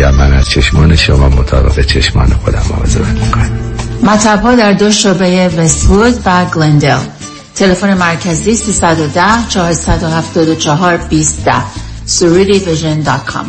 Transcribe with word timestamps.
میگم 0.00 0.14
من 0.14 0.32
از 0.32 0.48
چشمان 0.48 0.96
شما 0.96 1.28
مطابق 1.28 1.86
چشمان 1.86 2.26
خودم 2.26 2.62
مواظبت 2.70 3.06
می‌کنم. 3.06 3.50
مطب 4.02 4.42
ها 4.42 4.54
در 4.54 4.72
دو 4.72 4.90
شعبه 4.90 5.48
وستوود 5.48 6.22
و 6.24 6.44
گلندل. 6.44 6.98
تلفن 7.54 7.94
مرکزی 7.94 8.54
310 8.54 9.22
474 9.48 10.96
20 10.96 11.48
surudivision.com 12.06 13.46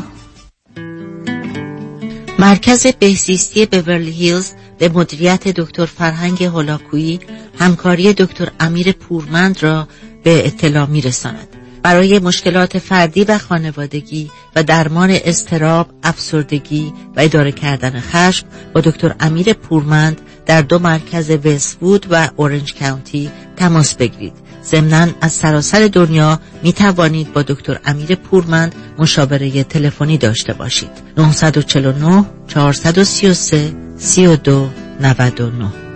مرکز 2.40 2.88
بهزیستی 3.00 3.66
بورلی 3.66 4.12
هیلز 4.12 4.52
به 4.80 4.90
مدیریت 4.90 5.48
دکتر 5.48 5.86
فرهنگ 5.86 6.44
هولاکویی 6.44 7.20
همکاری 7.60 8.14
دکتر 8.14 8.48
امیر 8.60 8.92
پورمند 8.92 9.64
را 9.64 9.88
به 10.24 10.48
اطلاع 10.48 10.86
میرساند. 10.86 11.61
برای 11.84 12.20
مشکلات 12.20 12.78
فردی 12.78 13.24
و 13.24 13.38
خانوادگی 13.38 14.32
و 14.56 14.64
درمان 14.64 15.10
استراب، 15.12 15.90
افسردگی 16.04 16.94
و 17.16 17.20
اداره 17.20 17.52
کردن 17.52 18.00
خشم 18.00 18.48
با 18.74 18.82
دکتر 18.82 19.16
امیر 19.20 19.54
پورمند 19.54 20.22
در 20.46 20.62
دو 20.62 20.80
مرکز 20.80 21.30
وستوود 21.30 22.06
و 22.10 22.30
اورنج 22.36 22.76
کاونتی 22.76 23.32
تماس 23.56 23.96
بگیرید. 23.96 24.34
ضمنا 24.64 25.08
از 25.22 25.32
سراسر 25.32 25.88
دنیا 25.88 26.40
می 26.64 26.74
توانید 26.74 27.34
با 27.34 27.42
دکتر 27.42 27.80
امیر 27.86 28.16
پورمند 28.16 28.76
مشاوره 28.98 29.64
تلفنی 29.64 30.18
داشته 30.18 30.54
باشید. 30.54 30.92
949 31.18 32.26
433 32.48 33.74
32 33.98 34.70
99 35.00 35.91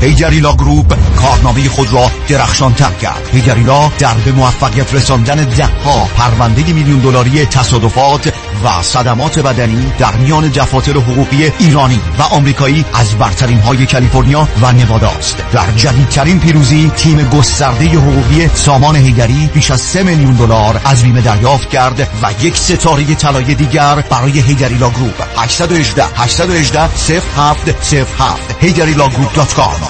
هیگریلا 0.00 0.52
گروپ 0.52 0.94
کارنامه 1.16 1.68
خود 1.68 1.92
را 1.92 2.10
درخشان 2.28 2.74
تر 2.74 2.90
کرد. 2.90 3.30
هیگریلا 3.32 3.88
در 3.98 4.14
به 4.14 4.32
موفقیت 4.32 4.94
رساندن 4.94 5.44
ده 5.44 5.66
ها 5.66 6.08
پرونده 6.16 6.72
میلیون 6.72 6.98
دلاری 6.98 7.46
تصادفات 7.46 8.32
و 8.64 8.82
صدمات 8.82 9.38
بدنی 9.38 9.92
در 9.98 10.16
میان 10.16 10.48
دفاتر 10.48 10.92
حقوقی 10.92 11.52
ایرانی 11.58 12.00
و 12.18 12.22
آمریکایی 12.22 12.84
از 12.94 13.14
برترین 13.14 13.60
های 13.60 13.86
کالیفرنیا 13.86 14.48
و 14.62 14.72
نوادا 14.72 15.10
است. 15.10 15.44
در 15.52 15.70
جدیدترین 15.76 16.40
پیروزی 16.40 16.90
تیم 16.96 17.28
گسترده 17.28 17.84
حقوقی 17.84 18.48
سامان 18.54 18.96
هیگری 18.96 19.50
بیش 19.54 19.70
از 19.70 19.80
3 19.80 20.02
میلیون 20.02 20.32
دلار 20.32 20.80
از 20.84 21.02
بیمه 21.02 21.20
دریافت 21.20 21.70
کرد 21.70 22.08
و 22.22 22.44
یک 22.44 22.56
ستاره 22.56 23.14
طلای 23.14 23.54
دیگر 23.54 24.04
برای 24.10 24.40
هیگریلا 24.40 24.90
گروپ. 24.90 25.22
818 25.38 26.04
818 26.16 26.88
0707 26.88 28.50
heygarilaGroup.com 28.62 29.89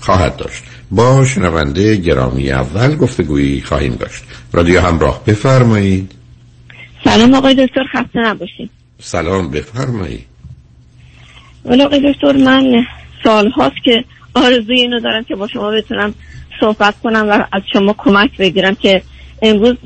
خواهد 0.00 0.36
داشت. 0.36 0.62
با 0.90 1.24
شنونده 1.24 1.96
گرامی 1.96 2.50
اول 2.50 2.96
گفتگویی 2.96 3.60
خواهیم 3.60 3.94
داشت. 3.94 4.22
رادیو 4.52 4.80
همراه 4.80 5.24
بفرمایید. 5.26 6.12
سلام 7.04 7.34
آقای 7.34 7.54
دکتر 7.54 7.84
خسته 7.92 8.18
نباشید. 8.18 8.70
سلام 8.98 9.50
بفرمایید. 9.50 10.24
ولی 11.64 11.82
آقای 11.82 12.12
دکتر 12.12 12.32
من 12.32 12.84
سال 13.24 13.50
هاست 13.50 13.76
که 13.84 14.04
آرزوی 14.34 14.80
اینو 14.80 15.00
دارم 15.00 15.24
که 15.24 15.36
با 15.36 15.48
شما 15.48 15.70
بتونم 15.70 16.14
صحبت 16.60 16.94
کنم 17.02 17.26
و 17.28 17.32
از 17.52 17.62
شما 17.72 17.94
کمک 17.98 18.36
بگیرم 18.36 18.74
که 18.74 19.02
امروز 19.42 19.76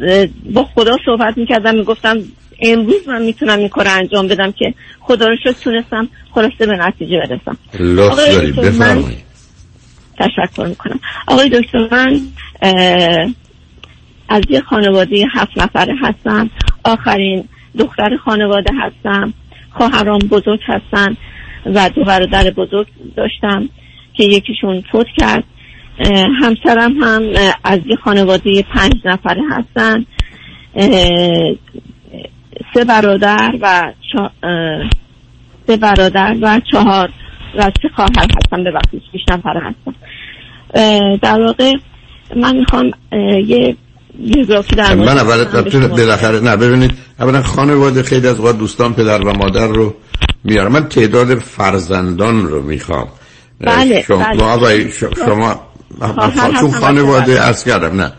با 0.52 0.64
خدا 0.74 0.96
صحبت 1.06 1.38
می‌کردم 1.38 1.74
می‌گفتم 1.74 2.18
امروز 2.60 3.08
من 3.08 3.22
می‌تونم 3.22 3.58
این 3.58 3.68
کار 3.68 3.88
انجام 3.88 4.28
بدم 4.28 4.52
که 4.52 4.74
خدا 5.00 5.26
رو 5.26 5.36
شد 5.44 5.56
تونستم 5.60 6.08
خلاصه 6.34 6.66
به 6.66 6.76
نتیجه 6.76 7.16
برسم. 7.16 7.58
لطف 7.80 8.16
دارید 8.16 8.56
بفرمایید. 8.56 9.31
تشکر 10.18 10.66
می‌کنم. 10.66 11.00
آقای 11.26 11.48
دکتر 11.48 11.88
من 11.90 12.20
از 14.28 14.42
یه 14.48 14.60
خانواده 14.60 15.26
هفت 15.34 15.58
نفره 15.58 15.94
هستم. 16.02 16.50
آخرین 16.84 17.44
دختر 17.78 18.16
خانواده 18.24 18.70
هستم. 18.80 19.34
خواهرام 19.70 20.18
بزرگ 20.18 20.60
هستن 20.66 21.16
و 21.66 21.90
دو 21.94 22.04
برادر 22.04 22.50
بزرگ 22.50 22.86
داشتم 23.16 23.68
که 24.14 24.24
یکیشون 24.24 24.82
فوت 24.92 25.06
کرد. 25.16 25.44
همسرم 26.42 27.02
هم 27.02 27.22
از 27.64 27.80
یه 27.86 27.96
خانواده 27.96 28.62
پنج 28.62 28.92
نفره 29.04 29.42
هستن. 29.50 30.06
سه 32.74 32.84
برادر 32.84 33.54
و 33.60 33.92
سه 35.66 35.76
برادر 35.76 36.36
و 36.42 36.60
چهار 36.72 37.10
سه 37.56 37.88
خواهر 37.96 38.26
هستم 38.38 38.64
ببخشید 38.64 39.02
بیش 39.12 39.22
نفره 39.30 39.60
هستم. 39.60 39.94
در 41.22 41.40
واقع 41.40 41.72
من 42.36 42.56
می‌خوام 42.56 42.90
یه 43.46 43.76
در 44.76 44.94
من 44.94 45.18
اول 45.18 45.44
بالاخره 45.88 46.40
نه 46.40 46.56
ببینید 46.56 46.90
اولا 47.20 47.42
خانواده 47.42 48.02
خیلی 48.02 48.28
از 48.28 48.40
وقت 48.40 48.58
دوستان 48.58 48.94
پدر 48.94 49.20
و 49.20 49.32
مادر 49.32 49.66
رو 49.66 49.94
میارم 50.44 50.72
من 50.72 50.88
تعداد 50.88 51.38
فرزندان 51.38 52.46
رو 52.46 52.62
می‌خوام. 52.62 53.08
بله 53.60 54.02
شما 54.02 54.24
بله. 54.58 54.90
شما 55.26 55.60
چون 56.60 56.70
خانواده 56.70 57.40
از 57.40 57.64
کردم 57.64 58.00
نه. 58.00 58.12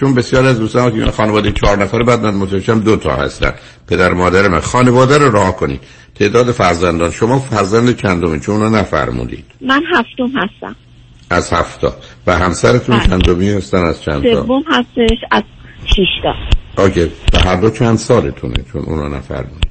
چون 0.00 0.14
بسیار 0.14 0.46
از 0.46 0.58
دوستان 0.58 1.04
که 1.04 1.10
خانواده 1.10 1.52
چهار 1.52 1.82
نفره 1.82 2.04
بعد 2.04 2.20
من 2.20 2.34
متوجهم 2.34 2.80
دو 2.80 2.96
تا 2.96 3.16
هستن. 3.16 3.52
پدر 3.88 4.12
مادر 4.12 4.48
من. 4.48 4.60
خانواده 4.60 5.18
رو 5.18 5.30
راه 5.30 5.56
کنید 5.56 5.80
تعداد 6.18 6.50
فرزندان 6.50 7.10
شما 7.10 7.38
فرزند 7.38 7.96
چندمی 7.96 8.40
چون 8.40 8.54
اونو 8.56 8.76
نفرمودید. 8.76 9.44
من 9.60 9.82
هفتم 9.94 10.38
هستم. 10.38 10.76
از 11.30 11.52
هفتا. 11.52 11.96
و 12.26 12.38
همسرتون 12.38 12.98
بله. 12.98 13.08
چندمی 13.08 13.50
هستن؟ 13.50 13.78
از 13.78 14.02
چند 14.02 14.22
تا؟ 14.22 14.46
سوم 14.46 14.62
هستش 14.66 15.18
از 15.30 15.42
شیشتا 15.84 16.34
اوکی. 16.78 17.10
به 17.32 17.38
هر 17.38 17.56
دو 17.56 17.70
چند 17.70 17.98
سالتونه 17.98 18.64
چون 18.72 18.82
اونا 18.82 19.08
نفرمونید 19.08 19.68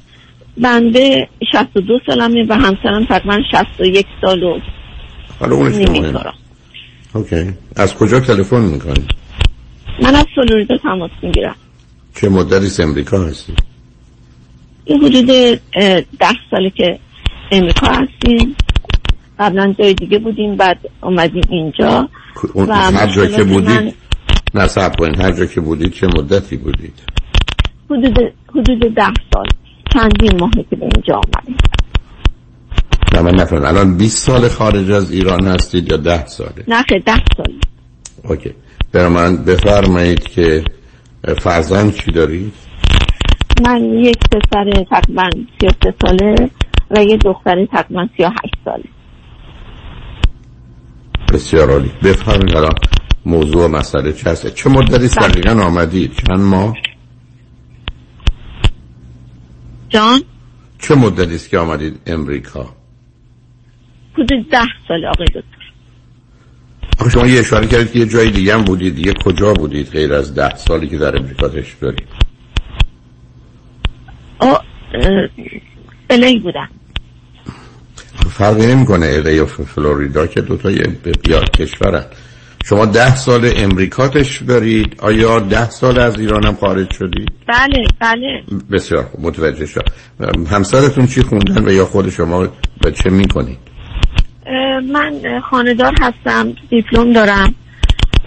بنده 0.58 1.30
62 1.52 2.00
سالمه 2.06 2.46
و 2.50 2.54
همسرم 2.54 3.06
تقریبا 3.06 3.40
61 3.52 4.06
سال 4.22 4.44
و 4.44 4.60
حالا 5.40 5.56
اونش. 5.56 5.76
اوکی. 7.14 7.54
از 7.76 7.96
کجا 7.96 8.20
تلفن 8.20 8.62
می‌کنی؟ 8.62 9.08
من 10.04 10.16
از 10.16 10.26
فلوریدا 10.36 10.78
تماس 10.78 11.12
می‌گیرم. 11.24 11.56
چه 12.16 12.30
مدتی؟ 12.30 12.84
امریکا 12.84 13.24
هستی؟ 13.24 13.54
این 14.88 15.04
حدود 15.04 15.26
ده 16.20 16.34
ساله 16.52 16.70
که 16.70 17.00
امریکا 17.52 17.88
هستیم. 17.88 18.56
قبلا 19.40 19.74
جای 19.80 19.94
دیگه 19.94 20.20
بودیم 20.20 20.56
بعد 20.56 20.78
اومدیم 21.04 21.44
اینجا. 21.50 22.10
اون 22.54 22.70
و 22.70 22.74
هر 22.74 23.08
جا 23.08 23.26
که 23.26 23.44
بودید 23.44 23.70
من 23.70 23.94
نه 24.54 24.68
صبر 24.68 24.96
کنید. 24.96 25.20
هر 25.20 25.32
جا 25.32 25.46
که 25.46 25.62
بودید 25.62 25.94
چه 25.94 26.08
مدتی 26.08 26.58
بودید؟ 26.58 26.94
حدود 27.90 28.34
حدود 28.50 28.96
ده 28.96 29.14
سال. 29.34 29.46
چندین 29.94 30.40
ماهه 30.40 30.66
که 30.70 30.76
به 30.76 30.90
اینجا 30.96 31.16
آمدیم 31.16 31.58
نه 33.14 33.22
من 33.22 33.32
نفرم 33.32 33.66
الان 33.66 33.98
20 33.98 34.18
سال 34.18 34.48
خارج 34.48 34.92
از 34.92 35.12
ایران 35.12 35.48
هستید 35.48 35.92
یا 35.92 35.98
10 35.98 36.26
ساله؟ 36.26 36.64
نه 36.68 36.82
خیلی 36.82 37.02
ده 37.02 37.24
سال. 37.38 37.54
اوکی. 38.24 38.54
برای 38.92 39.10
من 39.10 39.38
بفرمایید 39.38 40.24
که 40.24 40.64
فرزند 41.40 41.96
چی 41.96 42.12
دارید؟ 42.12 42.54
من 43.64 43.84
یک 43.84 44.18
پسر 44.32 44.84
تقریبا 44.90 45.30
33 45.62 45.94
ساله 46.02 46.50
و 46.92 47.04
یه 47.04 47.18
دختر 47.18 47.66
تقریبا 47.66 48.08
38 48.18 48.56
ساله. 48.66 48.84
بسیار 51.34 51.72
عالی. 51.72 51.92
بفرمایید 52.04 52.56
الان 52.56 52.74
موضوع 53.26 53.66
و 53.66 53.68
مسئله 53.68 54.14
چه 54.14 54.30
هست 54.30 54.54
چه 54.56 54.70
مدتی 54.70 55.06
است 55.06 55.20
بله. 55.20 55.28
دقیقا 55.28 55.64
آمدید 55.64 56.12
چند 56.28 56.40
ماه؟ 56.40 56.74
جان؟ 59.90 60.22
چه 60.80 60.96
مدتی 60.96 61.36
است 61.36 61.50
که 61.50 61.58
آمدید 61.58 62.00
امریکا؟ 62.08 62.66
حدود 64.14 64.50
ده 64.50 64.62
ساله 64.88 65.08
آقای 65.08 65.26
دکتر. 65.26 65.42
آخه 67.00 67.10
شما 67.10 67.28
یه 67.28 67.40
اشاره 67.40 67.68
کردید 67.68 67.92
که 67.92 68.00
یه 68.00 68.06
جای 68.06 68.32
دیگه 68.32 68.54
هم 68.54 68.64
بودید. 68.64 68.96
دیگه 68.96 69.14
کجا 69.26 69.54
بودید 69.54 69.90
غیر 69.90 70.14
از 70.14 70.36
ده 70.36 70.56
سالی 70.56 70.88
که 70.88 70.98
در 70.98 71.18
امریکا 71.18 71.50
تشریف 71.50 71.80
دارید؟ 71.80 72.27
الی 76.10 76.40
بودم. 76.40 76.70
فرقی 78.30 78.68
نمی‌کنه 78.68 79.06
الی 79.06 79.40
و 79.40 79.46
فلوریدا 79.46 80.28
که 80.28 80.42
دو 80.42 80.58
تا 80.58 80.72
یا 80.72 81.40
کشورن. 81.40 82.06
شما 82.66 82.86
ده 82.86 83.16
سال 83.16 83.52
امریکا 83.56 84.08
تشریف 84.08 84.50
دارید؟ 84.50 84.96
آیا 85.00 85.40
ده 85.40 85.70
سال 85.70 86.00
از 86.00 86.20
ایران 86.20 86.46
هم 86.46 86.56
خارج 86.56 86.94
شدید؟ 86.94 87.32
بله 87.48 87.84
بله. 88.00 88.44
بسیار 88.72 89.04
خوب 89.04 89.22
متوجه 89.22 89.66
شد 89.66 89.86
همسرتون 90.52 91.08
چی 91.08 91.22
خوندن 91.22 91.68
و 91.68 91.72
یا 91.72 91.86
خود 91.86 92.10
شما 92.10 92.48
و 92.84 92.92
چه 92.92 93.10
می‌کنید؟ 93.10 93.58
اه، 94.46 94.80
من 94.80 95.14
اه، 95.26 95.40
خانهدار 95.40 95.94
هستم 96.02 96.54
دیپلم 96.70 97.14
دارم 97.14 97.56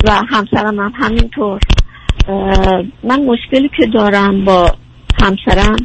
و 0.04 0.10
همسرم 0.30 0.80
هم 0.80 0.92
همینطور. 0.94 1.60
من 3.04 3.24
مشکلی 3.24 3.70
که 3.76 3.86
دارم 3.94 4.44
با 4.44 4.74
همسرم 5.22 5.76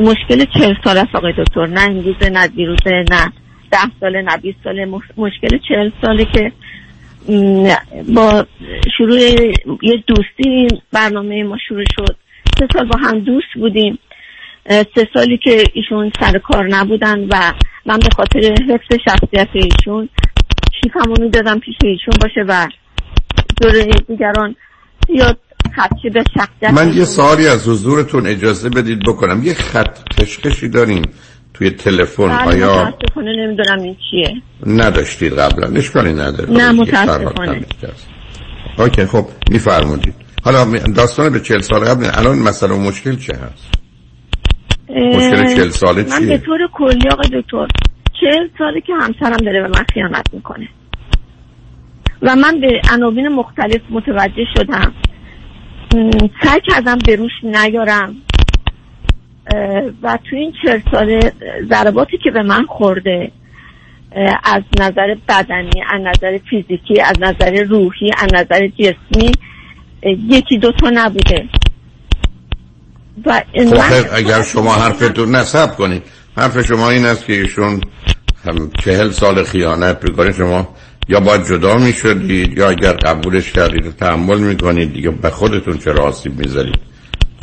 مشکل 0.00 0.44
چهل 0.44 0.74
سال 0.84 0.98
است 0.98 1.14
آقای 1.14 1.32
دکتر 1.38 1.66
نه 1.66 1.80
امروزه 1.84 2.30
نه 2.30 2.46
دیروزه 2.48 3.04
نه 3.10 3.32
ده 3.72 3.78
ساله 4.00 4.22
نه 4.22 4.36
بیست 4.36 4.58
ساله. 4.64 4.84
مش- 4.84 5.12
مشکل 5.16 5.58
چهل 5.68 5.90
ساله 6.02 6.24
که 6.24 6.52
با 8.14 8.46
شروع 8.96 9.18
یه 9.82 10.04
دوستی 10.06 10.68
برنامه 10.92 11.42
ما 11.42 11.56
شروع 11.68 11.84
شد. 11.96 12.16
سه 12.58 12.66
سال 12.72 12.86
با 12.88 12.98
هم 12.98 13.20
دوست 13.20 13.46
بودیم. 13.54 13.98
سه 14.68 15.08
سالی 15.14 15.38
که 15.38 15.64
ایشون 15.72 16.12
سر 16.20 16.38
کار 16.38 16.66
نبودن 16.68 17.20
و 17.30 17.52
من 17.86 17.98
به 17.98 18.08
خاطر 18.16 18.38
حفظ 18.40 18.98
شخصیت 19.04 19.48
ایشون 19.52 20.08
کیفمو 20.82 21.14
می‌دادم 21.20 21.58
پیش 21.58 21.76
ایشون 21.84 22.14
باشه 22.22 22.44
و 22.48 22.66
جلوی 23.62 23.92
دیگران 24.08 24.56
یا 25.08 25.36
به 26.14 26.24
شخصیت 26.34 26.70
من 26.70 26.92
یه 26.92 27.04
سوالی 27.04 27.48
از 27.48 27.68
حضورتون 27.68 28.26
اجازه 28.26 28.68
بدید 28.68 28.98
بکنم. 29.06 29.42
یه 29.42 29.54
خط 29.54 29.98
کشکشی 30.18 30.68
داریم 30.68 31.02
توی 31.54 31.70
تلفن 31.70 32.28
بله، 32.28 32.46
آیا؟ 32.46 32.84
متاسفانه 32.84 33.46
نمی‌دونم 33.46 33.82
این 33.82 33.96
چیه. 34.10 34.42
نداشتید 34.66 35.32
قبلا. 35.32 35.76
اشکالی 35.76 36.12
نداره. 36.12 36.50
نه، 36.50 36.72
متاسفانه. 36.72 37.66
اوکی 38.78 39.06
خب 39.06 39.26
میفرمودید. 39.50 40.14
حالا 40.44 40.64
داستان 40.96 41.32
به 41.32 41.40
چل 41.40 41.60
سال 41.60 41.84
قبل 41.84 42.06
الان 42.14 42.38
مسئله 42.38 42.74
و 42.74 42.78
مشکل 42.78 43.16
چه 43.16 43.32
هست؟ 43.36 43.74
مشکل 44.90 45.54
40 45.54 45.70
ساله 45.70 46.02
من 46.02 46.18
چیه؟ 46.18 46.26
به 46.28 46.38
طور 46.38 46.58
کلی 46.74 47.08
آقای 47.12 47.42
دکتر 47.42 47.66
چهل 48.20 48.48
ساله 48.58 48.80
که 48.80 48.92
همسرم 48.94 49.36
داره 49.36 49.62
به 49.62 49.68
من 49.68 49.84
خیانت 49.94 50.26
می‌کنه. 50.32 50.68
و 52.22 52.36
من 52.36 52.60
به 52.60 52.80
عناوین 52.92 53.28
مختلف 53.28 53.80
متوجه 53.90 54.44
شدم. 54.56 54.92
سعی 56.42 56.60
کردم 56.68 56.98
به 57.06 57.16
روش 57.16 57.32
نیارم. 57.42 58.16
و 60.02 60.18
تو 60.30 60.36
این 60.36 60.52
چهل 60.64 60.80
ساله 60.92 61.32
ضرباتی 61.70 62.18
که 62.24 62.30
به 62.30 62.42
من 62.42 62.66
خورده 62.66 63.32
از 64.44 64.62
نظر 64.80 65.14
بدنی 65.28 65.82
از 65.90 66.00
نظر 66.00 66.38
فیزیکی 66.50 67.00
از 67.00 67.16
نظر 67.20 67.62
روحی 67.62 68.10
از 68.18 68.28
نظر 68.34 68.68
جسمی 68.68 69.32
یکی 70.28 70.58
دوتا 70.58 70.90
نبوده. 70.92 71.48
و 73.26 73.42
خب 73.64 74.06
اگر 74.14 74.42
شما 74.42 74.74
حرفتون 74.74 75.34
نصب 75.34 75.76
کنید. 75.76 76.02
حرف 76.36 76.66
شما 76.66 76.90
این 76.90 77.04
است 77.04 77.26
که 77.26 77.32
ایشون 77.32 77.80
هم 78.44 78.70
چهل 78.84 79.10
سال 79.10 79.44
خیانت 79.44 80.04
می‌کنه. 80.04 80.32
شما 80.32 80.68
یا 81.08 81.20
باید 81.20 81.46
جدا 81.46 81.78
می‌شدید 81.78 82.58
یا 82.58 82.70
اگر 82.70 82.92
قبولش 82.92 83.52
کردید 83.52 83.86
و 83.86 83.92
تحمل 83.92 84.38
می‌کنید 84.38 84.92
دیگه 84.92 85.10
به 85.10 85.30
خودتون 85.30 85.78
چرا 85.78 86.02
آسیب 86.02 86.38
می‌ذارید؟ 86.38 86.78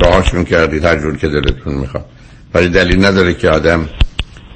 راهاشون 0.00 0.44
کردید 0.44 0.84
هر 0.84 0.98
جور 0.98 1.16
که 1.16 1.28
دلتون 1.28 1.74
می‌خواد. 1.74 2.04
ولی 2.54 2.68
دلیل 2.68 3.04
نداره 3.04 3.34
که 3.34 3.48
آدم 3.48 3.88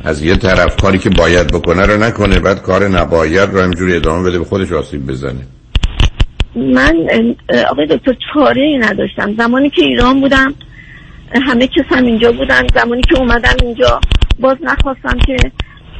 از 0.04 0.22
یه 0.22 0.36
طرف 0.36 0.76
کاری 0.76 0.98
که 0.98 1.10
باید 1.10 1.46
بکنه 1.46 1.86
رو 1.86 2.02
نکنه 2.02 2.38
بعد 2.38 2.62
کار 2.62 2.88
نباید 2.88 3.50
رو 3.50 3.60
همجوری 3.60 3.96
ادامه 3.96 4.28
بده 4.28 4.38
به 4.38 4.44
خودش 4.44 4.72
آسیب 4.72 5.06
بزنه. 5.06 5.46
من 6.56 6.96
آقای 7.70 7.86
دکتر 7.86 8.16
چاره 8.34 8.62
ای 8.62 8.78
نداشتم. 8.78 9.34
زمانی 9.38 9.70
که 9.70 9.82
ایران 9.82 10.20
بودم 10.20 10.54
همه 11.46 11.66
کس 11.66 11.84
هم 11.90 12.04
اینجا 12.04 12.32
بودن. 12.32 12.66
زمانی 12.74 13.02
که 13.02 13.18
اومدم 13.18 13.56
اینجا 13.62 14.00
باز 14.40 14.56
نخواستم 14.62 15.18
که 15.26 15.36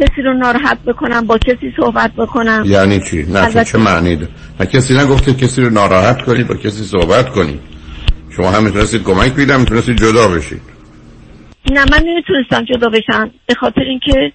کسی 0.01 0.23
رو 0.23 0.35
ناراحت 0.35 0.83
بکنم 0.83 1.27
با 1.27 1.39
کسی 1.39 1.73
صحبت 1.77 2.13
بکنم. 2.13 2.63
یعنی 2.67 3.01
چی؟ 3.01 3.23
نه 3.23 3.39
البته- 3.39 3.65
چه 3.65 3.79
معنی 3.79 4.17
داره؟ 4.17 4.33
نه 4.61 4.67
کسی 4.67 4.95
نگفته 4.95 5.35
کسی 5.35 5.63
رو 5.63 5.71
ناراحت 5.71 6.23
کنید 6.23 6.49
با 6.49 6.55
کسی 6.55 6.85
صحبت 6.85 7.29
کنید 7.29 7.61
شما 8.37 8.51
هم 8.51 8.65
می‌تونستید 8.65 9.03
کمک 9.03 9.35
بیدم 9.35 9.61
می‌تونستید 9.61 9.97
جدا 9.97 10.29
بشید. 10.29 10.63
نه 11.73 11.85
من 11.91 12.03
نمی‌تونستم 12.07 12.65
جدا 12.65 12.89
بشم. 12.89 13.31
به 13.47 13.55
خاطر 13.55 13.81
اینکه 13.81 14.33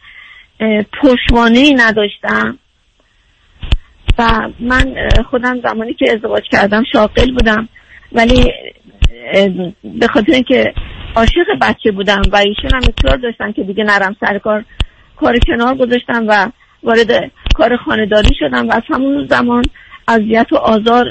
اه، 0.60 0.86
پشتوانه 1.02 1.60
ای 1.60 1.74
نداشتم. 1.74 2.60
و 4.20 4.50
من 4.60 4.96
خودم 5.30 5.62
زمانی 5.64 5.94
که 5.94 6.06
ازدواج 6.14 6.44
کردم 6.52 6.84
شاغل 6.94 7.32
بودم. 7.32 7.70
ولی 8.12 8.52
به 9.84 10.08
خاطر 10.08 10.32
اینکه 10.32 10.74
عاشق 11.16 11.46
بچه 11.62 11.92
بودم 11.92 12.22
و 12.32 12.36
ایشون 12.36 12.72
هم 12.74 12.82
اصرار 12.98 13.18
داشتن 13.18 13.52
که 13.52 13.64
دیگه 13.64 13.84
نرم 13.84 14.16
سر 14.20 14.38
کار. 14.38 14.66
کار 15.20 15.40
کنار 15.48 15.76
گذاشتم 15.76 16.26
و 16.28 16.52
وارد 16.84 17.32
کار 17.56 17.78
خانهداری 17.86 18.36
شدم 18.40 18.68
و 18.70 18.74
از 18.74 18.84
همون 18.90 19.28
زمان 19.30 19.64
اذیت 20.08 20.48
و 20.52 20.56
آزار 20.56 21.06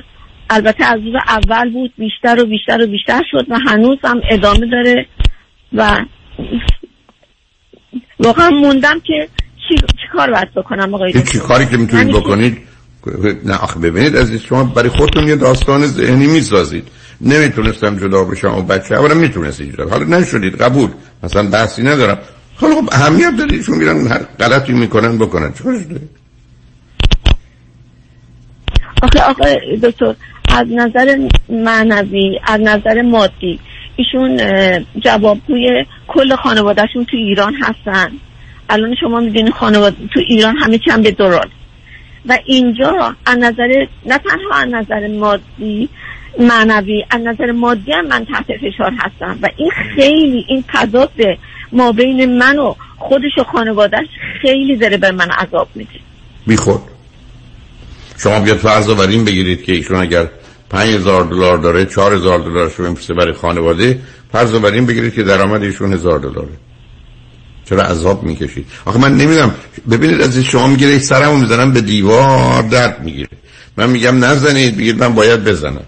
البته 0.50 0.84
از 0.84 1.00
روز 1.00 1.14
اول 1.28 1.72
بود 1.72 1.92
بیشتر 1.98 2.42
و 2.42 2.46
بیشتر 2.46 2.82
و 2.82 2.86
بیشتر 2.86 3.22
شد 3.30 3.46
و 3.48 3.58
هنوز 3.68 3.98
هم 4.04 4.20
ادامه 4.30 4.66
داره 4.66 5.06
و 5.72 6.04
واقعا 8.20 8.50
موندم 8.50 9.00
که 9.00 9.28
چی, 9.68 9.74
چی 9.74 10.08
کار 10.12 10.30
باید 10.30 10.54
بکنم 10.54 10.94
آقای 10.94 11.12
دکتر؟ 11.12 11.38
کاری 11.38 11.66
که 11.66 11.76
می‌تونید 11.76 12.16
بکنید؟ 12.16 12.58
نه 13.44 13.54
آخه 13.54 13.80
ببینید 13.80 14.16
از 14.16 14.32
شما 14.32 14.64
برای 14.64 14.88
خودتون 14.88 15.28
یه 15.28 15.36
داستان 15.36 15.86
ذهنی 15.86 16.26
می‌سازید. 16.26 16.88
نمی‌تونستم 17.20 17.96
جدا 17.98 18.24
بشم 18.24 18.54
و 18.54 18.62
بچه 18.62 18.94
اولا 18.94 19.14
می‌تونستید 19.14 19.72
جدا 19.72 19.88
حالا 19.88 20.04
نشدید 20.18 20.62
قبول. 20.62 20.90
مثلا 21.22 21.50
بحثی 21.50 21.82
ندارم. 21.82 22.18
خب 22.56 22.88
اهمیت 22.92 23.36
دارید 23.38 23.62
چون 23.62 23.78
میرن 23.78 24.06
هر 24.06 24.18
غلطی 24.18 24.72
می‌کنن 24.72 25.18
بکنن. 25.18 25.52
چون 25.52 26.00
آخه 29.02 29.20
آقای 29.22 29.76
دکتر 29.82 30.14
از 30.48 30.66
نظر 30.70 31.28
معنوی 31.48 32.38
از 32.46 32.60
نظر 32.60 33.02
مادی 33.02 33.60
ایشون 33.96 34.40
جوابگوی 35.04 35.84
کل 36.08 36.36
خانوادهشون 36.36 37.04
تو 37.04 37.16
ایران 37.16 37.54
هستن. 37.54 38.10
الان 38.68 38.94
شما 39.00 39.20
می‌دونید 39.20 39.52
خانواده 39.52 39.96
تو 40.14 40.20
ایران 40.28 40.56
همه 40.56 40.78
چی 40.78 40.90
به 41.02 41.10
دوران 41.10 41.48
و 42.28 42.38
اینجا 42.44 43.14
از 43.26 43.38
نظر 43.38 43.86
نه 44.06 44.18
تنها 44.18 44.54
از 44.54 44.68
نظر 44.68 45.06
مادی 45.06 45.88
معنوی. 46.38 47.04
از 47.10 47.20
نظر 47.20 47.52
مادی 47.52 47.92
هم 47.92 48.06
من 48.06 48.24
تحت 48.24 48.46
فشار 48.46 48.92
هستم. 48.98 49.38
و 49.42 49.48
این 49.56 49.70
خیلی 49.96 50.44
این 50.48 50.64
تضاد 50.68 51.12
ما 51.72 51.92
بین 51.92 52.38
من 52.38 52.58
و 52.58 52.74
خودش 52.96 53.38
و 53.38 53.44
خانوادهش 53.44 54.06
خیلی 54.42 54.76
داره 54.76 54.96
به 54.96 55.12
من 55.12 55.30
عذاب 55.30 55.68
میده. 55.74 55.90
بی 56.46 56.56
خود 56.56 56.80
شما 58.18 58.40
بیاد 58.40 58.56
فرض 58.56 58.88
این 58.88 59.24
بگیرید 59.24 59.64
که 59.64 59.72
ایشون 59.72 59.96
اگر 59.96 60.28
5000 60.70 61.24
دلار 61.24 61.58
داره 61.58 61.86
4000 61.86 62.38
دلار 62.38 62.70
شو 62.70 62.82
میفرسته 62.82 63.14
برای 63.14 63.32
خانواده 63.32 63.98
فرض 64.32 64.54
این 64.54 64.86
بگیرید 64.86 65.14
که 65.14 65.22
درآمد 65.22 65.62
ایشون 65.62 65.92
1000 65.92 66.18
دلاره. 66.18 66.48
چرا 67.64 67.82
عذاب 67.82 68.22
می‌کشید؟ 68.22 68.66
آخه 68.84 68.98
من 68.98 69.16
نمی‌دونم. 69.16 69.54
ببینید 69.90 70.20
از 70.20 70.38
شما 70.38 70.66
می‌گیره 70.66 70.98
سرمو 70.98 71.36
می‌زنم 71.36 71.72
به 71.72 71.80
دیوار 71.80 72.62
درد 72.62 73.00
می‌گیره. 73.04 73.28
من 73.76 73.90
میگم 73.90 74.24
نزنید 74.24 74.76
بگید 74.76 74.98
من 75.04 75.14
باید 75.14 75.44
بزنم. 75.44 75.84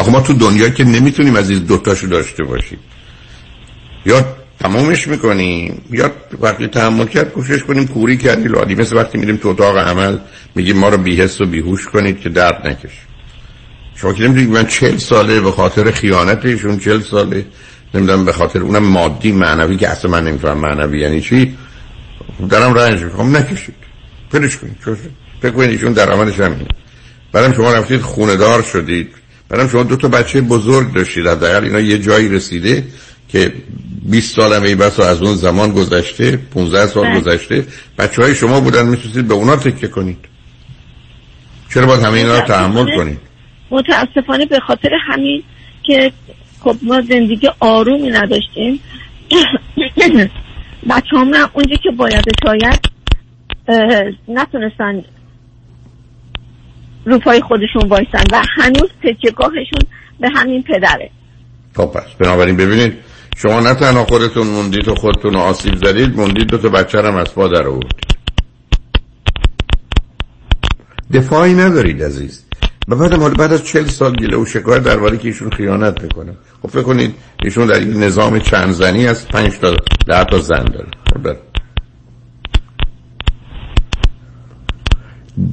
آخه 0.00 0.10
ما 0.10 0.20
تو 0.20 0.32
دنیا 0.32 0.68
که 0.68 0.84
نمی‌تونیم 0.84 1.36
از 1.36 1.50
این 1.50 1.58
دوتاشو 1.58 2.06
داشته 2.06 2.44
باشیم. 2.44 2.78
یا 4.06 4.36
تمامش 4.60 5.08
می‌کنیم 5.08 5.82
یا 5.90 6.10
وقتی 6.40 6.66
تحمل 6.66 7.06
کرد 7.06 7.32
کوشش 7.32 7.62
کنیم 7.64 7.86
کوری 7.86 8.16
کردی 8.16 8.48
لادی. 8.48 8.74
مثل 8.74 8.96
وقتی 8.96 9.18
میریم 9.18 9.36
تو 9.36 9.48
اتاق 9.48 9.78
عمل 9.78 10.18
میگیم 10.54 10.76
ما 10.76 10.88
رو 10.88 10.96
بیهست 10.96 11.40
و 11.40 11.46
بیهوش 11.46 11.86
کنید 11.86 12.20
که 12.20 12.28
درد 12.28 12.66
نکش 12.66 12.92
شما 13.94 14.12
که 14.12 14.22
نمی‌دونید 14.22 14.50
من 14.50 14.66
چل 14.66 14.96
ساله 14.96 15.40
به 15.40 15.52
خاطر 15.52 15.90
خیانتشون 15.90 16.78
چل 16.78 17.00
ساله 17.00 17.46
نمی‌دونم 17.94 18.24
به 18.24 18.32
خاطر 18.32 18.60
اونم 18.60 18.82
مادی 18.82 19.32
معنوی 19.32 19.76
که 19.76 19.88
اصلا 19.88 20.10
من 20.10 20.24
نمیفهم 20.24 20.58
معنوی 20.58 21.00
یعنی 21.00 21.20
چی؟ 21.20 21.56
درم 22.48 22.74
رنج 22.74 23.02
می‌کنم 23.02 23.36
نکشید. 23.36 23.74
پرش 24.32 24.56
کنید. 24.56 24.76
فکر 25.42 25.50
کنید 25.50 25.70
ایشون 25.70 25.92
درآمدش 25.92 26.40
همینه. 26.40 26.68
بعدم 27.32 27.52
شما 27.52 27.72
رفتید 27.72 28.00
خونه 28.00 28.36
دار 28.36 28.62
شدید. 28.62 29.19
بعدم 29.50 29.68
شما 29.68 29.82
دو 29.82 29.96
تا 29.96 30.08
بچه 30.08 30.40
بزرگ 30.40 30.92
داشتید. 30.92 31.26
حداقل 31.26 31.64
اینا 31.64 31.80
یه 31.80 31.98
جایی 31.98 32.28
رسیده 32.28 32.84
که 33.28 33.52
20 34.02 34.36
سال 34.36 34.52
هم 34.52 34.62
ای 34.62 34.74
بس 34.74 35.00
از 35.00 35.22
اون 35.22 35.34
زمان 35.34 35.72
گذشته 35.72 36.36
15 36.36 36.86
سال 36.86 37.04
بله. 37.04 37.20
گذشته. 37.20 37.66
بچه 37.98 38.22
های 38.22 38.34
شما 38.34 38.60
بودن 38.60 38.86
می‌تونستید 38.86 39.28
به 39.28 39.34
اونا 39.34 39.56
تکه 39.56 39.88
کنید. 39.88 40.18
چرا 41.74 41.86
باید 41.86 42.02
همه 42.02 42.18
اینا 42.18 42.38
رو 42.38 42.46
تحمل 42.46 42.96
کنید؟ 42.96 43.18
متاسفانه 43.70 44.46
به 44.46 44.60
خاطر 44.60 44.90
همین 45.08 45.42
که 45.82 46.12
خب 46.60 46.76
ما 46.82 47.00
زندگی 47.00 47.48
آرومی 47.60 48.10
نداشتیم. 48.10 48.80
بچه 50.90 51.16
هم 51.16 51.32
اونجا 51.52 51.76
که 51.82 51.90
باید 51.96 52.24
شاید 52.46 52.80
نتونستن 54.28 55.04
روپای 57.04 57.40
خودشون 57.40 57.88
بایستن 57.88 58.24
و 58.32 58.42
هنوز 58.56 58.90
تکیگاهشون 59.02 59.82
به 60.20 60.28
همین 60.34 60.62
پدره. 60.62 61.10
خب 61.76 61.86
پس 61.86 62.14
بنابراین 62.18 62.56
ببینید 62.56 62.94
شما 63.36 63.60
نه 63.60 63.74
تنها 63.74 64.04
خودتون 64.04 64.46
موندید 64.46 64.88
و 64.88 64.94
خودتون 64.94 65.36
آسیب 65.36 65.76
زدید 65.76 66.16
موندید 66.16 66.46
دو 66.46 66.58
تا 66.58 66.68
بچه 66.68 67.02
هم 67.02 67.16
از 67.16 67.34
پا 67.34 67.48
در 67.48 67.64
دفاعی 71.12 71.54
ندارید 71.54 72.02
عزیز. 72.02 72.44
و 72.88 72.96
بعد 72.96 73.12
حالا 73.12 73.34
بعد 73.34 73.52
از 73.52 73.66
چل 73.66 73.84
سال 73.84 74.16
گله 74.16 74.36
و 74.36 74.46
شکایت 74.46 74.82
درباره 74.82 75.18
که 75.18 75.28
ایشون 75.28 75.50
خیانت 75.50 76.02
می‌کنه. 76.02 76.32
خب 76.62 76.68
فکر 76.68 76.82
کنید 76.82 77.14
ایشون 77.42 77.66
در 77.66 77.78
این 77.78 78.02
نظام 78.02 78.38
چند 78.38 78.70
زنی 78.70 79.06
از 79.06 79.28
پنج 79.28 79.58
تا 79.58 79.76
ده 80.06 80.24
تا 80.24 80.38
زن 80.38 80.64
داره. 80.64 81.40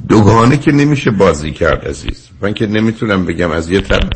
دوگانه 0.08 0.56
که 0.56 0.72
نمیشه 0.72 1.10
بازی 1.10 1.52
کرد 1.52 1.88
عزیز. 1.88 2.28
من 2.40 2.54
که 2.54 2.66
نمی‌تونم 2.66 3.26
بگم 3.26 3.50
از 3.50 3.70
یه 3.70 3.80
طرف 3.80 4.08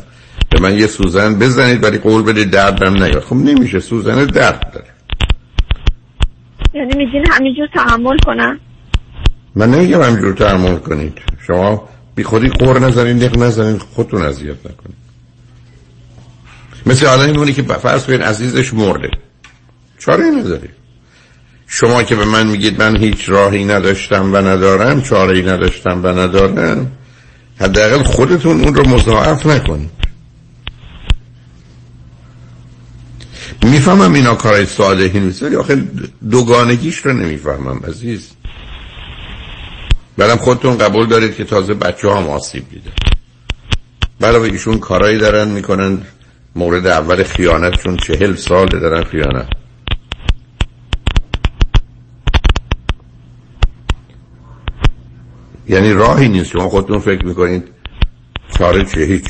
به 0.49 0.59
من 0.59 0.77
یه 0.77 0.87
سوزن 0.87 1.39
بزنید 1.39 1.83
ولی 1.83 1.97
قول 1.97 2.23
بده 2.23 2.43
دردم 2.43 3.03
نیاد. 3.03 3.23
خب 3.23 3.35
نمیشه 3.35 3.79
سوزن 3.79 4.25
درد 4.25 4.71
داره. 4.73 4.87
یعنی 6.73 7.05
میگین 7.05 7.25
همینجور 7.31 7.67
تحمل 7.73 8.17
کنم 8.25 8.59
من 9.55 9.71
نمیگم 9.71 10.01
همینجور 10.01 10.33
تحمل 10.33 10.77
کنید. 10.77 11.19
شما 11.47 11.89
بی 12.15 12.23
خودی 12.23 12.49
قور 12.49 12.79
نزنید 12.79 13.23
نق 13.23 13.37
نزنید 13.37 13.81
خودتون 13.81 14.21
اذیت 14.21 14.57
نکنید. 14.65 15.03
مثل 16.85 17.05
آدمی 17.05 17.37
مونی 17.37 17.53
که 17.53 17.63
فرض 17.63 18.05
کنید 18.05 18.21
عزیزش 18.21 18.73
مرده. 18.73 19.09
چاره 19.99 20.23
نداری 20.23 20.69
شما 21.67 22.03
که 22.03 22.15
به 22.15 22.25
من 22.25 22.47
میگید 22.47 22.81
من 22.81 22.97
هیچ 22.97 23.29
راهی 23.29 23.65
نداشتم 23.65 24.33
و 24.33 24.37
ندارم 24.37 25.01
چاره 25.01 25.41
نداشتم 25.41 26.03
و 26.03 26.07
ندارم 26.07 26.91
حداقل 27.59 28.03
خودتون 28.03 28.63
اون 28.63 28.75
رو 28.75 28.87
مضاعف 28.87 29.45
نکنید 29.45 29.89
می‌فهمم 33.63 34.13
اینا 34.13 34.35
کارای 34.35 34.65
ساده 34.65 35.19
نیست 35.19 35.43
ولی 35.43 35.55
آخه 35.55 35.83
دوگانگیش 36.31 36.97
رو 36.97 37.13
نمی‌فهمم 37.13 37.81
عزیز. 37.87 38.29
بعدم 40.17 40.35
خودتون 40.35 40.77
قبول 40.77 41.07
دارید 41.07 41.35
که 41.35 41.43
تازه 41.43 41.73
بچه 41.73 42.09
هم 42.09 42.29
آسیب 42.29 42.69
دیده. 42.69 42.91
برای 44.19 44.51
ایشون 44.51 44.79
کارایی 44.79 45.17
دارن 45.17 45.47
می‌کنن 45.47 46.01
مورد 46.55 46.87
اول 46.87 47.23
خیانتشون 47.23 47.97
چهل 47.97 48.35
سال 48.35 48.67
دارن 48.67 49.03
خیانت. 49.03 49.62
یعنی 55.67 55.93
راهی 55.93 56.27
نیست. 56.27 56.51
شما 56.51 56.69
خودتون 56.69 56.99
فکر 56.99 57.25
می‌کنید 57.25 57.67
چاره 58.57 58.85
چه 58.85 59.01
هیچ. 59.01 59.25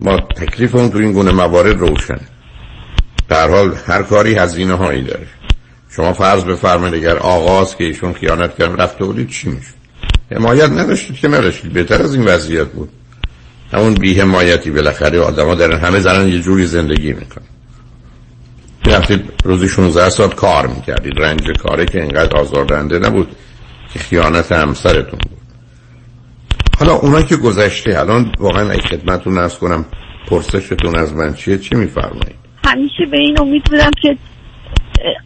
ما 0.00 0.16
تکلیف 0.16 0.72
تو 0.72 0.98
این 0.98 1.12
گونه 1.12 1.32
موارد 1.32 1.78
روشن 1.78 2.20
در 3.28 3.50
حال 3.50 3.74
هر 3.86 4.02
کاری 4.02 4.34
هزینه 4.34 4.74
هایی 4.74 5.02
داره. 5.02 5.26
شما 5.90 6.12
فرض 6.12 6.44
بفرمایید 6.44 6.94
اگر 6.94 7.16
آغاز 7.16 7.76
که 7.76 7.84
ایشون 7.84 8.12
خیانت 8.12 8.58
کرد 8.58 8.80
رفته 8.80 9.04
بودید 9.04 9.28
چی 9.28 9.48
میشه 9.48 9.72
حمایت 10.30 10.70
نداشتید 10.70 11.16
که 11.16 11.28
نداشتید. 11.28 11.72
بهتر 11.72 12.02
از 12.02 12.14
این 12.14 12.24
وضعیت 12.24 12.68
بود. 12.68 12.88
همون 13.72 13.94
بی 13.94 14.20
حمایتی 14.20 14.70
بالاخره 14.70 15.20
آدما 15.20 15.54
دارن 15.54 15.78
همه 15.78 16.00
زنان 16.00 16.28
یه 16.28 16.40
جوری 16.40 16.66
زندگی 16.66 17.12
می‌کنن. 17.12 17.44
رفتید 18.86 19.30
روزی 19.44 19.68
16 19.68 20.08
ساعت 20.10 20.34
کار 20.34 20.66
می‌کردید. 20.66 21.12
رنج 21.18 21.50
کاره 21.62 21.86
که 21.86 22.02
اینقدر 22.02 22.36
آزاردهنده 22.36 22.98
نبود. 22.98 23.36
که 23.92 23.98
خیانت 23.98 24.52
همسرتون 24.52 25.18
بود. 25.30 25.38
حالا 26.78 26.92
اونا 26.92 27.22
که 27.22 27.36
گذشته 27.36 28.00
الان 28.00 28.32
واقعا 28.38 28.70
ای 28.70 28.80
خدمتتون 28.80 29.38
ارز 29.38 29.58
کنم 29.58 29.84
پرسشتون 30.26 30.98
از 30.98 31.14
من 31.14 31.34
چیه؟ 31.34 31.58
چی 31.58 31.74
میفرمایید؟ 31.74 32.36
همیشه 32.64 33.06
به 33.10 33.18
این 33.18 33.40
امید 33.40 33.64
بودم 33.64 33.90
که 34.02 34.16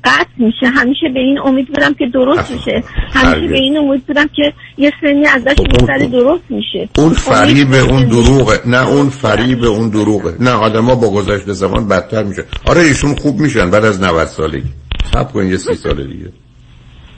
قطع 0.04 0.30
میشه 0.36 0.66
همیشه 0.66 1.08
به 1.14 1.20
این 1.20 1.38
امید 1.38 1.66
بودم 1.68 1.94
که 1.94 2.06
درست 2.14 2.50
میشه. 2.50 2.82
همیشه 3.12 3.48
به 3.48 3.58
این 3.58 3.78
امید 3.78 4.06
بودم 4.06 4.26
که 4.36 4.52
یه 4.78 4.92
سنی 5.00 5.26
ازش 5.26 5.58
میگذره 5.58 6.06
درست 6.06 6.44
میشه. 6.48 6.88
اون 6.96 7.12
فریب 7.12 7.72
اون 7.72 8.08
دروغه. 8.08 8.60
نه 8.66 8.88
اون 8.88 9.08
فریب 9.08 9.64
اون 9.64 9.88
دروغه. 9.88 10.36
نه 10.40 10.50
آدما 10.50 10.94
با 10.94 11.10
گذشته 11.10 11.52
زمان 11.52 11.88
بدتر 11.88 12.22
میشه 12.22 12.44
آره 12.66 12.82
ایشون 12.82 13.14
خوب 13.14 13.40
میشن 13.40 13.70
بعد 13.70 13.84
از 13.84 14.02
90 14.02 14.26
سالگی. 14.26 14.68
سب 15.12 15.32
کن 15.32 15.46
یه 15.46 15.56
سی 15.56 15.74
سال 15.74 16.06
دیگه. 16.06 16.32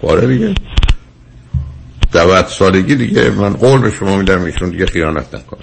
آره 0.02 0.26
دیگه. 0.26 0.54
دوت 2.12 2.46
سالگی 2.46 2.94
دیگه. 2.94 3.30
من 3.30 3.52
قول 3.52 3.80
به 3.80 3.90
شما 3.90 4.16
میدم 4.16 4.44
ایشون 4.44 4.70
دیگه 4.70 4.86
خیانت 4.86 5.34
نکن 5.34 5.58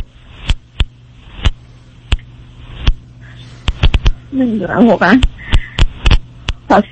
نمی‌دونم 4.33 4.87
واقعا. 4.87 5.21
پس 6.69 6.83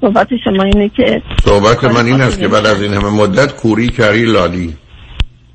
صحبت 0.00 0.28
شما 0.44 0.62
اینه 0.62 0.88
که 0.88 1.22
صحبت 1.44 1.84
من 1.84 2.06
این 2.06 2.20
است 2.20 2.38
که 2.38 2.48
بعد 2.48 2.66
از 2.66 2.82
این 2.82 2.94
همه 2.94 3.10
مدت 3.10 3.56
کوری 3.56 3.88
کری 3.88 4.24
لالی 4.24 4.76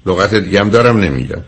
لغت 0.05 0.35
دیگه 0.35 0.59
هم 0.59 0.69
دارم 0.69 0.97
نمیگم. 0.97 1.41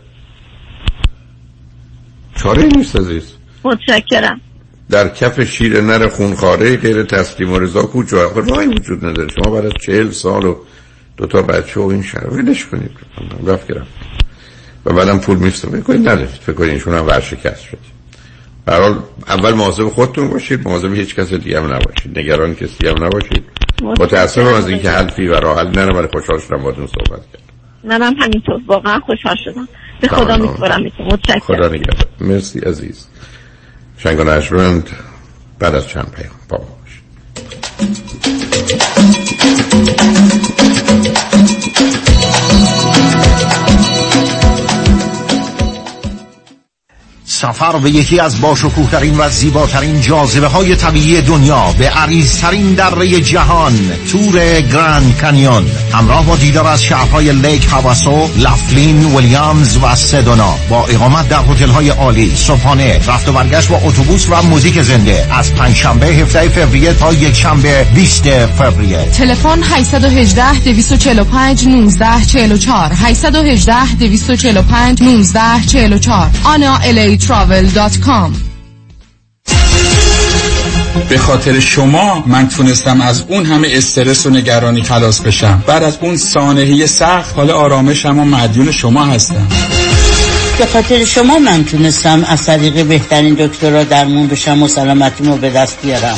چاره 2.36 2.64
نیست 2.64 2.96
عزیز. 2.96 3.34
متشکرم. 3.64 4.42
در 4.90 5.10
کف 5.10 5.42
شیر 5.42 5.82
نر 5.82 6.08
خونخاره 6.08 6.78
غیر 6.78 7.04
تسلیم 7.04 7.54
و 7.54 7.60
رضا 7.60 7.82
کوچه 7.82 8.18
راهی 8.36 8.68
وجود 8.68 9.06
نداره. 9.06 9.30
شما 9.30 9.54
بعد 9.54 9.66
از 9.66 9.74
چهل 9.86 10.10
سال 10.10 10.46
و 10.46 10.56
دو 11.18 11.28
تا 11.28 11.42
بچه 11.42 11.80
و 11.80 11.84
این 11.84 12.04
شهر. 12.04 12.30
ولش 12.30 12.66
کنید. 12.66 12.92
رفت 13.48 13.68
گرم 13.68 13.88
و 14.86 14.94
بعدم 14.94 15.20
پول 15.20 15.38
میفته 15.38 15.82
کنید 15.82 16.10
ندارید 16.10 16.30
فکر 16.30 16.54
کنید 16.54 16.70
ایشون 16.70 16.94
هم 16.94 17.08
ورشکست 17.08 17.62
شد. 17.62 17.78
برحال 18.66 19.00
اول 19.28 19.54
مواظب 19.54 19.90
خودتون 19.90 20.30
باشید. 20.30 20.68
مواظب 20.68 20.94
هیچ 20.94 21.16
کس 21.16 21.34
دیگه 21.34 21.62
هم 21.62 21.74
نباشید. 21.74 22.20
نگران 22.20 22.56
کسی 22.56 22.88
هم 22.88 23.04
نباشید. 23.04 23.44
متاسفم 23.84 24.54
از 24.54 24.70
اینکه 24.70 24.90
حل 24.90 25.08
فی 25.08 25.28
و 25.28 25.34
راه 25.34 25.60
حل 25.60 25.68
نره 25.68 25.98
ولی 25.98 26.08
خوشحال 26.08 26.40
شدم 26.40 26.58
باهاتون 26.58 26.88
صحبت 26.88 27.22
کرد 27.34 27.44
منم 27.84 28.14
همینطور. 28.20 28.62
واقعا 28.68 29.00
خوشحال 29.00 29.36
شدم. 29.46 29.68
به 30.02 30.08
خدا 30.08 30.38
میسپارم 30.38 30.84
متشکرم. 30.84 31.40
خدا 31.40 31.68
نگهدار. 31.68 32.08
مرسی 32.22 32.60
عزیز. 32.60 33.08
شنگ 33.98 34.18
بعد 35.60 35.76
از 35.76 35.88
چند 35.88 36.12
پیام 36.12 36.36
با 36.50 36.62
سفر 47.44 47.78
به 47.78 47.90
یکی 47.90 48.20
از 48.20 48.42
باشکوهترین 48.42 49.18
و 49.18 49.30
زیباترین 49.30 50.02
جاذبه 50.02 50.48
های 50.48 50.76
طبیعی 50.76 51.22
دنیا 51.22 51.76
به 51.78 51.90
عریضترین 51.90 52.74
دره 52.74 53.22
جهان 53.22 53.92
تور 54.12 54.62
گراند 54.62 55.18
کانیون 55.22 55.66
همراه 55.94 56.26
با 56.26 56.36
دیدار 56.36 56.68
از 56.68 56.84
شهرهای 56.84 57.32
لیک 57.32 57.68
هواسو 57.72 58.30
لفلین 58.38 59.06
ویلیامز 59.06 59.78
و 59.78 59.96
سدونا. 59.96 60.56
با 60.70 60.86
اقامت 60.86 61.30
در 61.30 61.40
هتل 61.50 61.70
های 61.70 61.90
عالی 61.90 62.36
صبحانه 62.36 63.00
رفت 63.08 63.30
و 63.30 63.32
برگشت 63.32 63.70
با 63.70 63.82
اتوبوس 63.84 64.28
و 64.30 64.42
موزیک 64.42 64.82
زنده. 64.82 65.28
از 65.32 65.54
پنجشنبه 65.54 66.08
17 66.08 66.50
فوریه 66.50 66.94
تا 66.94 67.14
یک 67.14 67.36
شنبه 67.36 67.86
20 67.96 68.46
فوریه. 68.46 69.06
تلفن 69.06 69.64
818 69.64 70.60
245 70.60 71.68
19 71.68 72.26
44 72.26 72.92
818 72.94 73.96
245 74.00 75.04
19 75.04 75.40
44 75.68 76.30
analatravel.com 77.34 78.32
به 81.10 81.18
خاطر 81.18 81.60
شما 81.60 82.24
من 82.28 82.48
تونستم 82.50 83.02
از 83.02 83.24
اون 83.28 83.46
همه 83.46 83.68
استرس 83.72 84.26
و 84.26 84.30
نگرانی 84.30 84.82
خلاص 84.82 85.20
بشم. 85.20 85.64
بعد 85.68 85.84
از 85.84 85.98
اون 86.02 86.18
سانحه 86.18 86.86
سخت 86.86 87.36
حال 87.36 87.52
آرامشم 87.52 88.20
و 88.20 88.26
مدیون 88.26 88.72
شما 88.72 89.06
هستم. 89.06 89.48
به 90.58 90.66
خاطر 90.66 91.06
شما 91.06 91.40
من 91.40 91.66
تونستم 91.66 92.24
از 92.28 92.46
طریق 92.46 92.86
بهترین 92.86 93.34
دکترها 93.34 93.84
درمون 93.84 94.28
بشم 94.28 94.64
و 94.64 94.68
سلامتیمو 94.68 95.38
به 95.38 95.50
دست 95.50 95.82
بیارم. 95.82 96.18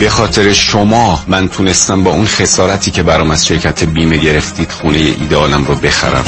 به 0.00 0.08
خاطر 0.08 0.52
شما 0.52 1.24
من 1.26 1.48
تونستم 1.48 2.04
با 2.04 2.10
اون 2.10 2.26
خسارتی 2.26 2.90
که 2.90 3.02
برام 3.02 3.30
از 3.30 3.46
شرکت 3.46 3.84
بیمه 3.84 4.16
گرفتید 4.16 4.70
خونه 4.70 4.98
ایدالم 4.98 5.64
رو 5.64 5.74
بخرم. 5.74 6.24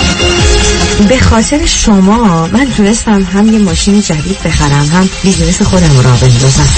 به 1.08 1.18
خاطر 1.18 1.66
شما 1.66 2.46
من 2.46 2.66
تونستم 2.76 3.22
هم 3.22 3.52
یه 3.52 3.58
ماشین 3.58 4.00
جدید 4.00 4.42
بخرم 4.44 4.86
هم 4.86 5.08
business 5.22 5.62
خودم 5.62 5.96
راه 5.96 6.10
بندازم. 6.10 6.68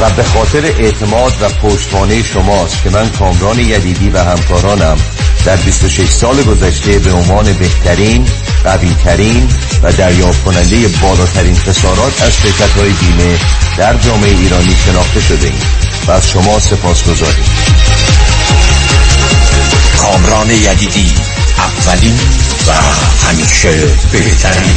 و 0.00 0.10
به 0.10 0.22
خاطر 0.22 0.64
اعتماد 0.64 1.32
و 1.40 1.48
پشتوانه 1.48 2.22
شماست 2.22 2.82
که 2.82 2.90
من 2.90 3.08
کامران 3.08 3.58
یدیدی 3.58 4.10
و 4.10 4.18
همکارانم 4.18 4.96
در 5.44 5.56
26 5.56 6.10
سال 6.10 6.42
گذشته 6.42 6.98
به 6.98 7.12
عنوان 7.12 7.52
بهترین 7.52 8.26
قوی 8.64 8.94
ترین 9.04 9.48
و 9.82 9.92
دریافت 9.92 10.44
کننده 10.44 10.88
بالاترین 10.88 11.56
خسارات 11.56 12.22
از 12.22 12.32
شرکت 12.36 12.76
های 12.76 12.90
بیمه 12.90 13.38
در 13.76 13.94
جامعه 13.94 14.30
ایرانی 14.30 14.76
شناخته 14.86 15.20
شده 15.20 15.46
ایم 15.46 15.62
و 16.06 16.10
از 16.10 16.28
شما 16.28 16.58
سپاس 16.60 17.04
گذاریم 17.04 17.44
کامران 19.98 20.50
یدیدی 20.50 21.12
اولین 21.58 22.18
و 22.66 22.72
همیشه 23.26 23.86
بهترین. 24.12 24.76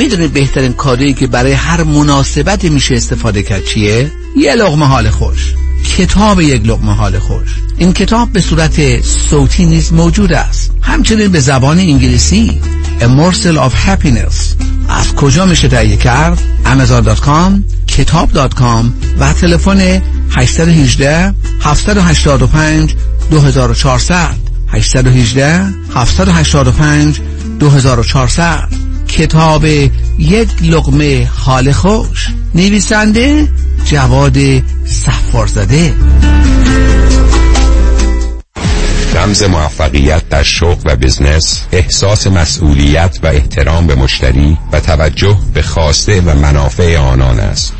می‌دونید 0.00 0.32
بهترین 0.32 0.72
کاری 0.72 1.14
که 1.14 1.26
برای 1.26 1.52
هر 1.52 1.82
مناسبتی 1.82 2.68
میشه 2.68 2.94
استفاده 2.94 3.42
کرد 3.42 3.64
چیه؟ 3.64 4.10
یه 4.36 4.54
لغمه 4.54 4.86
حال 4.86 5.10
خوش 5.10 5.54
کتاب 5.96 6.40
یک 6.40 6.66
لغمه 6.66 6.94
حال 6.94 7.18
خوش 7.18 7.48
این 7.78 7.92
کتاب 7.92 8.32
به 8.32 8.40
صورت 8.40 9.02
صوتی 9.02 9.66
نیز 9.66 9.92
موجود 9.92 10.32
است. 10.32 10.70
همچنین 10.82 11.28
به 11.28 11.40
زبان 11.40 11.78
انگلیسی. 11.78 12.60
A 13.00 13.02
Morsel 13.02 13.56
of 13.56 13.88
Happiness. 13.88 14.64
از 14.88 15.14
کجا 15.14 15.46
میشه 15.46 15.68
تهیه 15.68 15.96
کرد؟ 15.96 16.38
amazon.com 16.64 17.52
کتاب.com 17.86 18.84
و 19.18 19.32
تلفن 19.32 20.02
818 20.30 21.34
785 21.60 22.94
2400 23.30 24.34
818 24.68 25.64
785 25.94 27.20
2400 27.58 28.89
کتاب 29.10 29.64
یک 30.18 30.48
لقمه 30.62 31.30
حال 31.36 31.72
خوش. 31.72 32.28
نویسنده 32.54 33.48
جواد 33.84 34.38
صفارزاده. 34.84 35.94
رمز 39.14 39.42
موفقیت 39.42 40.28
در 40.28 40.42
شغل 40.42 40.80
و 40.84 40.96
بزنس 40.96 41.62
احساس 41.72 42.26
مسئولیت 42.26 43.18
و 43.22 43.26
احترام 43.26 43.86
به 43.86 43.94
مشتری 43.94 44.58
و 44.72 44.80
توجه 44.80 45.38
به 45.54 45.62
خواسته 45.62 46.20
و 46.20 46.34
منافع 46.34 46.98
آنان 46.98 47.40
است. 47.40 47.79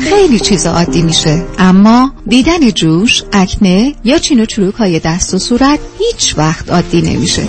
خیلی 0.00 0.40
چیزا 0.40 0.72
عادی 0.72 1.02
میشه. 1.02 1.44
اما 1.58 2.12
دیدن 2.26 2.70
جوش، 2.70 3.22
اکنه 3.32 3.94
یا 4.04 4.18
چین 4.18 4.40
و 4.40 4.46
چروک 4.46 4.74
های 4.74 4.98
دست 4.98 5.34
و 5.34 5.38
صورت 5.38 5.78
هیچ 5.98 6.34
وقت 6.38 6.70
عادی 6.70 7.02
نمیشه. 7.02 7.42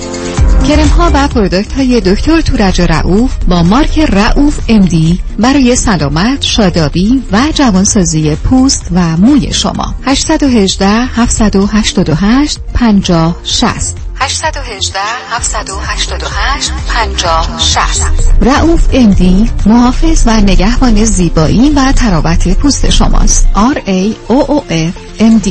کرم 0.67 0.88
ها 0.88 1.12
و 1.13 1.27
پرودکت 1.27 1.73
های 1.73 2.01
دکتر 2.01 2.41
تورج 2.41 2.81
رعوف 2.81 3.31
با 3.47 3.63
مارک 3.63 3.99
رعوف 3.99 4.59
امدی 4.67 5.19
برای 5.39 5.75
سلامت، 5.75 6.41
شادابی 6.41 7.23
و 7.31 7.43
جوانسازی 7.53 8.35
پوست 8.35 8.88
و 8.91 9.17
موی 9.17 9.53
شما. 9.53 9.95
818 10.05 10.88
788 10.88 12.59
50 12.73 13.35
60 13.43 14.09
818 14.21 14.93
788 15.32 16.71
50 16.88 17.60
60 17.60 18.03
رعوف 18.41 18.88
امدی 18.93 19.49
محافظ 19.65 20.23
و 20.27 20.41
نگهبان 20.41 21.05
زیبایی 21.05 21.69
و 21.69 21.91
تراوت 21.91 22.47
پوست 22.58 22.89
شماست 22.89 23.47
R 23.55 23.77
A 23.77 24.15
O 24.29 24.45
O 24.47 24.62
F 24.69 24.93
M 25.19 25.39
D 25.45 25.49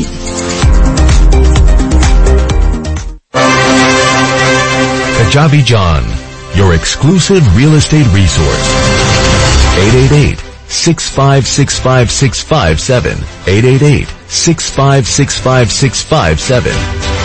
Kajabi 5.18 5.62
John, 5.62 6.04
your 6.54 6.72
exclusive 6.74 7.42
real 7.54 7.74
estate 7.74 8.06
resource. 8.14 8.68
888 9.76 10.38
6565657 10.68 13.18
888 13.46 14.08
6565657 14.28 17.17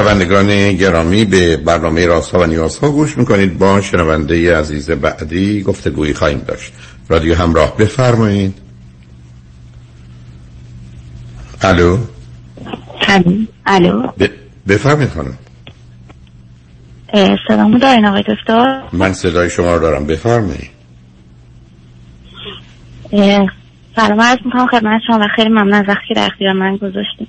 شنوندگان 0.00 0.72
گرامی 0.72 1.24
به 1.24 1.56
برنامه 1.56 2.06
راست 2.06 2.34
و 2.34 2.46
نیاز 2.46 2.78
ها 2.78 2.90
گوش 2.90 3.18
می‌کنید. 3.18 3.58
با 3.58 3.80
شنونده 3.80 4.56
عزیز 4.56 4.90
بعدی 4.90 5.62
گفتگویی 5.62 6.14
خواهیم 6.14 6.38
داشت. 6.38 6.72
رادیو 7.08 7.34
همراه 7.34 7.76
بفرمایید. 7.76 8.54
الو؟ 11.62 11.98
الو؟ 13.66 14.06
ب... 14.06 14.26
بفرمایید 14.68 15.10
خانم. 15.10 15.38
سلامو 17.48 17.78
دارین 17.78 18.06
آقای 18.06 18.22
دکتر؟ 18.22 18.82
من 18.92 19.12
صدای 19.12 19.50
شما 19.50 19.74
رو 19.74 19.80
دارم. 19.80 20.06
بفرمایید. 20.06 20.70
سلام 23.96 24.20
عرض 24.20 24.38
می‌کنم 24.44 24.66
خدمت 24.66 25.00
شما 25.06 25.18
و 25.18 25.28
خیلی 25.36 25.48
ممنون 25.48 25.72
از 25.74 25.84
وقتی 25.88 26.14
در 26.14 26.26
اختیار 26.26 26.52
من 26.52 26.76
گذاشتیم 26.76 27.28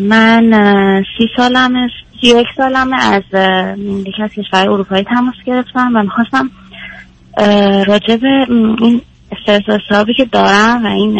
من 0.00 0.52
اه، 0.52 1.02
سی 1.18 1.28
سالم 1.36 1.88
سی 2.20 2.26
یک 2.26 2.46
سالمه 2.56 3.04
از 3.04 3.22
یکی 4.06 4.22
از 4.22 4.30
کشور 4.30 4.70
اروپایی 4.70 5.04
تماس 5.04 5.34
گرفتم 5.46 5.92
و 5.94 6.02
می‌خواستم 6.02 6.50
راجع 7.86 8.16
به 8.16 8.46
این 8.82 9.02
استرس 9.32 9.82
و 9.90 10.04
که 10.16 10.24
دارم 10.24 10.84
و 10.84 10.86
این 10.86 11.18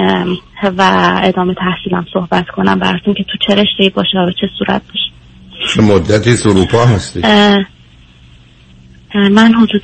و 0.63 0.83
ادامه 1.23 1.55
تحصیلم 1.55 2.07
صحبت 2.13 2.47
کنم 2.49 2.79
براتون 2.79 3.15
که 3.15 3.25
تو 3.25 3.39
چه 3.47 3.55
رشته 3.55 3.95
باشه 3.95 4.19
و 4.19 4.27
به 4.27 4.33
چه 4.33 4.49
صورت 4.59 4.83
باشه. 4.89 5.11
چه 5.75 5.83
مدتی 5.83 6.31
از 6.31 6.47
اروپا 6.47 6.85
هستی؟ 6.85 7.23
من 9.15 9.55
حدود 9.55 9.83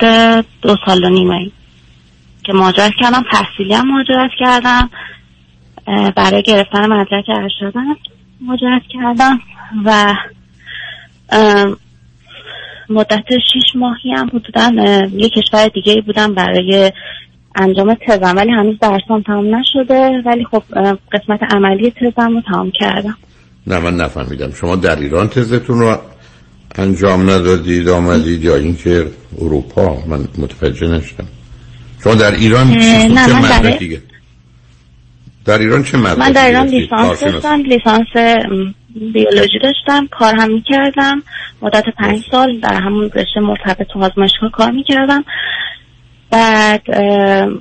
دو 0.63 0.77
سال 0.87 1.05
و 1.05 1.09
نیمه 1.09 1.51
که 2.45 2.53
مهاجرت 2.53 2.93
کردم 3.01 3.25
تحصیلی 3.33 3.75
هم 3.75 3.89
مهاجرت 3.89 4.31
کردم 4.39 4.91
برای 6.17 6.43
گرفتن 6.43 6.93
مدرک 6.93 7.25
ارشدم. 7.29 7.97
مهاجرت 8.41 8.83
کردم 8.93 9.39
و 9.85 10.15
مدت 12.89 13.25
شیش 13.53 13.65
ماهی 13.75 14.13
هم 14.13 14.27
حدودا 14.29 14.73
یه 15.13 15.29
کشور 15.29 15.69
دیگه 15.69 16.01
بودم 16.01 16.35
برای 16.35 16.93
انجام 17.57 17.95
تزم. 17.95 18.37
ولی 18.37 18.51
هنوز 18.51 18.79
درسام 18.81 19.23
تمام 19.23 19.55
نشده. 19.55 20.23
ولی 20.27 20.45
خب 20.45 20.63
قسمت 21.13 21.41
عملی 21.51 21.91
تزم 21.91 22.35
رو 22.35 22.41
تمام 22.41 22.71
کردم. 22.71 23.17
نه 23.67 23.79
من 23.79 23.97
نفهمیدم. 23.97 24.51
شما 24.53 24.77
در 24.77 24.97
ایران 24.97 25.29
تزتون 25.29 25.81
رو 25.81 25.99
انجام 26.75 27.31
ندادید 27.31 27.89
آمدید 27.89 28.45
یا 28.45 28.57
اینکه 28.57 29.07
اروپا؟ 29.39 29.97
من 30.07 30.29
متوجه 30.39 30.87
نشدم. 30.87 31.27
شما 32.05 32.15
در 32.15 32.35
ایران 32.35 32.67
نه 32.67 33.09
من 33.09 33.41
در... 33.41 33.59
مدرکی 33.59 33.99
در 35.47 35.59
ایران 35.59 35.83
چه 35.83 35.99
مدرکی 35.99 36.21
من 36.21 36.33
در 36.33 36.47
ایران؟ 36.47 36.67
لیسانس؟ 36.67 37.25
داشتم 37.25 37.63
لیسانس 37.63 38.43
بیولوژی 38.95 39.59
داشتم 39.63 40.07
کار 40.11 40.35
هم 40.35 40.53
می‌کردم. 40.53 41.23
مدت 41.63 41.85
پنج 41.99 42.25
سال 42.31 42.59
در 42.59 42.75
همون 42.75 43.11
رشته 43.15 43.41
مرتبط 43.41 43.87
تو 43.93 44.05
آزمایشگاه 44.05 44.51
کار 44.51 44.71
می‌کردم. 44.71 45.25
بعد 46.31 46.83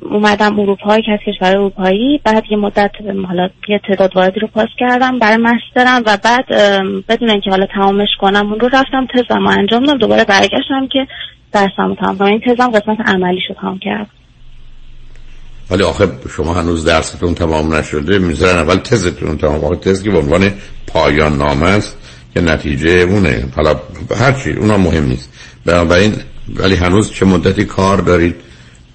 اومدم 0.02 0.60
اروپا 0.60 1.00
که 1.00 1.12
از 1.12 1.20
کشور 1.26 1.52
اروپایی. 1.52 2.22
بعد 2.24 2.44
یه 2.52 2.58
مدت 2.58 2.92
حالا 3.28 3.50
یه 3.70 3.80
تعداد 3.88 4.16
واردی 4.16 4.40
رو 4.40 4.48
پاس 4.48 4.70
کردم 4.78 5.20
برای 5.20 5.38
مسترم 5.38 6.04
و 6.06 6.18
بعد 6.24 6.46
بدون 7.10 7.30
اینکه 7.30 7.50
حالا 7.50 7.66
تمامش 7.66 8.10
کنم 8.20 8.52
اون 8.52 8.60
رو 8.60 8.68
رفتم 8.68 9.08
تزم 9.14 9.48
رو 9.48 9.60
انجام 9.60 9.84
دادم. 9.84 9.98
دوباره 9.98 10.24
برگشتم 10.24 10.88
که 10.92 11.08
درسم 11.54 11.96
تمام 11.96 12.18
کنم. 12.18 12.28
این 12.28 12.40
تزم 12.40 12.70
قسمت 12.70 12.98
عملی 13.10 13.40
رو 13.50 13.56
تمام 13.62 13.80
کردم. 13.80 14.10
ولی 15.70 15.84
آخه 15.84 16.08
شما 16.36 16.54
هنوز 16.54 16.86
درستون 16.86 17.36
تمام 17.36 17.74
نشده 17.74 18.20
می‌ذارن 18.20 18.58
اول 18.58 18.76
تزتون 18.76 19.38
تمام. 19.38 19.66
آخه 19.66 19.76
تز 19.76 20.04
که 20.04 20.12
به 20.12 20.18
عنوان 20.18 20.54
پایان 20.88 21.38
نامه 21.38 21.66
است 21.66 21.98
که 22.34 22.42
نتیجه 22.42 22.90
اونه. 22.90 23.48
حالا 23.56 23.80
هرچی 24.20 24.52
اونا 24.52 24.78
مهم 24.78 25.04
نیست. 25.04 25.30
بنابراین 25.66 26.16
ولی 26.56 26.76
هنوز 26.76 27.12
چه 27.12 27.26
مدتی 27.26 27.66
کار 27.66 27.98
دارید 27.98 28.36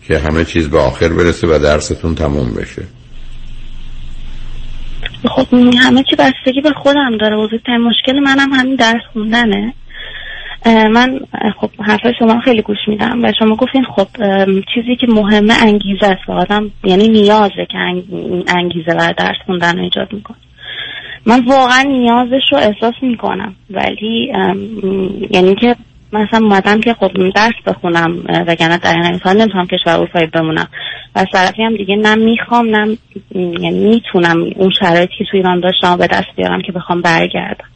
که 0.06 0.18
همه 0.18 0.44
چیز 0.44 0.68
به 0.68 0.78
آخر 0.78 1.08
برسه 1.08 1.46
و 1.46 1.58
درستون 1.58 2.14
تمام 2.14 2.54
بشه؟ 2.54 2.82
خب 5.36 5.54
همه 5.54 6.04
چی 6.10 6.16
بستگی 6.16 6.60
به 6.60 6.72
خودم 6.82 7.16
داره. 7.20 7.36
بزرگترین 7.36 7.80
مشکل 7.80 8.18
منم 8.18 8.52
همین 8.52 8.76
درس 8.76 9.02
خوندنه. 9.12 9.74
من 10.66 11.20
خب 11.60 11.70
حرفای 11.80 12.14
شما 12.18 12.40
خیلی 12.40 12.62
گوش 12.62 12.78
میدم 12.86 13.24
و 13.24 13.32
شما 13.38 13.56
گفتین 13.56 13.84
خب 13.84 14.06
چیزی 14.74 14.96
که 14.96 15.06
مهمه 15.06 15.54
انگیزه 15.62 16.06
است 16.06 16.28
و 16.28 16.32
آدم 16.32 16.70
یعنی 16.84 17.08
نیازه 17.08 17.66
که 17.70 17.78
انگ- 17.78 18.44
انگیزه 18.56 18.94
برای 18.94 19.14
درس 19.18 19.36
خوندن 19.46 19.76
رو 19.76 19.82
ایجاد 19.82 20.12
می‌کنه. 20.12 20.36
من 21.26 21.44
واقعا 21.44 21.82
نیازش 21.82 22.42
رو 22.52 22.58
احساس 22.58 22.94
می‌کنم 23.02 23.54
ولی 23.70 24.32
یعنی 25.30 25.54
که 25.54 25.76
مثلا 26.12 26.46
اومدم 26.46 26.80
که 26.80 26.94
خب 26.94 27.30
درس 27.34 27.54
بخونم 27.66 28.24
وگرنه 28.46 28.78
در 28.78 29.02
این 29.02 29.20
حال 29.24 29.36
نمی‌تونم 29.36 29.66
کشور 29.66 29.92
اروپایی 29.92 30.26
بمونم. 30.26 30.68
و 31.16 31.18
از 31.18 31.26
طرفی 31.32 31.62
هم 31.62 31.76
دیگه 31.76 31.96
نه 31.96 32.14
می‌خوام 32.14 32.76
نه 32.76 32.96
یعنی 33.34 33.88
می‌تونم 33.88 34.44
اون 34.56 34.70
شرایطی 34.80 35.12
که 35.18 35.24
تو 35.24 35.36
ایران 35.36 35.60
داشتم 35.60 35.96
به 35.96 36.06
دست 36.06 36.28
بیارم 36.36 36.62
که 36.62 36.72
بخوام 36.72 37.00
برگردم. 37.02 37.69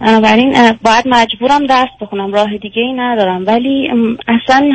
بنابراین 0.00 0.52
باید 0.82 1.08
مجبورم 1.08 1.66
درس 1.66 1.88
بخونم. 2.00 2.32
راه 2.32 2.56
دیگه 2.56 2.82
ای 2.82 2.92
ندارم. 2.92 3.46
ولی 3.46 3.90
اصلا 4.28 4.70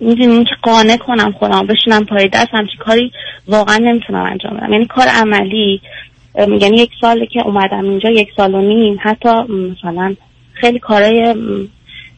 می‌دونیم 0.00 0.44
که 0.44 0.50
قانع 0.62 0.96
کنم 0.96 1.32
خودم 1.32 1.66
بشینم 1.66 2.04
پای 2.04 2.28
دست 2.28 2.48
همچین 2.52 2.78
کاری 2.78 3.12
واقعا 3.48 3.76
نمی‌تونم 3.76 4.22
انجام 4.22 4.56
بدم. 4.56 4.72
یعنی 4.72 4.86
کار 4.86 5.06
عملی 5.06 5.80
یعنی 6.36 6.76
یک 6.76 6.90
ساله 7.00 7.26
که 7.26 7.40
اومدم 7.46 7.84
اینجا 7.84 8.10
یک 8.10 8.28
سال 8.36 8.54
و 8.54 8.60
نیم 8.60 8.98
حتی 9.02 9.28
مثلا 9.52 10.14
خیلی 10.52 10.78
کارهای 10.78 11.34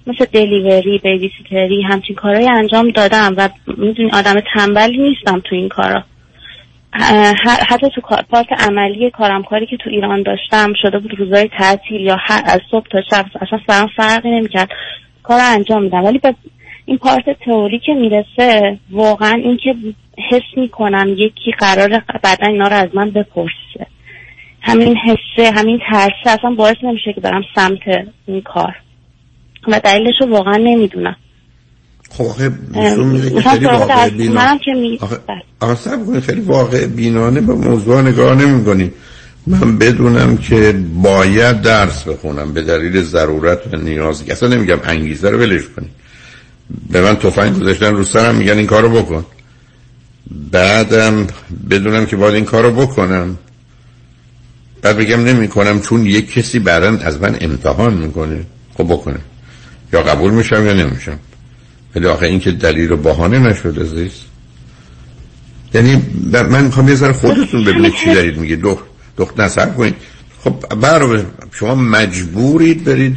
مثل 0.06 0.24
دلیوری 0.32 0.98
بیبیسیتری 0.98 1.82
همچین 1.82 2.16
کارهای 2.16 2.48
انجام 2.48 2.90
دادم. 2.90 3.34
و 3.36 3.48
می‌دونی 3.66 4.10
آدم 4.10 4.40
تنبلی 4.54 4.98
نیستم 4.98 5.40
تو 5.44 5.54
این 5.54 5.68
کارا. 5.68 6.04
حتی 6.92 7.90
تو 7.94 8.00
پارت 8.30 8.52
عملی 8.68 9.10
کارم 9.10 9.42
کاری 9.42 9.66
که 9.66 9.76
تو 9.76 9.90
ایران 9.90 10.22
داشتم 10.22 10.72
شده 10.82 10.98
بود 10.98 11.18
روزای 11.18 11.48
تعطیل 11.58 12.00
یا 12.00 12.16
هر 12.20 12.42
از 12.46 12.60
صبح 12.70 12.86
تا 12.90 13.02
شب 13.10 13.26
اصلا 13.40 13.60
سرم 13.66 13.90
فرقی 13.96 14.30
نمی‌کرد. 14.30 14.68
کار 15.22 15.40
انجام 15.42 15.82
میدم. 15.82 16.04
ولی 16.04 16.18
به 16.18 16.34
این 16.84 16.98
پارت 16.98 17.38
تئوری 17.44 17.78
که 17.78 17.94
می‌رسه 17.94 18.78
واقعا 18.90 19.34
این 19.34 19.56
که 19.56 19.74
حس 20.30 20.56
می‌کنم 20.56 21.14
یکی 21.16 21.52
قرار 21.58 22.02
بعدا 22.22 22.46
اینا 22.46 22.68
رو 22.68 22.74
از 22.76 22.88
من 22.94 23.10
بپرسه. 23.10 23.86
همین 24.62 24.96
حسه 24.96 25.50
همین 25.56 25.80
ترسه 25.90 26.30
اصلا 26.30 26.50
باعث 26.50 26.76
نمیشه 26.82 27.12
که 27.12 27.20
برم 27.20 27.42
سمت 27.54 28.08
این 28.26 28.40
کار. 28.40 28.76
و 29.68 29.80
دلیلش 29.80 30.14
رو 30.20 30.30
واقعا 30.30 30.56
نمی‌دونم. 30.56 31.16
خب 32.10 32.52
نشون 32.74 33.06
میده 33.06 33.30
که 33.30 33.40
خیلی 33.40 33.64
واقع 33.64 34.10
بینانه. 34.10 34.58
می... 34.66 34.98
آخه 35.60 35.74
صبر 35.74 36.04
کنید، 36.04 36.22
خیلی 36.22 36.40
واقع 36.40 36.86
بینانه 36.86 37.40
به 37.40 37.54
موضوع 37.54 38.02
نگاه 38.02 38.34
نمی 38.34 38.64
کنی. 38.64 38.92
من 39.46 39.78
بدونم 39.78 40.36
که 40.36 40.80
باید 41.02 41.62
درس 41.62 42.02
بخونم 42.02 42.52
به 42.52 42.62
دلیل 42.62 43.02
ضرورت 43.02 43.58
و 43.72 43.76
نیازی 43.76 44.30
اصلا 44.30 44.48
نمیگم 44.48 44.78
انگیزه 44.84 45.30
رو 45.30 45.38
ولش 45.38 45.62
کنی 45.76 45.88
به 46.90 47.00
من 47.00 47.16
تفنگ 47.16 47.60
گذاشتن 47.60 47.94
رو 47.94 48.04
سرم 48.04 48.34
میگن 48.34 48.58
این 48.58 48.66
کارو 48.66 48.88
بکن. 48.88 49.26
بعدم 50.50 51.26
بدونم 51.70 52.06
که 52.06 52.16
باید 52.16 52.34
این 52.34 52.44
کارو 52.44 52.70
بکنم. 52.70 53.38
بعد 54.82 54.96
بگم 54.96 55.24
نمی 55.24 55.48
کنم 55.48 55.80
چون 55.80 56.06
یک 56.06 56.32
کسی 56.32 56.58
بعدا 56.58 56.98
از 56.98 57.20
من 57.20 57.36
امتحان 57.40 57.94
می‌کنه. 57.94 58.40
خب 58.74 58.84
بکنه. 58.84 59.18
یا 59.92 60.02
قبول 60.02 60.30
میشم 60.30 60.66
یا 60.66 60.72
نمیشم. 60.72 61.18
ولی 61.96 62.06
آخه 62.06 62.26
این 62.26 62.40
که 62.40 62.50
دلیل 62.50 62.92
و 62.92 62.96
بهانه 62.96 63.38
نشد 63.38 63.78
عزیز 63.80 64.24
یعنی 65.74 66.02
من 66.32 66.64
می‌خوام 66.64 66.88
یه 66.88 66.94
ذره 66.94 67.12
خودتون 67.12 67.64
ببینید 67.64 67.94
چی 67.94 68.14
دارید 68.14 68.38
میگه 68.38 68.56
دخت 68.56 68.84
دخت 69.18 69.40
نصب 69.40 69.76
کنید. 69.76 69.94
خب 70.44 70.54
برای 70.80 71.22
شما 71.52 71.74
مجبورید 71.74 72.84
برید 72.84 73.16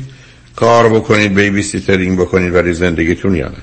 کار 0.55 0.89
بکنید 0.89 1.35
babysitting 1.35 2.19
بکنید 2.19 2.53
برای 2.53 2.73
زندگیتون 2.73 3.35
یا 3.35 3.47
نه؟ 3.47 3.57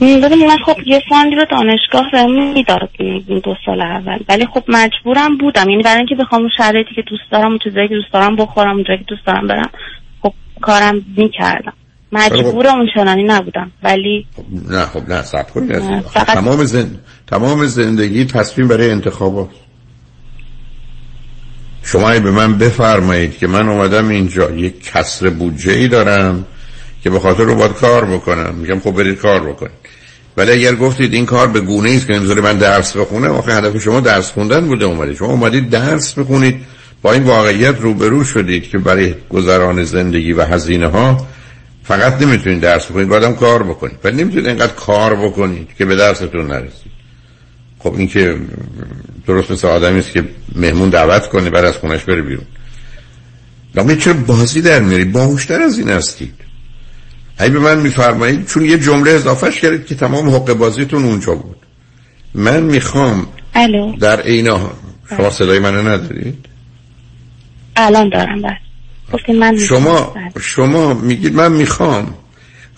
ببین 0.00 0.46
من 0.46 0.58
خب 0.66 0.76
یه 0.86 1.02
fund 1.08 1.30
ی 1.30 1.36
رو 1.36 1.44
دانشگاه 1.50 2.10
بهم 2.12 2.52
می‌داد 2.52 2.90
دو 3.44 3.54
سال 3.66 3.80
اول. 3.80 4.18
ولی 4.28 4.46
خب 4.46 4.64
مجبورم 4.68 5.36
بودم. 5.36 5.68
یعنی 5.68 5.82
برای 5.82 5.98
اینکه 5.98 6.14
بخوام 6.14 6.40
اون 6.40 6.50
شرایطی 6.58 6.94
که 6.94 7.02
دوست 7.02 7.22
دارم 7.32 7.50
اون 7.50 7.58
چیزایی 7.64 7.88
که 7.88 7.94
دوست 7.94 8.12
دارم 8.12 8.36
بخورم 8.36 8.74
اونجایی 8.74 8.98
که 8.98 9.04
دوست 9.08 9.26
دارم 9.26 9.46
برم 9.46 9.70
کارم 10.62 11.04
می‌کردم. 11.16 11.72
مجبور 12.12 12.66
اون 12.68 12.88
چنانی 12.94 13.22
نبودم 13.22 13.70
ولی 13.82 14.26
نه 14.68 14.86
خب 14.86 15.08
نه 15.08 15.22
سب 15.22 15.50
کنید 15.50 15.78
فقط- 16.02 16.26
تمام, 16.26 16.64
زن... 16.64 16.90
تمام 17.26 17.66
زندگی 17.66 18.24
تصمیم 18.24 18.68
برای 18.68 18.90
انتخابات 18.90 19.48
شما 21.82 22.10
اگه 22.10 22.20
به 22.20 22.30
من 22.30 22.58
بفرمایید 22.58 23.38
که 23.38 23.46
من 23.46 23.68
اومدم 23.68 24.08
اینجا 24.08 24.50
یک 24.50 24.84
کسر 24.92 25.28
بودجه 25.30 25.72
ای 25.72 25.88
دارم 25.88 26.46
که 27.02 27.10
به 27.10 27.20
خاطر 27.20 27.44
رو 27.44 27.54
باید 27.54 27.72
کار 27.72 28.04
بکنم. 28.04 28.54
میگم 28.54 28.80
خب 28.80 28.90
برید 28.90 29.18
کار 29.18 29.40
بکنید. 29.40 29.72
ولی 30.36 30.52
اگر 30.52 30.74
گفتید 30.74 31.14
این 31.14 31.26
کار 31.26 31.46
به 31.46 31.60
گونه 31.60 31.90
است 31.90 32.06
که 32.06 32.12
نمی‌ذاره 32.12 32.42
من 32.42 32.58
درس 32.58 32.96
بخونم 32.96 33.30
آخه 33.30 33.52
هدف 33.54 33.82
شما 33.82 34.00
درس 34.00 34.30
خوندن 34.32 34.66
بوده 34.66 34.84
اومدید 34.84 35.16
شما 35.16 35.28
اومدید 35.28 35.70
درس 35.70 36.18
بخونید 36.18 36.64
با 37.02 37.12
این 37.12 37.22
واقعیت 37.22 37.80
روبرو 37.80 38.24
شدید 38.24 38.70
که 38.70 38.78
برای 38.78 39.14
گذران 39.30 39.84
زندگی 39.84 40.32
و 40.32 40.42
هزینه 40.42 40.86
ها 40.86 41.26
فقط 41.84 42.22
نمی‌تونید 42.22 42.60
درس 42.60 42.86
بخونید 42.86 43.08
باید 43.08 43.24
هم 43.24 43.36
کار 43.36 43.62
بکنید. 43.62 43.96
ولی 44.04 44.16
نمی‌تونید 44.16 44.46
اینقدر 44.46 44.72
کار 44.72 45.14
بکنید 45.14 45.68
که 45.78 45.84
به 45.84 45.96
درستون 45.96 46.46
نرسید. 46.46 46.92
خب 47.78 47.94
این 47.94 48.08
که 48.08 48.36
درست 49.26 49.50
مثل 49.50 49.68
آدمی 49.68 49.98
است 49.98 50.12
که 50.12 50.24
مهمون 50.54 50.90
دعوت 50.90 51.28
کنه 51.28 51.50
بعد 51.50 51.64
از 51.64 51.76
خونش 51.76 52.04
بره 52.04 52.22
بیرون. 52.22 52.46
لامه 53.74 53.96
چرا 53.96 54.14
بازی 54.14 54.62
در 54.62 54.80
میاری 54.80 55.04
باهوشتر 55.04 55.62
از 55.62 55.78
این 55.78 55.88
هستید. 55.88 56.34
اگه 57.38 57.52
به 57.52 57.58
من 57.58 57.80
میفرمایید 57.80 58.46
چون 58.46 58.64
یه 58.64 58.78
جمله 58.78 59.10
اضافهش 59.10 59.60
کردید 59.60 59.86
که 59.86 59.94
تمام 59.94 60.28
حق 60.28 60.52
بازیتون 60.52 61.04
اونجا 61.04 61.34
بود. 61.34 61.56
من 62.34 62.62
می‌خوام 62.62 63.26
الو. 63.54 63.96
در 63.96 64.20
عین 64.20 64.48
حال- 64.48 64.72
شما 65.16 65.30
صدای 65.30 65.58
منو 65.58 65.88
ندارید؟ 65.88 66.46
الان 67.76 68.08
دارم 68.08 68.42
بس 68.42 68.50
گفتین 69.12 69.38
من 69.38 69.58
شما 69.58 70.14
شما 70.40 70.94
میگید 70.94 71.34
من 71.34 71.52
می‌خوام. 71.52 72.14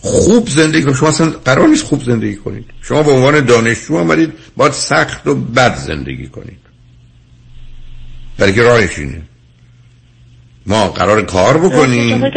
خوب 0.00 0.48
زندگی 0.48 0.82
کنم 0.82 0.94
شما 0.94 1.08
اصلا 1.08 1.30
قرار 1.30 1.68
نیست 1.68 1.84
خوب 1.84 2.02
زندگی 2.02 2.37
کنید. 2.37 2.64
شما 2.80 3.02
به 3.02 3.12
عنوان 3.12 3.44
دانشجو 3.44 3.96
آمدید 3.96 4.32
باید 4.56 4.72
سخت 4.72 5.26
و 5.26 5.34
بد 5.34 5.76
زندگی 5.76 6.26
کنید. 6.26 6.58
برای 8.38 8.52
که 8.52 8.62
راهش 8.62 8.98
اینه. 8.98 9.22
ما 10.66 10.88
قرار 10.88 11.22
کار 11.22 11.58
بکنیم. 11.58 12.30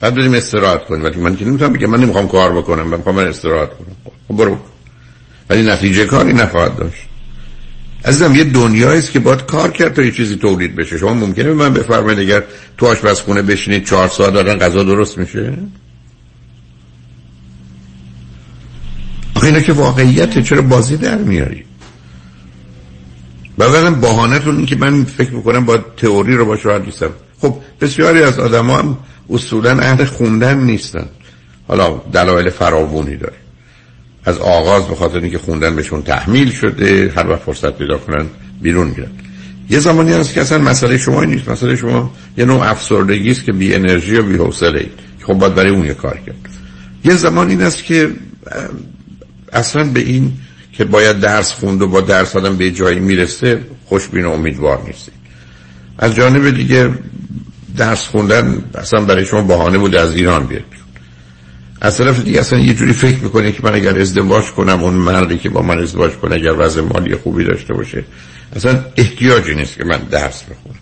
بعد 0.00 0.14
بریم 0.14 0.34
استراحت 0.34 0.84
کنیم. 0.84 1.04
ولی 1.04 1.16
من 1.16 1.36
که 1.36 1.44
نمی‌تونم 1.44 1.72
بگم 1.72 1.90
من 1.90 2.00
نمی‌خوام 2.00 2.28
کار 2.28 2.52
بکنم 2.52 2.82
من 2.82 2.96
می‌خوام 2.96 3.18
استراحت 3.18 3.70
کنم. 3.70 3.96
خب 4.28 4.36
برو. 4.36 4.58
ولی 5.50 5.62
نتیجه 5.62 6.06
کاری 6.06 6.32
نخواهد 6.32 6.76
داشت. 6.76 7.02
عزیزم 8.06 8.34
یه 8.34 8.44
دنیایی 8.44 8.98
است 8.98 9.10
که 9.10 9.18
باید 9.18 9.46
کار 9.46 9.70
کرد 9.70 9.94
تا 9.94 10.02
یه 10.02 10.12
چیزی 10.12 10.36
تولید 10.36 10.76
بشه. 10.76 10.98
شما 10.98 11.14
ممکنه 11.14 11.44
به 11.44 11.54
من 11.54 11.74
بفرمایید 11.74 12.18
اگر 12.18 12.42
تو 12.78 12.86
آشپزخونه 12.86 13.42
بشینید 13.42 13.86
چهار 13.86 14.08
ساعت 14.08 14.32
دارن 14.32 14.58
غذا 14.58 14.82
درست 14.82 15.18
میشه؟ 15.18 15.52
آخه 19.34 19.46
اینا 19.46 19.60
که 19.60 19.72
واقعیته 19.72 20.42
چرا 20.42 20.62
بازی 20.62 20.96
در 20.96 21.18
میاری؟ 21.18 21.64
بعدم 23.58 24.00
بهانه‌تون 24.00 24.56
این 24.56 24.66
که 24.66 24.76
من 24.76 25.04
فکر 25.04 25.30
می‌کنم 25.30 25.64
با 25.64 25.76
تئوری 25.76 26.36
رو 26.36 26.44
با 26.44 26.56
شما 26.56 26.78
نیستم. 26.78 27.10
خب 27.40 27.56
بسیاری 27.80 28.22
از 28.22 28.38
آدم 28.38 28.70
هم 28.70 28.98
اصولا 29.30 29.78
اهل 29.78 30.04
خوندن 30.04 30.58
نیستن. 30.58 31.06
حالا 31.68 32.02
دلایل 32.12 32.50
فراوانی 32.50 33.16
داره. 33.16 33.45
از 34.26 34.38
آغاز 34.38 34.88
به 34.88 34.94
خاطر 34.94 35.18
اینکه 35.18 35.38
خوندن 35.38 35.76
بهشون 35.76 36.02
تحمیل 36.02 36.50
شده 36.50 37.12
هر 37.16 37.28
وقت 37.28 37.42
فرصت 37.42 37.78
پیدا 37.78 37.98
کنن 37.98 38.26
بیرون 38.62 38.86
میرن. 38.86 39.10
یه 39.70 39.78
زمانی 39.78 40.12
هست 40.12 40.34
که 40.34 40.40
اصلا 40.40 40.58
مسئله 40.58 40.98
شما 40.98 41.24
نیست 41.24 41.48
مسئله 41.48 41.76
شما 41.76 42.12
یه 42.38 42.44
نوع 42.44 42.70
افسردگی 42.70 43.30
است 43.30 43.44
که 43.44 43.52
بی 43.52 43.74
انرژی 43.74 44.16
و 44.16 44.22
بی 44.22 44.36
حوصله 44.36 44.86
خب 45.26 45.34
باید 45.34 45.54
برای 45.54 45.70
اون 45.70 45.86
یه 45.86 45.94
کار 45.94 46.18
کرد. 46.26 46.36
یه 47.04 47.14
زمان 47.14 47.48
این 47.48 47.70
که 47.70 48.10
اصلا 49.52 49.84
به 49.84 50.00
این 50.00 50.32
که 50.72 50.84
باید 50.84 51.20
درس 51.20 51.52
خوند 51.52 51.82
و 51.82 51.88
با 51.88 52.00
درس 52.00 52.36
آدم 52.36 52.56
به 52.56 52.70
جایی 52.70 52.98
می‌رسه 52.98 53.60
خوشبین 53.84 54.24
و 54.24 54.30
امیدوار 54.30 54.82
نیستید 54.86 55.14
از 55.98 56.14
جانب 56.14 56.50
دیگه 56.50 56.90
درس 57.76 58.06
خوندن 58.06 58.64
اصلا 58.74 59.04
برای 59.04 59.24
شما 59.24 59.42
بهانه 59.42 59.78
بود 59.78 59.94
از 59.94 60.14
ایران 60.14 60.46
بیاد 60.46 60.62
از 61.80 61.98
طرف 61.98 62.24
دیگه 62.24 62.40
اصلا 62.40 62.58
یه 62.58 62.74
جوری 62.74 62.92
فکر 62.92 63.18
می‌کنه 63.18 63.52
که 63.52 63.60
من 63.62 63.74
اگر 63.74 63.98
ازدواج 63.98 64.44
کنم 64.44 64.82
اون 64.82 64.94
مردی 64.94 65.38
که 65.38 65.48
با 65.48 65.62
من 65.62 65.78
ازدواج 65.78 66.12
کنه 66.12 66.34
اگر 66.34 66.52
وضع 66.58 66.82
مالی 66.82 67.16
خوبی 67.16 67.44
داشته 67.44 67.74
باشه 67.74 68.04
اصلا 68.56 68.84
احتیاجی 68.96 69.54
نیست 69.54 69.78
که 69.78 69.84
من 69.84 69.98
درس 70.10 70.44
بخونم. 70.44 70.76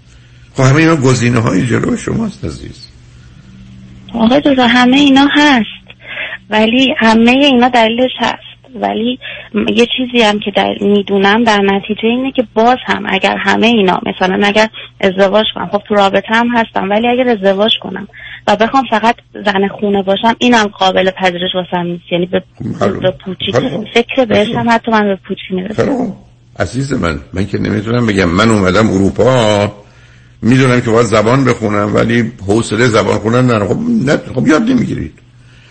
خب 0.54 0.62
همه 0.62 0.76
اینا 0.76 0.96
گزینه 0.96 1.40
های 1.40 1.66
جلو 1.66 1.96
شماست 1.96 2.44
عزیز. 2.44 2.88
آقای 4.14 4.68
همه 4.68 4.96
اینا 4.96 5.28
هست 5.32 5.84
ولی 6.50 6.94
همه 6.98 7.30
اینا 7.30 7.68
دلیلش 7.68 8.12
هست. 8.18 8.54
ولی 8.74 9.18
یه 9.54 9.86
چیزی 9.96 10.22
هم 10.22 10.38
که 10.38 10.50
در 10.56 10.74
می‌دونم 10.80 11.44
در 11.44 11.60
نتیجه 11.62 12.04
اینه 12.08 12.32
که 12.32 12.46
باز 12.54 12.78
هم 12.86 13.02
اگر 13.08 13.36
همه 13.36 13.66
اینا 13.66 14.00
مثلا 14.06 14.46
اگر 14.46 14.68
ازدواج 15.00 15.44
کنم 15.54 15.68
خب 15.72 15.82
تو 15.88 15.94
رابطه 15.94 16.34
هم 16.34 16.48
هستم 16.56 16.90
ولی 16.90 17.08
اگر 17.08 17.28
ازدواج 17.28 17.72
کنم 17.82 18.08
و 18.46 18.56
بخوام 18.56 18.84
فقط 18.90 19.16
زن 19.34 19.68
خونه 19.80 20.02
باشم 20.02 20.36
اینم 20.38 20.66
قابل 20.66 21.10
پذیرش 21.10 21.50
واسم 21.54 21.86
نیست. 21.86 22.04
یعنی 22.12 22.26
به, 22.26 22.42
به 23.00 23.10
پوچی 23.24 23.52
فکر 23.94 24.24
بهش 24.24 24.48
هم 24.48 24.70
حتی 24.70 24.90
من 24.90 25.02
به 25.02 25.18
پوچی 25.28 25.54
می‌رسم. 25.54 26.12
عزیز 26.58 26.92
من 26.92 27.20
من 27.32 27.46
که 27.46 27.58
نمی‌تونم 27.58 28.06
بگم. 28.06 28.24
من 28.24 28.50
اومدم 28.50 28.90
اروپا. 28.90 29.72
می‌دونم 30.42 30.80
که 30.80 30.90
باید 30.90 31.06
زبان 31.06 31.44
بخونم 31.44 31.94
ولی 31.94 32.32
حوصله 32.46 32.86
زبان 32.86 33.18
خوندن 33.18 33.44
نه 33.44 33.66
خب 33.66 33.78
نه 34.06 34.16
خب 34.34 34.46
یاد 34.46 34.62
نمی‌گیرید. 34.62 35.12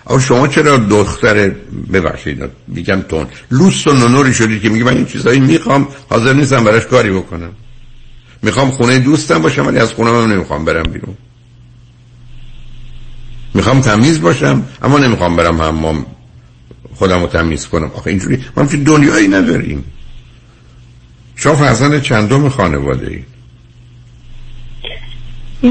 اما 0.07 0.19
شما 0.19 0.47
چرا 0.47 0.77
دختر؟ 0.77 1.51
ببخشید 1.93 2.43
میگم 2.67 3.01
تون. 3.01 3.27
لوس 3.51 3.87
و 3.87 3.93
نونوری 3.93 4.33
شدید 4.33 4.61
که 4.61 4.69
میگه 4.69 4.85
من 4.85 4.95
این 4.95 5.05
چیزایی 5.05 5.39
می‌خوام. 5.39 5.87
حاضر 6.09 6.33
نیستم 6.33 6.63
براش 6.63 6.85
کاری 6.85 7.11
بکنم. 7.11 7.51
می‌خوام 8.41 8.71
خونه 8.71 8.99
دوستم 8.99 9.41
باشم 9.41 9.67
ولی 9.67 9.79
از 9.79 9.93
خونه 9.93 10.11
من 10.11 10.33
نمی‌خوام 10.33 10.65
برم 10.65 10.83
بیرون. 10.83 11.17
می‌خوام 13.53 13.81
تمیز 13.81 14.21
باشم 14.21 14.63
اما 14.81 14.99
نمی‌خوام 14.99 15.35
برم 15.35 15.61
حمام 15.61 16.05
خودم 16.95 17.21
رو 17.21 17.27
تمیز 17.27 17.67
کنم. 17.67 17.91
آخه 17.95 18.07
اینجوری 18.07 18.43
ما 18.57 18.65
که 18.65 18.77
دنیایی 18.77 19.27
نداریم. 19.27 19.83
شما 21.35 21.55
فرزند 21.55 22.01
چندم 22.01 22.49
خانواده 22.49 23.07
ای؟ 23.07 23.23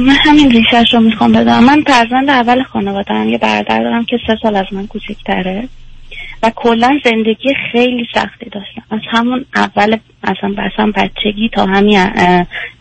من 0.00 0.16
همین 0.24 0.50
ریشش 0.50 0.94
رو 0.94 1.00
می‌خوام 1.00 1.32
بدم. 1.32 1.64
من 1.64 1.82
فرزند 1.86 2.30
اول 2.30 2.62
خانواده 2.62 3.14
هم 3.14 3.28
یه 3.28 3.38
برادر 3.38 3.82
دارم 3.82 4.04
که 4.04 4.16
سه 4.26 4.36
سال 4.42 4.56
از 4.56 4.66
من 4.72 4.86
کوچکتره. 4.86 5.68
و 6.42 6.52
کلا 6.56 6.98
زندگی 7.04 7.54
خیلی 7.72 8.06
سختی 8.14 8.50
داشتم. 8.50 8.82
از 8.90 9.00
همون 9.10 9.44
اول 9.54 9.96
اصلا 10.22 10.54
اصلا 10.58 10.92
بچگی 10.96 11.48
تا 11.54 11.66
همین 11.66 11.98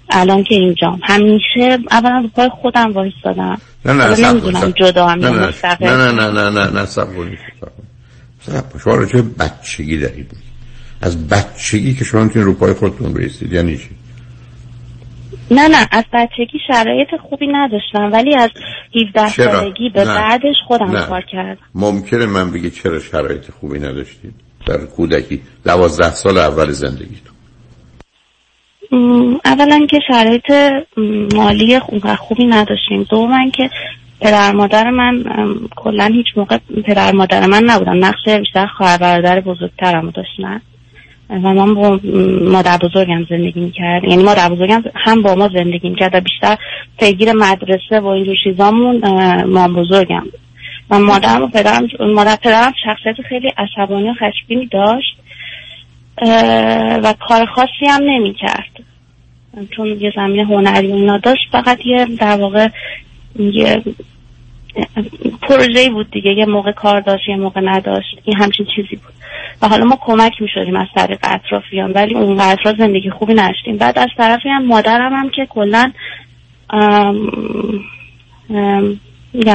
الان 0.09 0.43
که 0.43 0.55
اینجام. 0.55 0.99
همیشه 1.03 1.77
اولا 1.91 2.19
رو 2.19 2.27
پای 2.27 2.49
خودم 2.49 2.93
دادم 3.23 3.61
نه 3.85 3.93
نه 3.93 4.31
نمی‌دونم 4.31 4.71
جدا 4.71 5.07
هم 5.07 5.19
نه 5.19 5.29
نه 5.29 5.51
نه 5.81 6.11
نه 6.11 6.29
نه 6.29 6.49
نه 6.49 6.71
نه 6.71 6.85
سب 6.85 7.07
شما 8.83 8.95
رو 8.95 9.05
چه 9.05 9.21
بچگی 9.21 9.97
دارید 9.97 10.31
از 11.01 11.27
بچگی 11.27 11.93
که 11.93 12.05
شما 12.05 12.23
می‌تونید 12.23 12.45
رو 12.45 12.53
پای 12.53 12.73
خودتون 12.73 13.13
بیستید 13.13 13.53
یعنی 13.53 13.77
چی؟ 13.77 13.89
نه 15.51 15.67
نه 15.67 15.87
از 15.91 16.03
بچگی 16.13 16.59
شرایط 16.67 17.07
خوبی 17.29 17.47
نداشتم 17.47 18.09
ولی 18.13 18.35
از 18.35 18.49
17 19.15 19.29
سالگی 19.29 19.89
به 19.89 20.05
بعدش 20.05 20.55
خودم 20.67 21.05
کار 21.05 21.23
کردم. 21.31 21.61
ممکنه 21.75 22.25
من 22.25 22.51
بگی 22.51 22.69
چرا 22.69 22.99
شرایط 22.99 23.51
خوبی 23.59 23.79
نداشتید؟ 23.79 24.33
در 24.65 24.77
کودکی 24.77 25.41
دوازده 25.63 26.15
سال 26.15 26.37
اول 26.37 26.71
زندگیتون. 26.71 27.30
اولا 29.45 29.85
که 29.89 29.99
شرایط 30.07 30.51
مالی 31.35 31.79
خوبی 32.19 32.45
نداشتیم. 32.45 33.03
دوما 33.09 33.49
که 33.49 33.69
پدر 34.21 34.51
مادر 34.51 34.89
من 34.89 35.23
کلا 35.75 36.05
هیچ 36.05 36.25
موقع 36.35 36.57
پدر 36.85 37.11
مادر 37.11 37.47
من 37.47 37.63
نبودن. 37.63 37.97
نقش 37.97 38.27
بیشتر 38.27 38.65
خواهر 38.65 38.97
برادر 38.97 39.39
بزرگترم 39.39 40.09
داشتن. 40.09 40.61
و 41.29 41.53
من 41.53 41.73
با 41.73 41.99
مادر 42.51 42.77
بزرگم 42.77 43.25
زندگی 43.29 43.59
می‌کرد 43.59 44.03
یعنی 44.03 44.23
مادر 44.23 44.49
بزرگم 44.49 44.83
هم 44.95 45.21
با 45.21 45.35
ما 45.35 45.47
زندگی 45.47 45.89
می‌کرد 45.89 46.15
و 46.15 46.21
بیشتر 46.21 46.57
پیگیر 46.99 47.31
مدرسه 47.31 47.99
و 47.99 48.07
اینجور 48.07 48.35
چیزامون 48.43 49.05
ما 49.43 49.67
بزرگم 49.67 50.23
و 50.89 50.99
مادرم 50.99 51.43
و 51.43 51.47
پدرم 51.47 51.87
مادر 51.99 52.35
پدرم 52.35 52.73
شخصیت 52.85 53.27
خیلی 53.29 53.53
عصبانی 53.57 54.09
و 54.09 54.13
خشبینی 54.13 54.65
داشت 54.65 55.17
و 57.03 57.13
کار 57.19 57.45
خاصی 57.45 57.85
هم 57.89 58.01
نمی‌کرد. 58.03 58.70
چون 59.71 59.87
یه 59.87 60.13
زمین 60.15 60.45
هنری 60.45 60.91
اینا 60.91 61.17
داشت 61.17 61.41
فقط 61.51 61.85
یه 61.85 62.05
در 62.05 62.37
واقع 62.37 62.67
یه 63.39 63.83
پروژه 65.41 65.89
بود 65.89 66.11
دیگه 66.11 66.31
یه 66.31 66.45
موقع 66.45 66.71
کار 66.71 67.01
داشت 67.01 67.29
یه 67.29 67.35
موقع 67.35 67.61
نداشت 67.63 68.17
این 68.23 68.37
همچین 68.37 68.65
چیزی 68.75 68.95
بود. 68.95 69.13
و 69.61 69.67
حالا 69.67 69.85
ما 69.85 69.99
کمک 70.01 70.41
می 70.41 70.47
شدیم 70.53 70.75
از 70.75 70.87
طریق 70.95 71.19
اطرافیان 71.23 71.91
ولی 71.91 72.15
اون 72.15 72.39
اطراف 72.39 72.77
زندگی 72.77 73.09
خوبی 73.09 73.33
نشتیم 73.33 73.77
بعد 73.77 73.99
از 73.99 74.09
طرفی 74.17 74.49
هم 74.49 74.65
مادرم 74.65 75.13
هم 75.13 75.29
که 75.29 75.45
کلا 75.45 75.91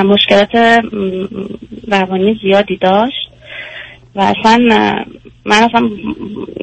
مشکلات 0.05 0.83
روانی 1.89 2.39
زیادی 2.43 2.77
داشت. 2.77 3.26
و 4.17 4.21
اصلا 4.21 4.59
من 5.45 5.63
اصلا 5.63 5.91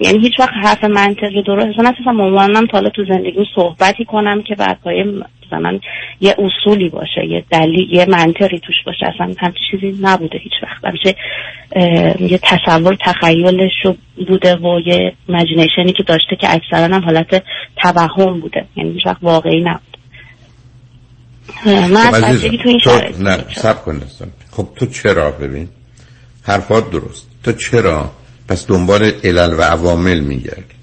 یعنی 0.01 0.19
هیچ 0.19 0.33
وقت 0.39 0.53
حرف 0.63 0.83
منطقی 0.83 1.43
درست 1.43 1.79
اصلا 1.79 1.93
اصلا 2.01 2.13
مامانم 2.13 2.65
تا 2.65 2.89
تو 2.89 3.05
زندگی 3.05 3.45
صحبتی 3.55 4.05
کنم 4.05 4.43
که 4.43 4.55
بعد 4.55 4.79
پای 4.83 5.03
مثلا 5.03 5.79
یه 6.21 6.35
اصولی 6.37 6.89
باشه 6.89 7.25
یه 7.29 7.43
دلیل 7.51 7.93
یه 7.93 8.05
منطقی 8.05 8.59
توش 8.59 8.75
باشه 8.85 9.05
اصلا 9.05 9.33
همچین 9.39 9.63
چیزی 9.71 9.99
نبوده 10.01 10.37
هیچ 10.37 10.53
وقت. 10.63 10.85
همیشه 10.85 11.15
یه 12.19 12.39
تصور 12.43 12.97
تخیلش 13.05 13.87
بوده 14.27 14.55
و 14.55 14.79
یه 14.85 15.13
مجینیشنی 15.29 15.93
که 15.93 16.03
داشته 16.03 16.35
که 16.35 16.53
اکثرا 16.53 16.95
هم 16.95 17.03
حالت 17.03 17.43
توهم 17.75 18.39
بوده. 18.39 18.65
یعنی 18.75 18.91
هیچ 18.91 19.05
وقت 19.05 19.17
واقعی 19.21 19.61
نبود 19.61 19.97
من 21.65 22.11
خب 22.11 22.23
از 22.23 22.41
تو 22.41 22.69
این 22.69 22.79
نه 23.19 23.37
سب 23.55 23.85
کن 23.85 24.01
خب 24.51 24.67
تو 24.75 24.85
چرا؟ 24.85 25.31
ببین 25.31 25.67
حرفات 26.43 26.91
درست. 26.91 27.32
تو 27.43 27.51
چرا؟ 27.51 28.11
پس 28.47 28.67
دنبال 28.67 29.11
علل 29.23 29.53
و 29.57 29.61
عوامل 29.61 30.19
میگردی 30.19 30.73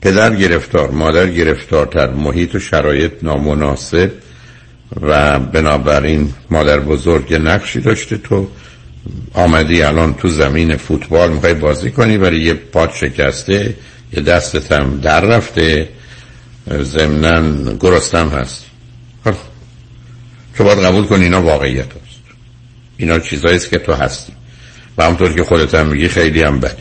پدر 0.00 0.34
گرفتار 0.34 0.90
مادر 0.90 1.26
گرفتارتر 1.26 2.10
محیط 2.10 2.54
و 2.54 2.58
شرایط 2.58 3.12
نامناسب 3.22 4.10
و 5.00 5.40
بنابراین 5.40 6.32
مادر 6.50 6.80
بزرگ 6.80 7.34
نقشی 7.34 7.80
داشته. 7.80 8.16
تو 8.16 8.48
آمدی 9.34 9.82
الان 9.82 10.14
تو 10.14 10.28
زمین 10.28 10.76
فوتبال 10.76 11.32
می‌خوای 11.32 11.54
بازی 11.54 11.90
کنی 11.90 12.16
ولی 12.16 12.44
یه 12.44 12.54
پات 12.54 12.94
شکسته 12.94 13.74
یه 14.12 14.22
دستت 14.22 14.72
هم 14.72 15.00
در 15.00 15.20
رفته. 15.20 15.88
ضمنا 16.82 17.72
گرستم 17.80 18.28
هست. 18.28 18.64
خب. 19.24 19.34
تو 20.56 20.64
باید 20.64 20.78
قبول 20.78 21.04
کنی 21.04 21.24
اینا 21.24 21.42
واقعیت 21.42 21.86
هست. 21.86 22.20
اینا 22.96 23.18
چیزایی 23.18 23.58
که 23.58 23.78
تو 23.78 23.92
هستی. 23.92 24.32
و 24.98 25.04
همطور 25.04 25.32
که 25.32 25.44
خودت 25.44 25.74
هم 25.74 25.86
میگی 25.86 26.08
خیلی 26.08 26.42
هم 26.42 26.60
بده. 26.60 26.76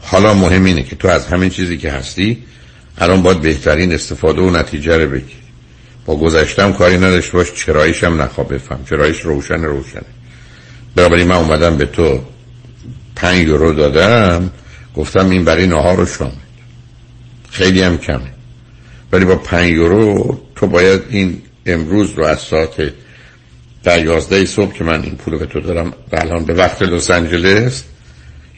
حالا 0.00 0.34
مهم 0.34 0.64
اینه 0.64 0.82
که 0.82 0.96
تو 0.96 1.08
از 1.08 1.26
همین 1.26 1.50
چیزی 1.50 1.78
که 1.78 1.92
هستی 1.92 2.42
الان 2.98 3.22
باید 3.22 3.40
بهترین 3.40 3.92
استفاده 3.92 4.40
و 4.42 4.50
نتیجه 4.50 4.96
رو 4.96 5.10
بگیری 5.10 5.40
با 6.06 6.16
گذشتم 6.16 6.72
کاری 6.72 6.96
نداشته 6.96 7.32
باش 7.32 7.52
چراییش 7.52 8.04
هم 8.04 8.22
نخواه 8.22 8.48
بفهم. 8.48 8.84
چراییش 8.90 9.20
روشن 9.20 9.64
روشنه. 9.64 10.02
بنابراین 10.96 11.26
من 11.26 11.36
اومدم 11.36 11.76
به 11.76 11.86
تو 11.86 12.20
پنج 13.16 13.46
یورو 13.46 13.72
دادم 13.72 14.50
گفتم 14.96 15.30
این 15.30 15.44
برای 15.44 15.66
نهار 15.66 15.96
رو 15.96 16.06
شام 16.06 16.32
خیلی 17.50 17.82
هم 17.82 17.98
کمه. 17.98 18.32
ولی 19.12 19.24
با 19.24 19.36
5 19.36 19.70
یورو 19.70 20.40
تو 20.56 20.66
باید 20.66 21.02
این 21.10 21.42
امروز 21.66 22.10
رو 22.10 22.24
از 22.24 22.40
ساعت 22.40 22.92
در 23.84 24.04
یازده 24.04 24.44
صبح 24.44 24.72
که 24.72 24.84
من 24.84 25.02
این 25.02 25.16
پول 25.16 25.38
به 25.38 25.46
تو 25.46 25.60
دارم 25.60 25.92
الان 26.12 26.44
به 26.44 26.54
وقت 26.54 26.82
لس 26.82 27.10
آنجلس 27.10 27.84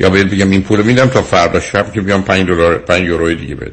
یا 0.01 0.11
باید 0.11 0.31
بگم 0.31 0.51
این 0.51 0.63
پول 0.63 0.83
میدم 0.83 1.07
تا 1.07 1.23
فردا 1.23 1.61
شب 1.61 1.93
که 1.93 2.01
بیام 2.01 2.23
5 2.23 2.47
دلار 2.47 2.79
5 2.79 3.07
یورو 3.07 3.35
دیگه 3.35 3.55
بده 3.55 3.73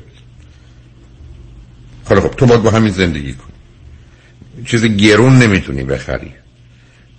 حالا 2.05 2.21
خب 2.21 2.29
تو 2.29 2.45
باید 2.45 2.61
با 2.61 2.69
همین 2.69 2.91
زندگی 2.91 3.33
کنی. 3.33 4.65
چیز 4.65 4.85
گرون 4.85 5.37
نمی‌تونی 5.39 5.83
بخری. 5.83 6.33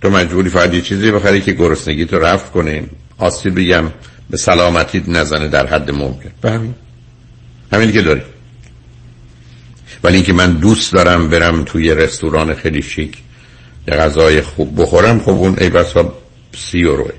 تو 0.01 0.11
مجبوری 0.11 0.51
فقط 0.51 0.75
یه 0.75 0.81
چیزی 0.81 1.11
بخری 1.11 1.40
که 1.40 1.53
گرسنگی 1.53 2.05
تو 2.05 2.19
رفت 2.19 2.53
کنه 2.53 2.85
آسیب 3.19 3.61
بگم 3.61 3.85
به 4.31 4.37
سلامتی 4.37 5.05
نزنه 5.09 5.49
در 5.49 5.66
حد 5.66 5.90
ممکن. 5.90 6.31
به 6.40 6.51
همین. 6.51 6.75
همین 7.73 7.93
که 7.93 8.03
داری. 8.03 8.23
ولی 10.05 10.14
اینکه 10.14 10.33
من 10.33 10.53
دوست 10.53 10.93
دارم 10.93 11.29
برم 11.29 11.64
توی 11.64 11.95
رستوران 11.95 12.55
خیلی 12.55 12.83
شیک 12.83 13.19
یه 13.88 13.95
غذای 13.95 14.43
خوب 14.43 14.83
بخورم 14.83 15.21
خب 15.21 15.31
اون 15.31 15.57
ای 15.59 15.71
بسا 15.71 16.12
سی 16.57 16.79
یوروه 16.79 17.12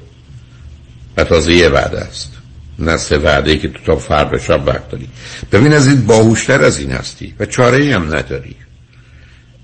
و 1.18 1.24
تازه 1.24 1.54
یه 1.54 1.70
وعده 1.70 2.00
است. 2.00 2.32
نه 2.80 2.98
سه 2.98 3.18
وعده 3.18 3.58
که 3.58 3.68
تو 3.68 3.80
تا 3.86 3.96
فرد 3.96 4.38
شب 4.38 4.68
وقت 4.68 4.90
داری. 4.90 5.08
ببین 5.52 5.74
از 5.74 5.88
این 5.88 6.06
باهوشتر 6.06 6.64
از 6.64 6.80
این 6.80 6.92
هستی 6.92 7.34
و 7.40 7.46
چاره 7.46 7.96
هم 7.96 8.16
نداری. 8.16 8.56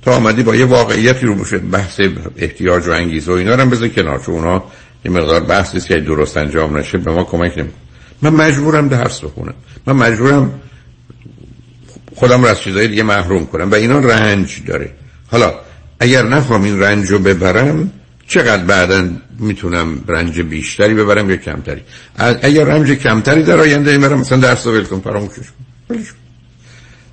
تا 0.02 0.16
آمدی 0.16 0.44
با 0.44 0.56
یه 0.56 0.66
واقعیتی 0.66 1.26
رو 1.26 1.36
بشه 1.36 1.58
بحث 1.58 2.02
احتیاج 2.38 2.88
و 2.88 2.92
انگیزه 2.92 3.32
و 3.32 3.36
اینا 3.36 3.56
رو 3.56 3.62
هم 3.62 3.70
بذار 3.70 3.88
کنار 3.88 4.20
چون 4.20 4.36
اونا 4.36 4.64
یه 5.06 5.12
مقدار 5.12 5.40
بحثی 5.40 5.82
که 5.82 6.00
درست 6.00 6.38
انجام 6.38 6.78
نشه 6.78 6.98
به 6.98 7.12
ما 7.12 7.24
کمک 7.24 7.58
نمی‌کنه 7.58 7.74
من 8.22 8.34
مجبورم 8.34 8.88
درس 8.88 9.24
بخونم. 9.24 9.54
من 9.86 9.94
مجبورم 9.94 10.60
خودم 12.16 12.42
رو 12.42 12.48
از 12.48 12.60
چیزای 12.60 12.88
دیگه 12.88 13.04
محروم 13.04 13.46
کنم. 13.46 13.72
و 13.72 13.76
اینا 13.76 14.00
رنج 14.00 14.62
داره. 14.66 14.92
حالا 15.28 15.54
اگر 16.00 16.24
نخوام 16.24 16.64
این 16.64 16.80
رنج 16.80 17.08
رو 17.12 17.20
ببرم 17.20 17.92
چقدر 18.28 18.64
بعدا 18.64 19.10
می‌تونم 19.40 20.04
رنج 20.08 20.42
بیشتری 20.42 20.94
ببرم 20.94 21.30
یا 21.30 21.38
کمتری؟ 21.38 21.82
اگر 22.18 22.64
رنج 22.64 22.92
کمتری 22.92 23.44
در 23.44 23.60
آینده 23.60 23.98
می‌برم 23.98 24.20
مثلا 24.20 24.38
درس 24.38 24.68
رو 24.68 24.74
ولکن 24.74 25.00
فراموشش 25.00 25.48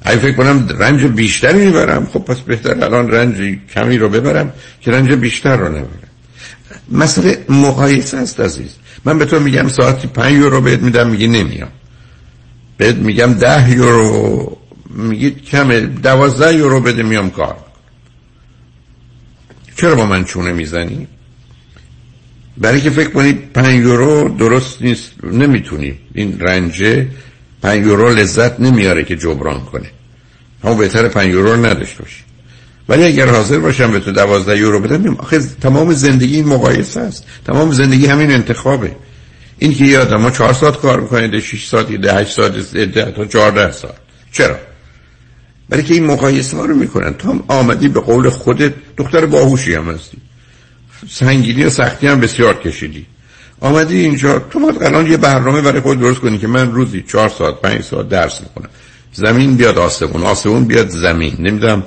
اگه 0.03 0.19
فکر 0.19 0.33
کنم 0.33 0.69
رنج 0.79 1.05
بیشتری 1.05 1.65
می‌برم 1.67 2.07
خب 2.13 2.19
پس 2.19 2.41
بهتر 2.41 2.85
الان 2.85 3.11
رنج 3.11 3.59
کمی 3.75 3.99
رو 3.99 4.09
ببرم 4.09 4.53
که 4.81 4.91
رنج 4.91 5.13
بیشتر 5.13 5.57
رو 5.57 5.69
نبرم. 5.69 5.89
مسئله 6.91 7.45
مقایسه 7.49 8.17
است 8.17 8.41
عزیز. 8.41 8.71
من 9.05 9.19
به 9.19 9.25
تو 9.25 9.41
میگم 9.41 9.69
ساعتی 9.69 10.09
پنج 10.09 10.33
یورو 10.33 10.61
بهت 10.61 10.81
میدم 10.81 11.11
میگی 11.11 11.27
نمیام. 11.29 11.69
بهت 12.77 12.97
میگم 12.97 13.33
ده 13.33 13.71
یورو 13.71 14.59
میگید 14.91 15.45
کمه 15.45 15.81
دوازده 15.81 16.55
یورو 16.55 16.81
بده 16.81 17.03
میام 17.03 17.31
کار. 17.31 17.57
چرا 19.77 19.95
با 19.95 20.07
من 20.07 20.25
چونه 20.25 20.53
می‌زنی؟ 20.53 21.07
برای 22.59 22.81
که 22.81 22.91
فکر 22.91 23.11
کنی 23.11 23.33
پنج 23.33 23.75
یورو 23.75 24.29
درست 24.29 24.83
نیست 24.83 25.13
نمی‌تونی. 25.25 25.99
این 26.15 26.41
رنجه 26.41 27.09
پنج 27.63 27.87
یورو 27.87 28.09
لذت 28.09 28.61
نمیاره 28.61 29.05
که 29.05 29.17
جبران 29.17 29.61
کنه. 29.61 29.91
همون 30.65 30.79
بهتر 30.79 31.09
پنج 31.09 31.29
یورو 31.29 31.53
رو 31.53 31.67
نداشته 31.67 32.03
باشی. 32.03 32.25
ولی 32.89 33.05
اگر 33.05 33.27
حاضر 33.29 33.59
باشم 33.59 33.93
به 33.93 34.01
تو 34.01 34.13
دوازده 34.13 34.59
یورو 34.59 34.81
بدم 34.81 35.15
آخه 35.17 35.39
تمام 35.61 35.93
زندگی 35.93 36.37
این 36.37 36.47
مقایسه 36.47 37.01
است. 37.01 37.25
تمام 37.47 37.73
زندگی 37.73 38.07
همین 38.07 38.31
انتخابه. 38.31 38.97
این 39.59 39.75
که 39.75 39.85
یه 39.85 40.05
ما 40.05 40.31
چهار 40.31 40.53
ساعت 40.53 40.77
کار 40.77 41.01
می‌کنه 41.01 41.29
ده 41.29 41.41
شیش 41.41 41.67
ساعت 41.67 41.93
ده 41.93 42.15
هشت 42.15 42.33
ساعت 42.33 42.53
ده 42.77 43.11
تا 43.11 43.25
چهارده 43.25 43.73
ساعت. 43.73 43.95
چرا؟ 44.33 44.57
برای 45.69 45.83
که 45.83 45.95
این 45.95 46.07
مقایسه 46.07 46.57
ها 46.57 46.65
رو 46.65 46.75
می‌کنن. 46.75 47.15
تو 47.15 47.29
هم 47.29 47.45
آمدی 47.49 47.89
به 47.89 48.01
قول 48.01 48.31
خودت 48.31 48.73
دختر 48.97 49.27
باهوشی 49.27 49.75
هم 49.75 49.91
هستی. 49.91 50.19
سنگینی 51.11 51.65
و 51.65 51.71
سختی 51.71 52.07
هم 52.07 52.21
بسیار 52.21 52.55
کشیدی. 52.55 53.07
آمدی 53.61 53.99
اینجا 53.99 54.39
تو 54.39 54.61
باید 54.61 54.83
الان 54.83 55.07
یه 55.07 55.17
برنامه 55.17 55.61
برای 55.61 55.81
خود 55.81 56.01
درست 56.01 56.21
کنی 56.21 56.39
که 56.39 56.47
من 56.47 56.73
روزی 56.73 57.05
چهار 57.09 57.29
ساعت 57.29 57.61
پنج 57.61 57.83
ساعت 57.83 58.09
درس 58.09 58.41
می‌کنم 58.41 58.69
زمین 59.13 59.57
بیاد 59.57 59.79
آسمون 59.79 60.23
آسمون 60.23 60.65
بیاد 60.65 60.89
زمین. 60.89 61.37
نمی‌دونم 61.39 61.83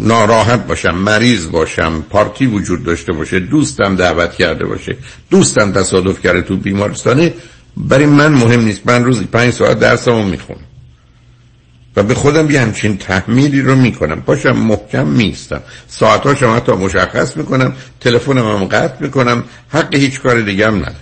ناراحت 0.00 0.66
باشم 0.66 0.94
مریض 0.94 1.46
باشم 1.46 2.04
پارتی 2.10 2.46
وجود 2.46 2.84
داشته 2.84 3.12
باشه 3.12 3.40
دوستم 3.40 3.96
دعوت 3.96 4.34
کرده 4.34 4.64
باشه 4.64 4.96
دوستم 5.30 5.72
تصادف 5.72 6.20
کرده 6.22 6.42
تو 6.42 6.56
بیمارستانه 6.56 7.34
برای 7.76 8.06
من 8.06 8.32
مهم 8.32 8.60
نیست. 8.60 8.80
من 8.84 9.04
روزی 9.04 9.24
پنج 9.24 9.52
ساعت 9.52 9.78
درسمو 9.78 10.22
می‌خونم. 10.22 10.60
و 11.96 12.02
به 12.02 12.14
خودم 12.14 12.50
یه 12.50 12.60
همچین 12.60 12.98
تحمیلی 12.98 13.62
رو 13.62 13.74
می‌کنم. 13.74 14.22
پاشم 14.22 14.56
محکم 14.56 15.06
میستم 15.06 15.60
ساعتاشم 15.88 16.56
حتی 16.56 16.72
مشخص 16.72 17.36
می‌کنم. 17.36 17.72
تلفنم 18.00 18.46
هم 18.46 18.64
قطع 18.64 18.94
می‌کنم. 19.00 19.44
حق 19.68 19.94
هیچ 19.94 20.20
کار 20.20 20.40
دیگه 20.40 20.66
هم 20.66 20.74
ندارم. 20.74 20.96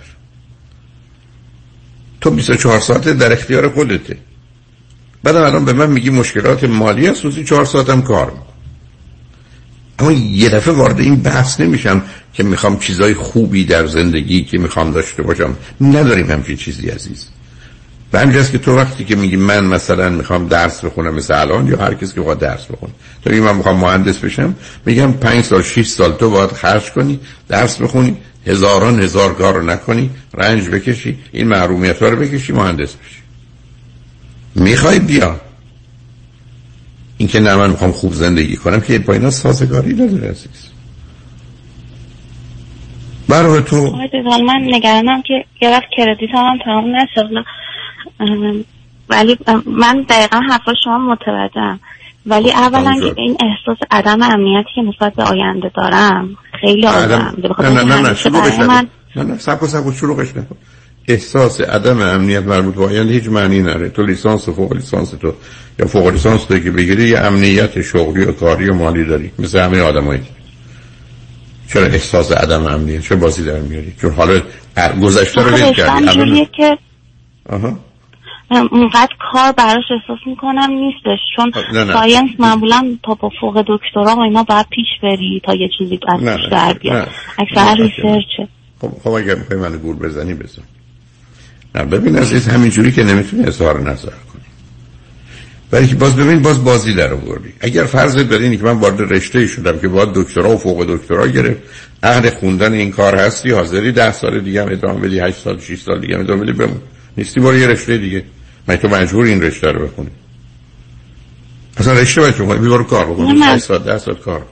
تو 2.21 2.31
24 2.31 2.81
ساعت 2.81 3.09
در 3.09 3.33
اختیار 3.33 3.69
خودته. 3.69 4.17
بعدم 5.23 5.43
الان 5.43 5.65
به 5.65 5.73
من 5.73 5.91
میگی 5.91 6.11
مشکلات 6.11 6.65
مالی 6.65 7.07
هست 7.07 7.25
روزی 7.25 7.45
4 7.45 7.65
ساعتم 7.65 8.03
کار 8.03 8.27
می‌کنم. 8.27 8.47
اما 9.99 10.13
یه 10.13 10.49
دفعه 10.49 10.75
وارد 10.75 11.01
این 11.01 11.17
بحث 11.17 11.61
نمیشم 11.61 12.03
که 12.35 12.43
می‌خوام 12.43 12.79
چیزای 12.79 13.15
خوبی 13.15 13.65
در 13.65 13.87
زندگی 13.87 14.45
که 14.45 14.59
می‌خوام 14.59 14.93
داشته 14.93 15.23
باشم. 15.23 15.57
نداریم 15.81 16.31
همچین 16.31 16.57
چیزی 16.57 16.89
عزیز. 16.89 17.29
و 18.13 18.19
همینجاست 18.19 18.53
که 18.53 18.59
تو 18.59 18.77
وقتی 18.77 19.05
که 19.05 19.17
میگی 19.17 19.37
من 19.37 19.65
مثلا 19.65 20.09
می‌خوام 20.09 20.49
درس 20.49 20.85
بخونم 20.85 21.15
مثل 21.15 21.41
الان 21.41 21.67
یا 21.67 21.77
هر 21.77 21.95
کسی 21.95 22.15
که 22.15 22.21
باید 22.21 22.39
درس 22.39 22.67
بخونه. 22.67 22.93
تو 23.25 23.31
میگی 23.31 23.43
من 23.43 23.57
می‌خوام 23.57 23.77
مهندس 23.77 24.19
بشم 24.19 24.55
میگم 24.87 25.13
پنج 25.13 25.45
سال 25.45 25.63
شش 25.63 25.87
سال 25.87 26.13
تو 26.13 26.31
باید 26.31 26.51
خرج 26.51 26.91
کنی 26.91 27.21
درس 27.49 27.83
بخونی 27.83 28.17
هزاران 28.47 29.01
هزار 29.01 29.35
کار 29.35 29.55
رو 29.55 29.63
نکنی 29.63 30.11
رنج 30.35 30.69
بکشی 30.69 31.19
این 31.33 31.49
محرومیت 31.49 32.03
رو 32.03 32.17
بکشی 32.17 32.53
مهندس 32.53 32.95
بشی. 32.95 33.21
می‌خوای 34.55 34.99
بیا. 34.99 35.41
این 37.19 37.29
که 37.29 37.41
نه 37.41 37.57
من 37.57 37.71
می‌خوام 37.71 37.93
خوب 37.93 38.13
زندگی 38.13 38.57
کنم 38.57 38.81
که 38.81 38.99
با 38.99 39.13
اینا 39.13 39.31
سازگاری 39.31 39.93
نداره 39.93 40.31
عزیز. 40.31 40.71
برای 43.29 43.63
تو 43.63 43.97
من 44.47 44.61
نگرانم 44.65 45.23
که 45.23 45.45
یه 45.63 45.71
وقت 45.71 45.89
کردیت 45.97 46.31
هم 46.35 46.59
تمام 46.65 46.97
نشه 46.97 47.45
ولی 49.09 49.39
من 49.67 50.07
دقیقا 50.09 50.41
حرفا 50.51 50.73
شما 50.85 50.99
متوجهم. 50.99 51.81
ولی 52.27 52.53
اولا 52.53 53.01
که 53.01 53.15
این 53.17 53.37
احساس 53.41 53.79
عدم 53.91 54.23
امنیتی 54.23 54.69
که 54.75 54.83
نسبت 54.83 55.15
به 55.15 55.23
آینده 55.23 55.71
دارم 55.75 56.37
خیلی 56.61 56.87
آدم 56.87 57.35
نه 57.59 57.69
نه 57.69 57.83
نه 57.83 58.15
نه 58.31 58.67
من... 58.67 58.89
نه 59.17 59.23
نه 59.23 59.39
سب 59.39 59.67
سب 59.67 59.87
نکن. 60.11 60.57
احساس 61.09 61.61
عدم 61.61 62.03
امنیت 62.03 62.43
مربوط 62.43 62.75
به 62.75 62.85
آینده 62.85 63.13
هیچ 63.13 63.29
معنی 63.29 63.63
نره 63.63 63.89
تو 63.89 64.07
لیسانس 64.07 64.49
و 64.49 64.53
فوق 64.53 64.73
لیسانس 64.73 65.11
تو 65.11 65.33
یا 65.79 65.87
فوق 65.87 66.07
لیسانس 66.09 66.45
تو 66.45 66.59
که 66.59 66.71
بگیری 66.71 67.09
یه 67.09 67.19
امنیت 67.19 67.83
شغلی 67.83 68.25
و 68.25 68.33
کاری 68.33 68.71
و 68.71 68.75
مالی 68.75 69.05
داری. 69.05 69.31
مثل 69.39 69.59
همه 69.59 69.81
آدمایی 69.81 70.21
چرا 71.69 71.87
احساس 71.87 72.33
عدم 72.33 72.67
امنیت؟ 72.67 73.03
چه 73.03 73.17
بازی 73.17 73.45
در 73.45 73.61
میاری؟ 73.61 73.95
چون 74.01 74.13
حالا 74.13 74.41
گذشته 75.03 75.43
رو 75.43 75.51
ول 75.51 75.73
کردی. 75.73 76.49
که 76.57 76.79
آها. 77.49 77.79
اونقدر 78.51 79.15
کار 79.33 79.53
براش 79.53 79.85
احساس 79.91 80.27
می‌کنم 80.27 80.71
نیستش 80.71 81.19
چون 81.37 81.51
خب، 81.51 81.93
ساینس 81.93 82.31
معمولا 82.39 82.97
تا 83.03 83.15
با 83.15 83.31
فوق 83.41 83.65
دکترا 83.67 84.17
و 84.17 84.21
اینا 84.21 84.43
باید 84.43 84.67
پیش 84.71 84.87
بری 85.03 85.43
تا 85.45 85.55
یه 85.55 85.69
چیزی 85.79 86.01
از 86.09 86.21
پیش 86.21 86.49
در 86.51 86.73
بیاد. 86.73 87.09
اکثر 87.39 87.75
ریسرچه. 87.75 88.49
خب 88.81 88.91
خب 89.05 89.11
اگر 89.11 89.35
می‌خوای 89.35 89.59
من 89.61 89.77
گول 89.77 89.97
بزنی 89.97 90.35
بزن. 90.35 90.63
نه 91.75 91.85
ببین 91.85 92.17
عزیز 92.17 92.49
همینجوری 92.49 92.93
که 92.93 93.05
نمی‌تونی 93.05 93.45
اظهار 93.45 93.81
نظر 93.81 94.11
کنی. 94.11 94.43
ولی 95.73 95.87
که 95.87 95.95
باز 95.95 96.17
ببین 96.17 96.43
باز 96.43 96.65
بازی 96.65 96.95
در 96.95 97.13
آوردی. 97.13 97.53
اگر 97.61 97.85
فرض 97.85 98.17
داری 98.17 98.57
که 98.57 98.65
من 98.65 98.79
وارد 98.79 99.13
رشته 99.13 99.47
شدم 99.47 99.79
که 99.79 99.89
باید 99.89 100.09
دکترا 100.15 100.51
و 100.51 100.57
فوق 100.57 100.85
دکترا 100.85 101.27
گرفت 101.27 101.61
اهل 102.03 102.31
خوندن 102.31 102.73
این 102.73 102.91
کار 102.91 103.15
هستی 103.15 103.51
حاضری 103.51 103.93
ده 103.93 104.13
سال 104.13 104.41
دیگه 104.41 104.63
هم 104.63 104.73
ادامه 104.73 105.01
بدی 105.01 105.21
8 105.21 105.37
سال 105.37 105.61
6 105.61 105.81
سال 105.81 106.01
دیگه 106.01 106.15
هم 106.15 106.21
ادامه 106.21 106.43
بدی 106.43 106.53
بمون. 106.53 106.81
نیستی 107.17 107.41
برو 107.41 107.59
یه 107.59 107.67
رشته 107.67 107.99
دیگه. 107.99 108.25
من 108.71 108.77
تو 108.77 108.89
مجبور 108.89 109.27
این 109.27 109.43
رشته 109.43 109.73
رو 109.73 109.87
بخونی؟ 109.87 110.11
اصلا 111.77 111.93
رشته 111.93 112.21
باید 112.21 112.37
کنی 112.37 112.59
بیبارو 112.59 112.85
کار 112.85 113.07
بکنی 113.07 113.43
8 113.43 113.59
ساعت 113.59 113.85
10 113.85 113.99
ساعت 113.99 114.21
کار. 114.21 114.43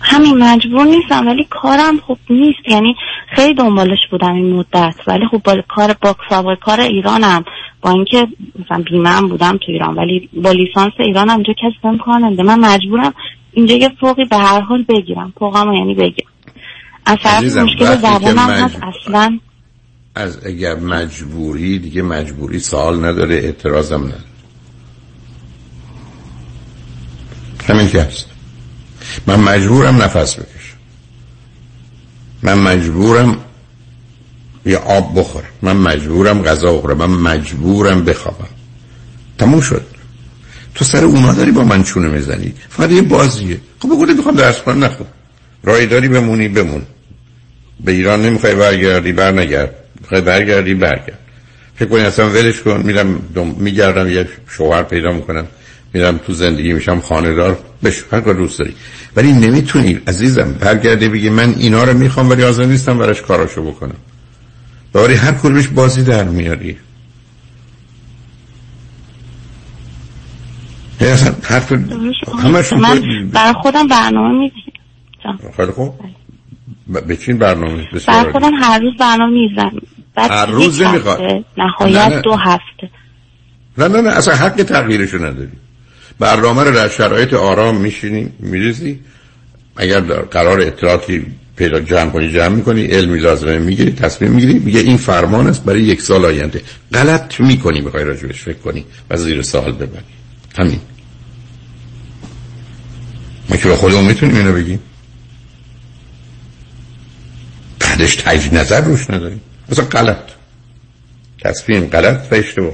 همین 0.00 0.38
مجبور 0.38 0.84
نیستم 0.84 1.26
ولی 1.26 1.46
کارم 1.50 1.98
خوب 1.98 2.18
نیست. 2.30 2.68
یعنی 2.68 2.96
خیلی 3.36 3.54
دنبالش 3.54 3.98
بودم 4.10 4.34
این 4.34 4.52
مدت. 4.52 4.94
ولی 5.06 5.26
خب 5.30 5.42
با 5.44 5.62
کار 5.68 5.96
باکس 6.02 6.58
کار 6.60 6.80
ایرانم. 6.80 7.44
با 7.82 7.90
اینکه 7.90 8.26
مثلا 8.58 8.84
بیمه 8.90 9.20
بودم 9.20 9.56
تو 9.56 9.64
ایران 9.68 9.94
ولی 9.94 10.28
با 10.32 10.52
لیسانس 10.52 10.92
ایرانم 10.98 11.34
اینجا 11.34 11.52
کسی 11.52 11.78
بهم 11.82 11.98
کار 11.98 12.18
نمیده. 12.18 12.42
من 12.42 12.60
مجبورم 12.60 13.14
اینجا 13.52 13.74
یه 13.74 13.90
فوقی 14.00 14.24
به 14.24 14.36
هر 14.36 14.60
حال 14.60 14.82
بگیرم. 14.82 15.32
فوقم 15.38 15.72
یعنی 15.72 15.94
بگیرم. 15.94 16.30
از 17.06 17.18
طرف 17.22 17.56
مشکل 17.56 17.96
زبانم 17.96 18.38
هست 18.38 18.78
اصلا 18.82 19.38
از 20.14 20.46
اگر 20.46 20.74
مجبوری 20.74 21.78
دیگه 21.78 22.02
مجبوری 22.02 22.58
سوال 22.58 23.04
نداره 23.04 23.34
اعتراضم 23.34 24.00
نداره. 24.00 24.22
همین 27.68 27.88
که 27.88 28.02
هست. 28.02 28.26
من 29.26 29.40
مجبورم 29.40 30.02
نفس 30.02 30.34
بکشم. 30.34 30.76
من 32.42 32.58
مجبورم 32.58 33.36
یه 34.66 34.76
آب 34.76 35.18
بخورم. 35.18 35.48
من 35.62 35.76
مجبورم 35.76 36.42
غذا 36.42 36.72
بخورم. 36.72 36.98
من 36.98 37.32
مجبورم 37.32 38.04
بخوابم. 38.04 38.48
تموم 39.38 39.60
شد. 39.60 39.86
تو 40.74 40.84
سر 40.84 41.04
اونا 41.04 41.32
داری 41.32 41.52
با 41.52 41.64
من 41.64 41.82
چونه 41.82 42.08
می‌زنی؟ 42.08 42.54
فقط 42.68 42.90
یه 42.90 43.02
بازیه. 43.02 43.60
خب 43.78 43.88
بگو 43.88 44.06
می‌خوام 44.06 44.34
درس 44.34 44.62
کنم 44.62 44.90
رای 45.62 45.86
داری 45.86 46.08
بمونی 46.08 46.48
بمون. 46.48 46.82
به 47.80 47.92
ایران 47.92 48.22
نمی‌خوای 48.22 48.54
برگردی 48.54 49.12
بر 49.12 49.32
می‌خوای 50.12 50.38
برگردی 50.38 50.74
برگرد. 50.74 51.18
فکر 51.74 51.88
کنی 51.88 52.00
اصلا 52.00 52.30
ولش 52.30 52.60
کن. 52.60 52.82
میرم 52.84 53.22
میگردم 53.58 54.08
یه 54.08 54.28
شوهر 54.48 54.82
پیدا 54.82 55.12
می‌کنم. 55.12 55.46
میرم 55.92 56.18
تو 56.18 56.32
زندگی 56.32 56.72
میشم 56.72 57.00
خانه 57.00 57.34
دار 57.34 57.58
بش 57.84 58.04
هر 58.12 58.20
کار 58.20 58.34
دوست 58.34 58.58
داری. 58.58 58.74
ولی 59.16 59.32
نمی‌تونی 59.32 60.00
عزیزم. 60.06 60.52
برگرده 60.60 61.08
بگی 61.08 61.30
من 61.30 61.54
اینا 61.58 61.84
رو 61.84 61.98
می‌خوام 61.98 62.30
ولی 62.30 62.42
حاضر 62.42 62.64
نیستم 62.64 62.98
براش 62.98 63.22
کاراشو 63.22 63.62
بکنم. 63.70 63.96
باری 64.92 65.14
هر 65.14 65.32
کدومش 65.32 65.68
بازی 65.68 66.04
در 66.04 66.24
میاری. 66.24 66.76
اصلا 71.00 71.34
حرف 71.42 71.72
همشون 72.42 72.80
من 72.80 73.28
برای 73.32 73.52
خودم 73.62 73.88
برنامه 73.88 74.38
می‌زنم 74.38 75.52
خیلی 75.56 75.72
خوب. 75.72 75.94
به 77.06 77.16
چین 77.16 77.38
برنامه؟ 77.38 77.88
برای 78.06 78.32
خودم 78.32 78.54
هر 78.54 78.78
روز 78.78 78.96
برنامه 79.00 79.32
می‌زنم. 79.32 79.80
هر 80.16 80.46
روز 80.46 80.80
نمی‌خواد. 80.80 81.20
نهایت 81.58 82.22
دو 82.22 82.36
هفته. 82.36 82.90
نه 83.78 83.88
نه 83.88 84.00
نه 84.00 84.10
اصلا 84.10 84.34
حق 84.34 84.62
تغییرشو 84.62 85.18
نداری. 85.18 85.52
برنامه 86.18 86.62
رو 86.62 86.70
در 86.70 86.88
شرایط 86.88 87.34
آرام 87.34 87.76
میشینی 87.76 88.32
میریزی. 88.38 89.00
اگر 89.76 90.00
قرار 90.00 90.60
اطلاعاتی 90.60 91.26
پیدا 91.56 91.80
جمع 91.80 92.10
کنی 92.10 92.32
جمع 92.32 92.54
می‌کنی 92.54 92.84
علمی 92.84 93.18
لازمه 93.18 93.58
می‌گیری 93.58 93.92
تصمیم 93.92 94.32
می‌گیری. 94.32 94.58
میگه 94.58 94.80
این 94.80 94.96
فرمان 94.96 95.46
است 95.46 95.64
برای 95.64 95.82
یک 95.82 96.02
سال 96.02 96.24
آینده. 96.24 96.62
غلط 96.94 97.40
می‌کنی 97.40 97.80
بخوای 97.80 98.04
راجبش 98.04 98.42
فکر 98.42 98.58
کنی 98.58 98.84
و 99.10 99.16
زیر 99.16 99.42
سوال 99.42 99.72
ببری. 99.72 100.04
همین. 100.58 100.80
ما 103.50 103.56
که 103.56 103.68
به 103.68 103.76
خودمون 103.76 104.04
می‌تونیم 104.04 104.36
اینو 104.36 104.52
بگیم. 104.52 104.80
بعدش 107.80 108.16
تجی 108.16 108.50
نظر 108.50 108.80
روش 108.80 109.10
نداریم. 109.10 109.40
مثلا 109.68 109.84
غلط. 109.84 110.30
تصمیم 111.44 111.86
غلط 111.86 112.32
و 112.32 112.34
اشتباه 112.34 112.72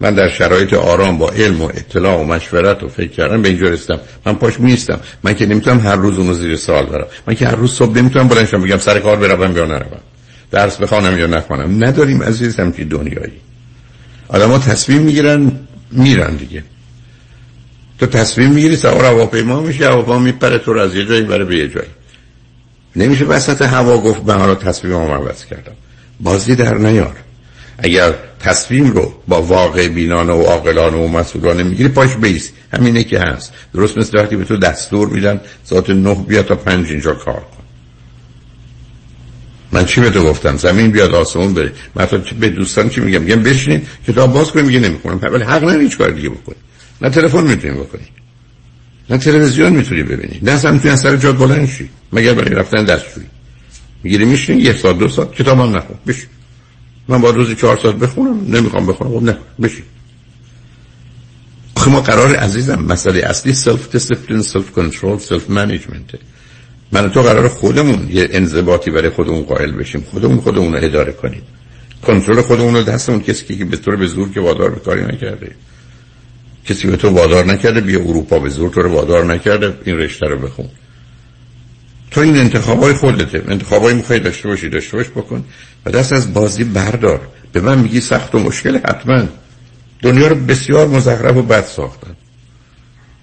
من 0.00 0.14
در 0.14 0.28
شرایط 0.28 0.74
آرام 0.74 1.18
با 1.18 1.30
علم 1.30 1.62
و 1.62 1.64
اطلاع 1.64 2.20
و 2.20 2.24
مشورت 2.24 2.82
و 2.82 2.88
فکر 2.88 3.10
کردن 3.10 3.42
به 3.42 3.48
اینجا 3.48 3.66
رسیدم. 3.66 4.00
من 4.26 4.34
پاش 4.34 4.60
میستم 4.60 5.00
من 5.22 5.34
که 5.34 5.46
نمی‌تونم 5.46 5.80
هر 5.80 5.96
روز 5.96 6.18
اونو 6.18 6.34
زیر 6.34 6.56
سوال 6.56 6.86
برم. 6.86 7.06
من 7.26 7.34
که 7.34 7.46
هر 7.46 7.54
روز 7.54 7.72
صبح 7.72 7.98
نمی‌تونم 7.98 8.28
بلنشم 8.28 8.62
بگم 8.62 8.78
سر 8.78 8.98
کار 9.00 9.16
بروم 9.16 9.56
یا 9.56 9.64
نروم. 9.64 10.00
درس 10.50 10.76
بخوانم 10.76 11.18
یا 11.18 11.26
نخوانم. 11.26 11.84
نداریم 11.84 12.22
عزیزم 12.22 12.72
که 12.72 12.84
دنیایی. 12.84 13.40
آدم 14.28 14.58
تصمیم 14.58 15.02
می‌گیرن 15.02 15.52
میرن 15.92 16.36
دیگه. 16.36 16.64
تو 17.98 18.06
تصمیم 18.06 18.50
می‌گیری 18.50 18.76
سوار 18.76 19.04
هواپیما 19.04 19.60
میشه 19.60 19.88
هواپیما 19.88 20.18
میپره 20.18 20.58
تو 20.58 20.70
از 20.70 20.94
یه 20.94 21.06
جایی 21.06 21.22
بره 21.22 21.44
به 21.44 21.56
یه 21.56 21.68
جایی. 21.68 21.88
نمیشه 22.96 23.24
وسط 23.24 23.62
هوا 23.62 23.98
گفت 23.98 24.20
من 24.26 24.38
حالا 24.38 24.54
تصمیم 24.54 24.94
عوض 24.94 25.44
کردم. 25.44 25.72
بازی 26.20 26.54
در 26.54 26.74
نیار. 26.74 27.16
اگر 27.78 28.14
تصمیم 28.40 28.90
رو 28.90 29.14
با 29.28 29.42
واقع 29.42 29.88
بینانه 29.88 30.32
و 30.32 30.42
عاقلانه 30.42 30.96
و 30.96 31.08
مسئولانه 31.08 31.62
می‌گیری 31.62 31.88
پاش 31.88 32.16
بیست 32.16 32.52
همینه 32.72 33.04
که 33.04 33.18
هست. 33.18 33.52
درست 33.74 33.98
مثل 33.98 34.18
وقتی 34.18 34.36
به 34.36 34.44
تو 34.44 34.56
دستور 34.56 35.08
میدن 35.08 35.40
ساعت 35.64 35.90
نه 35.90 36.14
بیا 36.14 36.42
تا 36.42 36.54
پنج 36.54 36.90
اینجا 36.90 37.12
کار 37.14 37.40
کن. 37.40 37.62
من 39.72 39.84
چی 39.84 40.00
به 40.00 40.10
تو 40.10 40.24
گفتم؟ 40.24 40.56
زمین 40.56 40.90
بیاد 40.90 41.14
آسمون 41.14 41.54
بره. 41.54 41.72
من 41.94 42.06
به 42.40 42.48
دوستان 42.48 42.88
چی 42.88 43.00
میگم؟ 43.00 43.22
میگم 43.22 43.42
بشینید 43.42 43.86
کتاب 44.08 44.32
باز 44.32 44.50
کنیم 44.50 44.66
میگه 44.66 44.78
نمی‌کنم 44.78 45.18
ولی 45.22 45.44
حق 45.44 45.64
نداری 45.64 45.84
هیچ 45.84 45.98
کار 45.98 46.10
دیگه 46.10 46.28
بکنی 46.28 46.56
نه 47.00 47.10
تلفن 47.10 47.44
می‌تونی 47.44 47.74
بکنی 47.74 48.02
نه 49.12 49.18
تلویزیون 49.18 49.72
می‌تونی 49.72 50.02
ببینی. 50.02 50.38
نه 50.42 50.50
اصلا 50.50 50.72
می‌تونی 50.72 50.96
سر 50.96 51.16
جات 51.16 51.38
بلند 51.38 51.68
شی. 51.68 51.88
مگر 52.12 52.34
برای 52.34 52.54
رفتن 52.54 52.84
دستشویی. 52.84 53.26
می‌گیری 54.02 54.24
میشینی 54.24 54.60
یه 54.60 54.72
ساعت 54.72 54.98
دو 54.98 55.08
ساعت 55.08 55.32
کتاب 55.32 55.58
هم 55.60 55.76
نخون. 55.76 55.96
بشین. 56.06 56.28
من 57.08 57.20
با 57.20 57.30
روزی 57.30 57.54
چهار 57.54 57.78
ساعت 57.82 57.94
بخونم 57.94 58.54
نمی‌خوام 58.56 58.86
بخونم 58.86 59.10
خب 59.10 59.22
نه 59.22 59.36
بشین. 59.62 59.84
آخه 61.74 61.90
ما 61.90 62.00
قرار 62.00 62.36
عزیزم 62.36 62.82
مسئله 62.82 63.20
اصلی 63.20 63.54
self 63.54 63.90
discipline 63.92 64.42
self 64.42 64.70
control 64.70 65.18
self 65.18 65.50
management 65.50 66.12
ه 66.12 66.18
من 66.92 67.10
تو 67.10 67.22
قرار 67.22 67.48
خودمون 67.48 68.08
یه 68.10 68.28
انضباطی 68.30 68.90
برای 68.90 69.10
خودمون 69.10 69.42
قائل 69.42 69.72
بشیم. 69.72 70.00
خودمون 70.10 70.40
خودمون 70.40 70.72
رو 70.72 70.84
اداره 70.84 71.12
کنیم. 71.12 71.42
کنترل 72.06 72.42
خودمون 72.42 72.74
رو 72.74 72.82
دستمون. 72.82 73.20
کسی 73.20 73.56
که 73.56 73.64
به 73.64 73.76
طور 73.76 73.96
به 73.96 74.06
زور 74.06 74.32
که 74.32 74.40
وادار 74.40 74.70
به 74.70 74.80
کاری 74.80 75.04
نکرده. 75.04 75.54
کسی 76.66 76.88
به 76.88 76.96
تو 76.96 77.08
وادار 77.08 77.44
نکرده 77.44 77.80
بیا 77.80 78.00
اروپا 78.00 78.38
به 78.38 78.48
زور 78.48 78.70
تو 78.70 78.82
رو 78.82 78.92
وادار 78.92 79.24
نکرده 79.24 79.78
این 79.84 79.98
رشته 79.98 80.26
رو 80.26 80.38
بخون. 80.38 80.68
تو 82.10 82.20
این 82.20 82.36
انتخابای 82.36 82.94
خودته 82.94 83.42
انتخابای 83.48 83.94
می‌خوای 83.94 84.18
داشته 84.18 84.48
باشی 84.48 84.68
داشته 84.68 84.96
باش 84.96 85.08
بکن 85.08 85.44
و 85.86 85.90
دست 85.90 86.12
از 86.12 86.34
بازی 86.34 86.64
بردار. 86.64 87.20
به 87.52 87.60
من 87.60 87.78
میگی 87.78 88.00
سخت 88.00 88.34
و 88.34 88.38
مشکل 88.38 88.76
حتما. 88.76 89.28
دنیا 90.02 90.26
رو 90.26 90.34
بسیار 90.34 90.86
مزخرف 90.86 91.36
و 91.36 91.42
بد 91.42 91.64
ساختن. 91.64 92.16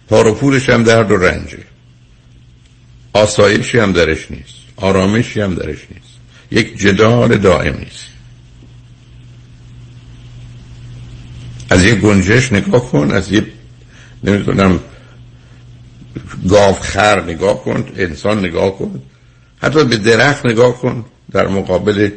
پار 0.09 0.27
و 0.27 0.33
پولش 0.33 0.69
هم 0.69 0.83
درد 0.83 1.11
و 1.11 1.17
رنجه. 1.17 1.57
آسایشی 3.13 3.79
هم 3.79 3.91
درش 3.91 4.31
نیست. 4.31 4.55
آرامشی 4.75 5.41
هم 5.41 5.55
درش 5.55 5.87
نیست. 5.91 6.19
یک 6.51 6.77
جدال 6.77 7.37
دائمی 7.37 7.85
است. 7.85 8.08
از 11.69 11.83
یه 11.83 11.95
گنجش 11.95 12.53
نگاه 12.53 12.91
کن 12.91 13.11
از 13.11 13.31
یه 13.31 13.45
نمی‌دونم 14.23 14.79
گاو 16.49 16.73
خر 16.73 17.23
نگاه 17.23 17.63
کن 17.63 17.85
انسان 17.97 18.39
نگاه 18.39 18.77
کن 18.77 19.01
حتی 19.61 19.83
به 19.83 19.97
درخت 19.97 20.45
نگاه 20.45 20.77
کن 20.77 21.05
در 21.31 21.47
مقابل 21.47 22.09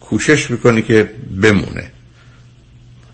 کوشش 0.00 0.50
می‌کنی 0.50 0.82
که 0.82 1.10
بمونه. 1.42 1.90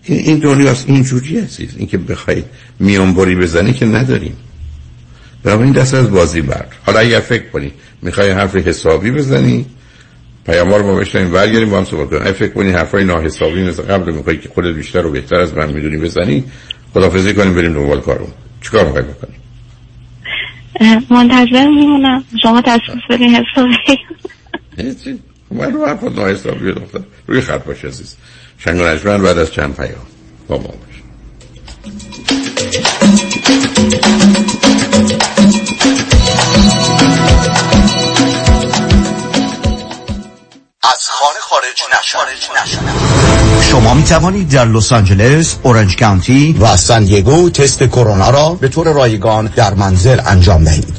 این 0.03 0.39
دنیا 0.39 0.71
از 0.71 0.83
اینجوری 0.87 1.39
عزیز 1.39 1.69
این 1.77 1.87
که 1.87 1.97
بخوای 1.97 2.43
میانبری 2.79 3.35
بزنی 3.35 3.73
که 3.73 3.85
نداریم. 3.85 4.37
برای 5.43 5.63
این 5.63 5.71
دست 5.71 5.93
از 5.93 6.11
بازی 6.11 6.41
برد 6.41 6.71
حالا 6.85 6.99
اگر 6.99 7.19
فکر 7.19 7.49
کنی 7.49 7.71
می‌خوای 8.01 8.31
حرف 8.31 8.55
حسابی 8.55 9.11
بزنی 9.11 9.65
پیاموار 10.45 10.81
ما 10.81 10.95
بشنیم 10.95 11.31
برگردیم 11.31 11.69
با 11.69 11.77
هم 11.77 11.85
صحبت 11.85 12.09
کنیم. 12.09 12.33
فکر 12.33 12.53
کنی 12.53 12.71
حرفای 12.71 13.05
ناحسابی 13.05 13.63
مثل 13.63 13.83
قبل 13.83 14.11
می‌خوای 14.11 14.37
که 14.37 14.49
خودت 14.49 14.75
بیشتر 14.75 15.05
و 15.05 15.11
بهتر 15.11 15.35
از 15.35 15.53
من 15.53 15.71
می‌دونی 15.73 15.97
بزنی 15.97 16.43
خدافزی 16.93 17.33
کنیم 17.33 17.55
بریم 17.55 17.73
دنبال 17.73 18.01
کارون 18.01 18.29
چیکار 18.61 18.85
می‌خوای 18.85 19.03
بکنی؟ 19.03 19.35
منتظر 21.09 21.67
میمونم. 21.67 22.23
شما 22.41 22.61
تشخیص 22.61 23.01
بدین 23.09 23.35
حسابی. 23.35 23.75
من 25.51 25.73
رو 25.73 25.85
حرفات 25.85 26.15
ناحسابی 26.15 26.71
دختر. 26.71 26.99
روی 27.27 27.41
خط 27.41 27.63
باشه 27.63 27.87
عزیز. 27.87 28.15
شنگ 28.57 28.77
بعد 29.03 29.37
از 29.37 29.53
چند 29.53 29.75
پیام. 29.75 30.07
با 30.47 30.57
ما 30.57 30.63
باشه 30.63 30.99
از 40.99 41.09
خانه 41.09 41.39
خارج 41.39 41.81
نشوند 42.01 43.61
شما 43.61 43.93
می 43.93 44.03
توانید 44.03 44.49
در 44.49 44.65
لس 44.65 44.91
آنجلس، 44.91 45.55
اورنج 45.63 45.97
کانتی 45.97 46.57
و 46.61 46.77
سان 46.77 47.05
دیگو 47.05 47.49
تست 47.49 47.83
کرونا 47.83 48.29
را 48.29 48.49
به 48.49 48.67
طور 48.67 48.93
رایگان 48.93 49.45
در 49.45 49.73
منزل 49.73 50.21
انجام 50.25 50.63
دهید. 50.63 50.98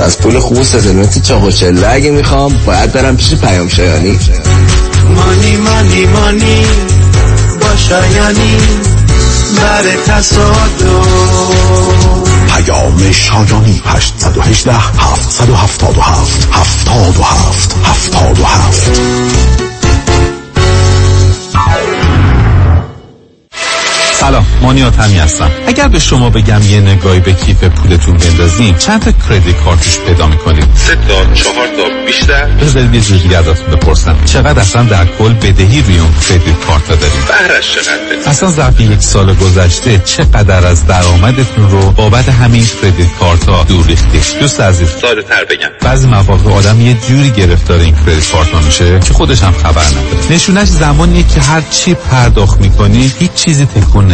از 0.00 0.18
پول 0.18 0.38
خوب 0.38 0.58
و 0.58 0.64
چاق 1.22 1.44
و 1.44 1.50
چله 1.50 1.88
اگه 1.90 2.10
می‌خوام 2.10 2.56
باید 2.66 2.92
برم 2.92 3.16
پیش 3.16 3.34
پیام 3.34 3.68
شایانی. 3.68 4.18
مانی 5.16 5.56
مانی 5.56 6.06
مانی 6.06 6.66
با 7.60 7.76
شایانی 7.76 8.56
بر 9.56 9.82
تصادم 10.06 11.44
پیام 12.48 13.12
شایانی 13.12 13.82
818 13.84 14.72
777 14.74 15.84
77 16.52 17.76
77 17.84 19.63
سلام 24.24 24.46
مانیات 24.62 25.00
همی 25.00 25.18
هستم. 25.18 25.50
اگر 25.66 25.88
به 25.88 25.98
شما 25.98 26.30
بگم 26.30 26.62
یه 26.62 26.80
نگاهی 26.80 27.20
به 27.20 27.32
کیف 27.32 27.64
پولتون 27.64 28.16
بندازین 28.16 28.76
چند 28.76 29.02
تا 29.02 29.12
کردیت 29.28 29.56
کارتش 29.64 29.98
پیدا 29.98 30.26
می‌کنید؟ 30.26 30.68
سه 30.74 30.96
تا 30.96 31.34
چهار 31.34 31.66
تا 31.66 32.06
بیشتر؟ 32.06 32.46
بذارید 32.46 32.94
یه 32.94 33.00
جور 33.00 33.18
دیگه 33.18 33.36
ازتون 33.36 33.66
بپرسم. 33.66 34.16
چقدر 34.24 34.60
اصلا 34.60 34.82
در 34.82 35.06
کل 35.18 35.32
بدهی 35.32 35.82
روی 35.82 35.98
اون 35.98 36.12
کردیت 36.28 36.60
کارت 36.66 36.88
داریم 36.88 37.24
بهرش 37.28 37.74
چقدره 37.74 38.30
اصلا 38.30 38.50
ظرف 38.50 38.80
یک 38.80 39.00
سال 39.00 39.34
گذشته 39.34 39.98
چقدر 40.04 40.66
از 40.66 40.86
درآمدتون 40.86 41.70
رو 41.70 41.90
بابت 41.90 42.28
همین 42.28 42.66
کردیت 42.82 43.08
کارت 43.20 43.48
ها 43.48 43.64
دور 43.68 43.86
ریختید؟ 43.86 44.24
دوست 44.40 44.60
عزیز. 44.60 44.88
ساده 45.00 45.22
تر 45.22 45.44
بگم. 45.44 45.68
بعضی 45.80 46.06
مواقع 46.06 46.50
آدم 46.50 46.80
یه 46.80 46.94
جوری 47.08 47.30
گرفتار 47.30 47.80
این 47.80 47.94
کردیت 48.06 48.30
کارت 48.32 48.64
میشه 48.64 49.00
که 49.00 49.14
خودش 49.14 49.42
هم 49.42 49.52
خبر 49.52 49.84
نداره. 49.84 50.30
نشونش 50.30 50.68
زمانیه 50.68 51.24
که 51.34 51.40
هر 51.40 51.62
چی 51.70 51.94
پرداخت 51.94 52.60
می‌کنی 52.60 53.12
هیچ 53.18 53.32
چیزی 53.32 53.66
تکون 53.66 54.13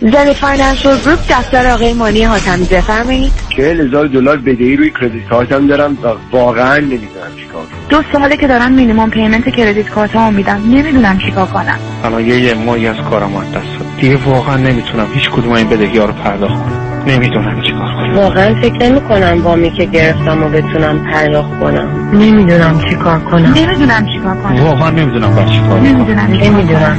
زنی 0.00 0.34
Financial 0.34 0.96
Group 0.98 1.18
دفتر 1.28 1.70
آقای 1.70 1.92
مانی 1.92 2.24
حاتمی 2.24 2.64
بفرمایید. 2.64 3.32
چهل 3.56 3.80
هزار 3.80 4.06
دلار 4.06 4.36
بدهی 4.36 4.76
روی 4.76 4.90
credit 5.00 5.28
card 5.28 5.58
م 5.58 5.66
دارم 5.66 5.98
و 6.02 6.36
واقعا 6.36 6.76
نمی‌دونم 6.76 7.36
چیکار 7.36 7.62
کنم. 7.62 7.78
دو 7.88 8.02
ساله 8.12 8.36
که 8.36 8.46
دارم 8.46 8.72
minimum 8.72 9.10
payment 9.10 9.48
credit 9.48 9.88
card 9.88 10.16
مو 10.16 10.30
میدم. 10.30 10.62
نمی‌دونم 10.66 11.18
چیکار 11.18 11.46
کنم. 11.46 11.78
الان 12.04 12.26
یه 12.26 12.40
یه 12.40 12.54
ماهی 12.54 12.86
از 12.88 12.96
کارم 13.10 13.36
از 13.36 13.52
دست. 13.52 14.00
دیگه 14.00 14.16
واقعا 14.16 14.56
نمی‌تونم 14.56 15.06
هیچ 15.14 15.30
کدوم 15.30 15.52
این 15.52 15.68
بدهی 15.68 15.98
ها 15.98 16.04
رو 16.04 16.12
پرداخت 16.12 16.54
کنم. 16.54 17.04
نمی‌دونم 17.06 17.62
چیکار 17.62 17.88
کنم. 17.88 18.14
واقعا 18.14 18.54
فکر 18.54 18.78
نمی 18.78 19.00
کنم 19.00 19.42
وامی 19.42 19.70
که 19.70 19.84
گرفتم 19.84 20.42
و 20.42 20.48
بتونم 20.48 21.04
پرداخت 21.04 21.60
کنم. 21.60 22.10
نمی‌دونم 22.12 22.80
چی 22.88 22.94
کار 22.94 23.20
کنم. 23.20 23.52
نمی‌دونم 23.52 24.06
چیکار 24.12 24.36
کنم. 24.36 24.64
واقعا 24.64 24.90
نمی‌دونم 24.90 25.34
باید 25.34 25.48
چیکار 25.48 25.68
کنم. 25.68 25.82
نمی‌دونم 25.82 26.28
نمی‌دونم 26.32 26.98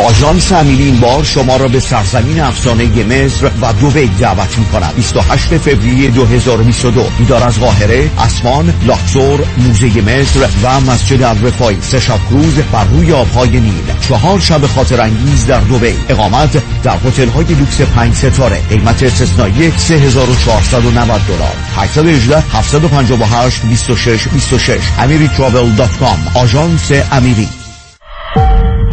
آژانس 0.00 0.52
امیری 0.52 0.84
این 0.84 1.00
بار 1.00 1.24
شما 1.24 1.56
را 1.56 1.68
به 1.68 1.80
سرزمین 1.80 2.40
افسانه 2.40 2.84
مصر 2.84 3.50
و 3.62 3.72
دبی 3.72 4.06
دعوت 4.06 4.58
می 4.58 4.64
کند 4.64 4.94
28 4.96 5.56
فوریه 5.58 6.10
2022 6.10 7.06
دیدار 7.18 7.44
از 7.44 7.60
قاهره 7.60 8.10
اسمان 8.18 8.74
لاکسور 8.86 9.40
موزه 9.58 9.86
مصر 9.86 10.48
و 10.62 10.80
مسجد 10.80 11.22
الرفای 11.22 11.76
سه 11.80 12.00
شب 12.00 12.18
کروز 12.30 12.54
بر 12.72 12.84
روی 12.84 13.12
آبهای 13.12 13.60
نیل. 13.60 13.84
چهار 14.08 14.40
شب 14.40 14.66
خاطر 14.66 15.00
انگیز 15.00 15.46
در 15.46 15.60
دبی 15.60 15.94
اقامت 16.08 16.82
در 16.82 16.96
هتل 17.06 17.28
های 17.28 17.44
لوکس 17.44 17.80
پنج 17.80 18.14
ستاره. 18.14 18.60
قیمت 18.68 19.02
استثنایی 19.02 19.72
3490 19.76 21.20
دلار. 21.28 21.54
818 21.76 22.38
758 22.52 23.62
26 23.62 24.28
26 24.28 24.78
amiritravel.com 24.98 26.36
آژانس 26.36 26.92
امیری 27.12 27.48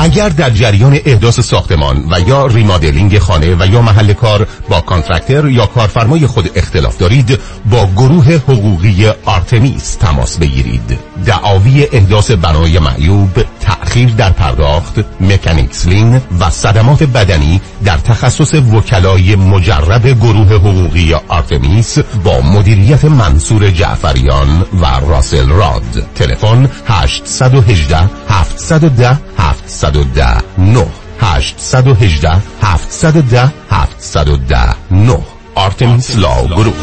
اگر 0.04 0.30
در 0.30 0.50
جریان 0.50 1.00
احداث 1.06 1.40
ساختمان 1.40 2.04
و 2.12 2.20
یا 2.30 2.46
remodeling 2.46 3.20
خانه 3.20 3.56
و 3.56 3.68
یا 3.74 3.82
محل 3.82 4.14
کار 4.14 4.48
با 4.70 4.82
contractor 4.82 5.50
یا 5.50 5.66
کارفرمای 5.66 6.28
خود 6.28 6.50
اختلاف 6.56 6.98
دارید 6.98 7.40
با 7.66 7.90
گروه 7.96 8.34
حقوقی 8.34 9.08
آرتمیس 9.26 9.96
تماس 9.96 10.38
بگیرید. 10.38 11.00
دعاوی 11.26 11.88
احداث 11.92 12.32
بنای 12.32 12.80
معیوب 12.80 13.30
تأخیر 13.64 14.10
در 14.10 14.30
پرداخت 14.30 15.00
mechanics 15.22 15.91
lien 15.91 16.22
و 16.40 16.50
صدمات 16.50 17.04
بدنی 17.04 17.62
در 17.86 17.98
تخصص 17.98 18.54
وکلای 18.54 19.36
مجرب 19.36 20.08
گروه 20.08 20.54
حقوقی 20.54 21.14
آرتمیس 21.14 21.98
با 22.24 22.42
مدیریت 22.42 23.06
منصور 23.06 23.70
جعفریان 23.70 24.66
و 24.82 24.86
راسل 25.10 25.50
راد. 25.50 26.08
تلفن 26.16 26.70
818 26.88 28.10
710 28.30 29.18
710 29.38 30.38
9 30.58 30.86
818 31.20 32.42
710 32.62 33.54
710 33.70 34.76
9 34.92 35.18
آرتمیس 35.56 36.16
لاو 36.16 36.48
گروپ 36.48 36.76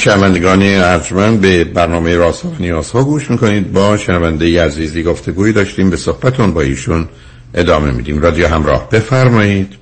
شنوندگان 0.00 0.62
ارجمند 0.62 1.40
به 1.40 1.64
برنامه 1.64 2.16
راست 2.16 2.44
و 2.44 2.52
نیاز 2.60 2.90
ها 2.90 3.04
گوش 3.04 3.30
می‌کنید. 3.30 3.72
با 3.72 3.96
شنونده 3.96 4.64
عزیزی 4.64 5.02
گفتگوی 5.02 5.52
داشتیم 5.52 5.90
به 5.90 5.96
صحبتون 5.96 6.54
با 6.54 6.60
ایشون 6.60 7.08
ادامه 7.54 7.90
میدیم. 7.90 8.22
رادیو 8.22 8.48
همراه 8.48 8.88
بفرمایید. 8.90 9.76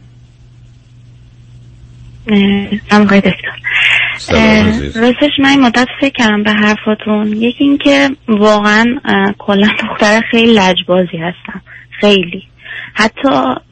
آقای 2.91 3.21
دکتر. 3.21 3.59
راستش 4.95 5.31
من 5.39 5.49
این 5.49 5.61
مدت 5.61 5.87
فکر 6.01 6.12
کردم 6.14 6.43
به 6.43 6.53
حرفاتون. 6.53 7.27
یکی 7.27 7.64
اینکه 7.64 8.11
واقعا 8.29 8.85
کلا 9.39 9.69
دختر 9.83 10.21
خیلی 10.31 10.53
لجبازی 10.53 11.16
هستم. 11.16 11.61
خیلی. 12.01 12.43
حتی 12.95 13.29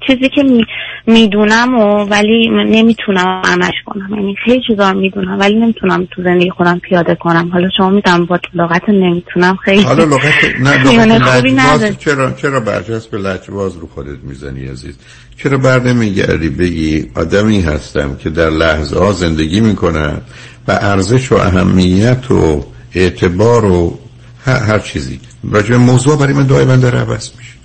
چیزی 0.07 0.29
که 0.29 0.43
می- 0.43 0.67
می‌دونم 1.07 1.75
و 1.79 2.05
ولی 2.05 2.49
نمی‌تونم 2.49 3.43
عملش 3.45 3.75
کنم. 3.87 4.09
یعنی 4.15 4.37
خیلی 4.45 4.63
چیزا 4.67 4.93
می‌دونم 4.93 5.39
ولی 5.41 5.55
نمی‌تونم 5.55 6.09
تو 6.11 6.23
زندگی 6.23 6.51
خودم 6.51 6.79
پیاده 6.79 7.15
کنم. 7.15 7.51
حالا 7.53 7.69
شما 7.77 7.91
می‌دونم 7.91 8.27
با 8.27 8.39
لغت 8.55 8.89
نمی‌تونم 8.89 9.57
خیلی. 9.57 9.83
حالا 9.83 10.05
لغت 10.05 10.45
نه 10.61 10.71
لغت 11.17 11.37
خوبی. 11.37 11.51
لجباز 11.51 11.99
چرا 11.99 12.31
چرا 12.31 12.61
برجست 12.61 13.11
به 13.11 13.19
لجباز 13.19 13.77
رو 13.77 13.87
خودت 13.87 14.19
می‌زنی 14.23 14.69
عزیز؟ 14.69 14.99
چرا 15.39 15.59
بر 15.59 15.81
نمیگردی 15.81 16.49
بگی 16.49 17.11
آدمی 17.17 17.61
هستم 17.61 18.17
که 18.17 18.31
در 18.31 18.51
لحظه 18.51 18.99
ها 18.99 19.13
زندگی 19.13 19.61
می‌کنم 19.61 20.21
و 20.69 20.73
ارزش 20.73 21.33
و 21.33 21.35
اهمیت 21.35 22.31
و 22.31 22.65
اعتبار 22.95 23.65
و 23.65 23.99
هر, 24.45 24.57
هر 24.59 24.79
چیزی. 24.79 25.21
راجع 25.51 25.77
موضوع 25.77 26.19
برای 26.19 26.33
من 26.33 26.47
دائما 26.47 26.77
داره 26.77 26.99
عوض 26.99 27.31
میشه. 27.39 27.56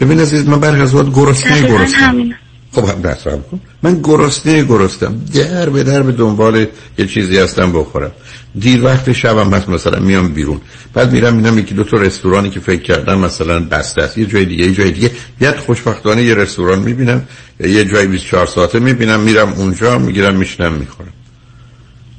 ببین 0.00 0.20
عزیز 0.20 0.48
من 0.48 0.60
برخی 0.60 0.82
از 0.82 0.94
وقت 0.94 1.14
گرسنه 1.14 1.62
گرسنه. 1.62 2.36
خب 2.72 2.84
هم 2.84 3.06
نصرم 3.06 3.44
کن 3.50 3.60
من 3.82 4.00
گرسنه 4.02 4.64
گرستم. 4.64 5.20
در 5.34 5.70
به 5.70 5.82
در 5.82 6.02
به 6.02 6.12
دنبال 6.12 6.66
یه 6.98 7.06
چیزی 7.06 7.38
هستم 7.38 7.72
بخورم. 7.72 8.12
دیر 8.58 8.84
وقت 8.84 9.12
شبم 9.12 9.54
هست 9.54 9.68
مثلا 9.68 9.98
میام 10.00 10.28
بیرون. 10.28 10.60
بعد 10.94 11.12
میرم 11.12 11.34
میرم 11.34 11.58
یکی 11.58 11.74
دو 11.74 11.84
تا 11.84 11.96
رستورانی 11.96 12.50
که 12.50 12.60
فکر 12.60 12.82
کردم 12.82 13.18
مثلا 13.18 13.60
بسته 13.60 14.02
است. 14.02 14.18
یه 14.18 14.26
جای 14.26 14.44
دیگه 14.44 14.66
یه 14.66 14.74
جای 14.74 14.90
دیگه. 14.90 15.10
یه 15.40 15.50
خوشبختانه 15.50 16.22
یه 16.22 16.34
رستوران 16.34 16.78
می‌بینم. 16.78 17.22
یه 17.60 17.84
جای 17.84 18.06
24 18.06 18.46
ساعته 18.46 18.78
می‌بینم. 18.78 19.20
میرم 19.20 19.52
اونجا 19.52 19.98
می‌گیرم 19.98 20.36
میشنم 20.36 20.72
می‌خورم. 20.72 21.12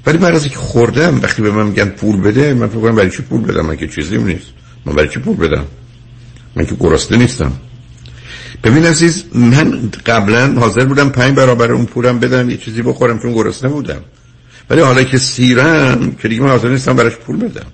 ولی 0.05 0.17
بعد 0.17 0.35
از 0.35 0.43
اینکه 0.43 0.57
خوردم 0.57 1.19
وقتی 1.23 1.41
به 1.41 1.51
من 1.51 1.67
میگن 1.67 1.85
پول 1.85 2.21
بده 2.21 2.53
من 2.53 2.67
فکر 2.67 2.79
کنم 2.79 2.95
برای 2.95 3.09
چی 3.09 3.21
پول 3.21 3.41
بدم؟ 3.41 3.65
من 3.65 3.75
که 3.75 3.87
چیزیم 3.87 4.25
نیست. 4.25 4.47
من 4.85 4.93
برای 4.93 5.09
چی 5.09 5.19
پول 5.19 5.35
بدم؟ 5.35 5.65
من 6.55 6.65
که 6.65 6.75
گرسنه 6.79 7.17
نیستم. 7.17 7.51
ببین 8.63 8.85
عزیز 8.85 9.23
من 9.33 9.89
قبلا 10.05 10.53
حاضر 10.53 10.85
بودم 10.85 11.09
پنج 11.09 11.35
برابر 11.35 11.71
اون 11.71 11.85
پولم 11.85 12.19
بدم 12.19 12.49
یه 12.49 12.57
چیزی 12.57 12.81
بخورم 12.81 13.19
چون 13.19 13.33
گرسنه 13.33 13.69
بودم. 13.69 14.01
ولی 14.69 14.81
حالا 14.81 15.03
که 15.03 15.17
سیرم 15.17 16.15
که 16.21 16.27
دیگه 16.27 16.41
من 16.41 16.49
حاضر 16.49 16.69
نیستم 16.69 16.95
براش 16.95 17.15
پول 17.15 17.37
بدم. 17.37 17.65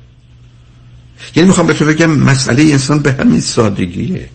یعنی 1.35 1.47
می‌خوام 1.47 1.67
به 1.67 1.73
تو 1.73 1.85
بگم 1.85 2.11
مسئله 2.11 2.63
انسان 2.63 2.99
به 2.99 3.11
همین 3.11 3.41
سادگیه 3.41 4.29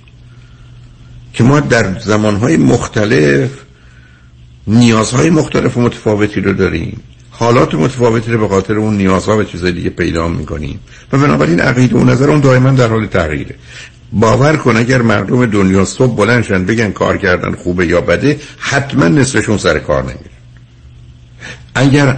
که 1.33 1.45
ما 1.45 1.61
در 1.61 1.99
زمانهای 2.01 2.57
مختلف 2.57 3.51
نیازهای 4.67 5.31
مختلف 5.31 5.77
و 5.77 5.81
متفاوتی 5.81 6.41
رو 6.41 6.53
داریم. 6.53 7.01
حالات 7.31 7.75
متفاوتی 7.75 8.33
رو 8.33 8.39
به 8.39 8.49
خاطر 8.49 8.75
اون 8.75 8.97
نیازها 8.97 9.37
و 9.37 9.45
چیزای 9.45 9.73
دیگه 9.73 9.91
پیدا 9.91 10.29
می‌کنیم. 10.29 10.81
و 11.13 11.19
بنابراین 11.19 11.61
عقیده 11.61 11.97
و 11.97 12.05
نظر 12.05 12.31
اون 12.31 12.41
دائما 12.41 12.71
در 12.71 12.89
حال 12.89 13.07
تغییره. 13.07 13.55
باور 14.13 14.57
کن 14.57 14.77
اگر 14.77 15.03
مردم 15.03 15.47
دنیا 15.47 15.85
صبح 15.85 16.17
بلندشن 16.17 16.65
بگن 16.65 16.91
کار 16.91 17.17
کردن 17.17 17.55
خوبه 17.55 17.87
یا 17.87 18.01
بده 18.01 18.41
حتما 18.59 19.09
نصفشون 19.09 19.59
سر 19.59 19.79
کار 19.79 20.03
نمیره 20.03 20.31
اگر 21.75 22.17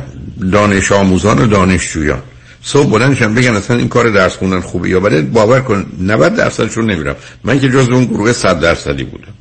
دانش 0.53 0.93
آموزان 0.93 1.39
و 1.39 1.47
دانشجویان 1.47 2.23
صبح 2.63 2.91
بلندشن 2.91 3.35
بگن 3.35 3.55
اصلا 3.55 3.77
این 3.77 3.89
کار 3.89 4.11
درس 4.11 4.37
خوندن 4.37 4.61
خوبه 4.61 4.89
یا 4.89 5.01
بده 5.01 5.23
باور 5.23 5.61
کن 5.61 5.87
90 6.01 6.37
درصدشون 6.37 6.91
نمیرم 6.91 7.17
من 7.45 7.61
که 7.61 7.69
جز 7.69 7.89
اون 7.89 8.05
گروه 8.05 8.33
100 8.33 8.61
درصدی 8.61 9.05
بودم. 9.05 9.35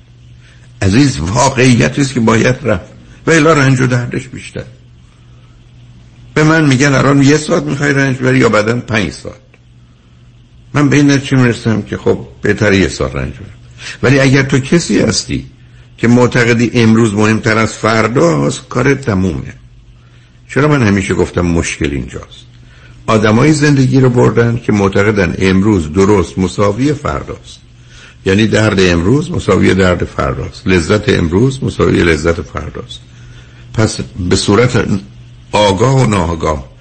عزیز 0.82 1.20
واقعیتی 1.20 2.01
است 2.01 2.14
که 2.14 2.20
باید 2.20 2.56
رفت. 2.64 2.93
و 3.28 3.32
الا 3.32 3.54
رنج 3.54 3.82
و 3.82 3.88
دردش 3.88 4.28
بیشتر. 4.28 4.64
به 6.34 6.43
من 6.43 6.66
میگن 6.66 6.93
الان 6.93 7.24
یه 7.24 7.38
ساعت 7.38 7.64
می‌خوای 7.64 7.93
رنج 7.93 8.18
بری 8.18 8.39
یا 8.39 8.49
بعدا 8.49 8.80
پنج 8.80 9.12
ساعت. 9.12 9.43
من 10.74 10.89
به 10.89 10.95
این 10.95 11.19
چی 11.19 11.36
می‌رسم 11.36 11.82
که 11.82 11.97
خب 11.97 12.19
بهتره 12.41 12.78
یه 12.78 12.88
ساعت 12.88 13.15
رنج 13.15 13.34
برم 13.34 13.53
ولی 14.03 14.19
اگر 14.19 14.43
تو 14.43 14.59
کسی 14.59 14.99
هستی 14.99 15.45
که 15.97 16.07
معتقدی 16.07 16.71
امروز 16.74 17.13
مهمتر 17.13 17.57
از 17.57 17.74
فرداست 17.74 18.67
کار 18.69 18.95
تمومه. 18.95 19.53
چرا 20.49 20.67
من 20.67 20.84
همیشه 20.84 21.13
گفتم 21.13 21.41
مشکل 21.41 21.91
اینجاست؟ 21.91 22.45
آدمای 23.07 23.53
زندگی 23.53 23.99
رو 23.99 24.09
بردن 24.09 24.57
که 24.57 24.71
معتقدن 24.71 25.36
امروز 25.39 25.93
درست 25.93 26.38
مساوی 26.38 26.93
فرداست. 26.93 27.59
یعنی 28.26 28.47
درد 28.47 28.80
امروز 28.80 29.32
مساوی 29.32 29.74
درد 29.74 30.03
فرداست. 30.03 30.67
لذت 30.67 31.09
امروز 31.09 31.63
مساوی 31.63 32.03
لذت 32.03 32.41
فرداست. 32.41 32.99
پس 33.74 33.99
به 34.30 34.36
صورت 34.36 34.86
آگاه 35.51 36.03
و 36.03 36.05
ناآگاه 36.05 36.72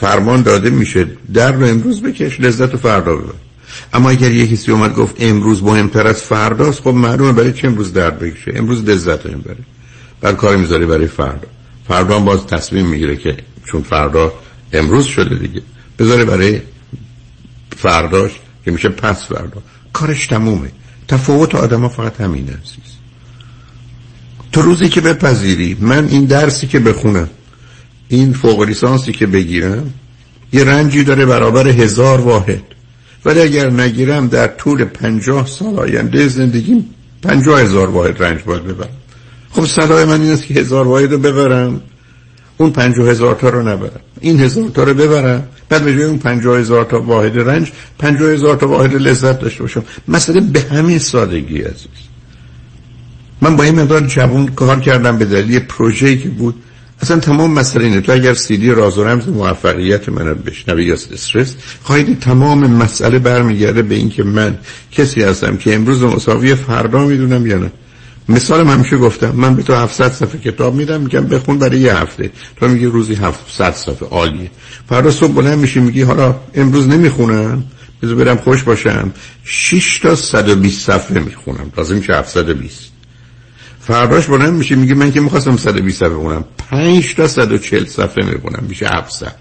فرمان 0.00 0.42
داده 0.42 0.70
میشه 0.70 1.06
در 1.34 1.52
رو 1.52 1.66
امروز 1.66 2.02
بکش 2.02 2.40
لذت 2.40 2.76
فردا 2.76 3.16
ببر. 3.16 3.32
اما 3.92 4.10
اگر 4.10 4.30
یه 4.30 4.46
کسی 4.46 4.72
اومد 4.72 4.94
گفت 4.94 5.16
امروز 5.18 5.62
مهمتر 5.62 6.06
از 6.06 6.22
فرداست 6.22 6.80
خب 6.80 6.88
معلومه 6.88 7.32
برای 7.32 7.52
چه 7.52 7.66
امروز 7.66 7.92
درد 7.92 8.18
بکشه؟ 8.18 8.52
امروز 8.54 8.84
لذت 8.84 9.26
این 9.26 9.38
بره 9.38 9.56
بعد 10.20 10.36
کار 10.36 10.56
می‌ذاره 10.56 10.86
برای 10.86 11.06
فردا. 11.06 11.48
فردا 11.88 12.18
باز 12.18 12.46
تصمیم 12.46 12.86
می‌گیره 12.86 13.16
که 13.16 13.36
چون 13.64 13.82
فردا 13.82 14.32
امروز 14.72 15.04
شده 15.04 15.34
دیگه 15.34 15.62
بذاره 15.98 16.24
برای 16.24 16.60
فرداش 17.76 18.32
که 18.64 18.70
میشه 18.70 18.88
پس 18.88 19.26
فردا. 19.26 19.62
کارش 19.92 20.26
تمومه. 20.26 20.70
تفاوت 21.08 21.54
آدم 21.54 21.80
ها 21.80 21.88
فقط 21.88 22.20
همین 22.20 22.48
عزیز. 22.48 22.96
تو 24.52 24.62
روزی 24.62 24.88
که 24.88 25.00
بپذیری 25.00 25.76
من 25.80 26.08
این 26.08 26.24
درسی 26.24 26.66
که 26.66 26.78
بخونم 26.78 27.28
این 28.08 28.32
فوق 28.32 28.62
لیسانسی 28.62 29.12
که 29.12 29.26
بگیرم 29.26 29.94
یه 30.52 30.64
رنجی 30.64 31.04
داره 31.04 31.26
برابر 31.26 31.68
هزار 31.68 32.20
واحد. 32.20 32.62
ولی 33.24 33.40
اگر 33.40 33.70
نگیرم 33.70 34.28
در 34.28 34.46
طول 34.46 34.84
پنجاه 34.84 35.46
سال 35.46 35.78
آینده 35.78 36.28
زندگیم 36.28 36.90
پنجاه 37.22 37.60
هزار 37.60 37.90
واحد 37.90 38.22
رنج 38.22 38.40
باید 38.42 38.64
ببرم. 38.64 38.88
خب 39.50 39.64
صلاح 39.64 40.04
من 40.04 40.20
این 40.20 40.32
است 40.32 40.46
که 40.46 40.54
هزار 40.54 40.88
واحد 40.88 41.12
رو 41.12 41.18
ببرم 41.18 41.80
اون 42.56 42.70
پنجاه 42.70 43.08
هزار 43.08 43.34
تا 43.34 43.48
رو 43.48 43.68
نبرم. 43.68 44.00
این 44.20 44.40
هزار 44.40 44.68
تا 44.68 44.84
رو 44.84 44.94
ببرم 44.94 45.48
بعد 45.68 45.84
به 45.84 45.94
جای 45.94 46.04
اون 46.04 46.18
پنجاه 46.18 46.58
هزار 46.58 46.84
تا 46.84 47.00
واحد 47.00 47.38
رنج 47.38 47.72
پنجاه 47.98 48.30
هزار 48.30 48.56
تا 48.56 48.68
واحد 48.68 48.94
لذت 48.94 49.40
داشته 49.40 49.62
باشم. 49.62 49.84
مسئله 50.08 50.40
به 50.40 50.60
همین 50.60 50.98
سادگی 50.98 51.58
عزیز. 51.58 52.06
من 53.40 53.56
با 53.56 53.64
این 53.64 53.80
مقدار 53.80 54.00
جوون 54.00 54.46
کار 54.46 54.80
کردم 54.80 55.18
به 55.18 55.24
دلیل 55.24 55.58
پروژه‌ای 55.58 56.18
که 56.18 56.28
بود. 56.28 56.54
اصلا 57.02 57.20
تمام 57.20 57.50
مسئله 57.52 57.84
اینه. 57.84 58.00
تو 58.00 58.12
اگر 58.12 58.34
سیدی 58.34 58.70
راز 58.70 58.98
و 58.98 59.04
رمز 59.04 59.28
موفقیت 59.28 60.08
من 60.08 60.26
رو 60.26 60.34
بشنوی 60.34 60.84
یا 60.84 60.94
استرس 60.94 61.54
خواهید 61.82 62.20
تمام 62.20 62.70
مسئله 62.70 63.18
برمیگرده 63.18 63.82
به 63.82 63.94
اینکه 63.94 64.22
من 64.22 64.58
کسی 64.92 65.22
هستم 65.22 65.56
که 65.56 65.74
امروز 65.74 66.02
مساوی 66.02 66.54
فردا 66.54 67.04
می‌دونم 67.04 67.46
یا 67.46 67.58
نه. 67.58 67.72
مثال 68.28 68.66
همیشه 68.66 68.96
گفتم. 68.96 69.30
من 69.30 69.56
به 69.56 69.62
تو 69.62 69.74
700 69.74 70.12
صفحه 70.12 70.40
کتاب 70.40 70.74
میدم 70.74 71.00
میگم 71.00 71.20
بخون 71.20 71.58
برای 71.58 71.80
یه 71.80 71.96
هفته. 71.96 72.30
تو 72.56 72.68
میگی 72.68 72.86
روزی 72.86 73.14
700 73.14 73.74
صفحه 73.74 74.08
عالیه. 74.08 74.50
فردا 74.88 75.10
صبح 75.10 75.32
بلند 75.32 75.58
میشی 75.58 75.80
میگی 75.80 76.02
حالا 76.02 76.36
امروز 76.54 76.88
نمی‌خونم. 76.88 77.64
بذار 78.02 78.14
برم 78.14 78.36
خوش 78.36 78.62
باشم. 78.62 79.12
6 79.44 79.98
تا 79.98 80.14
120 80.14 80.86
صفحه 80.86 81.20
می‌خونم. 81.20 81.72
لازم 81.76 81.96
میشه 81.96 82.14
720 82.14 82.95
فرداش 83.86 84.26
بلند 84.26 84.52
میشه 84.52 84.74
میگه 84.74 84.94
من 84.94 85.12
که 85.12 85.20
می‌خواستم 85.20 85.56
120 85.56 85.98
صفحه 85.98 86.08
بخونم. 86.08 86.44
5 86.70 87.14
تا 87.14 87.28
140 87.28 87.84
صفحه 87.84 88.24
می‌خونم 88.24 88.64
میشه 88.68 88.86
700 88.86 89.34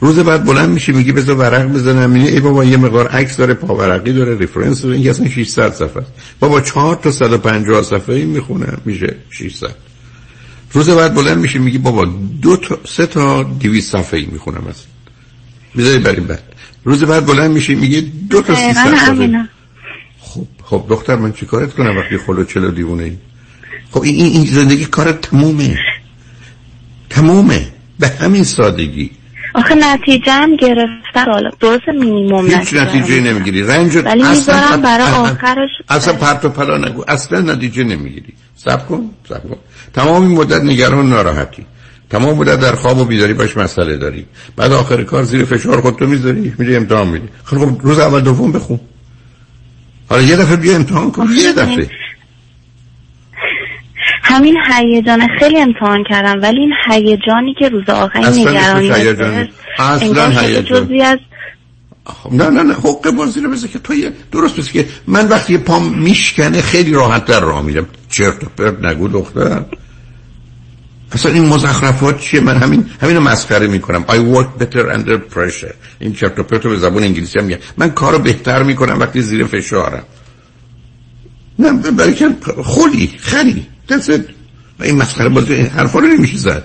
روز 0.00 0.18
بعد 0.18 0.44
بلند 0.44 0.68
میشه 0.68 0.92
میگه 0.92 1.12
بذار 1.12 1.36
ورق 1.36 1.66
بزنم. 1.66 2.10
میگه 2.10 2.30
ای 2.30 2.40
بابا 2.40 2.64
یه 2.64 2.76
مقدار 2.76 3.08
عکس 3.08 3.36
داره 3.36 3.54
پاورقی 3.54 4.12
داره 4.12 4.38
رفرنس 4.38 4.82
داره. 4.82 4.96
این 4.96 5.10
اصلا 5.10 5.28
600 5.28 5.72
صفحه 5.72 6.02
است. 6.02 6.12
بابا 6.40 6.60
4 6.60 6.94
تا 6.94 7.10
150 7.10 7.82
صفحه 7.82 8.16
ای 8.16 8.24
می‌خونم 8.24 8.80
میشه 8.84 9.14
600 9.30 9.70
روز 10.72 10.90
بعد 10.90 11.14
بلند 11.14 11.38
میشه 11.38 11.58
میگه 11.58 11.78
بابا 11.78 12.04
دو 12.42 12.56
تا 12.56 12.78
سه 12.88 13.06
تا 13.06 13.42
200 13.42 13.92
صفحه 13.92 14.26
می‌خونم 14.32 14.66
اصلا. 14.66 14.86
بذاری 15.76 15.98
بریم 15.98 16.24
بعد. 16.24 16.42
روز 16.84 17.04
بعد 17.04 17.26
بلند 17.26 17.50
میشه 17.50 17.74
میگه 17.74 18.04
دو 18.30 18.42
تا 18.42 18.54
300 18.54 18.74
صفحه 18.74 19.48
خب 20.20 20.46
خب 20.64 20.86
دختر 20.88 21.16
من 21.16 21.32
چیکارت 21.32 21.74
کنم 21.74 21.96
وقتی 21.96 22.18
خلو 22.18 22.44
چلو 22.44 22.70
دیوونه 22.70 23.04
ای؟ 23.04 23.16
خب 23.90 24.02
این, 24.02 24.26
این 24.26 24.44
زندگی 24.44 24.84
کار 24.84 25.12
تمومه. 25.12 25.78
تمومه. 27.10 27.66
به 27.98 28.08
همین 28.08 28.44
سادگی. 28.44 29.10
آخه 29.54 29.74
نتیجه 29.74 30.32
هم 30.32 30.56
گرفتن. 30.56 31.32
حالا 31.32 31.50
درست 31.60 31.88
مینیموم 31.88 32.46
هیچ 32.46 32.74
نتیجه 32.74 33.20
نمی‌گیری. 33.20 33.62
رنج 33.62 33.96
ولی 33.96 34.22
می‌ذارم 34.22 34.82
برای 34.82 35.10
آخرش 35.10 35.70
اصلا 35.88 36.14
پرت 36.14 36.44
و 36.44 36.48
پلا 36.48 36.78
نگو. 36.78 37.04
اصلا 37.08 37.40
نتیجه 37.40 37.84
نمی‌گیری. 37.84 38.32
سب 38.56 38.88
کن 38.88 39.10
سب 39.28 39.48
کن. 39.48 39.56
تمام 39.94 40.22
این 40.22 40.38
مدت 40.38 40.62
نگران 40.62 41.08
ناراحتی. 41.08 41.66
تمام 42.10 42.38
مدت 42.38 42.60
در 42.60 42.72
خواب 42.72 42.98
و 42.98 43.04
بیداری 43.04 43.34
باش 43.34 43.56
مسئله 43.56 43.96
داری. 43.96 44.26
بعد 44.56 44.72
آخر 44.72 45.02
کار 45.02 45.24
زیر 45.24 45.44
فشار 45.44 45.80
خودتو 45.80 46.06
می‌ذاری. 46.06 46.52
میری 46.58 46.76
امتحان 46.76 47.08
میدی 47.08 47.28
خب 47.44 47.56
روز 47.82 47.98
اول 47.98 48.20
دوم 48.20 48.52
بخون. 48.52 48.80
حالا 50.08 50.22
یه 50.22 50.36
دفعه 50.36 50.56
بیا 50.56 50.74
امتحان 50.74 51.10
کن. 51.10 51.28
یه 51.36 51.52
دفعه. 51.52 51.90
همین 54.24 54.56
هیجان 54.72 55.28
خیلی 55.38 55.60
امتحان 55.60 56.04
کردم 56.10 56.42
ولی 56.42 56.60
این 56.60 56.72
هیجانی 56.90 57.54
که 57.58 57.68
روز 57.68 57.88
آخر 57.88 58.18
نگرانی 58.18 58.90
اصلا 59.78 60.28
هیجان. 60.28 60.90
از 61.00 61.18
نه 62.32 62.50
نه 62.50 62.62
نه 62.62 62.74
حقه 62.74 63.10
بازی 63.10 63.40
رو 63.40 63.50
بذار 63.50 63.70
که 63.70 63.78
تو 63.78 63.94
یه 63.94 64.12
درست 64.32 64.60
بسی 64.60 64.72
که 64.72 64.88
من 65.06 65.28
وقتی 65.28 65.58
پام 65.58 65.98
میشکنه 65.98 66.62
خیلی 66.62 66.92
راحت 66.92 67.24
در 67.24 67.40
راه 67.40 67.62
میرم. 67.62 67.86
چرت 68.10 68.44
و 68.44 68.46
پرت 68.56 68.84
نگو 68.84 69.08
دختر. 69.08 69.64
اصلا 71.12 71.32
این 71.32 71.46
مزخرفات 71.46 72.20
چیه؟ 72.20 72.40
من 72.40 72.56
همین 72.56 72.86
همینو 73.00 73.20
مسخره 73.20 73.66
می‌کنم. 73.66 74.04
I 74.08 74.36
work 74.36 74.62
better 74.62 74.94
under 74.96 75.34
pressure. 75.34 75.74
این 75.98 76.12
چرت 76.12 76.38
و 76.38 76.42
پرت 76.42 76.62
به 76.62 76.76
زبان 76.76 77.02
انگلیسی 77.02 77.38
هم 77.38 77.44
میگم 77.44 77.60
من 77.76 77.90
کارو 77.90 78.18
بهتر 78.18 78.62
می‌کنم 78.62 79.00
وقتی 79.00 79.22
زیر 79.22 79.44
فشارم. 79.44 80.04
نه 81.58 81.72
برای 81.72 82.14
که 82.14 82.28
خولی 82.64 83.10
خری 83.18 83.66
It. 83.90 84.34
و 84.78 84.84
این 84.84 84.96
مسخره 84.96 85.28
بازی 85.28 85.54
این 85.54 85.66
حرفا 85.66 85.98
رو 85.98 86.06
نمیشه 86.06 86.36
زد. 86.36 86.64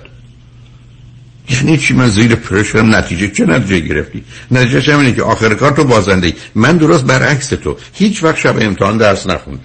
یعنی 1.50 1.78
چی؟ 1.78 1.94
من 1.94 2.08
زیر 2.08 2.36
پرشرم 2.36 2.96
نتیجه 2.96 3.28
چه 3.28 3.46
نتیجه 3.46 3.80
گرفتی؟ 3.80 4.24
نتیجه 4.52 4.98
اینه 4.98 5.14
که 5.14 5.24
آخر 5.24 5.54
کار 5.54 5.72
تو 5.72 5.84
بازنده 5.84 6.34
من 6.56 6.78
درست 6.78 7.06
برعکس 7.06 7.50
تو. 7.50 7.78
هیچ 7.94 8.24
وقت 8.24 8.38
شب 8.38 8.56
امتحان 8.60 8.98
درس 8.98 9.28
نخوندم. 9.28 9.62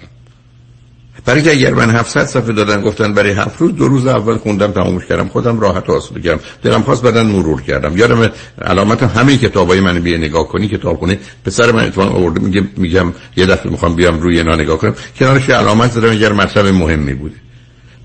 برای 1.25 1.41
که 1.41 1.51
اگر 1.51 1.73
من 1.73 1.89
700 1.89 2.25
صفحه 2.25 2.53
دادن 2.53 2.81
گفتن 2.81 3.13
برای 3.13 3.31
هفت 3.31 3.61
روز 3.61 3.75
دو 3.75 3.87
روز 3.87 4.07
اول 4.07 4.37
خوندم 4.37 4.71
تمومش 4.71 5.05
کردم. 5.05 5.27
خودم 5.27 5.59
راحت 5.59 5.89
آسوده 5.89 6.21
کردم 6.21 6.39
دلم 6.63 6.81
خواست 6.81 7.03
بدن 7.03 7.25
مرور 7.25 7.61
کردم. 7.61 7.97
یادم 7.97 8.31
علامت 8.61 9.03
همه 9.03 9.37
کتابای 9.37 9.79
من 9.79 9.99
بیا 9.99 10.17
نگاه 10.17 10.47
کنی 10.47 10.67
کتاب 10.67 10.99
کنی 10.99 11.17
پسر 11.45 11.71
من 11.71 11.83
اتفاقا 11.83 12.15
آورده 12.15 12.39
میگه 12.39 12.63
میگم 12.77 13.13
یه 13.35 13.45
دفعه 13.45 13.71
می‌خوام 13.71 13.95
بیام 13.95 14.19
روی 14.19 14.37
اینا 14.37 14.55
نگاه 14.55 14.77
کنم. 14.77 14.95
کنارش 15.19 15.49
علامت 15.49 15.91
زدم 15.91 16.11
اگر 16.11 16.33
مطلب 16.33 16.65
مهمی 16.65 17.13
بوده 17.13 17.44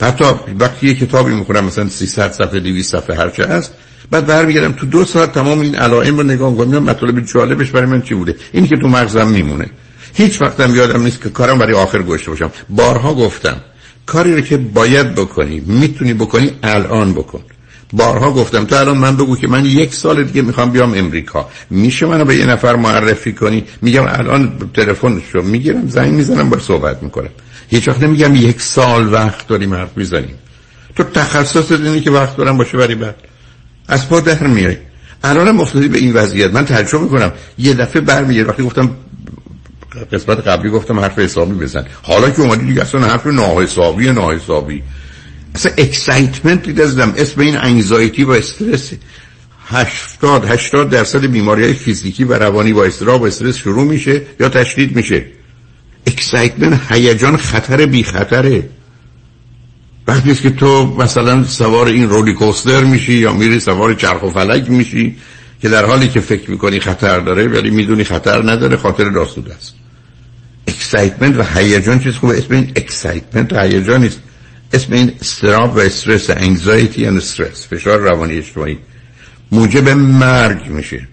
حتی 0.01 0.25
وقتی 0.59 0.87
یه 0.87 0.95
کتابی 0.95 1.35
می‌خونم 1.35 1.65
مثلا 1.65 1.89
300 1.89 2.33
صفحه 2.33 2.61
200 2.61 2.93
صفحه 2.93 3.17
هر 3.17 3.31
چه 3.31 3.47
هست 3.47 3.73
بعد 4.11 4.27
برمیگردم 4.27 4.73
تو 4.73 4.87
دو 4.87 5.05
ساعت 5.05 5.33
تمام 5.33 5.61
این 5.61 5.75
علائم 5.75 6.17
رو 6.17 6.23
نگاه 6.23 6.51
می‌کنم 6.51 6.83
مطالب 6.83 7.21
جالبش 7.21 7.71
برای 7.71 7.87
من 7.87 8.03
چی 8.03 8.15
بوده؟ 8.15 8.37
این 8.53 8.67
که 8.67 8.77
تو 8.77 8.89
مغزم 8.89 9.29
میمونه. 9.29 9.71
هیچ 10.15 10.43
وقتم 10.43 10.75
یادم 10.75 11.03
نیست 11.03 11.23
که 11.23 11.31
کارم 11.31 11.59
برای 11.59 11.75
آخر 11.75 12.03
گوشته 12.03 12.31
باشم. 12.31 12.51
بارها 12.69 13.15
گفتم 13.15 13.57
کاری 14.07 14.35
رو 14.35 14.41
که 14.41 14.57
باید 14.57 15.15
بکنی 15.15 15.63
می‌تونی 15.67 16.15
بکنی 16.15 16.51
الان 16.63 17.13
بکن. 17.13 17.41
بارها 17.93 18.33
گفتم 18.33 18.65
تو 18.65 18.77
الان 18.77 18.99
من 18.99 19.17
بگو 19.17 19.37
که 19.37 19.49
من 19.49 19.65
یک 19.65 19.95
سال 19.95 20.25
دیگه 20.25 20.43
می‌خوام 20.43 20.71
بیام 20.71 20.95
امریکا. 20.95 21.49
میشه 21.71 22.07
منو 22.07 22.25
به 22.25 22.37
یه 22.37 22.47
نفر 22.47 22.77
معرفی 22.77 23.33
کنی؟ 23.33 23.65
میگم 23.83 24.05
الان 24.07 24.53
تلفنش 24.75 25.23
رو 25.33 25.43
می‌گیرم 25.43 25.89
زنگ 25.89 26.13
می‌زنم 26.13 26.51
با 26.51 26.59
صحبت 26.59 27.03
می‌کنم. 27.03 27.31
هیچ 27.71 27.89
وقت 27.89 28.03
نمیگم 28.03 28.35
یک 28.35 28.61
سال 28.61 29.13
وقت 29.13 29.47
داریم 29.49 29.75
حرف 29.75 29.97
می‌زنیم. 29.97 30.35
تو 30.97 31.05
تخصص 31.05 31.73
اینه 31.73 32.01
که 32.01 32.11
وقت 32.11 32.37
دارم 32.37 32.57
باشه 32.57 32.79
بری 32.79 32.95
بعد. 32.95 33.17
از 33.89 34.09
پا 34.09 34.21
در 34.21 34.47
میای. 34.47 34.77
الانم 35.25 35.61
افتادی 35.61 35.89
به 35.89 35.99
این 35.99 36.13
وضعیت. 36.13 36.51
من 36.51 36.65
تعجب 36.65 37.01
می‌کنم. 37.01 37.33
یه 37.59 37.75
دفعه 37.75 38.03
برمیگرد 38.03 38.49
وقتی 38.49 38.63
گفتم 38.63 38.91
قسمت 40.13 40.49
قبلی 40.49 40.71
گفتم 40.71 41.01
حرف 41.01 41.19
حسابی 41.19 41.55
بزن. 41.55 41.87
حالا 42.03 42.31
که 42.31 42.41
اومدی 42.41 42.67
دیگه 42.67 42.83
اصلا 42.83 43.01
حرف 43.01 43.27
ناحسابی 43.27 44.13
ناحسابی. 44.13 44.83
اصلا 45.55 45.73
excitement 45.79 46.81
ازدم 46.81 47.15
اسم 47.17 47.41
این 47.41 47.57
anxiety 47.57 48.25
و 48.25 48.31
استرس 48.31 48.91
80 49.67 50.45
80 50.45 50.91
درصد 50.91 51.27
بیماری 51.27 51.65
های 51.65 51.73
فیزیکی 51.73 52.25
و 52.25 52.33
روانی 52.33 52.73
با 52.73 52.85
اضطراب 52.85 53.23
و 53.23 53.25
استرس 53.25 53.57
شروع 53.57 53.85
میشه 53.85 54.23
یا 54.41 54.49
تشدید 54.49 54.97
میشه. 54.97 55.27
excitement 56.07 56.93
هیجان 56.93 57.37
خطر 57.37 57.87
بی 57.87 58.03
خطره. 58.03 58.69
وقتی 60.09 60.35
که 60.35 60.51
تو 60.51 60.87
مثلا 60.87 61.45
سوار 61.45 61.87
این 61.87 62.09
roller 62.09 62.35
coaster 62.35 62.85
میشی 62.85 63.13
یا 63.13 63.33
میری 63.33 63.61
سوار 63.61 63.95
چرخ 63.95 64.23
و 64.23 64.31
فلک 64.31 64.71
میشی 64.71 65.17
که 65.63 65.69
در 65.69 65.85
حالی 65.85 66.09
که 66.09 66.21
فکر 66.21 66.51
می‌کنی 66.51 66.81
خطر 66.81 67.21
داره 67.21 67.49
ولی 67.49 67.71
می‌دونی 67.71 68.05
خطر 68.05 68.51
نداره 68.51 68.77
خاطر 68.77 69.05
راسود 69.05 69.51
است. 69.51 69.75
excitement 70.67 71.39
و 71.39 71.43
هیجان 71.59 71.99
چیز 71.99 72.15
خوبه. 72.15 72.39
اسم 72.39 72.55
این 72.55 72.73
excitement 72.77 73.53
و 73.53 73.61
هیجان 73.61 74.03
نیست. 74.03 74.21
اسم 74.73 74.93
این 74.93 75.13
اضطراب 75.21 75.77
و 75.77 75.79
استرس 75.79 76.31
anxiety 76.31 77.05
و 77.05 77.17
استرس 77.17 77.67
فشار 77.71 77.99
روانی 77.99 78.39
اجتماعی. 78.39 78.79
موجب 79.53 79.89
مرگ 79.89 80.67
میشه. 80.67 81.09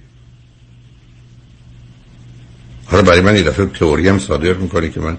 حالا 2.92 3.04
برای 3.04 3.22
من 3.22 3.36
یه 3.36 3.44
دفعه 3.44 3.66
تئوری 3.66 4.10
هم 4.10 4.20
صادر 4.20 4.54
می‌کنه 4.54 4.90
که 4.90 5.00
من 5.00 5.18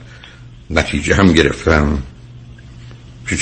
نتیجه 0.71 1.15
هم 1.15 1.33
گرفتم. 1.33 1.99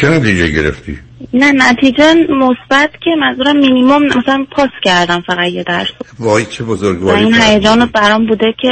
چه 0.00 0.08
نتیجه 0.08 0.48
گرفتی؟ 0.48 0.98
نه 1.34 1.52
نتیجه 1.52 2.14
مثبت 2.14 2.90
که 3.04 3.10
منظورم 3.20 3.56
مینیمم 3.56 4.06
مثلا 4.06 4.46
پاس 4.56 4.70
کردم 4.82 5.22
فقط 5.26 5.48
یه 5.48 5.62
درس. 5.62 5.88
وای 6.18 6.46
چه 6.46 6.64
و 6.64 7.08
این 7.08 7.34
هیجان 7.34 7.86
برام 7.86 8.26
بوده 8.26 8.54
که 8.62 8.68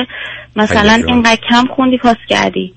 مثلا 0.57 1.03
اینقدر 1.07 1.39
کم 1.51 1.65
خوندی 1.77 1.99
پاس 1.99 2.17
کردی. 2.29 2.75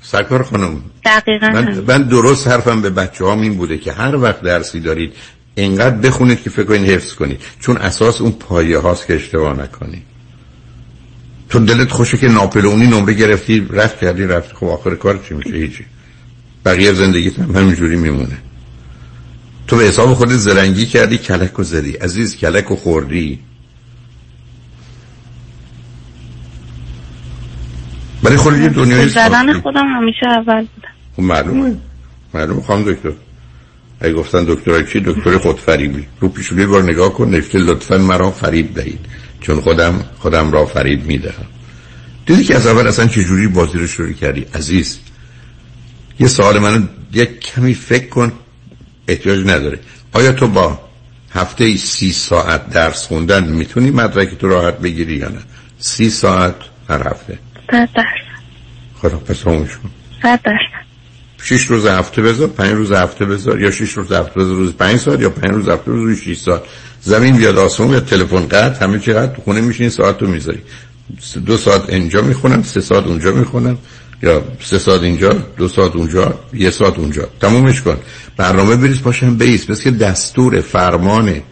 سرکار 0.00 0.42
خانم 0.42 0.82
دقیقا. 1.04 1.48
من, 1.48 1.84
من 1.88 2.02
درست 2.02 2.48
حرفم 2.48 2.82
به 2.82 2.90
بچه 2.90 3.24
هم 3.24 3.40
این 3.40 3.54
بوده 3.54 3.78
که 3.78 3.92
هر 3.92 4.16
وقت 4.16 4.42
درسی 4.42 4.80
دارید 4.80 5.12
اینقدر 5.54 5.96
بخونید 5.96 6.42
که 6.42 6.50
فکر 6.50 6.64
کنید 6.64 6.90
حفظ 6.90 7.14
کنید. 7.14 7.40
چون 7.60 7.76
اساس 7.76 8.20
اون 8.20 8.32
پایه 8.32 8.78
هاست 8.78 9.06
که 9.06 9.14
اشتباه 9.14 9.62
نکنید 9.62 10.02
تو 11.52 11.58
دلت 11.58 11.90
خوشه 11.90 12.16
که 12.16 12.28
ناپلونی 12.28 12.86
نمره 12.86 13.14
گرفتی 13.14 13.68
رفت 13.70 14.00
کردی 14.00 14.24
رفت. 14.24 14.52
خب 14.52 14.66
آخر 14.66 14.94
کار 14.94 15.20
چی 15.28 15.34
میشه؟ 15.34 15.50
هیچی. 15.50 15.84
بقیه 16.64 16.92
زندگیت 16.92 17.38
هم 17.38 17.56
همینجوری 17.56 17.96
میمونه. 17.96 18.38
تو 19.66 19.76
به 19.76 19.84
حساب 19.84 20.14
خودت 20.14 20.36
زرنگی 20.36 20.86
کردی 20.86 21.18
کلک 21.18 21.58
و 21.58 21.62
زدی. 21.62 21.92
عزیز 21.92 22.36
کلک 22.36 22.70
و 22.70 22.76
خوردی. 22.76 23.38
برای 28.22 28.36
خود 28.36 28.56
یه 28.56 28.68
دنیای 28.68 29.08
زدن 29.08 29.60
خودم 29.60 29.86
همیشه 29.86 30.26
اول 30.26 30.60
بودم. 30.60 30.88
خب 31.16 31.22
معلومه. 31.22 31.76
معلومه 32.34 32.62
خواهم 32.62 32.82
دکتر. 32.92 33.12
اگه 34.02 34.12
گفتن 34.12 34.44
دکتر 34.44 34.82
چی 34.82 35.00
دکتر 35.00 35.38
خود 35.38 35.60
فریبی. 35.60 36.06
رو 36.20 36.28
پیشونی 36.28 36.66
بار 36.66 36.82
نگاه 36.82 37.14
کن. 37.14 37.34
نفته 37.34 37.58
لطفا 37.58 37.98
مرا 37.98 38.30
فریب 38.30 38.74
دهید. 38.74 39.06
چون 39.40 39.60
خودم 39.60 40.04
خودم 40.18 40.52
را 40.52 40.66
فریب 40.66 41.06
می‌دهم 41.06 41.46
دیدی 42.26 42.44
که 42.44 42.56
از 42.56 42.66
اول 42.66 42.86
اصلا 42.86 43.06
چجوری 43.06 43.46
بازی 43.46 43.78
رو 43.78 43.86
شروع 43.86 44.12
کردی؟ 44.12 44.46
عزیز 44.54 44.98
یه 46.18 46.28
سوال 46.28 46.58
من 46.58 46.88
یک 47.12 47.40
کمی 47.40 47.74
فکر 47.74 48.08
کن. 48.08 48.32
احتیاج 49.08 49.40
نداره. 49.46 49.78
آیا 50.12 50.32
تو 50.32 50.48
با 50.48 50.80
هفته 51.34 51.76
سی 51.76 52.12
ساعت 52.12 52.70
درس 52.70 53.06
خوندن 53.06 53.44
می‌تونی 53.44 53.90
مدرک 53.90 54.38
تو 54.38 54.48
راحت 54.48 54.78
بگیری 54.78 55.16
یا 55.16 55.28
نه؟ 55.28 55.40
سی 55.78 56.10
ساعت 56.10 56.54
هر 56.88 57.08
هفته. 57.08 57.38
صد 57.70 57.88
درصد 57.94 58.04
خدا 59.02 59.16
پس 59.16 59.46
همونشون 59.46 59.90
صد 60.22 60.40
درس. 60.44 60.60
6 61.42 61.66
روز 61.66 61.86
هفته 61.86 62.22
بذار 62.22 62.48
5 62.48 62.72
روز 62.72 62.92
هفته 62.92 63.24
بذار 63.24 63.60
یا 63.60 63.70
6 63.70 63.92
روز 63.92 64.12
هفته 64.12 64.40
بذار 64.40 64.54
روز 64.54 64.72
5 64.72 65.00
ساعت 65.00 65.20
یا 65.20 65.30
5 65.30 65.52
روز 65.54 65.68
هفته 65.68 65.90
روز 65.90 66.18
6 66.18 66.38
ساعت. 66.38 66.62
زمین 67.02 67.36
بیاد 67.36 67.58
آسمون 67.58 67.92
یا 67.92 68.00
تلفن 68.00 68.46
قطع 68.46 68.84
همه 68.84 68.98
چی 68.98 69.12
قطع 69.12 69.34
تو 69.34 69.42
خونه 69.42 69.60
میشینی 69.60 69.90
ساعت 69.90 70.22
رو 70.22 70.28
می‌ذاری. 70.28 70.58
دو 71.46 71.56
ساعت 71.56 71.90
اینجا 71.90 72.22
می‌خونم 72.22 72.62
سه 72.62 72.80
ساعت 72.80 73.06
اونجا 73.06 73.32
می‌خونم 73.32 73.78
یا 74.22 74.42
سه 74.60 74.78
ساعت 74.78 75.02
اینجا 75.02 75.32
دو 75.32 75.68
ساعت 75.68 75.96
اونجا 75.96 76.34
یه 76.52 76.70
ساعت 76.70 76.98
اونجا. 76.98 77.28
تمومش 77.40 77.82
کن. 77.82 77.96
برنامه 78.36 78.76
بریز 78.76 79.00
پاشم 79.02 79.36
بیس 79.36 79.66
بس 79.66 79.82
که 79.82 79.90
دستور 79.90 80.60
فرمان 80.60 81.42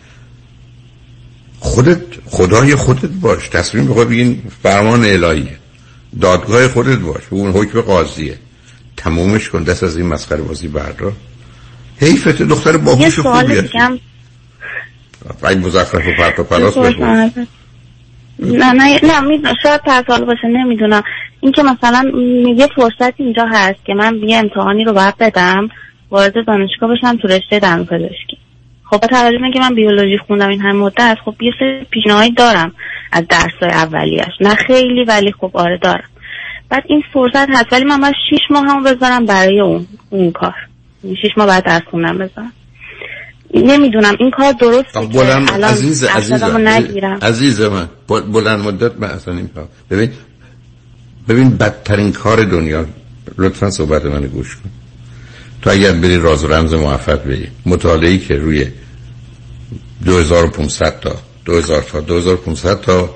خودت 1.59 2.01
خدای 2.27 2.75
خودت 2.75 3.11
باش. 3.11 3.49
تصمیم 3.49 3.87
بخواه 3.87 4.05
بگین 4.05 4.43
فرمان 4.63 5.05
الهیه. 5.05 5.59
دادگاه 6.21 6.69
خودت 6.69 6.99
باش. 6.99 7.23
اون 7.31 7.53
حکم 7.53 7.81
قاضیه. 7.81 8.39
تمومش 9.01 9.49
کن 9.49 9.63
دست 9.63 9.83
از 9.83 9.97
این 9.97 10.07
مسخره 10.07 10.43
بازی 10.43 10.69
بردار. 10.69 11.13
حیفت 12.01 12.43
دختر 12.43 12.77
باهوش 12.77 13.19
خوبیه. 13.19 13.71
این 15.49 15.59
مزخرف 15.59 16.07
و 16.07 16.11
پرت 16.19 16.39
و 16.39 16.45
پلاس 16.45 16.77
نه 18.39 18.73
نه 18.73 19.01
نه 19.03 19.21
می‌دونم 19.21 19.55
شاید 19.63 19.81
پرتال 19.81 20.25
باشه 20.25 20.49
نمی‌دونم. 20.49 21.03
این 21.41 21.53
که 21.53 21.63
مثلا 21.63 22.13
یه 22.57 22.69
فرصت 22.77 23.15
اینجا 23.17 23.47
هست 23.51 23.85
که 23.85 23.95
من 23.95 24.15
یه 24.29 24.37
امتحانی 24.37 24.85
رو 24.85 24.93
باید 24.93 25.17
بدم 25.21 25.69
وارد 26.11 26.47
دانشگاه 26.47 26.91
بشم 26.91 27.17
تو 27.17 27.29
رشته 27.29 27.59
دندون 27.59 27.87
پزشکی 27.87 28.39
خب 28.85 29.01
با 29.01 29.07
توجه 29.07 29.39
که 29.55 29.61
من 29.61 29.75
بیولوژی 29.75 30.19
خوندم 30.27 30.49
این 30.49 30.61
هم 30.61 30.77
مدت 30.77 31.19
خب 31.25 31.35
یه 31.41 31.53
سری 31.59 31.87
پیشنهادی 31.91 32.31
دارم 32.31 32.73
از 33.13 33.25
درسای 33.29 33.71
اولیش. 33.71 34.35
نه 34.41 34.55
خیلی 34.55 35.05
ولی 35.05 35.33
خب 35.33 35.51
آره 35.55 35.79
دارم. 35.83 36.09
بعد 36.71 36.83
این 36.89 37.03
فرصت 37.13 37.49
هست. 37.49 37.73
ولی 37.73 37.85
من 37.85 38.01
باید 38.01 38.15
شیش 38.31 38.41
ماه 38.51 38.65
هم 38.65 38.83
بذارم 38.83 39.27
برای 39.27 39.61
اون 39.61 39.87
اون 40.11 40.33
کار. 40.33 40.55
شیش 41.03 41.31
ماه 41.37 41.47
بعد 41.47 41.65
درس 41.65 41.83
خوندم 41.91 42.19
بذارم. 42.19 42.53
نمی‌دونم. 43.55 44.15
این 44.19 44.31
کار 44.31 44.53
درست 44.53 44.99
بلند 44.99 45.51
عزیز 45.51 46.05
عزیز 46.05 46.43
عزیز 47.23 47.61
من 47.61 47.89
بلند 48.09 48.61
مدت 48.61 48.97
من 48.99 49.09
اصلا 49.09 49.35
این 49.35 49.51
ببین 49.91 50.11
ببین 51.29 51.57
بدترین 51.57 52.13
کار 52.13 52.45
دنیا. 52.45 52.87
لطفا 53.39 53.71
صحبت 53.71 54.05
من 54.05 54.27
گوش 54.27 54.57
کن. 54.57 54.71
تو 55.63 55.71
اگر 55.71 55.93
بری 55.93 56.19
راز 56.19 56.45
و 56.45 56.49
رمز 56.49 56.75
موفق 56.75 57.25
بری 57.25 57.49
مطالعه 57.67 58.19
که 58.19 58.37
روی 58.37 58.67
2500 60.05 61.01
تا 61.01 61.17
2000 61.45 61.83
تا 61.83 62.01
2500 62.01 62.81
تا 62.81 63.15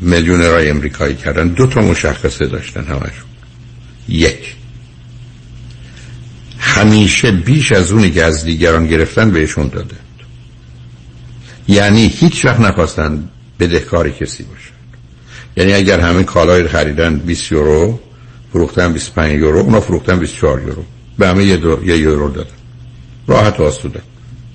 میلیون 0.00 0.40
رای 0.40 0.70
امریکایی 0.70 1.14
کردن. 1.14 1.48
دو 1.48 1.66
تا 1.66 1.80
مشخصه 1.80 2.46
داشتن 2.46 2.84
همشون. 2.84 3.28
یک. 4.08 4.56
همیشه 6.58 7.30
بیش 7.30 7.72
از 7.72 7.92
اونی 7.92 8.10
که 8.10 8.24
از 8.24 8.44
دیگران 8.44 8.86
گرفتن 8.86 9.30
بهشون 9.30 9.68
داده. 9.68 9.96
یعنی 11.68 12.08
هیچ 12.08 12.44
وقت 12.44 12.60
نخواستن 12.60 13.28
بدهکاری 13.60 14.10
کسی 14.10 14.42
باشن. 14.42 14.70
یعنی 15.56 15.72
اگر 15.72 16.00
همه 16.00 16.24
کالای 16.24 16.68
خریدن 16.68 17.16
20 17.16 17.52
یورو 17.52 18.00
فروختن 18.52 18.92
25 18.92 19.40
یورو 19.40 19.58
اونا 19.58 19.80
فروختن 19.80 20.18
24 20.18 20.62
یورو. 20.62 20.84
به 21.18 21.28
همه 21.28 21.44
یه, 21.44 21.56
دو، 21.56 21.80
یه 21.84 21.96
یورو 21.96 22.30
دادن. 22.30 22.50
راحت 23.26 23.60
و 23.60 23.62
آسوده. 23.62 24.00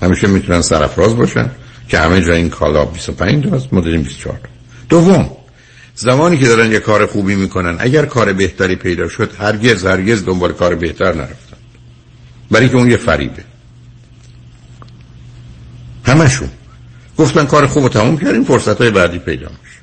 همیشه 0.02 0.28
می‌تونن 0.28 0.62
سرفراز 0.62 1.16
باشن 1.16 1.52
که 1.90 2.00
همه 2.00 2.22
جا 2.22 2.34
این 2.34 2.50
کالا 2.50 2.86
25 2.86 3.46
داست 3.46 3.74
ما 3.74 3.82
داریم 3.82 4.02
24 4.02 4.40
دوم 4.90 5.32
زمانی 5.96 6.38
که 6.38 6.48
دارن 6.48 6.72
یه 6.72 6.80
کار 6.80 7.06
خوبی 7.06 7.36
می‌کنن 7.36 7.76
اگر 7.80 8.06
کار 8.06 8.34
بهتری 8.34 8.76
پیدا 8.76 9.10
شد 9.10 9.32
هرگز 9.40 9.86
هرگز 9.86 10.26
دنبال 10.26 10.54
کار 10.54 10.76
بهتر 10.76 11.14
نرفتن. 11.14 11.58
برای 12.52 12.70
که 12.70 12.76
اون 12.76 12.90
یه 12.90 12.98
فریبه. 12.98 13.44
همشون 16.06 16.50
گفتن 17.18 17.46
کار 17.46 17.68
خوب 17.68 17.84
رو 17.84 17.90
تموم 17.90 18.18
کردیم 18.18 18.44
فرصت 18.44 18.82
های 18.82 18.92
بعدی 18.92 19.20
پیدا 19.20 19.48
میشه. 19.48 19.80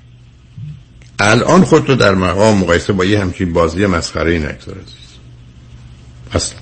الان 1.18 1.64
خود 1.64 1.84
تو 1.84 1.94
در 1.94 2.14
مقام 2.14 2.58
مقایسه 2.58 2.92
با 2.92 3.04
یه 3.04 3.20
همچین 3.20 3.52
بازی 3.52 3.86
مسخره 3.86 4.30
این 4.30 4.46
نگذار 4.46 4.74
عزیز. 4.74 5.10
اصلا. 6.32 6.58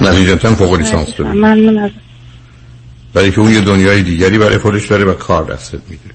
نتیجتا 0.00 0.54
فوق 0.54 0.74
لیسانس 0.74 1.08
تو 1.08 1.24
بگیر. 1.24 1.34
ممنون 1.34 1.78
از 1.78 1.90
برای 3.16 3.30
که 3.30 3.40
اون 3.40 3.52
یه 3.52 3.60
دنیای 3.60 4.02
دیگری 4.02 4.38
برای 4.38 4.58
خودش 4.58 4.86
داره 4.86 5.04
و 5.04 5.12
کار 5.12 5.44
دستت 5.44 5.80
می‌گیره. 5.90 6.14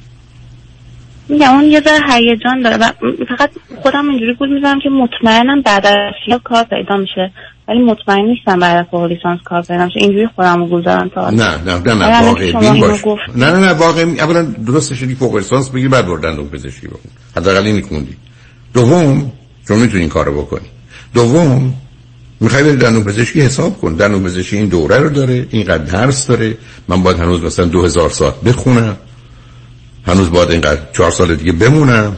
میگم 1.29 1.49
اون 1.49 1.63
یه 1.63 1.81
ذره 1.81 2.13
هیجان 2.13 2.61
داره 2.61 2.77
و 2.77 2.91
فقط 3.29 3.49
خودم 3.81 4.09
اینجوری 4.09 4.35
گول 4.39 4.53
می‌زنم 4.53 4.79
که 4.79 4.89
مطمئنم 4.89 5.61
بعد 5.61 5.85
از 5.85 6.39
کار 6.43 6.63
پیدا 6.63 6.97
میشه. 6.97 7.31
ولی 7.67 7.79
مطمئن 7.79 8.25
نیستم 8.25 8.59
بعد 8.59 8.77
از 8.77 8.85
فوق 8.91 9.03
لیسانس 9.03 9.39
کار 9.45 9.61
پیدا 9.61 9.85
میشه. 9.85 9.99
اینجوری 9.99 10.27
خودم 10.35 10.71
رو 10.71 10.81
زدم 10.81 11.11
تا 11.15 11.29
نه 11.29 11.63
نه 11.65 11.79
نه 11.79 11.93
نه 11.93 12.27
واقعی 12.27 12.53
باش. 12.53 13.19
نه 13.35 13.51
نه 13.51 13.59
نه 13.59 13.73
واقعی 13.73 14.19
اولا 14.19 14.41
درستش 14.43 14.99
شدی 14.99 15.15
فوق 15.15 15.35
لیسانس 15.35 15.69
بگیر 15.69 15.89
بعد 15.89 16.05
برو 16.05 16.19
دندون 16.19 16.47
پزشکی 16.47 16.87
بکن 16.87 17.09
حداقل 17.37 17.65
این 17.65 17.81
خوندی. 17.81 18.15
دوم 18.73 19.31
چون 19.67 19.79
می‌تونی 19.79 19.99
این 19.99 20.09
کارو 20.09 20.41
بکنی. 20.41 20.67
دوم 21.13 21.73
می‌خوای 22.41 22.63
بری 22.63 22.75
دندون 22.75 23.03
پزشکی 23.03 23.41
حساب 23.41 23.81
کن. 23.81 23.93
دندون 23.93 24.23
پزشکی 24.23 24.57
این 24.57 24.67
دوره 24.67 24.97
رو 24.97 25.09
داره 25.09 25.47
اینقدر 25.49 25.83
درس 25.83 26.27
داره. 26.27 26.57
من 26.87 27.03
باید 27.03 27.19
هنوز 27.19 27.41
مثلا 27.41 27.65
2000 27.65 28.09
ساعت 28.09 28.41
بخونم. 28.41 28.97
هنوز 30.07 30.29
باید 30.29 30.51
اینقدر 30.51 30.81
چهار 30.93 31.11
سال 31.11 31.35
دیگه 31.35 31.51
بمونم. 31.51 32.17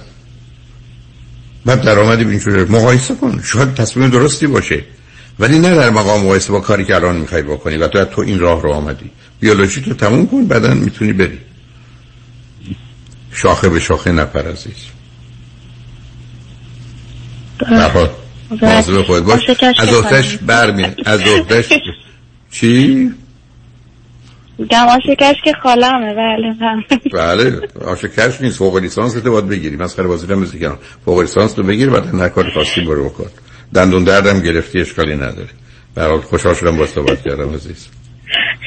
بعد 1.66 1.82
درآمدی 1.82 2.40
صورت 2.40 2.72
مقایسه 2.72 3.16
کن. 3.16 3.42
شاید 3.44 3.74
تصمیم 3.74 4.10
درستی 4.10 4.48
باشه. 4.48 4.84
ولی 5.40 5.60
نه 5.60 5.76
در 5.76 5.90
مقام 5.90 6.22
مقایسه 6.22 6.52
با 6.52 6.60
کاری 6.60 6.86
که 6.86 6.96
الان 6.96 7.16
می‌خوای 7.16 7.42
بکنی 7.42 7.78
و 7.78 7.88
تو 7.88 8.06
تو 8.06 8.22
این 8.22 8.40
راه 8.40 8.62
رو 8.62 8.72
آمدی. 8.72 9.12
بیولوژی 9.40 9.82
تو 9.82 9.94
تموم 9.94 10.28
کن 10.28 10.46
بعدا 10.46 10.74
می‌تونی 10.74 11.14
بری. 11.14 11.40
شاخه 13.32 13.70
به 13.70 13.80
شاخه 13.80 14.12
نپر 14.12 14.52
عزیز. 14.52 14.74
مواظب 18.62 19.02
خود 19.02 19.26
باش. 19.26 19.42
شکست 19.48 19.80
از 19.80 19.94
اختش 19.94 20.38
کنم. 20.38 20.48
برمی 20.48 20.86
از 21.06 21.22
اختش 21.22 21.70
چی؟ 22.52 23.12
میگم 24.58 24.88
آشکش 24.88 25.36
که 25.44 25.54
خالمه. 25.64 26.14
بله 26.14 26.56
بله. 26.62 27.04
بله. 27.14 27.68
آشکرش 27.86 28.42
نیست. 28.42 28.58
فوق 28.58 28.78
لیسانس 28.78 29.14
تو 29.14 29.32
باید 29.32 29.48
بگیری. 29.48 29.76
مسخره 29.76 30.08
بازی 30.08 30.34
مثل 30.34 30.60
کنم 30.60 30.78
فوق 31.06 31.20
لیسانس 31.20 31.54
تو 31.54 31.64
بگیر 31.64 31.90
بعد 31.90 32.16
هر 32.16 32.30
کاری 32.30 32.52
خواستی 32.52 32.82
برو 32.82 33.10
بکن. 33.10 33.26
دندون 33.74 34.04
دردم 34.04 34.40
گرفتی 34.40 34.82
اشکالی 34.82 35.16
نداره. 35.16 35.50
به 35.96 36.02
هر 36.02 36.10
حال 36.10 36.22
خوشحال 36.22 36.56
شدم 36.56 36.78
با 36.78 36.88
صحبت 36.88 37.24
کردم 37.24 37.54
عزیز. 37.54 37.88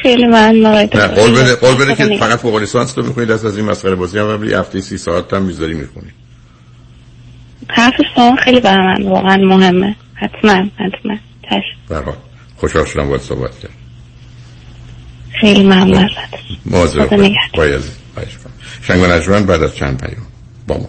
خیلی 0.03 0.25
ممنون 0.25 0.67
آقای 0.67 0.81
نه 0.81 0.87
دکتر. 0.87 1.07
قول 1.07 1.31
بده 1.31 1.55
قول 1.55 1.75
بده 1.75 1.95
که 1.95 2.17
فقط 2.17 2.39
فوق 2.39 2.57
لیسانس 2.57 2.93
تو 2.93 3.03
می‌کنی 3.03 3.27
دست 3.27 3.45
از 3.45 3.57
این 3.57 3.67
مسخره 3.67 3.95
بازی 3.95 4.19
هم 4.19 4.41
ولی 4.41 4.55
هفته 4.55 4.81
سی 4.81 4.99
ساعت 4.99 5.35
هم 5.35 5.43
می‌ذاری 5.43 5.75
می‌خونی. 5.75 6.11
حرف 7.69 7.95
شما 8.15 8.37
خیلی 8.37 8.61
برای 8.61 8.87
من 8.87 9.03
واقعا 9.09 9.37
مهمه. 9.37 9.97
حتما 10.15 10.53
حتما. 10.53 11.17
چشم 11.43 12.17
خوشحال 12.57 12.85
شدم 12.85 13.09
با 13.09 13.19
صحبت 13.19 13.59
کردم. 13.59 13.75
خیلی 15.41 15.63
ممنون. 15.63 15.95
ازت 15.95 16.35
مواظب 16.67 16.93
خدا 16.93 17.09
خودت 17.09 17.21
نگهدار. 17.21 17.51
بای 17.55 17.75
عزیز 17.75 17.99
خواهش 18.15 18.33
می‌کنم. 18.37 18.53
شنگ 18.83 19.03
و 19.03 19.07
نجمن 19.07 19.47
بعد 19.47 19.63
از 19.63 19.77
چند 19.77 20.01
پیام 20.01 20.27
با 20.67 20.77
ما 20.77 20.89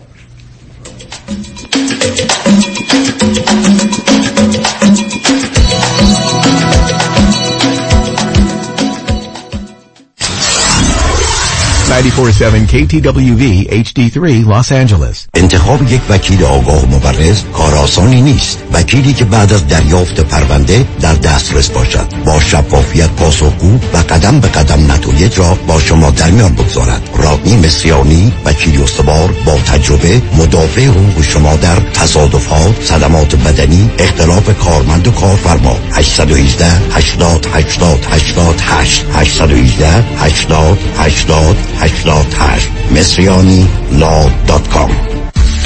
KTWV 11.88 13.43
HD3 13.71 14.45
Los 14.45 14.71
Angeles. 14.71 15.27
انتخاب 15.33 15.91
یک 15.91 16.01
وکیل 16.09 16.43
آگاه 16.43 16.85
مبرز 16.85 17.43
کار 17.53 17.75
آسانی 17.75 18.21
نیست. 18.21 18.63
وکیلی 18.73 19.13
که 19.13 19.25
بعد 19.25 19.53
از 19.53 19.67
دریافت 19.67 20.19
پرونده 20.19 20.85
در 21.01 21.13
دسترس 21.13 21.69
باشد. 21.69 22.07
با 22.25 22.39
شفافیت 22.39 23.09
پاسخگو 23.09 23.79
و 23.93 23.97
قدم 23.97 24.39
به 24.39 24.47
قدم 24.47 24.91
نتایج 24.91 25.39
را 25.39 25.57
با 25.67 25.79
شما 25.79 26.11
در 26.11 26.29
میان 26.29 26.55
بگذارد. 26.55 27.09
رادنی 27.17 27.57
مصریانی 27.57 28.33
وکیل 28.45 28.81
استوار 28.81 29.33
با 29.45 29.55
تجربه 29.57 30.21
مدافع 30.38 30.85
حقوق 30.85 31.21
شما 31.23 31.55
در 31.55 31.75
تصادفات 31.93 32.83
صدمات 32.83 33.35
بدنی 33.35 33.91
اختلاف 33.99 34.57
کارمند 34.59 35.07
و 35.07 35.11
کارفرما. 35.11 35.77
818 35.91 36.65
80 36.91 37.47
80 37.53 38.05
88 38.11 39.05
818 39.13 40.03
80 40.17 40.79
80 40.97 41.57
88 41.80 42.69
مصریانی 42.91 43.67
law 43.91 44.29
dot 44.47 44.67
com. 44.69 45.16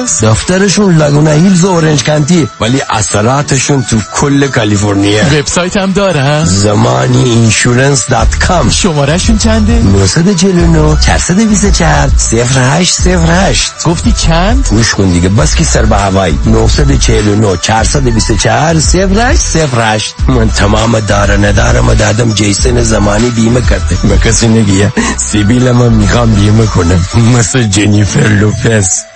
کجاست؟ 0.00 0.24
دفترشون 0.24 0.96
لاگونا 0.96 1.30
هیلز 1.30 1.64
و 1.64 1.68
اورنج 1.68 2.04
کانتی 2.04 2.48
ولی 2.60 2.82
اصلاتشون 2.90 3.82
تو 3.82 3.96
کل 4.14 4.46
کالیفرنیا. 4.46 5.24
وبسایت 5.24 5.76
هم 5.76 5.92
دارن؟ 5.92 6.44
زمانی 6.44 7.22
insurance 7.22 8.06
dot 8.06 8.38
com 8.38 8.70
شمارهشون 8.70 9.38
چنده؟ 9.38 9.72
949 9.72 10.96
424 11.00 12.08
0808 12.08 13.72
گفتی 13.84 14.12
چند؟ 14.12 14.66
گوش 14.70 14.94
کن 14.94 15.10
دیگه 15.10 15.28
بس 15.28 15.54
که 15.54 15.64
سر 15.64 15.84
به 15.84 15.96
هوایی. 15.96 16.34
949 16.46 17.56
424 17.56 18.76
0808 18.76 20.14
من 20.28 20.48
تمام 20.48 21.00
دار 21.00 21.24
و 21.24 21.36
ندارم 21.36 21.94
دادم 21.94 22.32
جیسن 22.32 22.82
زمانی 22.82 23.30
بیمه 23.30 23.60
کرده. 23.60 23.96
به 24.08 24.18
کسی 24.18 24.48
نگیه. 24.48 24.92
سیبیل 25.16 25.70
من 25.70 25.92
می‌خوام 25.92 26.34
بیمه 26.34 26.66
کنم. 26.66 27.06
مثل 27.36 27.62
جنیفر 27.62 28.28
لوپز. 28.28 29.09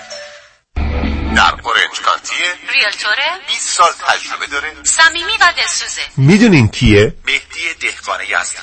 در 1.37 1.55
اورنج 1.64 2.01
کانتیه 2.05 2.47
realtor 2.73 3.32
ه 3.32 3.41
20 3.47 3.68
سال 3.68 3.93
تجربه 4.09 4.47
داره. 4.47 4.72
صمیمی 4.83 5.33
و 5.41 5.53
دلسوزه. 5.57 6.03
می‌دونین 6.16 6.68
کیه؟ 6.68 7.14
مهدی 7.27 7.75
دهقانی 7.81 8.33
هستن 8.33 8.62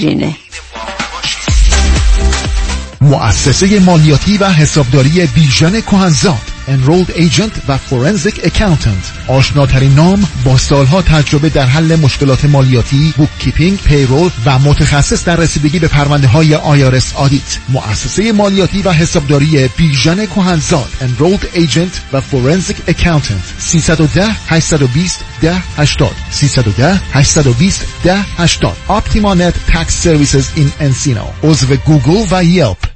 شیرینه. 0.00 0.36
مؤسسه 3.00 3.80
مالیاتی 3.80 4.38
و 4.38 4.48
حسابداری 4.48 5.26
بیژن 5.26 5.80
کهنزاد. 5.80 6.55
Enrolled 6.68 7.10
Agent 7.10 7.60
و 7.68 7.78
Forensic 7.78 8.34
Accountant. 8.34 9.28
آشناترین 9.28 9.94
نام 9.94 10.28
با 10.44 10.58
سالها 10.58 11.02
تجربه 11.02 11.48
در 11.48 11.66
حل 11.66 11.96
مشکلات 11.96 12.44
مالیاتی 12.44 13.14
bookkeeping، 13.16 13.78
payroll 13.78 14.30
و 14.44 14.58
متخصص 14.58 15.24
در 15.24 15.36
رسیدگی 15.36 15.78
به 15.78 15.88
پرونده 15.88 16.28
های 16.28 16.54
IRS 16.54 17.12
audit 17.14 17.58
مؤسسه 17.68 18.32
مالیاتی 18.32 18.82
و 18.82 18.92
حسابداری 18.92 19.68
بیژن 19.76 20.26
کهنزاد. 20.26 20.88
Enrolled 21.00 21.56
Agent 21.56 22.12
و 22.12 22.20
Forensic 22.20 22.90
Accountant. 22.90 23.58
310 23.58 24.26
820 24.48 25.24
10 25.40 25.62
80 25.76 26.10
310 26.30 27.00
820 27.12 27.86
10 28.04 28.24
80 28.38 28.76
Optima 28.88 29.34
Net 29.34 29.54
Tax 29.72 29.94
Services 30.06 30.56
in 30.56 30.70
Encino. 30.80 31.44
عضو 31.44 31.76
گوگل 31.76 32.26
و 32.30 32.44
یلپ. 32.44 32.95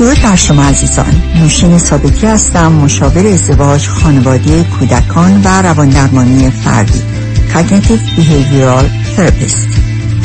درود 0.00 0.22
بر 0.22 0.36
شما 0.36 0.64
عزیزان. 0.64 1.22
نوشین 1.40 1.78
ثابتی 1.78 2.26
هستم 2.26 2.72
مشاور 2.72 3.26
ازدواج 3.26 3.88
خانواده 3.88 4.64
کودکان 4.64 5.42
و 5.44 5.62
رواندرمانی 5.62 6.50
فردی. 6.50 7.02
Cognitive 7.54 8.18
Behavioral 8.18 8.84
Therapist. 9.16 9.68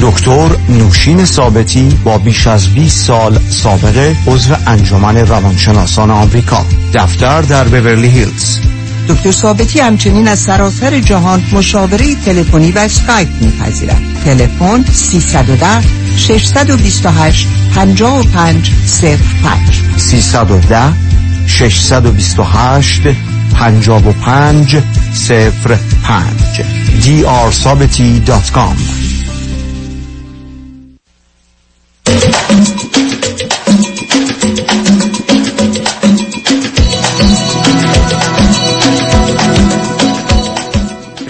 دکتر 0.02 0.50
نوشین 0.70 1.26
ثابتی 1.26 2.00
با 2.04 2.18
بیش 2.18 2.48
از 2.48 2.68
20 2.68 3.08
سال 3.08 3.40
سابقه 3.50 4.16
عضو 4.28 4.54
انجمن 4.68 5.18
روانشناسان 5.18 6.12
آمریکا. 6.12 6.66
دفتر 6.94 7.42
در 7.42 7.64
بورلی 7.64 8.08
هیلز. 8.08 8.60
دکتر 9.10 9.32
ثابتی 9.32 9.80
همچنین 9.80 10.28
از 10.28 10.40
سراسر 10.40 11.00
جهان 11.00 11.44
مشاوره 11.52 12.16
تلفنی 12.16 12.72
و 12.72 12.80
اسکایپ 12.80 13.30
میپذیرد. 13.42 14.02
تلفن 14.26 14.84
310 14.92 15.82
628 16.18 17.48
55 17.76 18.72
05 19.44 19.82
310 19.98 20.94
628 21.48 23.02
55 23.54 23.90
05 23.90 24.78
drsabati.com 27.02 28.76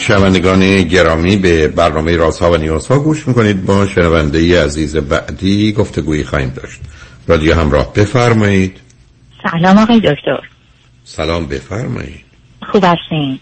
شنوندگان 0.08 0.84
گرامی 0.84 1.38
به 1.38 1.68
برنامه 1.68 2.18
رازها 2.18 2.52
و 2.52 2.58
نیازها 2.58 3.00
گوش 3.00 3.28
می‌کنید. 3.28 3.66
با 3.66 3.88
شنونده 3.88 4.44
ی 4.44 4.56
عزیز 4.56 4.96
بعدی 4.96 5.74
گفتگویی 5.74 6.24
خواهیم 6.24 6.50
داشت. 6.50 6.82
رادیو 7.28 7.56
همراه 7.56 7.94
بفرمایید. 7.94 8.82
سلام 9.52 9.78
آقای 9.78 10.00
دکتر. 10.00 10.40
سلام 11.04 11.48
بفرمایید. 11.48 12.26
خوب 12.72 12.84
هستین. 12.86 13.40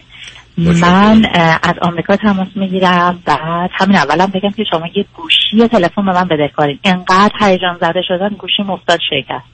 من 0.58 1.26
از 1.62 1.74
آمریکا 1.82 2.16
تماس 2.16 2.48
می‌گیرم. 2.56 3.22
بعد 3.26 3.70
همین 3.74 3.96
اولم 3.96 4.26
بگم 4.26 4.50
که 4.50 4.64
شما 4.70 4.86
یه 4.94 5.04
گوشی 5.16 5.68
تلفن 5.68 6.06
به 6.06 6.12
من 6.12 6.28
بدهکارین 6.28 6.78
انقدر 6.84 7.32
هیجان 7.40 7.76
زده 7.80 8.02
شدن 8.08 8.28
گوشی 8.28 8.62
مفتاد 8.62 8.98
شکست. 9.10 9.53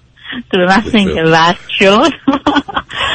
تو 0.53 0.59
به 0.59 0.67
محض 0.67 0.95
اینکه 0.95 1.23
وقت 1.23 1.69
شد. 1.69 2.13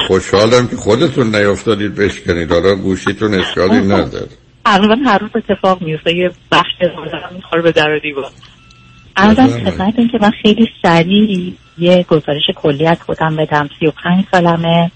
خوشحالم 0.07 0.67
که 0.67 0.75
خودتون 0.75 1.35
نیافتادید 1.35 1.95
بشکنید. 1.95 2.51
حالا 2.51 2.75
گوشیتون 2.75 3.33
اشکالی 3.33 3.79
نداره. 3.79 4.27
تقریبا 4.65 4.95
هر 5.05 5.17
روز 5.17 5.29
اتفاق 5.35 5.81
میفته. 5.81 6.15
یه 6.15 6.31
بخش 6.51 6.71
می‌خوره 7.35 7.61
به 7.61 7.71
در 7.71 7.99
دیوار. 8.03 8.31
ارزم 9.17 9.47
خدمت 9.47 9.93
این 9.97 10.07
که 10.07 10.17
من 10.21 10.31
خیلی 10.41 10.67
سریع 10.83 11.53
یه 11.77 12.05
گزارش 12.09 12.43
کلی 12.55 12.87
از 12.87 12.97
خودم 13.05 13.35
بدم. 13.35 13.69
سی 13.79 13.87
و 13.87 13.91
پنج 14.03 14.25
سالمه. 14.31 14.91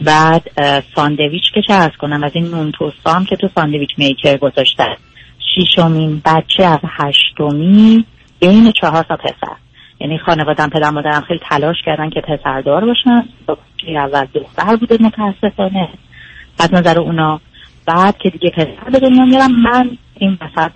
بعد 0.00 0.42
ساندویچ 0.94 1.42
که 1.54 1.62
چه 1.66 1.74
ارز 1.74 1.92
کنم؟ 2.00 2.24
از 2.24 2.30
این 2.34 2.44
نون 2.44 2.72
توستا 2.72 3.12
هم 3.12 3.24
که 3.24 3.36
تو 3.36 3.48
ساندویچ 3.54 3.90
میکر 3.98 4.36
گذاشتن. 4.36 4.94
شیشمین 5.54 6.22
بچه 6.24 6.64
از 6.64 6.78
هشتمی 6.98 8.04
بین 8.40 8.72
چهار 8.80 9.02
تا 9.02 9.16
پسر. 9.16 9.56
یعنی 10.02 10.18
خانوادم 10.18 10.68
پدر 10.68 10.90
مادرم 10.90 11.20
خیلی 11.20 11.40
تلاش 11.50 11.76
کردن 11.86 12.10
که 12.10 12.20
پسردار 12.20 12.84
باشن. 12.84 13.28
که 13.78 13.98
اول 13.98 14.26
دختر 14.34 14.76
بوده 14.76 14.98
متاسفانه. 15.00 15.88
از 16.60 16.74
نظر 16.74 17.00
اونا. 17.00 17.40
بعد 17.86 18.18
که 18.18 18.30
دیگه 18.30 18.50
پسر 18.50 18.90
به 18.92 18.98
دنیا 18.98 19.24
میرم 19.24 19.52
من 19.52 19.90
این 20.18 20.36
پسر 20.36 20.70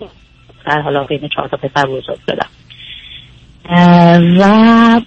در 0.65 0.81
حالا 0.81 1.03
بین 1.03 1.29
چهار 1.35 1.47
تا 1.47 1.57
پسر 1.57 1.85
بزرگ 1.85 2.17
شدم. 2.29 2.49
و 4.39 5.01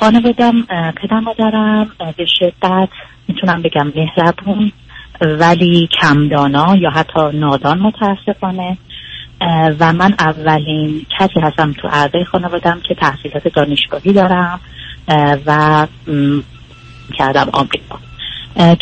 خانوادم 0.00 0.62
پدر 1.02 1.20
مادرم 1.20 1.90
به 2.16 2.26
شدت 2.38 2.88
می‌تونم 3.28 3.62
بگم 3.62 3.92
مهربون 3.96 4.72
ولی 5.20 5.88
کمدانا 6.00 6.76
یا 6.76 6.90
حتی 6.90 7.38
نادان 7.38 7.78
متاسفانه. 7.78 8.78
و 9.80 9.92
من 9.92 10.14
اولین 10.18 11.06
کسی 11.18 11.40
هستم 11.42 11.72
تو 11.72 11.88
اعضای 11.92 12.24
خانوادم 12.24 12.80
که 12.88 12.94
تحصیلات 12.94 13.48
دانشگاهی 13.48 14.12
دارم 14.12 14.60
و 15.46 15.86
کردم 17.18 17.48
آمریکا. 17.52 17.98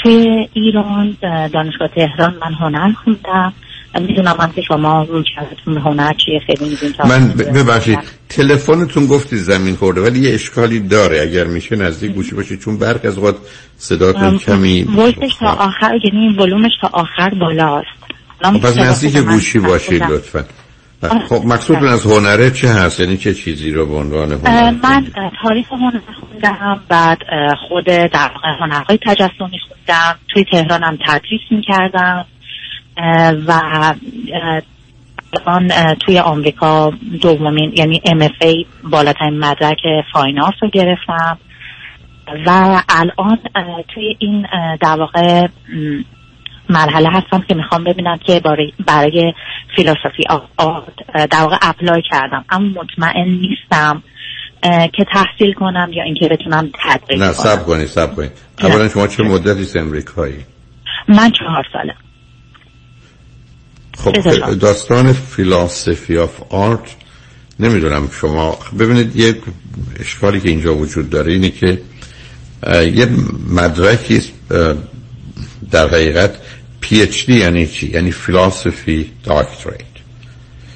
توی 0.02 0.48
ایران 0.52 1.16
دانشگاه 1.52 1.88
تهران 1.96 2.34
من 2.34 2.54
هنر 2.54 2.92
خوندم. 3.04 3.52
می‌دونم 4.00 4.36
من 4.38 4.52
که 4.52 4.62
شما 4.62 5.02
روی 5.02 5.24
کردتون 5.36 5.78
هنر 5.78 6.12
چیه 6.12 6.40
خیلی 6.46 6.70
می‌دونم 6.70 7.08
من 7.08 7.28
ببخشید 7.28 7.98
تلفنتون 8.28 9.06
گفتی 9.06 9.36
زمین 9.36 9.76
خورده 9.76 10.00
ولی 10.00 10.20
یه 10.20 10.34
اشکالی 10.34 10.80
داره. 10.80 11.20
اگر 11.20 11.44
میشه 11.44 11.76
نزدیک 11.76 12.12
گوشی 12.12 12.34
باشید 12.34 12.60
چون 12.60 12.78
برق 12.78 13.04
از 13.04 13.18
وقت 13.18 13.36
صداتون 13.76 14.38
کمی 14.38 14.82
ولتش 14.82 15.34
تا 15.34 15.46
آخر 15.46 15.98
یعنی 16.04 16.36
ولومش 16.38 16.72
تا 16.80 16.90
آخر 16.92 17.34
بالاست. 17.40 17.86
پس 18.42 18.78
نزدیک 18.78 19.16
گوشی 19.16 19.58
باشید 19.58 20.02
لطفا. 20.02 20.44
خب 21.28 21.42
مقصودتون 21.44 21.88
از 21.88 22.06
هنره 22.06 22.50
چه 22.50 22.68
هست؟ 22.68 23.00
یعنی 23.00 23.16
چه 23.16 23.34
چیزی 23.34 23.70
رو 23.70 23.86
به 23.86 23.94
عنوان 23.94 24.32
هنر 24.32 24.70
من 24.70 25.06
تاریخ 25.42 25.72
هنر 25.72 26.00
خوندم 26.20 26.80
بعد 26.88 27.18
خود 27.68 27.84
در 27.84 28.30
هنرهای 28.60 28.98
تجسمی 29.06 29.58
خوندم. 29.68 30.18
توی 30.28 30.44
تهرانم 30.44 30.98
تدریس 31.06 31.40
می‌کردم. 31.50 32.24
و 33.46 33.52
الان 35.46 35.68
توی 36.06 36.18
آمریکا 36.18 36.92
دومین 37.20 37.72
یعنی 37.76 38.02
MFA 38.06 38.66
بالاترین 38.90 39.38
مدرک 39.38 39.78
فاینانس 40.12 40.54
رو 40.62 40.70
گرفتم. 40.70 41.38
و 42.46 42.82
الان 42.88 43.38
توی 43.94 44.16
این 44.18 44.46
در 44.80 44.96
واقع 44.98 45.46
مرحله 46.72 47.08
هستم 47.12 47.44
که 47.48 47.54
می‌خوام 47.54 47.84
ببینم 47.84 48.18
که 48.26 48.40
برای, 48.40 48.72
برای 48.86 49.32
philosophy 49.76 50.22
art 50.56 51.28
در 51.30 51.40
واقع 51.40 51.56
apply 51.62 52.02
کردم. 52.10 52.44
اما 52.50 52.68
مطمئن 52.82 53.28
نیستم 53.28 54.02
که 54.92 55.04
تحصیل 55.14 55.52
کنم 55.52 55.90
یا 55.92 56.02
اینکه 56.04 56.28
بتونم 56.28 56.70
تدریس 56.84 57.22
نه 57.22 57.32
صبر 57.32 57.66
کنید 57.66 57.86
صبر 57.86 58.16
کنید. 58.16 58.32
اولا 58.62 58.88
شما 58.88 59.06
چه 59.06 59.22
مدتی 59.22 59.78
امریکایی 59.78 60.38
من 61.08 61.30
چهار 61.30 61.64
ساله. 61.72 61.94
خب 63.98 64.58
داستان 64.58 65.12
philosophy 65.12 66.18
of 66.18 66.52
art 66.52 66.96
نمی‌دونم 67.60 68.08
شما 68.20 68.58
ببینید 68.78 69.16
یک 69.16 69.36
اشکالی 70.00 70.40
که 70.40 70.48
اینجا 70.48 70.76
وجود 70.76 71.10
داره 71.10 71.32
اینه 71.32 71.50
که 71.50 71.78
یه 72.94 73.08
مدرکی 73.50 74.22
در 75.70 75.88
حقیقت 75.88 76.38
PhD 76.82 77.34
یعنی 77.34 77.66
چی؟ 77.66 77.86
یعنی 77.86 78.10
philosophy 78.10 79.10
doctorate 79.24 79.94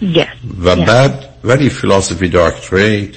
yes. 0.03 0.27
و 0.65 0.77
بعد 0.77 1.29
ولی 1.45 1.71
philosophy 1.71 2.29
doctorate 2.29 3.09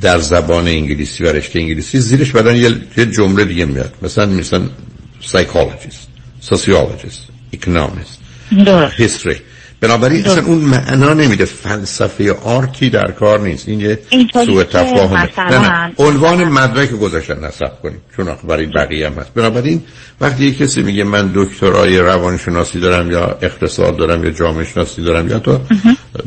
در 0.00 0.18
زبان 0.18 0.68
انگلیسی 0.68 1.24
و 1.24 1.32
رشته 1.32 1.58
انگلیسی 1.58 1.98
زیرش 1.98 2.30
بعدا 2.30 2.52
یه 2.52 3.06
جمله 3.16 3.44
دیگه 3.44 3.64
میاد 3.64 3.94
مثلا 4.02 4.26
مثلا 4.26 4.68
psychologist 5.20 6.08
sociologist 6.40 7.22
economist 7.52 8.18
history 8.96 9.36
بنابراین 9.86 10.26
اصلا 10.26 10.44
اون 10.44 10.58
معنا 10.58 11.14
نمیده. 11.14 11.44
فلسفه 11.44 12.32
art 12.32 12.76
ی 12.76 12.90
در 12.90 13.10
کار 13.10 13.40
نیست. 13.40 13.68
این 13.68 13.80
یه 13.80 13.98
سوء 14.32 14.64
تفاهمه. 14.64 15.28
نه 15.38 15.58
نه. 15.58 15.92
عنوان 15.98 16.44
مدرک 16.44 16.90
گذاشتن 16.90 17.44
نصب 17.44 17.82
کنیم. 17.82 18.00
چون 18.16 18.28
آخه 18.28 18.46
برای 18.46 18.66
بقیه 18.66 19.06
هم 19.06 19.12
هست. 19.12 19.34
بنابراین 19.34 19.82
وقتی 20.20 20.44
یک 20.44 20.58
کسی 20.58 20.82
میگه 20.82 21.04
من 21.04 21.30
دکترای 21.34 21.98
روانشناسی 21.98 22.80
دارم 22.80 23.10
یا 23.10 23.38
اقتصاد 23.42 23.96
دارم 23.96 24.24
یا 24.24 24.30
جامعه 24.30 24.64
شناسی 24.64 25.02
دارم 25.02 25.28
یا 25.28 25.38
تو 25.38 25.58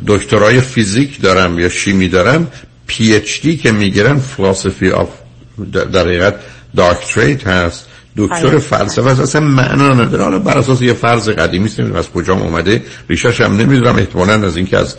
دکترای 0.07 0.61
فیزیک 0.61 1.21
دارم 1.21 1.59
یا 1.59 1.69
شیمی 1.69 2.09
دارم 2.09 2.47
PhD 2.87 3.57
که 3.57 3.71
می‌گیرن 3.71 4.17
philosophy 4.19 4.89
of 4.89 5.09
در 5.93 6.01
حقیقت 6.01 6.35
doctorate 6.75 7.47
هست. 7.47 7.87
دکتر. 8.17 8.57
فلسفه 8.57 9.09
است 9.09 9.19
اصلا 9.19 9.41
معنا 9.41 9.93
نداره. 9.93 10.23
حالا 10.23 10.39
بر 10.39 10.57
اساس 10.57 10.81
یه 10.81 10.93
فرض 10.93 11.29
قدیمی 11.29 11.65
است 11.65 11.79
نمی‌دونم 11.79 11.99
از 11.99 12.11
کجا 12.11 12.33
اومده. 12.33 12.83
ریشش 13.09 13.41
هم 13.41 13.57
نمی‌دونم 13.57 13.95
احتمالاً 13.95 14.33
از 14.33 14.57
اینکه 14.57 14.77
از 14.77 14.95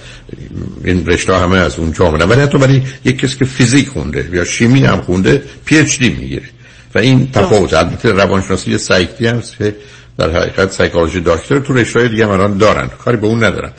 این 0.84 1.06
رشته 1.06 1.38
همه 1.38 1.56
از 1.56 1.78
اونجا 1.78 2.04
اومده 2.04 2.24
ولی 2.24 2.40
حتی 2.40 2.58
برای 2.58 2.82
یک 3.04 3.18
کسی 3.18 3.38
که 3.38 3.44
فیزیک 3.44 3.88
خونده 3.88 4.28
یا 4.32 4.44
شیمی 4.44 4.84
هم 4.84 5.00
خونده 5.00 5.42
PhD 5.64 6.08
می‌گیره. 6.08 6.48
و 6.94 6.98
این 6.98 7.30
تفاوت. 7.32 7.74
البته 7.74 8.12
روانشناسی 8.12 8.78
سایکتی 8.78 9.26
هست 9.26 9.58
که 9.58 9.76
در 10.18 10.30
حقیقت 10.30 10.72
psychology 10.72 11.20
doctor 11.20 11.58
تو 11.58 11.72
رشته 11.74 12.08
دیگه 12.08 12.24
هم 12.24 12.30
الان 12.30 12.58
دارن. 12.58 12.88
کاری 12.88 13.16
به 13.16 13.26
اون 13.26 13.44
ندارن. 13.44 13.72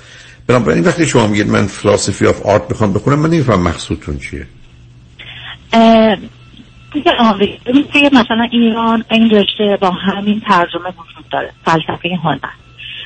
بنابراین 0.47 0.83
وقتی 0.83 1.07
شما 1.07 1.27
میگید 1.27 1.47
من 1.47 1.67
philosophy 1.67 2.25
of 2.25 2.45
art 2.45 2.67
بخوام 2.67 2.93
بخونم 2.93 3.19
من 3.19 3.29
نمیفهمم 3.29 3.61
مقصودتون 3.61 4.17
چیه. 4.17 4.47
توی 6.91 7.03
آمریکا 7.19 7.71
توی 7.93 8.09
مثلا 8.13 8.47
ایران 8.51 9.03
این 9.11 9.29
رشته 9.29 9.77
با 9.81 9.91
همین 9.91 10.41
ترجمه 10.47 10.89
وجود 10.89 11.29
داره 11.31 11.51
فلسفه 11.65 12.09
هنر. 12.23 12.39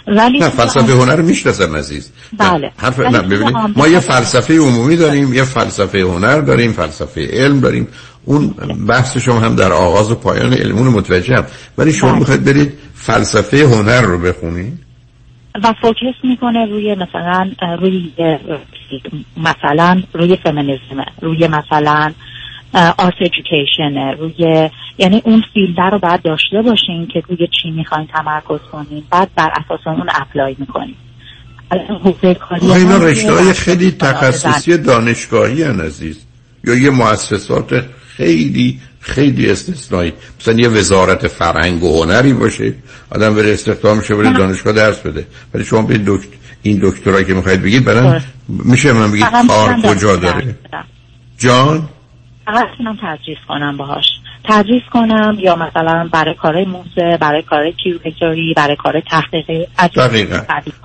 ولی 0.08 0.40
نه 0.40 0.50
فلسفه 0.50 0.94
هنر 0.94 1.16
رو 1.16 1.26
می‌شناسم 1.26 1.76
عزیز. 1.76 2.12
بله. 2.38 2.72
حرف 2.78 3.00
نه 3.00 3.22
ببینید 3.22 3.56
ما 3.76 3.88
یه 3.88 4.00
فلسفه 4.00 4.58
عمومی 4.58 4.98
داریم 4.98 5.34
یه 5.34 5.44
فلسفه 5.44 6.02
هنر 6.02 6.42
داریم 6.42 6.72
فلسفه 6.72 7.28
علم 7.34 7.60
داریم. 7.60 7.88
اون 8.26 8.48
بحث 8.88 9.18
شما 9.18 9.40
هم 9.40 9.56
در 9.56 9.74
آغاز 9.74 10.12
و 10.12 10.16
پایان 10.16 10.54
علمون 10.54 10.88
متوجه 10.88 11.36
هم 11.36 11.46
ولی 11.78 11.94
شما 11.94 12.10
بله. 12.10 12.20
می‌خواید 12.20 12.46
برید 12.46 12.74
فلسفه 12.94 13.58
هنر 13.58 14.02
رو 14.02 14.20
بخونید؟ 14.20 14.80
و 15.64 15.74
focus 15.82 16.18
می‌کنه 16.24 16.66
روی 16.66 16.96
مثلا 16.96 17.52
روی 17.80 18.12
مثلا 19.38 20.02
روی 20.14 20.38
فمینیسم 20.44 21.06
روی 21.22 21.48
مثلا 21.48 22.14
art 22.74 23.14
education 23.22 24.18
روی 24.20 24.70
یعنی 24.98 25.22
اون 25.26 25.44
field 25.54 25.80
رو 25.92 26.00
باید 26.00 26.22
داشته 26.22 26.62
باشین 26.62 27.08
که 27.14 27.24
روی 27.30 27.48
چی 27.62 27.72
می‌خواین 27.72 28.08
تمرکز 28.08 28.60
کنین. 28.72 29.04
بعد 29.12 29.30
بر 29.36 29.50
اساس 29.66 29.88
اون 29.88 30.08
apply 30.22 30.56
می‌کنین. 30.60 30.96
اینا 32.62 32.98
رشته 32.98 33.34
های 33.34 33.54
خیلی 33.54 33.92
تخصصی 33.92 34.78
دانشگاهی 34.78 35.64
هن 35.64 35.80
عزیز. 35.80 36.26
یا 36.64 36.76
یه 36.76 36.90
مؤسسات 36.90 37.86
خیلی 38.18 38.80
خیلی 39.00 39.52
استثنایی. 39.52 40.14
مثلا 40.40 40.54
یه 40.54 40.70
وزارت 40.70 41.28
فرهنگ 41.28 41.84
و 41.84 42.04
هنری 42.04 42.34
باشه. 42.34 42.74
آدم 43.12 43.36
بره 43.36 43.54
استخدام 43.54 44.02
شه 44.02 44.16
بره 44.16 44.34
دانشگاه 44.34 44.74
درس 44.74 45.00
بده. 45.00 45.28
ولی 45.54 45.66
شما 45.66 45.82
به 45.82 45.98
دکتر 45.98 46.28
این 46.62 46.80
دکترایی 46.84 47.26
که 47.26 47.34
می‌خواید 47.34 47.62
بگید 47.62 47.86
درست. 47.86 48.26
میشه 48.50 48.94
من 48.94 49.12
بگید 49.12 49.26
کار 49.48 49.82
کجا 49.82 50.16
داره. 50.16 50.56
جان؟ 51.38 51.90
فقط 52.46 52.68
می‌تونم 52.70 52.98
تدریس 53.02 53.38
کنم 53.48 53.78
باهاش. 53.78 54.06
تدریس 54.44 54.84
کنم 54.94 55.38
یا 55.40 55.56
مثلا 55.56 56.10
برای 56.12 56.34
کارهای 56.34 56.66
موسه 56.66 57.18
برای 57.22 57.42
کارهای 57.42 57.74
کیوریتوری 57.84 58.54
برای 58.58 58.76
کار 58.76 59.02
تحقیقی 59.12 59.68
دقیقا. 59.96 60.40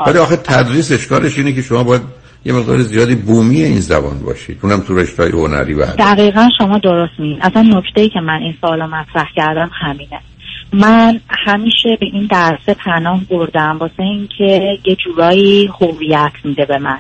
ولی 0.07 0.19
آخه 0.19 0.37
تدریس 0.37 0.93
اشکالش 0.93 1.39
اینه 1.39 1.53
که 1.53 1.63
شما 1.63 1.85
باید 1.85 2.03
یه 2.45 2.53
مقدار 2.53 2.79
زیادی 2.79 3.15
بومی 3.15 3.63
این 3.63 3.81
زبان 3.81 4.19
باشید. 4.19 4.59
اونم 4.63 4.81
تو 4.81 4.95
رشته 4.95 5.23
های 5.23 5.33
هنری 5.33 5.75
و. 5.75 5.87
دقیقا 5.87 6.49
شما 6.59 6.79
درست 6.79 7.13
میگین. 7.19 7.43
اصلا 7.43 7.63
نکته 7.63 8.01
ای 8.01 8.09
که 8.09 8.21
من 8.21 8.39
این 8.43 8.55
سال 8.61 8.87
مطرح 8.87 9.29
کردم 9.37 9.71
همینه. 9.73 10.21
من 10.73 11.21
همیشه 11.47 11.97
به 12.01 12.07
این 12.13 12.27
درسه 12.31 12.75
پناه 12.75 13.21
بردم 13.31 13.79
واسه 13.81 14.03
اینکه 14.03 14.79
یه 14.85 14.97
جورایی 14.97 15.71
هویت 15.81 16.33
میده 16.45 16.65
به 16.65 16.79
من. 16.79 16.99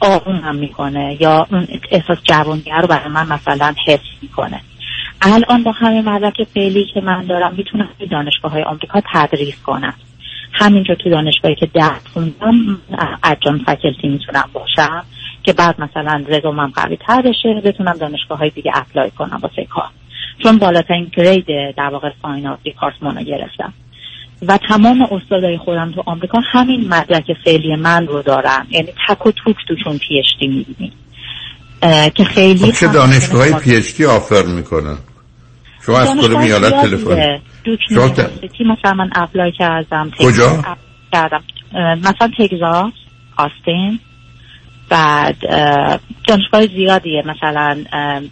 آرومم 0.00 0.56
می‌کنه 0.56 1.16
یا 1.20 1.46
اون 1.50 1.68
احساس 1.90 2.18
جوانیه 2.24 2.76
رو 2.80 2.86
برای 2.86 3.08
من 3.08 3.26
مثلا 3.28 3.74
حس 3.86 4.00
می‌کنه. 4.22 4.60
الان 5.22 5.62
با 5.62 5.72
همه 5.72 6.02
مدرک 6.02 6.44
فعلی 6.54 6.86
که 6.94 7.00
من 7.00 7.26
دارم 7.26 7.54
می‌تونم 7.56 7.88
توی 7.98 8.06
دانشگاه 8.06 8.52
های 8.52 8.62
آمریکا 8.62 9.00
تدریس 9.12 9.62
کنم. 9.62 9.94
همینجا 10.52 10.94
تو 10.94 11.10
دانشگاهی 11.10 11.54
که 11.54 11.66
درس 11.66 12.06
خوندم 12.12 12.78
adjunct 13.24 13.58
faculty 13.58 14.08
می‌تونم 14.08 14.48
باشم 14.52 15.04
که 15.42 15.52
بعد 15.52 15.80
مثلا 15.80 16.24
رزومم 16.28 16.72
قوی 16.74 16.96
تر 16.96 17.22
بشه 17.22 17.60
بتونم 17.64 17.92
دانشگاه 17.92 18.38
های 18.38 18.50
دیگه 18.50 18.72
apply 18.74 19.10
کنم 19.10 19.38
واسه 19.42 19.64
کار. 19.64 19.88
چون 20.42 20.58
بالاترین 20.58 21.10
grade 21.16 21.46
در 21.76 21.88
واقع 21.92 22.10
fine 22.22 22.46
art 22.46 22.58
department 22.62 23.16
رو 23.16 23.22
گرفتم. 23.24 23.72
و 24.48 24.58
تمام 24.68 25.02
استادای 25.02 25.58
خودم 25.58 25.92
تو 25.94 26.02
آمریکا 26.06 26.38
همین 26.52 26.88
مدرک 26.88 27.24
فعلی 27.44 27.76
من 27.76 28.06
رو 28.06 28.22
دارن. 28.22 28.66
یعنی 28.70 28.88
تک 29.08 29.26
و 29.26 29.30
توک 29.32 29.56
توشون 29.68 29.98
PhD 29.98 30.48
می‌بینی. 30.48 30.92
که 32.14 32.24
خیلی 32.24 32.58
خب 32.72 32.78
چه 32.78 32.86
هم- 32.86 32.92
دانشگاه 32.92 33.40
های 33.42 33.54
P 33.60 33.76
hD 33.76 34.04
offer 34.04 34.42
می‌کنن؟ 34.42 34.96
شما 35.86 35.98
از 35.98 36.08
ایالت 36.08 36.68
زیادیه. 36.68 36.82
تلفن 36.82 37.38
شما 37.88 38.08
ت- 38.08 38.30
مثلا 38.60 38.92
من 38.94 39.10
apply 39.14 39.52
کردم. 39.58 40.10
کجا؟ 40.18 40.62
کردم. 41.12 41.42
مثلا 41.98 42.30
تگزاس 42.38 42.92
آستین. 43.36 43.98
بعد 44.88 45.36
اه، 45.48 45.98
دانشگاه 46.28 46.66
زیادیه. 46.66 47.22
مثلا 47.26 47.76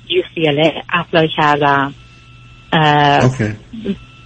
UCLA 0.09 0.71
apply 0.93 1.29
کردم. 1.37 1.95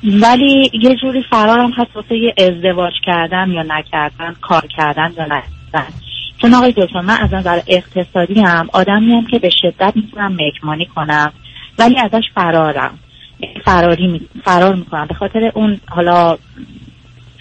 ولی 0.05 0.71
یه 0.73 0.97
جوری 0.97 1.23
فرارم 1.31 1.71
هست 1.71 1.97
واسه 1.97 2.19
یه 2.19 2.35
ازدواج 2.39 2.93
کردن 3.07 3.51
یا 3.51 3.63
نکردن 3.63 4.35
کار 4.41 4.67
کردن 4.77 5.13
یا 5.19 5.25
نکردن. 5.25 5.93
چون 6.39 6.55
آقای 6.55 6.73
دکتر 6.73 7.01
من 7.01 7.17
از 7.21 7.35
نظر 7.35 7.61
اقتصادی 7.67 8.41
هم 8.41 8.69
آدمی 8.73 9.13
هم 9.13 9.27
که 9.27 9.39
به 9.39 9.51
شدت 9.63 9.93
می‌تونم 9.97 10.37
مکمانی 10.41 10.87
کنم 10.87 11.33
ولی 11.79 11.97
ازش 11.99 12.23
فرارم. 12.35 12.99
یعنی 13.41 13.61
فراری 13.65 14.07
می... 14.07 14.21
فرار 14.45 14.75
می‌کنم. 14.75 15.07
به 15.07 15.15
خاطر 15.15 15.53
اون 15.55 15.81
حالا 15.89 16.39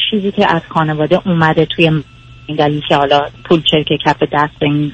چیزی 0.10 0.32
که 0.32 0.54
از 0.56 0.62
خانواده 0.70 1.28
اومده 1.28 1.66
توی 1.66 2.04
این 2.48 2.58
دلیل 2.58 2.82
که 2.90 2.96
حالا 2.96 3.22
پول 3.46 3.62
چرک 3.72 3.88
کف 4.06 4.18
دست 4.34 4.54
این 4.62 4.92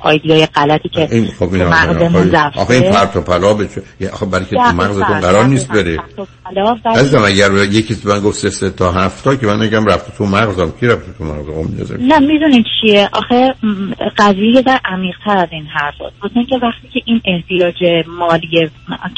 آیدیای 0.00 0.46
غلطی 0.46 0.88
که 0.88 1.08
این 1.12 1.26
خب 1.26 1.54
این 1.54 1.64
مغزمون 1.64 2.16
آخه, 2.16 2.46
رفته. 2.46 2.60
آخه 2.60 2.74
این 2.74 2.92
پرت 2.92 3.16
و 3.16 3.20
پلا 3.20 3.54
به 3.54 3.68
چه- 3.68 3.82
یه- 4.00 4.10
آخه 4.10 4.26
برای 4.26 4.44
که 4.44 4.56
مغزتون 4.56 5.20
قرار 5.20 5.44
نیست. 5.44 5.68
بره 5.68 5.98
عزیزم 6.86 7.22
اگر 7.24 7.50
یکی 7.54 7.94
تو 7.94 8.08
من 8.08 8.20
گفت 8.20 8.38
سه 8.38 8.50
سه 8.50 8.70
تا 8.70 8.92
هفتا 8.92 9.36
که 9.36 9.46
من 9.46 9.62
نگم 9.62 9.86
رفته 9.86 10.12
تو 10.18 10.26
مغزم 10.26 10.72
کی 10.80 10.86
رفته 10.86 11.12
تو 11.18 11.24
مغزم 11.24 11.84
خب. 11.84 12.00
نه 12.00 12.18
می‌دونید 12.18 12.64
چیه 12.80 13.08
آخه 13.12 13.54
قضیه 14.18 14.54
یه 14.54 14.62
ذره 14.62 14.80
عمیق‌تر 14.84 15.38
از 15.38 15.48
این 15.50 15.66
حرف 15.66 15.94
واسه 16.00 16.36
اینکه 16.36 16.56
وقتی 16.62 16.88
که 16.92 17.00
این 17.04 17.20
احتیاج 17.24 18.04
مالی 18.18 18.70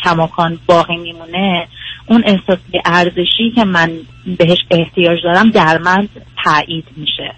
کماکان 0.05 0.59
باقی 0.66 0.97
میمونه 0.97 1.66
اون 2.07 2.23
احساس 2.27 2.59
ارزشی 2.85 3.51
که 3.55 3.65
من 3.65 3.90
بهش 4.39 4.59
احتیاج 4.70 5.19
دارم 5.24 5.51
در 5.51 5.78
من 5.78 6.09
تایید 6.44 6.85
میشه 6.97 7.35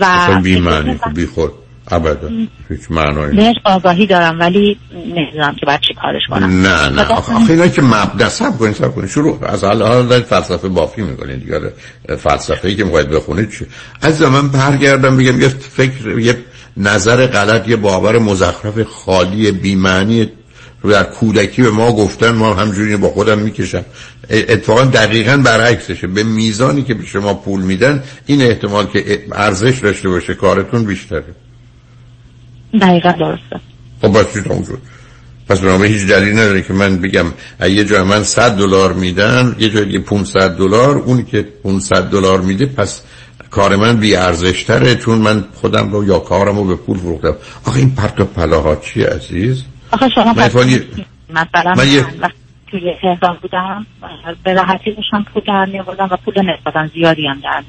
و 0.00 0.40
بی 0.42 0.60
معنی 0.60 0.94
خب 0.94 1.14
بی 1.14 1.26
خود. 1.26 1.52
ابدا. 1.92 2.28
هیچ 2.68 2.80
معنایی 2.90 3.36
بهش 3.36 3.56
آگاهی 3.64 4.06
دارم 4.06 4.40
ولی 4.40 4.78
نمی‌دونم 4.94 5.54
که 5.60 5.66
باید 5.66 5.80
چی 5.80 5.94
کارش 5.94 6.22
کنم. 6.30 6.66
نه 6.66 6.88
نه. 6.88 7.02
آخه, 7.02 7.34
آخه 7.34 7.50
اینا 7.50 7.68
که 7.68 7.82
مبدا 7.82 8.28
سب 8.28 8.58
کنید 8.58 8.74
سب 8.74 8.94
کنید. 8.94 9.10
شروع. 9.10 9.44
از 9.44 9.64
حالا 9.64 10.02
دارید 10.02 10.24
فلسفه 10.24 10.68
بافی 10.68 11.02
می‌کنید. 11.02 11.40
دیگه 11.40 11.60
فلسفه 12.16 12.68
ای 12.68 12.74
که 12.76 12.84
می‌خواید 12.84 13.10
بخونید 13.10 13.50
چی؟ 13.50 13.66
از 14.02 14.22
من 14.22 14.48
برگردم 14.48 15.16
بگم 15.16 15.40
یه 15.40 15.48
فکر 15.48 16.18
یه 16.18 16.36
نظر 16.76 17.26
غلط 17.26 17.68
یه 17.68 17.76
باور 17.76 18.18
مزخرف 18.18 18.82
خالی 18.82 19.52
بی‌معنی 19.52 20.24
رو 20.24 20.30
در 20.88 21.04
کودکی 21.04 21.62
به 21.62 21.70
ما 21.70 21.92
گفتن 21.92 22.30
ما 22.30 22.54
همجوری 22.54 22.96
با 22.96 23.08
خودم 23.08 23.38
می‌کشم. 23.38 23.84
اتفاقا 24.30 24.84
دقیقا 24.84 25.36
برعکسشه. 25.36 26.06
به 26.06 26.22
میزانی 26.22 26.82
که 26.82 26.94
به 26.94 27.06
شما 27.06 27.34
پول 27.34 27.62
میدن 27.62 28.02
این 28.26 28.42
احتمال 28.42 28.86
که 28.86 29.22
ارزش 29.32 29.78
داشته 29.78 30.08
باشه 30.08 30.34
کارتون 30.34 30.84
بیشتره. 30.84 31.34
دقیقا 32.80 33.12
درسته. 33.12 33.60
خب 34.02 34.22
تموم 34.22 34.64
شد؟ 34.64 34.78
پس 35.48 35.60
بنابراین 35.60 35.92
هیچ 35.92 36.06
دلیل 36.06 36.32
نداره 36.32 36.62
که 36.62 36.72
من 36.72 36.96
بگم 36.96 37.26
یه 37.60 37.84
جای 37.84 38.02
من 38.02 38.24
100 38.24 38.56
دلار 38.56 38.92
میدن 38.92 39.56
یه 39.58 39.70
جای 39.70 39.84
دیگه 39.84 39.98
500 39.98 40.56
دلار 40.56 40.96
اونی 40.96 41.24
که 41.24 41.42
500 41.42 42.02
دلار 42.02 42.40
میده 42.40 42.66
پس 42.66 43.02
کار 43.50 43.76
من 43.76 43.96
بی 43.96 44.16
ارزش 44.16 44.62
تره 44.62 44.94
چون 44.94 45.18
من 45.18 45.44
خودم 45.54 45.92
رو 45.92 46.04
یا 46.04 46.18
کارم 46.18 46.58
رو 46.58 46.64
به 46.64 46.74
پول 46.74 46.98
فروختم. 46.98 47.36
آخه 47.64 47.78
این 47.78 47.90
پرت 47.90 48.20
و 48.20 48.24
پلاها 48.24 48.76
چیه 48.76 49.06
عزیز؟ 49.06 49.62
آخه 49.92 50.08
شما 50.08 50.32
مثلا 51.30 51.74
من 51.76 51.88
یه- 51.88 52.06
توی 52.70 52.94
تهران 53.02 53.38
بودم 53.42 53.86
به 54.44 54.52
راحتی 54.54 54.94
داشتم 54.94 55.24
پول 55.34 55.42
در 55.46 55.64
می‌آوردم 55.72 56.08
و 56.10 56.16
پول 56.16 56.34
نسبتا 56.34 56.86
زیادی 56.86 57.26
هم 57.26 57.40
در 57.40 57.62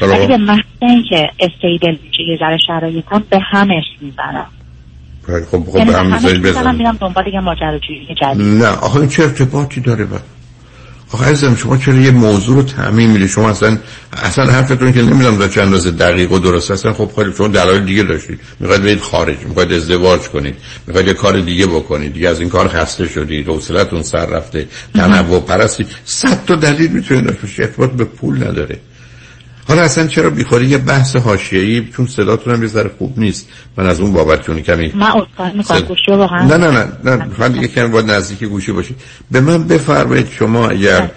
حالا 0.00 0.12
ولی 0.12 0.26
به 0.26 0.36
محض 0.36 0.60
اینکه 0.82 1.30
استیبل 1.40 1.96
میشه 2.06 2.22
یه 2.22 2.38
ذره 2.40 2.58
شرایطم 2.66 3.24
به 3.30 3.38
همش 3.50 3.84
می‌زنم 4.00 4.46
خب 5.50 5.64
خب 5.64 5.84
به 5.86 5.92
هم 5.92 6.06
می‌زنم 6.06 6.42
بزنید 6.42 6.78
میرم 6.78 6.96
دنبال 7.00 7.26
یه 7.26 7.40
ماجراجویی 7.40 8.14
جدید. 8.22 8.62
نه 8.62 8.68
آخه 8.68 8.96
این 8.96 9.08
چه 9.08 9.22
ارتباطی 9.22 9.80
داره 9.80 10.04
با 10.04 10.18
آخه 11.12 11.24
عزیزم 11.24 11.54
شما 11.54 11.76
چرا 11.76 11.94
یه 11.94 12.10
موضوع 12.10 12.56
رو 12.56 12.62
تعمیم 12.62 13.10
می‌دید 13.10 13.28
شما 13.28 13.50
اصلا 13.50 13.78
اصلا 14.12 14.44
حرفتون 14.44 14.92
که 14.92 15.02
نمی‌دونم 15.02 15.38
در 15.38 15.48
چند 15.48 15.64
اندازه 15.64 15.90
دقیق 15.90 16.32
و 16.32 16.38
درست 16.38 16.70
اصلا 16.70 16.92
خب 16.92 17.10
خیلی 17.16 17.32
شما 17.38 17.48
دلایل 17.48 17.84
دیگه 17.84 18.02
داشتید 18.02 18.40
می‌خواید 18.60 18.82
برید 18.82 19.00
خارج 19.00 19.36
می‌خواید 19.48 19.72
ازدواج 19.72 20.20
کنید 20.20 20.54
می‌خواید 20.86 21.08
یه 21.08 21.14
کار 21.14 21.40
دیگه 21.40 21.66
بکنید. 21.66 22.12
دیگه 22.12 22.28
از 22.28 22.40
این 22.40 22.48
کار 22.48 22.68
خسته 22.68 23.08
شدید 23.08 23.48
حوصلتون 23.48 24.02
سر 24.02 24.26
رفته 24.26 24.68
تنوع 24.94 25.40
پرستی. 25.40 25.86
صد 26.04 26.44
تا 26.46 26.54
دلیل 26.54 26.92
می‌تونه 26.92 27.20
داشته 27.20 27.62
ارتباط 27.62 27.90
به 27.90 28.04
پول 28.04 28.36
نداره. 28.48 28.78
حالا 29.68 29.82
اصلا 29.82 30.06
چرا 30.06 30.30
بیخوری 30.30 30.66
یه 30.66 30.78
بحث 30.78 31.16
حاشیه‌ای؟ 31.16 31.88
چون 31.96 32.06
صداتون 32.06 32.54
هم 32.54 32.62
یه 32.62 32.68
ذره 32.68 32.90
خوب 32.98 33.18
نیست. 33.18 33.48
من 33.76 33.86
از 33.86 34.00
اون 34.00 34.12
بابت 34.12 34.62
کمی 34.62 34.92
من 34.94 35.06
اصلا 35.06 35.62
صد- 35.62 35.88
گوشی 35.88 36.02
رو 36.08 36.16
واقعا 36.16 36.44
نه 36.46 36.56
نه 36.56 36.70
نه 36.70 37.16
نه 37.16 37.28
فقط 37.38 37.52
دیگه 37.52 37.68
کمی 37.68 37.88
باید 37.88 38.10
نزدیک 38.10 38.44
گوشی 38.44 38.72
باشید 38.72 38.96
به 39.30 39.40
من 39.40 39.64
بفرمایید 39.68 40.28
شما 40.30 40.68
اگر 40.68 41.10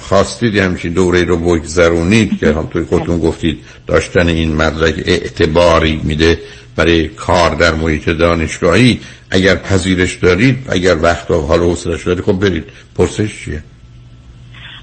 خواستید 0.00 0.54
یه 0.54 0.64
همچین 0.64 0.92
دوره 0.92 1.24
رو 1.24 1.36
بگذرونید 1.36 2.38
که 2.38 2.52
همطوری 2.52 2.84
خودتون 2.84 3.18
گفتید 3.18 3.58
داشتن 3.86 4.28
این 4.28 4.56
مدرک 4.56 4.94
اعتباری 5.06 6.00
میده 6.04 6.38
برای 6.76 7.08
کار 7.08 7.54
در 7.54 7.74
محیط 7.74 8.08
دانشگاهی 8.08 9.00
اگر 9.30 9.54
پذیرش 9.56 10.14
دارید 10.14 10.58
اگر 10.68 10.96
وقت 11.02 11.30
و 11.30 11.40
حال 11.40 11.60
و 11.60 11.70
حوصله‌اش 11.70 12.06
دارید 12.06 12.24
خب 12.24 12.32
برید. 12.32 12.64
پرسش 12.94 13.44
چیه؟ 13.44 13.62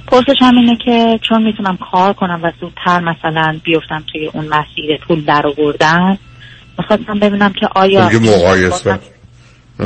پرسش 0.07 0.35
هم 0.41 0.57
اینه 0.57 0.77
که 0.85 1.19
چون 1.29 1.43
می‌تونم 1.43 1.77
کار 1.91 2.13
کنم 2.13 2.39
و 2.43 2.51
زودتر 2.61 2.99
مثلا 2.99 3.59
بیفتم 3.63 4.03
توی 4.11 4.27
اون 4.27 4.45
مسیر 4.45 4.97
پول 5.07 5.25
در 5.25 5.47
آوردن 5.47 6.17
می‌خواستم 6.77 7.19
ببینم 7.19 7.53
که 7.53 7.67
آیا 7.75 8.09
مقایسه 8.09 8.99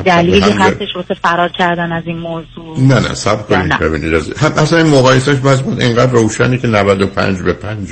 دلیلی 0.05 0.51
هستش 0.51 0.95
واسه 0.95 1.13
فرار 1.13 1.49
کردن 1.49 1.91
از 1.91 2.03
این 2.05 2.17
موضوع؟ 2.17 2.79
نه 2.79 2.95
نه 2.95 3.13
سب 3.13 3.47
کنید. 3.47 3.79
ببینید 3.79 4.13
هم- 4.37 4.53
اصلا 4.57 4.77
این 4.77 4.87
مقایسهش 4.87 5.37
باز 5.37 5.63
بود 5.63 5.81
اینقدر 5.81 6.11
روشنی 6.11 6.57
که 6.57 6.67
95 6.67 7.41
به 7.41 7.53
5 7.53 7.87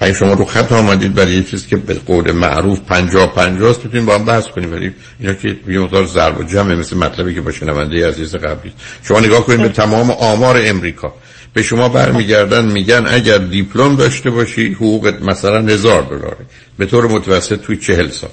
اگه 0.00 0.14
شما 0.14 0.32
رو 0.32 0.44
خط 0.44 0.72
آمدید 0.72 1.14
برای 1.14 1.34
یه 1.34 1.42
چیز 1.42 1.66
که 1.66 1.76
به 1.76 1.94
قول 1.94 2.32
معروف 2.32 2.80
50 2.80 3.34
50 3.34 3.70
است 3.70 3.86
با 3.86 4.14
هم 4.14 4.24
بحث 4.24 4.46
کنیم. 4.46 4.72
ولی 4.72 4.92
اینا 5.20 5.34
که 5.34 5.56
یه 5.68 5.78
مقدار 5.78 6.06
ضرب 6.06 6.40
و 6.40 6.44
جمع 6.44 6.74
مثل 6.74 6.96
مطلبی 6.96 7.34
که 7.34 7.40
با 7.40 7.52
شنونده 7.52 8.08
عزیز 8.08 8.34
قبلی 8.34 8.72
شما 9.02 9.20
نگاه 9.20 9.46
کنید 9.46 9.62
به 9.62 9.68
تمام 9.68 10.10
آمار 10.10 10.60
امریکا. 10.64 11.14
به 11.54 11.62
شما 11.62 11.88
برمیگردن 11.88 12.64
میگن 12.64 13.06
اگر 13.08 13.38
دیپلم 13.38 13.96
داشته 13.96 14.30
باشی 14.30 14.72
حقوقت 14.72 15.22
مثلا 15.22 15.72
هزار 15.72 16.02
دلاره. 16.02 16.46
به 16.78 16.86
طور 16.86 17.06
متوسط 17.06 17.60
توی 17.60 17.76
چهل 17.76 18.08
سال. 18.08 18.30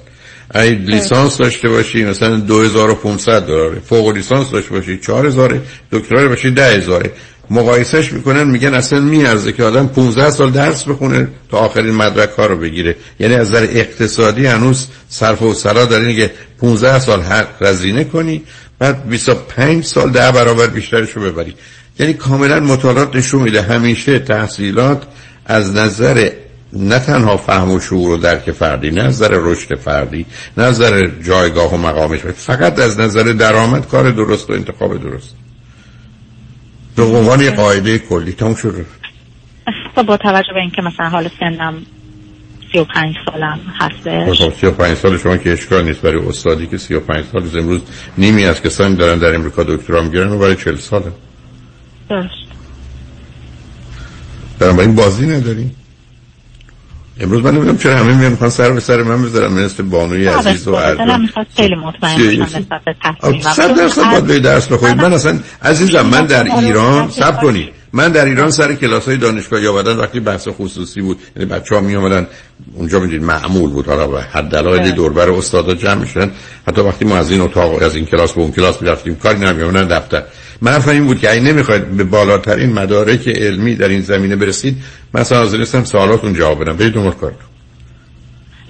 اگه 0.50 0.70
لیسانس 0.70 1.36
داشته 1.36 1.68
باشی 1.68 2.04
مثلا 2.04 2.36
2500 2.36 3.46
دلاره. 3.46 3.80
فوق 3.80 4.08
لیسانس 4.08 4.50
داشته 4.50 4.70
باشی 4.70 4.98
4000 4.98 5.60
دکترا 5.92 6.28
باشی 6.28 6.50
10000 6.50 7.10
مقایسش 7.50 8.12
می‌کنن 8.12 8.44
میگن 8.44 8.74
اصلا 8.74 9.00
میارزه 9.00 9.52
که 9.52 9.64
آدم 9.64 9.86
15 9.86 10.30
سال 10.30 10.50
درس 10.50 10.84
بخونه 10.84 11.28
تا 11.50 11.58
آخرین 11.58 11.94
مدرک 11.94 12.30
ها 12.30 12.48
بگیره. 12.48 12.96
یعنی 13.20 13.34
از 13.34 13.50
نظر 13.50 13.66
اقتصادی 13.70 14.46
هنوز 14.46 14.86
صرف 15.08 15.42
و 15.42 15.54
سلا 15.54 15.84
داره 15.84 16.06
اینه 16.06 16.20
که 16.20 16.30
15 16.60 16.98
سال 16.98 17.20
هر 17.20 17.46
رزینه 17.60 18.04
کنی 18.04 18.42
بعد 18.78 19.08
25 19.08 19.84
سال 19.84 20.10
ده 20.10 20.32
برابر 20.32 20.66
بیشترش 20.66 21.10
رو 21.10 21.22
ببری. 21.22 21.54
یعنی 21.98 22.14
کاملا 22.14 22.60
مطالعات 22.60 23.16
نشون 23.16 23.42
میده 23.42 23.62
همیشه 23.62 24.18
تحصیلات 24.18 25.02
از 25.46 25.74
نظر 25.74 26.30
نه 26.72 26.98
تنها 26.98 27.36
فهم 27.36 27.70
و 27.70 27.80
شعور 27.80 28.10
و 28.10 28.16
درک 28.16 28.50
فردی 28.50 28.90
نه 28.90 29.02
از 29.02 29.14
نظر 29.14 29.30
رشد 29.30 29.74
فردی 29.74 30.26
نه 30.56 30.64
از 30.64 30.80
نظر 30.80 31.10
جایگاه 31.24 31.74
و 31.74 31.76
مقامش 31.76 32.20
فقط 32.20 32.78
از 32.78 33.00
نظر 33.00 33.22
درآمد 33.22 33.88
کار 33.88 34.10
درست 34.10 34.50
و 34.50 34.52
انتخاب 34.52 35.02
درست. 35.02 35.34
به 37.06 37.16
عنوان 37.16 37.40
یه 37.40 37.50
قاعده 37.50 37.98
کلی. 37.98 38.32
تموم 38.32 38.54
شد. 38.54 38.86
خب 39.94 40.02
با 40.02 40.16
توجه 40.16 40.52
به 40.54 40.60
اینکه 40.60 40.82
مثلا 40.82 41.08
حال 41.08 41.30
سنم 41.40 41.74
35 42.72 43.14
سالم 43.26 43.60
هستش. 43.80 44.42
خب 44.42 44.54
35 44.60 44.96
سال 44.96 45.18
شما 45.18 45.36
که 45.36 45.52
اشکال 45.52 45.84
نیست. 45.84 46.00
برای 46.00 46.26
استادی 46.28 46.66
که 46.66 46.78
35 46.78 47.24
سال 47.32 47.42
از 47.42 47.56
امروز 47.56 47.80
نیمی 48.18 48.44
از 48.44 48.62
کسانی 48.62 48.96
دارن 48.96 49.18
در 49.18 49.34
امریکا 49.34 49.62
دکترا 49.62 50.02
می‌گیرن 50.02 50.28
و 50.28 50.38
برای 50.38 50.56
40 50.56 50.76
ساله. 50.76 51.12
درست. 52.10 52.28
بنابراین 54.58 54.94
بازی 54.94 55.26
نداری 55.26 55.70
امروز 57.20 57.42
من 57.42 57.50
نمی‌دونم 57.50 57.78
چرا 57.78 57.96
همه 57.96 58.14
میان 58.14 58.30
می‌خوان 58.30 58.50
سر 58.50 58.70
به 58.70 58.80
سر 58.80 59.02
من 59.02 59.22
بذارن 59.22 59.52
مثل 59.52 59.82
بانوی 59.82 60.26
عزیز 60.26 60.68
و 60.68 60.70
دلم 60.70 60.84
ارجان 60.84 61.20
می‌خواد 61.20 61.46
خیلی 61.56 61.74
مطمئن 61.74 62.16
چیه؟ 62.16 62.38
باشم 62.38 62.58
نسبت 62.58 62.84
به 62.84 62.94
تصمیمم 63.04 63.40
صد 63.52 63.76
درصد 63.76 64.10
باید 64.10 64.24
به 64.24 64.38
درس 64.38 64.68
بخونید 64.68 64.96
من 64.96 65.12
اصلا 65.12 65.38
عزیزم 65.62 66.06
من 66.06 66.26
در 66.26 66.56
ایران 66.56 67.10
سب 67.10 67.40
کنید 67.40 67.68
من 67.92 68.08
در 68.12 68.24
ایران 68.24 68.50
سر 68.50 68.74
کلاس 68.74 69.04
های 69.04 69.16
دانشگاه 69.16 69.68
آمدن 69.68 69.96
وقتی 69.96 70.20
بحث 70.20 70.48
خصوصی 70.48 71.00
بود 71.00 71.18
یعنی 71.36 71.48
بچه 71.48 71.74
ها 71.74 71.80
می 71.80 71.96
آمدن 71.96 72.26
اونجا 72.74 73.00
می‌دید 73.00 73.22
معمول 73.22 73.70
بود 73.70 73.86
حالا 73.86 74.06
به 74.06 74.22
حد 74.22 74.44
دلایل 74.44 74.90
دوربر 74.90 75.30
استادا 75.30 75.74
جمع 75.74 75.94
میشن 75.94 76.30
حتی 76.68 76.80
وقتی 76.80 77.04
ما 77.04 77.16
از 77.16 77.30
این 77.30 77.40
اتاق 77.40 77.82
از 77.82 77.94
این 77.94 78.06
کلاس 78.06 78.32
به 78.32 78.40
اون 78.40 78.52
کلاس 78.52 78.82
می‌رفتیم 78.82 79.14
کاری 79.14 79.38
نمیامدن 79.38 79.98
دفتر. 79.98 80.22
من 80.62 80.72
حرفم 80.72 80.90
این 80.90 81.06
بود 81.06 81.20
که 81.20 81.30
اگه 81.30 81.40
نمی‌خواید 81.40 81.96
به 81.96 82.04
بالاترین 82.04 82.72
مدارک 82.72 83.28
علمی 83.28 83.74
در 83.74 83.88
این 83.88 84.00
زمینه 84.00 84.36
برسید 84.36 84.76
من 85.12 85.20
اصلا 85.20 85.38
حاضر 85.38 85.58
نیستم 85.58 85.84
سوالاتون 85.84 86.34
جواب 86.34 86.60
بدم. 86.62 86.76
برید 86.76 86.92
دنبال 86.92 87.12
کارتون. 87.12 87.48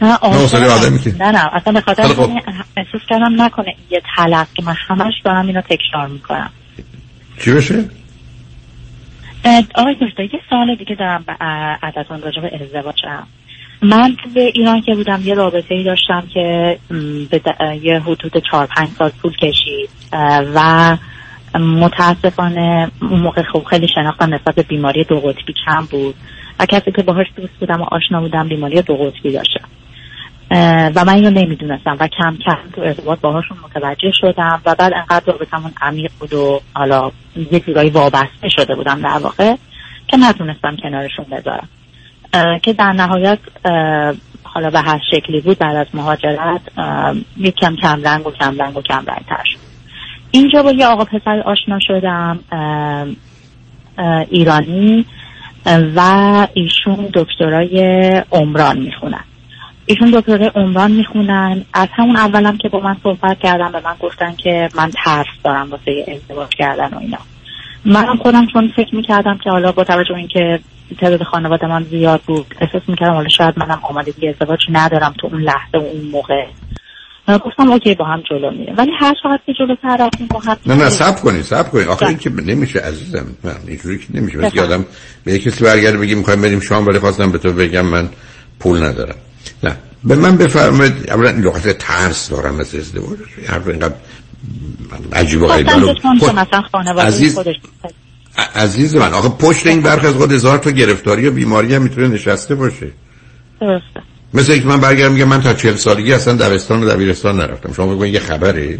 نه 0.02 0.14
آدم 0.16 0.98
که- 0.98 1.14
نه 1.18 1.30
نه 1.30 1.54
اصلا 1.56 1.72
به 1.72 1.80
خاطر. 1.80 2.02
اینکه 2.02 2.42
احساس 2.76 3.00
کردم 3.08 3.42
نکنه 3.42 3.74
یه 3.90 4.02
تلقی 4.16 4.62
من 4.62 4.74
همش 4.88 5.14
دارم 5.24 5.46
اینو 5.46 5.60
تکرار 5.60 6.08
می‌کنم. 6.08 6.50
چی 7.40 7.52
بشه؟ 7.52 7.84
آقای 9.74 9.94
دکتر 9.94 10.22
یه 10.22 10.40
سوال 10.50 10.74
دیگه 10.76 10.94
دارم 10.94 11.24
ازتون 11.82 12.22
راجع 12.22 12.40
به 12.42 12.50
ازدواجم. 12.64 13.26
من 13.82 14.16
توی 14.24 14.42
ایران 14.42 14.80
که 14.80 14.94
بودم 14.94 15.20
یه 15.24 15.34
رابطه 15.34 15.74
ای 15.74 15.84
داشتم 15.84 16.22
که 16.34 16.78
به 17.30 17.40
یه 17.82 18.00
حدود 18.00 18.42
چهار 18.50 18.66
پنج 18.66 18.88
سال 18.98 19.10
طول 19.22 19.32
کشید 19.36 19.90
و 20.54 20.96
متاسفانه 21.54 22.90
اون 23.02 23.20
موقع 23.20 23.42
خب 23.42 23.64
خیلی 23.64 23.88
شناختم 23.88 24.34
نسبت 24.34 24.54
به 24.54 24.62
بیماری 24.62 25.04
دو 25.04 25.20
قطبی 25.20 25.54
کم 25.66 25.84
بود 25.90 26.14
و 26.60 26.66
کسی 26.66 26.92
که 26.92 27.02
باهاش 27.02 27.26
دوست 27.36 27.52
بودم 27.60 27.80
و 27.80 27.84
آشنا 27.84 28.20
بودم 28.20 28.48
بیماری 28.48 28.82
دو 28.82 28.96
قطبی 28.96 29.32
داشته 29.32 29.60
اه، 30.50 30.90
و 30.94 31.04
من 31.04 31.14
اینو 31.14 31.30
نمی‌دونستم 31.30 31.96
و 32.00 32.08
کم 32.08 32.36
کم 32.46 32.58
تو 32.74 32.80
ارتباط 32.80 33.20
باهاشون 33.20 33.58
متوجه 33.64 34.12
شدم 34.20 34.60
و 34.66 34.74
بعد 34.74 34.92
انقدر 34.92 35.32
رابطمون 35.32 35.72
عمیق 35.80 36.10
بود 36.20 36.34
و 36.34 36.60
حالا 36.74 37.10
یه 37.52 37.60
جورایی 37.60 37.90
وابسته 37.90 38.48
شده 38.48 38.74
بودم 38.74 39.00
در 39.00 39.18
واقع 39.18 39.54
که 40.06 40.16
نتونستم 40.16 40.76
کنارشون 40.82 41.24
بذارم. 41.24 41.68
که 42.62 42.72
در 42.72 42.92
نهایت 42.92 43.38
حالا 44.42 44.70
به 44.70 44.80
هر 44.80 45.00
شکلی 45.10 45.40
بود 45.40 45.58
بعد 45.58 45.76
از 45.76 45.86
مهاجرت 45.94 46.60
یک 47.36 47.54
کم 47.54 47.76
کم 47.76 48.02
رنگ 48.04 48.26
و 48.26 48.30
کم 48.30 48.58
رنگ 48.58 48.76
و 48.76 48.82
کم 48.82 49.04
رنگ 49.06 49.24
تر 49.28 49.44
شد. 49.44 49.67
اینجا 50.30 50.62
با 50.62 50.72
یه 50.72 50.86
آقا 50.86 51.04
پسر 51.04 51.40
آشنا 51.40 51.78
شدم 51.80 52.38
ایرانی 54.30 55.06
و 55.66 56.00
ایشون 56.54 57.08
دکترای 57.14 57.78
عمران 58.32 58.78
می‌خونن. 58.78 59.24
ایشون 59.86 60.10
دکترای 60.10 60.50
عمران 60.54 60.90
می‌خونن. 60.90 61.64
از 61.74 61.88
همون 61.92 62.16
اولم 62.16 62.56
که 62.56 62.68
با 62.68 62.80
من 62.80 62.96
صحبت 63.02 63.38
کردم 63.38 63.72
به 63.72 63.80
من 63.84 63.94
گفتن 64.00 64.34
که 64.34 64.68
من 64.76 64.90
ترس 65.04 65.26
دارم 65.44 65.70
واسه 65.70 66.04
ازدواج 66.08 66.48
کردن 66.48 66.88
و 66.94 66.98
اینا. 66.98 67.18
منم 67.84 68.16
خودم 68.16 68.46
چون 68.46 68.72
فکر 68.76 68.94
می‌کردم 68.94 69.38
که 69.44 69.50
حالا 69.50 69.72
با 69.72 69.84
توجه 69.84 70.14
اینکه 70.14 70.60
تعداد 71.00 71.22
خانواده 71.22 71.66
من 71.66 71.82
زیاد 71.82 72.20
بود 72.26 72.54
احساس 72.60 72.82
می‌کردم 72.88 73.14
حالا 73.14 73.28
شاید 73.28 73.58
منم 73.58 73.80
آمادگی 73.82 74.28
ازدواج 74.28 74.60
ندارم 74.72 75.14
تو 75.18 75.26
اون 75.26 75.40
لحظه 75.40 75.78
و 75.78 75.82
اون 75.82 76.10
موقع. 76.12 76.46
گفتم 77.36 77.70
اوکی 77.70 77.94
با 77.94 78.04
هم 78.04 78.22
جلو 78.30 78.50
میره 78.50 78.74
ولی 78.78 78.90
هر 79.00 79.14
چقدر 79.22 79.40
که 79.46 79.52
جلوتر 79.58 79.96
رفتیم 80.06 80.26
با 80.26 80.38
هم 80.38 80.56
نه 80.66 80.74
نه 80.74 80.90
سب 80.90 81.20
کنید 81.20 81.42
سب 81.42 81.70
کنید. 81.70 81.88
آخه 81.88 82.06
این 82.06 82.18
که 82.18 82.30
نمیشه 82.30 82.78
عزیزم 82.78 83.26
نه 83.44 83.52
اینجوری 83.66 83.98
که 83.98 84.04
نمیشه. 84.14 84.38
مثل 84.38 84.60
آدم 84.60 84.84
به 85.24 85.32
یک 85.32 85.42
کسی 85.42 85.64
برگرده 85.64 85.98
بگی 85.98 86.14
می‌خوایم 86.14 86.42
بریم 86.42 86.60
شام 86.60 86.86
ولی 86.86 86.98
خواستم 86.98 87.32
به 87.32 87.38
تو 87.38 87.52
بگم 87.52 87.86
من 87.86 88.08
پول 88.60 88.82
ندارم. 88.82 89.14
نه. 89.62 89.76
به 90.04 90.16
من 90.16 90.36
بفرمایید 90.36 91.10
اولا 91.10 91.30
لغت 91.30 91.78
ترس 91.78 92.28
دارم 92.30 92.60
از 92.60 92.74
ازدواج 92.74 93.18
حرف 93.46 93.68
اینقدر 93.68 93.94
عجیب 95.12 95.42
و 95.42 95.48
خب، 95.48 95.64
خانواده 96.72 97.06
عزیز- 97.06 97.38
عزیز 98.54 98.96
من 98.96 99.12
آخه 99.14 99.28
پشت 99.28 99.66
این 99.66 99.80
برخ 99.80 100.04
از 100.04 100.14
خود 100.14 100.32
هزار 100.32 100.58
تا 100.58 100.70
گرفتاری 100.70 101.28
و 101.28 101.30
بیماری 101.30 101.74
هم 101.74 101.82
می‌تونه 101.82 102.08
نشسته 102.08 102.54
باشه. 102.54 102.90
درسته. 103.60 104.02
مثل 104.34 104.52
اینکه 104.52 104.68
من 104.68 104.80
برگردم 104.80 105.12
میگم 105.12 105.28
من 105.28 105.40
تا 105.40 105.54
چهل 105.54 105.76
سالگی 105.76 106.12
اصلا 106.12 106.34
دبستان 106.34 106.82
و 106.82 106.88
دبیرستان 106.88 107.36
نرفتم. 107.36 107.72
شما 107.72 107.94
بگوین 107.94 108.14
یه 108.14 108.20
خبره 108.20 108.78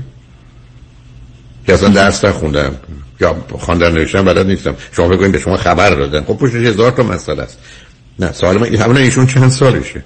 که 1.66 1.74
اصلا 1.74 1.88
درس 1.88 2.24
نخوندم. 2.24 2.76
یا 3.20 3.36
خواندن 3.58 3.92
نوشتن 3.92 4.24
بلد 4.24 4.46
نیستم. 4.46 4.74
شما 4.92 5.08
بگوین 5.08 5.32
به 5.32 5.38
شما 5.38 5.56
خبر 5.56 5.90
دادن. 5.90 6.24
خب 6.24 6.38
پشتش 6.38 6.54
هزار 6.54 6.90
تا 6.90 7.02
مسئله 7.02 7.42
است. 7.42 7.58
نه 8.18 8.32
سوال 8.32 8.58
من 8.58 8.74
همون 8.74 8.96
ایشون 8.96 9.26
چند 9.26 9.48
سالشه؟ 9.48 10.02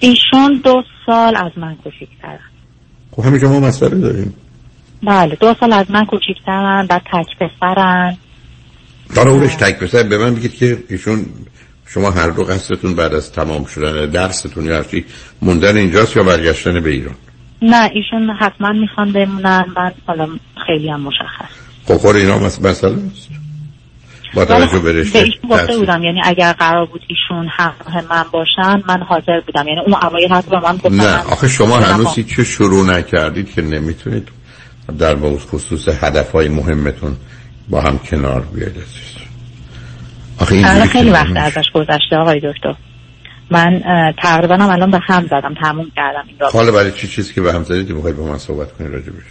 ایشون 0.00 0.60
دو 0.64 0.82
سال 1.06 1.36
از 1.36 1.52
من 1.56 1.76
کوچیک‌ترن 1.84 2.38
خب 3.10 3.22
همین 3.22 3.44
ما 3.44 3.60
مسئله 3.60 3.98
داریم 3.98 4.34
بله 5.02 5.36
دو 5.40 5.54
سال 5.60 5.72
از 5.72 5.90
من 5.90 6.04
کوچیک‌ترن 6.04 6.86
بعد 6.86 7.02
تک 7.12 7.26
پسرن. 7.40 8.16
حالا 9.16 9.30
اونش 9.30 9.54
تک 9.54 9.78
پسر 9.78 10.02
به 10.02 10.18
من 10.18 10.34
بگید 10.34 10.54
که 10.54 10.78
ایشون 10.88 11.26
شما 11.88 12.10
هر 12.10 12.28
دو 12.30 12.44
قصدتون 12.44 12.94
بعد 12.94 13.14
از 13.14 13.32
تمام 13.32 13.64
شدن 13.64 14.10
درستون 14.10 14.64
یا 14.64 14.76
هرچی 14.76 15.04
موندن 15.42 15.76
اینجاست 15.76 16.16
یا 16.16 16.22
برگشتن 16.22 16.80
به 16.80 16.90
ایران؟ 16.90 17.14
نه 17.62 17.90
ایشون 17.92 18.30
حتما 18.40 18.72
می‌خوان 18.72 19.12
بمونن 19.12 19.64
بعد 19.76 19.94
حالا 20.06 20.28
خیلی 20.66 20.90
هم 20.90 21.00
مشخص. 21.00 21.50
خب 21.84 22.06
اینا 22.06 22.38
مسئله 22.38 22.70
است 22.70 23.28
با 24.34 24.44
توجه 24.44 24.78
به 24.78 24.98
ایشون 24.98 25.50
گفته 25.50 25.76
بودم 25.76 26.02
یعنی 26.02 26.20
اگر 26.24 26.52
قرار 26.52 26.86
بود 26.86 27.00
ایشون 27.08 27.48
همراه 27.50 28.04
من 28.10 28.24
باشن 28.32 28.82
من 28.88 29.02
حاضر 29.02 29.40
بودم. 29.46 29.68
یعنی 29.68 29.80
اون 29.80 29.94
اوایل 29.94 30.32
حتی 30.32 30.50
به 30.50 30.60
من 30.60 30.76
گفتن 30.76 30.94
نه 30.94 31.18
آخه 31.18 31.48
شما 31.48 31.76
هنوز 31.76 32.14
هیچ 32.14 32.40
شروع 32.40 32.86
نکردید 32.86 33.54
که 33.54 33.62
نمی‌تونید 33.62 34.28
در 34.98 35.16
خصوص 35.38 35.88
هدفهای 35.88 36.48
مهمتون 36.48 37.16
با 37.68 37.80
هم 37.80 37.98
کنار 37.98 38.40
بیاید 38.40 38.76
آخه 40.40 40.54
این 40.54 40.86
خیلی 40.86 41.10
وقت 41.10 41.36
ازش 41.36 41.70
گذشته 41.74 42.16
آقای 42.16 42.40
دکتر. 42.40 42.74
من 43.50 43.82
تقریبا 44.22 44.54
هم 44.54 44.70
الان 44.70 44.90
به 44.90 44.98
هم 45.02 45.26
زدم 45.26 45.54
تموم 45.62 45.86
کردم 45.96 46.24
این 46.28 46.36
حالا 46.52 46.72
برای 46.72 46.92
چی 46.92 47.08
چیزی 47.08 47.34
که 47.34 47.40
به 47.40 47.52
هم 47.52 47.64
زدید 47.64 47.90
می‌خواید 47.90 48.16
با 48.16 48.24
من 48.24 48.38
صحبت 48.38 48.72
کنید 48.72 48.92
راجبش 48.92 49.24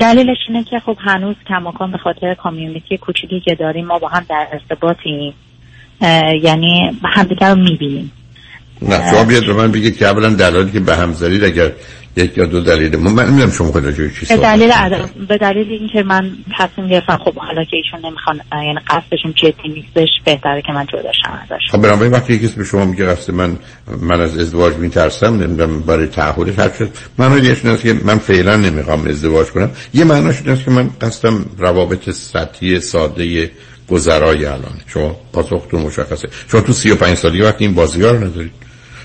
دلیلش 0.00 0.38
اینه 0.48 0.64
که 0.64 0.78
خب 0.86 0.96
هنوز 1.00 1.36
کماکان 1.48 1.92
به 1.92 1.98
خاطر 1.98 2.34
کامیونیتی 2.34 2.98
کوچیکی 2.98 3.40
که 3.40 3.54
داریم 3.54 3.86
ما 3.86 3.98
با 3.98 4.08
هم 4.08 4.24
در 4.28 4.46
ارتباطیم. 4.52 5.34
یعنی 6.42 6.98
همدیگر 7.04 7.50
رو 7.50 7.56
می‌بینیم. 7.56 8.12
نه 8.82 9.10
شما 9.10 9.24
بیاد 9.24 9.46
به 9.46 9.52
من 9.52 9.72
بگید 9.72 9.98
که 9.98 10.06
اولا 10.06 10.28
دلالی 10.28 10.72
که 10.72 10.80
به 10.80 10.96
هم 10.96 11.12
زدید 11.12 11.44
اگر 11.44 11.72
یک 12.16 12.38
یا 12.38 12.46
دو 12.46 12.60
دلیل. 12.60 12.96
من 12.96 13.24
نمی‌دونم 13.24 13.50
شما 13.50 13.72
خود 13.72 13.84
راجع 13.84 14.08
چی 14.08 14.26
به 14.26 14.36
دلیل 14.36 14.72
به 15.28 15.38
دلیل 15.38 15.70
اینکه 15.70 16.02
من 16.02 16.30
تصمیم 16.58 16.88
گرفتم 16.88 17.16
خب 17.24 17.34
حالا 17.34 17.64
که 17.64 17.76
ایشون 17.76 18.10
نمی‌خوان 18.10 18.40
یعنی 18.52 18.78
قصدشون 18.90 19.34
جدی 19.34 19.68
نیستش 19.68 20.08
بهتره 20.24 20.62
که 20.62 20.72
من 20.72 20.86
جدا 20.86 21.12
شم 21.12 21.40
ازش. 21.42 21.70
خب 21.70 21.82
بنابراین 21.82 22.12
وقتی 22.12 22.34
یکی 22.34 22.48
به 22.56 22.64
شما 22.64 22.84
میگه 22.84 23.06
قصد 23.06 23.34
من 23.34 23.56
من 24.00 24.20
از 24.20 24.38
ازدواج 24.38 24.74
میترسم 24.74 25.42
نمی‌دونم 25.42 25.80
برای 25.80 26.06
تعهد 26.06 26.58
هر 26.58 26.68
چیز 26.68 26.88
من 27.18 27.32
این 27.32 27.76
که 27.76 27.92
من 28.04 28.18
فعلا 28.18 28.56
نمی‌خوام 28.56 29.06
ازدواج 29.06 29.46
کنم. 29.46 29.70
یه 29.94 30.04
معناش 30.04 30.42
این 30.46 30.56
که 30.56 30.70
من 30.70 30.90
قصدم 31.00 31.44
روابط 31.58 32.10
سطحی 32.10 32.80
ساده 32.80 33.50
گذرای 33.88 34.44
الان. 34.44 34.80
شما 34.86 35.16
پاسختون 35.32 35.82
مشخصه. 35.82 36.28
شما 36.48 36.60
تو 36.60 36.72
35 36.72 37.16
سالی 37.16 37.42
وقتی 37.42 37.64
این 37.64 37.74
بازیار 37.74 38.16
ندارید. 38.16 38.52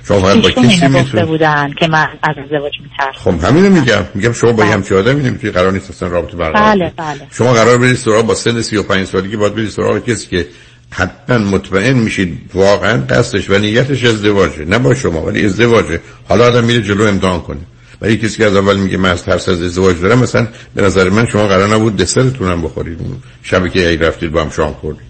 شما 0.07 0.19
باید 0.19 0.41
با 0.41 0.49
کسی 0.49 0.87
می‌تونید 0.87 1.27
بودن 1.27 1.73
که 1.79 1.87
من 1.87 2.07
از 2.23 2.35
ازدواج 2.43 2.73
میترسم. 2.83 3.11
خب 3.13 3.43
همینو 3.45 3.69
میگم. 3.69 4.03
میگم 4.15 4.33
شما 4.33 4.51
با 4.51 4.63
همچی 4.63 4.95
آدمی 4.95 5.23
نمی‌تونید 5.23 5.57
قرار 5.57 5.71
نیست 5.71 5.89
اصلا 5.89 6.09
رابطه 6.09 6.37
برقرار 6.37 6.75
بله 6.75 6.93
بله. 6.97 7.27
شما 7.31 7.53
قرار 7.53 7.77
برید 7.77 7.95
سراغ 7.95 8.25
با 8.25 8.35
سن 8.35 8.61
35 8.61 9.07
سالگی 9.07 9.35
باید 9.35 9.55
برید 9.55 9.69
سراغ 9.69 10.05
کسی 10.05 10.27
که 10.27 10.47
حتما 10.89 11.37
مطمئن 11.37 11.93
میشید 11.93 12.51
واقعا 12.53 13.01
قصدش 13.09 13.49
و 13.49 13.57
نیتش 13.57 14.03
ازدواجه. 14.03 14.65
نه 14.65 14.79
با 14.79 14.95
شما 14.95 15.21
ولی 15.21 15.45
ازدواجه. 15.45 15.99
حالا 16.29 16.45
آدم 16.47 16.63
میره 16.63 16.81
جلو 16.81 17.03
امتحان 17.03 17.41
کنه. 17.41 17.59
ولی 18.01 18.17
کسی 18.17 18.37
که 18.37 18.45
از 18.45 18.55
اول 18.55 18.77
میگه 18.77 18.97
من 18.97 19.09
از 19.09 19.23
ترس 19.23 19.49
از 19.49 19.61
ازدواج 19.61 20.01
دارم 20.01 20.19
مثلا 20.19 20.47
به 20.75 20.81
نظر 20.81 21.09
من 21.09 21.25
شما 21.25 21.47
قرار 21.47 21.75
نبود 21.75 21.97
دسرتون 21.97 22.51
هم 22.51 22.61
بخورید. 22.61 22.99
شبی 23.43 23.69
که 23.69 23.89
ای 23.89 23.97
رفتید 23.97 24.31
با 24.31 24.41
هم 24.41 24.49
شام 24.49 24.73
خوردید. 24.73 25.07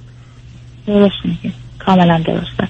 درست 0.88 1.16
میگه 1.26 1.56
کاملا 1.80 2.24
درسته. 2.28 2.68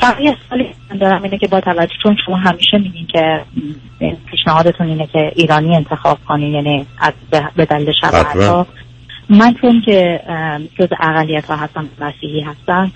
فقط 0.00 0.20
یه 0.20 0.36
سالی 0.50 0.74
دارم 1.00 1.22
اینه 1.22 1.38
که 1.38 1.48
با 1.48 1.60
توجه 1.60 1.94
چون 2.02 2.16
شما 2.26 2.36
همیشه 2.36 2.78
میگین 2.78 3.06
که 3.06 3.40
پیشنهادتون 4.30 4.86
اینه 4.86 5.06
که 5.06 5.32
ایرانی 5.34 5.76
انتخاب 5.76 6.18
کنین 6.28 6.54
یعنی 6.54 6.86
از 6.98 7.12
به 7.56 7.64
دلیل 7.64 7.92
شبه 8.00 8.66
من 9.28 9.54
چون 9.60 9.82
که 9.86 10.20
جز 10.78 10.88
اقلیت 11.00 11.44
ها 11.44 11.56
هستم 11.56 11.88
مسیحی 12.00 12.40
هستم 12.40 12.92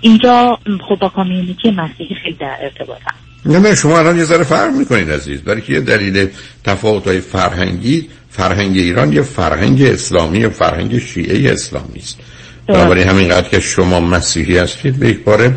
اینجا 0.00 0.58
خب 0.88 0.98
با 1.00 1.08
کامیونیتی 1.08 1.70
مسیحی 1.70 2.14
خیلی 2.14 2.36
در 2.36 2.56
ارتباطم 2.60 3.14
نه 3.46 3.58
نه 3.58 3.74
شما 3.74 3.98
الان 3.98 4.16
یه 4.16 4.24
ذره 4.24 4.44
فرق 4.44 4.70
می‌کنین 4.72 5.10
عزیز. 5.10 5.42
برای 5.42 5.60
که 5.60 5.72
یه 5.72 5.80
دلیل 5.80 6.28
تفاوت 6.64 7.06
های 7.06 7.20
فرهنگی 7.20 8.08
فرهنگ 8.30 8.76
ایران 8.76 9.12
یه 9.12 9.22
فرهنگ 9.22 9.82
اسلامی 9.82 10.44
و 10.44 10.50
فرهنگ 10.50 10.98
شیعه 10.98 11.52
اسلامی 11.52 11.98
است. 11.98 12.20
بنابراین 12.66 13.08
همینقدر 13.08 13.48
که 13.48 13.60
شما 13.60 14.00
مسیحی 14.00 14.58
هستید 14.58 14.98
به 14.98 15.08
یک 15.08 15.24
باره 15.24 15.54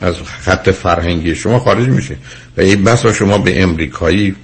از 0.00 0.14
خط 0.42 0.70
فرهنگی 0.70 1.34
شما 1.34 1.58
خارج 1.58 1.88
میشه. 1.88 2.16
و 2.56 2.60
این 2.60 2.84
بسا 2.84 3.12
شما 3.12 3.38
به 3.38 3.62
امریکایی 3.62 4.34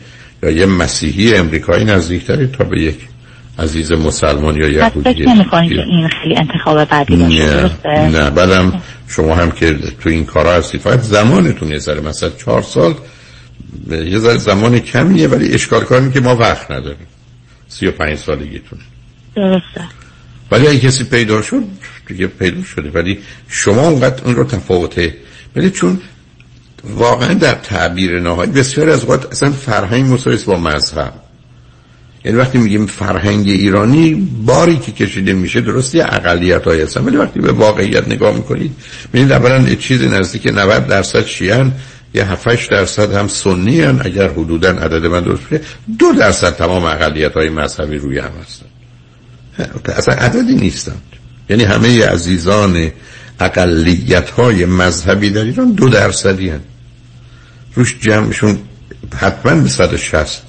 یا 0.42 0.50
یه 0.50 0.66
مسیحی 0.66 1.34
امریکایی 1.34 1.84
نزدیکتری 1.84 2.46
تا 2.46 2.64
به 2.64 2.80
یک 2.80 2.98
عزیز 3.58 3.92
مسلمان 3.92 4.56
یا 4.56 4.68
یهودی. 4.68 5.14
که 5.14 5.30
این 5.30 6.08
خیلی 6.08 6.36
انتخاب 6.36 6.84
بعدی 6.84 7.16
باشه 7.16 7.70
نه, 7.84 8.08
نه. 8.08 8.30
بعدم 8.30 8.82
شما 9.08 9.34
هم 9.34 9.50
که 9.50 9.74
تو 10.00 10.08
این 10.08 10.24
کارا 10.24 10.52
هستید 10.52 10.80
فقط 10.80 11.00
زمانتون 11.00 11.68
یه 11.68 11.78
ذره. 11.78 12.00
مثلا 12.00 12.30
چهار 12.30 12.62
سال 12.62 12.94
یه 13.90 14.18
ذره 14.18 14.38
زمان 14.38 14.78
کمیه 14.78 15.28
ولی 15.28 15.54
اشکال 15.54 15.84
کاری 15.84 16.10
که 16.10 16.20
ما 16.20 16.36
وقت 16.36 16.70
نداریم. 16.70 17.06
سی 17.68 17.86
و 17.86 17.90
پنج 17.90 18.18
سالگیتون 18.18 18.78
درسته. 19.36 19.80
ولی 20.50 20.66
اگه 20.66 20.78
کسی 20.78 21.04
پیدا 21.04 21.42
شد 21.42 21.62
دیگه 22.06 22.26
پیدا 22.26 22.62
شده. 22.62 22.90
ولی 22.90 23.18
شما 23.48 23.88
اونقدر 23.88 24.24
اون 24.24 24.34
رو 24.34 24.44
تفاوته 24.44 25.14
ولی 25.56 25.70
چون 25.70 26.00
واقعا 26.84 27.34
در 27.34 27.54
تعبیر 27.54 28.20
نهایی 28.20 28.50
بسیار 28.50 28.90
از 28.90 29.10
وقت 29.10 29.26
اصلا 29.32 29.50
فرهنگ 29.50 30.12
مساویس 30.12 30.44
با 30.44 30.58
مذهب. 30.58 31.12
یعنی 32.24 32.38
وقتی 32.38 32.58
میگیم 32.58 32.86
فرهنگ 32.86 33.48
ایرانی 33.48 34.14
باری 34.46 34.76
که 34.76 34.92
کشیده 34.92 35.32
میشه 35.32 35.60
درستی 35.60 36.00
اقلیت 36.00 36.64
های 36.64 36.82
هستن. 36.82 37.04
ولی 37.04 37.16
وقتی 37.16 37.40
به 37.40 37.52
واقعیت 37.52 38.08
نگاه 38.08 38.36
می‌کنید 38.36 38.72
ببینید 39.12 39.32
اولا 39.32 39.74
چیز 39.74 40.02
نزدیک 40.02 40.46
90 40.46 40.86
درصد 40.86 41.26
شیعن 41.26 41.72
یه 42.14 42.24
7 42.24 42.70
درصد 42.70 43.14
هم 43.14 43.28
سنی 43.28 43.80
هن 43.80 44.00
اگر 44.04 44.28
حدودا 44.28 44.70
عدد 44.70 45.06
من 45.06 45.20
درست 45.20 45.42
دو 45.98 46.12
درصد 46.12 46.56
تمام 46.56 46.84
اقلیت 46.84 47.32
های 47.32 47.48
مذهبی 47.48 47.98
روی 47.98 48.18
هم 48.18 48.30
هستن. 48.42 48.66
اصلا 49.96 50.14
عددی 50.14 50.54
نیستند 50.54 51.02
یعنی 51.50 51.64
همه 51.64 52.06
عزیزان 52.06 52.90
اقلیت 53.40 54.30
های 54.30 54.64
مذهبی 54.64 55.30
در 55.30 55.44
ایران 55.44 55.72
دو 55.72 55.88
درصدی 55.88 56.48
هن. 56.48 56.60
روش 57.74 57.96
جمعشون 58.00 58.58
حتما 59.16 59.54
به 59.54 59.68
160 59.68 60.42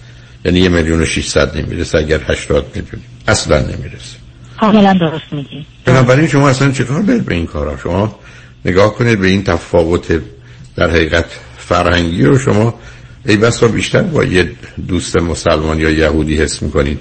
یعنی 0.45 0.59
یه 0.59 0.69
میلیون 0.69 1.01
و 1.01 1.05
600 1.05 1.57
نمی‌رسه 1.57 1.97
اگر 1.97 2.19
80 2.27 2.65
میلیون. 2.75 3.01
اصلا 3.27 3.59
نمی‌رسه. 3.59 4.17
کاملا 4.59 4.93
درست 4.93 5.33
میگی. 5.33 5.65
بنابراین 5.85 6.27
شما 6.27 6.49
اصلا 6.49 6.71
چطور 6.71 7.01
دارید 7.01 7.25
به 7.25 7.35
این 7.35 7.45
کارا؟ 7.45 7.77
شما 7.77 8.19
نگاه 8.65 8.95
کنید 8.95 9.19
به 9.19 9.27
این 9.27 9.43
تفاوت 9.43 10.21
در 10.75 10.89
حقیقت 10.89 11.25
فرهنگی 11.57 12.23
رو 12.23 12.39
شما 12.39 12.79
ای 13.25 13.37
بسا 13.37 13.67
بیشتر 13.67 14.01
با 14.01 14.23
یه 14.23 14.51
دوست 14.87 15.17
مسلمان 15.17 15.79
یا 15.79 15.89
یهودی 15.89 16.37
حس 16.37 16.61
می‌کنید 16.61 16.99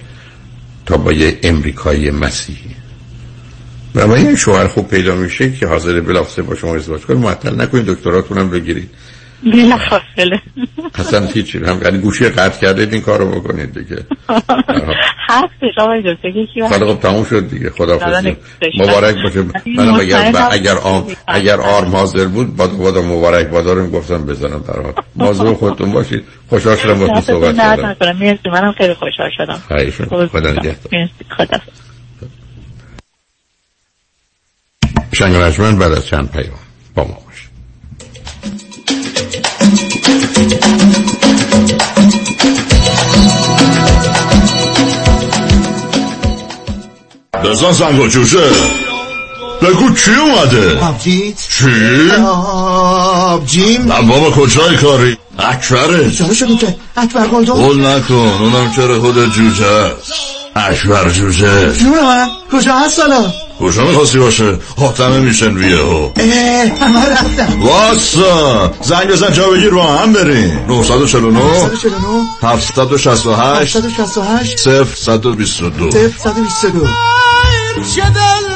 تا 0.86 0.96
با 0.96 1.12
یه 1.12 1.38
امریکایی 1.42 2.10
مسیحی. 2.10 2.76
و 3.96 4.18
یه 4.18 4.36
شوهر 4.36 4.66
خوب 4.66 4.88
پیدا 4.88 5.14
میشه 5.14 5.52
که 5.52 5.66
حاضر 5.66 6.00
بلافسه 6.00 6.42
با 6.42 6.54
شما 6.54 6.74
ازدواج 6.74 7.00
کنه 7.00 7.16
معطل 7.16 7.60
نکنید 7.60 7.86
دکتراتون 7.86 8.38
هم 8.38 8.50
بگیرید. 8.50 8.90
بلا 9.44 9.76
فاصله. 9.76 10.40
اصلا 10.94 11.26
هیچی 11.26 11.58
هم 11.58 11.80
یعنی 11.84 11.98
گوشی 11.98 12.28
قطع 12.28 12.60
کرده 12.60 12.88
این 12.92 13.00
کارو 13.00 13.40
بکنید 13.40 13.74
دیگه. 13.78 14.02
هستش 15.28 15.78
آقای 15.78 16.02
دکتر 16.14 16.28
یکی 16.28 16.68
خب 16.68 17.00
تموم 17.00 17.24
شد 17.24 17.48
دیگه. 17.50 17.70
خدا 17.70 17.98
مبارک 18.78 19.16
باشه. 19.24 19.44
من 19.76 19.88
اگر 20.00 20.32
اگر 20.50 20.76
آم 20.76 21.06
اگر 21.28 21.60
آرم 21.60 21.96
حاضر 21.96 22.24
بود 22.24 22.56
با 22.56 22.66
با 22.66 23.02
مبارک 23.02 23.46
بادارم 23.48 23.90
گفتم 23.90 24.26
بزنم 24.26 24.64
برات. 24.68 24.94
موضوع 25.16 25.54
خودتون 25.54 25.92
باشید. 25.92 26.24
خوشحال 26.48 26.76
شدم 26.76 26.98
با 26.98 27.20
صحبت 27.20 27.56
کردم. 27.56 27.96
مرسی 28.20 28.48
منم 28.52 28.72
خیلی 28.72 28.94
خوشحال 28.94 29.30
شدم. 29.36 30.28
خدا 30.28 30.50
نگهدار. 30.50 31.08
خدا 31.36 31.58
شنگ 35.16 35.78
بعد 35.78 35.92
از 35.92 36.06
چند 36.06 36.30
پیام 36.30 36.58
با 36.94 37.04
ما 37.04 37.18
باش. 37.26 37.48
بزن 47.44 47.72
زنگا 47.72 48.08
جوشه 48.08 48.50
بگو 49.62 49.94
چی 49.94 50.10
اومده؟ 50.14 50.78
آبجیت. 50.80 51.48
چی؟ 51.48 52.10
آبجیم. 52.26 53.92
نه 53.92 54.02
بابا 54.02 54.30
کجای 54.30 54.76
کاری؟ 54.76 55.18
اکبره. 55.38 56.10
چرا 56.10 56.34
شده 56.34 56.56
که؟ 56.56 56.76
اکبر 56.96 57.26
گلدون 57.26 57.56
قول 57.56 57.86
نکن 57.86 58.14
اونم 58.14 58.72
چرا 58.76 59.00
خود 59.00 59.32
جوجه 59.32 59.66
است؟ 59.66 60.35
اکبر 60.56 61.10
جوجه. 61.10 61.72
جون 61.72 62.04
من 62.04 62.28
کجا 62.52 62.74
هست 62.74 63.00
حالا؟ 63.00 63.32
کجا 63.60 63.84
می‌خواستی 63.84 64.18
باشه؟ 64.18 64.58
حاتمه 64.78 65.18
میشن 65.18 65.54
ویه 65.54 65.76
ها 65.76 66.12
همه 66.80 67.08
رفتم 67.08 67.62
واسا 67.62 68.72
زنگ 68.82 69.08
بزن 69.08 69.32
جا 69.32 69.48
بگیر 69.50 69.70
با 69.70 69.86
هم 69.86 70.12
بریم. 70.12 70.64
949 70.68 71.38
949 71.38 72.26
768 72.42 73.76
768 73.76 74.58
0 74.58 74.86
122 74.94 75.90
0 75.90 76.12
122 76.18 76.86
چه 77.94 78.02
دل 78.02 78.55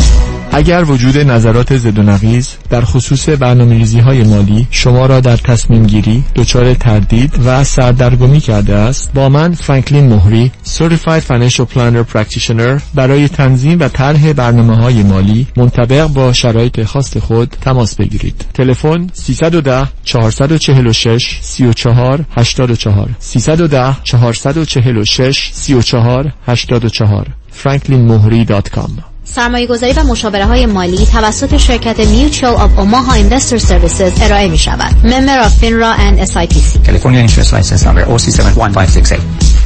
اگر 0.53 0.83
وجود 0.83 1.17
نظرات 1.17 1.77
زد 1.77 1.99
و 1.99 2.03
نقیز 2.03 2.49
در 2.69 2.81
خصوص 2.81 3.29
برنامه 3.29 4.01
های 4.01 4.23
مالی 4.23 4.67
شما 4.71 5.05
را 5.05 5.19
در 5.19 5.37
تصمیم 5.37 5.83
گیری 5.85 6.23
دچار 6.35 6.73
تردید 6.73 7.33
و 7.45 7.63
سردرگمی 7.63 8.39
کرده 8.39 8.75
است 8.75 9.13
با 9.13 9.29
من 9.29 9.53
فرانکلین 9.53 10.07
مهری 10.07 10.51
Certified 10.65 11.21
Financial 11.29 11.65
Planner 11.73 12.13
Practitioner 12.13 12.81
برای 12.93 13.27
تنظیم 13.27 13.79
و 13.79 13.87
طرح 13.87 14.33
برنامه 14.33 14.75
های 14.75 15.03
مالی 15.03 15.47
منطبق 15.57 16.07
با 16.07 16.33
شرایط 16.33 16.83
خاص 16.83 17.17
خود 17.17 17.55
تماس 17.61 17.95
بگیرید. 17.95 18.45
تلفن 18.53 19.07
310 19.13 19.87
446 20.03 21.39
34 21.41 22.25
84 22.31 23.09
310 23.19 23.95
446 24.03 25.49
34 25.53 26.33
84 26.47 27.27
franklinmohri.com 27.63 29.10
سرمایه 29.23 29.67
گذاری 29.67 29.93
و 29.93 30.03
مشاوره 30.03 30.45
های 30.45 30.65
مالی 30.65 31.05
توسط 31.05 31.57
شرکت 31.57 31.97
Mutual 31.97 32.57
of 32.57 32.79
Omaha 32.79 33.29
Investor 33.29 33.59
Services 33.59 34.21
ارائه 34.21 34.47
می 34.47 34.57
شود. 34.57 34.91
Member 35.03 35.45
of 35.45 35.63
FINRA 35.63 35.99
and 35.99 36.19
SIPC. 36.29 36.85
California 36.85 37.19
Insurance 37.27 37.51
License 37.53 37.85
Number 37.85 38.05
OC71568 38.05 39.60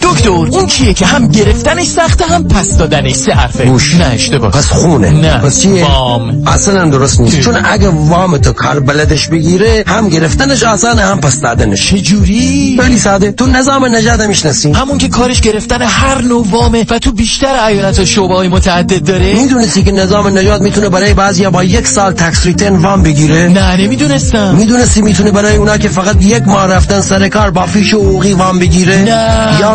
دکتر 0.00 0.28
اون 0.28 0.66
چیه 0.66 0.94
که 0.94 1.06
هم 1.06 1.28
گرفتنش 1.28 1.86
سخته 1.86 2.24
هم 2.24 2.48
پس 2.48 2.76
دادنش؟ 2.76 3.14
سه 3.14 3.32
حرفه. 3.32 3.64
گوش 3.64 3.94
نه 3.94 4.04
اشتباه. 4.04 4.50
پس 4.50 4.68
خونه. 4.68 5.10
نه. 5.10 5.38
پس 5.38 5.60
چیه؟ 5.60 5.84
وام. 5.84 6.42
اصلا 6.46 6.84
درست 6.84 7.20
نیست. 7.20 7.40
چون 7.40 7.56
اگه 7.64 7.88
وام 7.88 8.38
تو 8.38 8.52
کار 8.52 8.80
بلدش 8.80 9.28
بگیره 9.28 9.84
هم 9.86 10.08
گرفتنش 10.08 10.62
آسانه 10.62 11.02
هم 11.02 11.20
پس 11.20 11.40
دادنش. 11.40 11.90
چجوری 11.90 12.78
خیلی 12.82 12.98
ساده 12.98 13.32
تو 13.32 13.46
نظام 13.46 13.96
نجات 13.96 14.20
می‌شناسی. 14.20 14.72
همون 14.72 14.98
که 14.98 15.08
کارش 15.08 15.40
گرفتن 15.40 15.82
هر 15.82 16.22
نوع 16.22 16.46
وامه 16.50 16.84
و 16.90 16.98
تو 16.98 17.12
بیشتر 17.12 17.64
ایالت 17.66 17.98
و 17.98 18.04
شعبه 18.04 18.34
های 18.34 18.48
متعدد 18.48 19.04
داره؟ 19.04 19.34
می‌دونستی 19.34 19.82
که 19.82 19.92
نظام 19.92 20.38
نجات 20.38 20.60
می‌تونه 20.60 20.88
برای 20.88 21.14
بعضیا 21.14 21.50
با 21.50 21.64
یک 21.64 21.86
سال 21.86 22.12
تکس 22.12 22.46
ریتن 22.46 22.76
وام 22.76 23.02
بگیره؟ 23.02 23.48
نه 23.48 23.76
نمی‌دونستم. 23.76 24.54
می‌دونستی 24.54 25.02
می‌تونه 25.02 25.30
برای 25.30 25.56
اونا 25.56 25.78
که 25.78 25.88
فقط 25.88 26.22
یک 26.22 26.42
ماه 26.46 26.66
رفتن 26.66 27.00
سر 27.00 27.28
کار 27.28 27.50
با 27.50 27.66
فیش 27.66 27.94
حقوقی 27.94 28.32
وام 28.32 28.58
بگیره؟ 28.58 28.96
نه. 28.96 29.60
یا 29.60 29.74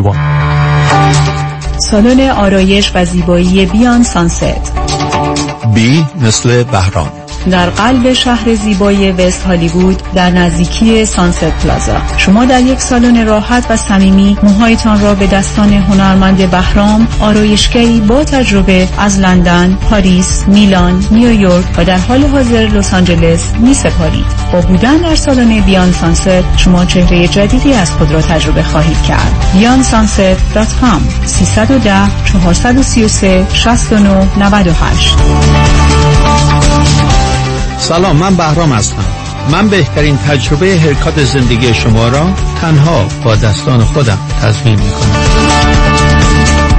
288631 0.00 0.34
سالن 1.78 2.30
آرایش 2.30 2.92
و 2.94 3.04
زیبایی 3.04 3.66
بیان 3.66 4.02
سانست. 4.02 4.72
بی 5.74 6.06
مثل 6.20 6.64
بهرام. 6.64 7.23
در 7.50 7.70
قلب 7.70 8.12
شهر 8.12 8.54
زیبای 8.54 9.12
وست 9.12 9.42
هالیوود 9.42 10.02
در 10.14 10.30
نزدیکی 10.30 11.04
سانست 11.04 11.44
پلازا 11.44 11.96
شما 12.16 12.44
در 12.44 12.60
یک 12.60 12.80
سالن 12.80 13.26
راحت 13.26 13.66
و 13.70 13.76
صمیمی 13.76 14.38
موهایتان 14.42 15.00
را 15.00 15.14
به 15.14 15.26
دستان 15.26 15.72
هنرمند 15.72 16.50
بهرام 16.50 17.08
آرایشگری 17.20 18.00
با 18.00 18.24
تجربه 18.24 18.88
از 18.98 19.18
لندن، 19.18 19.78
پاریس، 19.90 20.44
میلان، 20.48 21.04
نیویورک 21.10 21.64
و 21.76 21.84
در 21.84 21.98
حال 21.98 22.24
حاضر 22.24 22.66
لس 22.66 22.94
آنجلس 22.94 23.52
می 23.60 23.74
سپارید. 23.74 24.26
با 24.52 24.60
بودن 24.60 24.96
در 24.96 25.14
سالن 25.14 25.60
بیان 25.60 25.92
سانست 25.92 26.56
شما 26.56 26.84
چهره 26.84 27.28
جدیدی 27.28 27.74
از 27.74 27.90
خود 27.90 28.12
را 28.12 28.20
تجربه 28.20 28.62
خواهید 28.62 29.02
کرد. 29.02 29.44
beyondsunset.com 29.54 31.26
310 31.26 31.92
433 32.24 33.46
69 33.52 34.28
98 34.38 35.14
سلام 37.78 38.16
من 38.16 38.36
بهرام 38.36 38.72
هستم. 38.72 39.04
من 39.50 39.68
بهترین 39.68 40.16
تجربه 40.16 40.80
هرکات 40.80 41.24
زندگی 41.24 41.74
شما 41.74 42.08
را 42.08 42.30
تنها 42.60 43.06
با 43.24 43.36
دستان 43.36 43.84
خودم 43.84 44.18
تضمین 44.42 44.80
می 44.80 44.90
کنم 44.90 45.24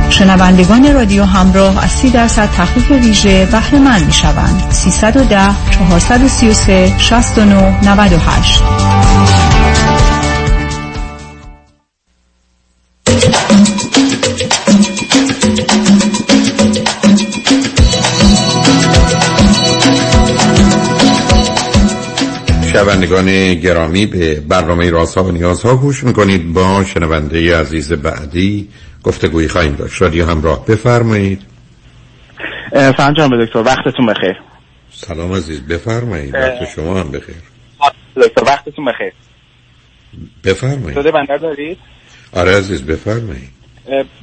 شنوندگان 0.09 0.93
رادیو 0.93 1.23
همراه 1.23 1.83
از 1.83 1.91
30 1.91 2.09
درصد 2.09 2.49
تخفیف 2.51 2.91
ویژه 2.91 3.45
بهره 3.45 3.79
مند 3.79 4.05
می 4.05 4.13
شوند 4.13 4.71
310 4.71 5.55
433 5.71 6.93
69 6.97 7.89
98 7.89 8.61
شنوندگان 22.85 23.53
گرامی 23.53 24.05
به 24.05 24.39
برنامه 24.39 24.89
رازها 24.89 25.23
و 25.23 25.31
نیازها 25.31 25.75
گوش 25.75 26.03
می‌کنید. 26.03 26.53
با 26.53 26.83
شنونده 26.83 27.57
عزیز 27.57 27.93
بعدی 27.93 28.69
گفتگویی 29.03 29.47
خواهیم 29.47 29.75
داشت. 29.75 30.01
رادیو 30.01 30.25
همراه 30.25 30.65
بفرمایید. 30.65 31.41
سلام 32.71 33.29
به 33.29 33.45
دکتر. 33.45 33.59
وقتتون 33.59 34.05
بخیر. 34.05 34.35
سلام 34.91 35.33
عزیز. 35.33 35.67
بفرمایید. 35.67 36.35
وقت 36.35 36.69
شما 36.75 36.99
هم 36.99 37.11
بخیر. 37.11 37.35
دکتر 38.15 38.43
وقتتون 38.43 38.85
بخیر. 38.85 39.13
بفرمایید. 40.43 40.93
شده 40.93 41.11
بندر 41.11 41.37
دارید؟ 41.37 41.77
آره 42.33 42.57
عزیز 42.57 42.81
بفرمایید. 42.85 43.49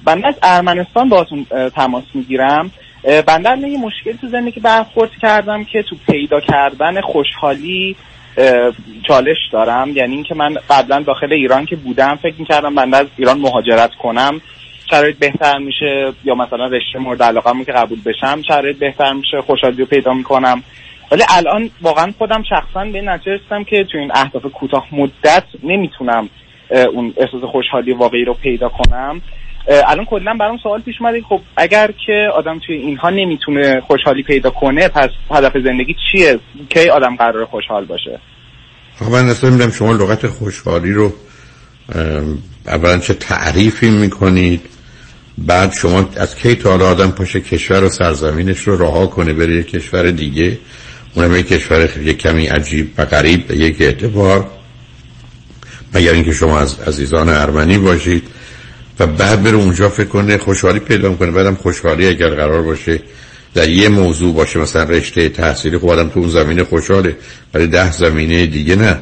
بنده 0.05 0.27
از 0.27 0.35
ارمنستان 0.43 1.09
باهاتون 1.09 1.47
تماس 1.75 2.05
می‌گیرم. 2.15 2.71
بنده 3.27 3.69
یه 3.69 3.79
مشکل 3.79 4.17
تو 4.21 4.29
زندگی 4.29 4.61
برخورد 4.61 5.11
کردم 5.23 5.65
که 5.65 5.85
تو 5.91 5.97
پیدا 6.13 6.41
کردن 6.41 7.01
خوشحالی 7.01 7.97
چالش 9.09 9.37
دارم. 9.53 9.89
یعنی 9.97 10.15
اینکه 10.15 10.35
من 10.35 10.55
قبلا 10.71 11.01
داخل 11.01 11.33
ایران 11.33 11.67
که 11.67 11.77
بودم 11.77 12.19
فکر 12.23 12.35
می‌کردم 12.39 12.75
بنده 12.75 12.97
از 12.97 13.07
ایران 13.17 13.39
مهاجرت 13.39 13.95
کنم. 13.95 14.41
شرایط 14.91 15.19
بهتر 15.19 15.59
میشه 15.59 16.13
یا 16.25 16.35
مثلا 16.35 16.67
رشته 16.67 16.99
مورد 16.99 17.23
علاقه 17.23 17.65
که 17.65 17.73
قبول 17.73 17.99
بشم 18.07 18.43
شرایط 18.43 18.79
بهتر 18.79 19.13
میشه 19.13 19.41
خوشحالی 19.41 19.77
رو 19.77 19.87
پیدا 19.87 20.15
می‌کنم. 20.15 20.63
ولی 21.13 21.23
الان 21.29 21.71
واقعا 21.83 22.13
خودم 22.19 22.43
شخصا 22.43 22.85
به 22.85 23.01
نتیجه 23.01 23.33
رسیدم 23.33 23.65
که 23.65 23.85
تو 23.85 23.99
این 23.99 24.11
اهداف 24.15 24.43
کوتاه 24.47 24.87
مدت 24.93 25.45
نمی‌تونم 25.63 26.29
اون 26.93 27.15
احساس 27.17 27.43
خوشحالی 27.43 27.93
واقعی 27.93 28.25
رو 28.25 28.35
پیدا 28.35 28.69
کنم. 28.69 29.21
الان 29.69 30.05
کلا 30.05 30.35
برام 30.41 30.59
سوال 30.63 30.81
پیش 30.81 30.95
اومده. 31.01 31.23
خب 31.29 31.41
اگر 31.57 31.91
که 32.07 32.29
آدم 32.35 32.61
توی 32.67 32.77
اینها 32.77 33.11
نمی‌تونه 33.11 33.81
خوشحالی 33.87 34.23
پیدا 34.23 34.51
کنه 34.51 34.89
پس 34.89 35.11
هدف 35.31 35.53
زندگی 35.65 35.97
چیه 36.13 36.39
کی 36.69 36.89
آدم 36.89 37.17
قرار 37.17 37.45
خوشحال 37.45 37.85
باشه؟ 37.85 38.21
خب 38.99 39.11
من 39.11 39.29
اصلا 39.29 39.51
میدم 39.51 39.71
شما 39.71 39.93
لغت 39.93 40.27
خوشحالی 40.27 40.93
رو 40.93 41.13
اولا 42.67 42.99
چه 42.99 43.15
تعریفی 43.15 43.91
می‌کنید؟ 43.91 44.61
بعد 45.39 45.73
شما 45.73 46.09
از 46.17 46.37
کی 46.37 46.55
تا 46.55 46.71
حالا 46.71 46.91
آدم 46.91 47.11
پاشه 47.11 47.41
کشور 47.41 47.85
و 47.85 47.89
سرزمینش 47.89 48.59
رو 48.59 48.83
رها 48.83 49.07
کنه 49.07 49.33
بره 49.33 49.55
یک 49.55 49.71
کشور 49.71 50.11
دیگه؟ 50.11 50.59
اونم 51.15 51.37
یک 51.37 51.49
کشور 51.49 51.89
یک 52.01 52.19
کمی 52.19 52.47
عجیب 52.47 52.91
و 52.99 53.05
غریب 53.05 53.47
به 53.47 53.57
یک 53.57 53.77
اعتبار. 53.81 54.47
مگر 55.95 56.13
اینکه 56.13 56.33
شما 56.33 56.61
از 56.61 56.81
عزیزان 56.81 57.29
ارمنی 57.29 57.79
باشید؟ 57.79 58.23
و 59.01 59.06
بعد 59.06 59.43
بره 59.43 59.56
اونجا 59.56 59.89
فکر 59.89 60.09
کنه 60.09 60.39
خوشحالی 60.39 60.78
پیدا 60.78 61.14
کنه 61.14 61.31
بعدم 61.31 61.55
خوشحالی 61.55 62.06
اگر 62.06 62.28
قرار 62.28 62.62
باشه 62.62 63.01
در 63.55 63.69
یه 63.69 63.89
موضوع 63.89 64.35
باشه 64.35 64.59
مثلا 64.59 64.82
رشته 64.82 65.28
تحصیلی 65.28 65.78
خب 65.78 65.89
آدم 65.89 66.09
تو 66.09 66.20
اون 66.20 66.28
زمینه 66.28 66.64
خوشحاله 66.64 67.16
ولی 67.55 67.66
ده 67.66 67.93
زمینه 67.93 68.47
دیگه 68.47 68.77
نه. 68.77 68.98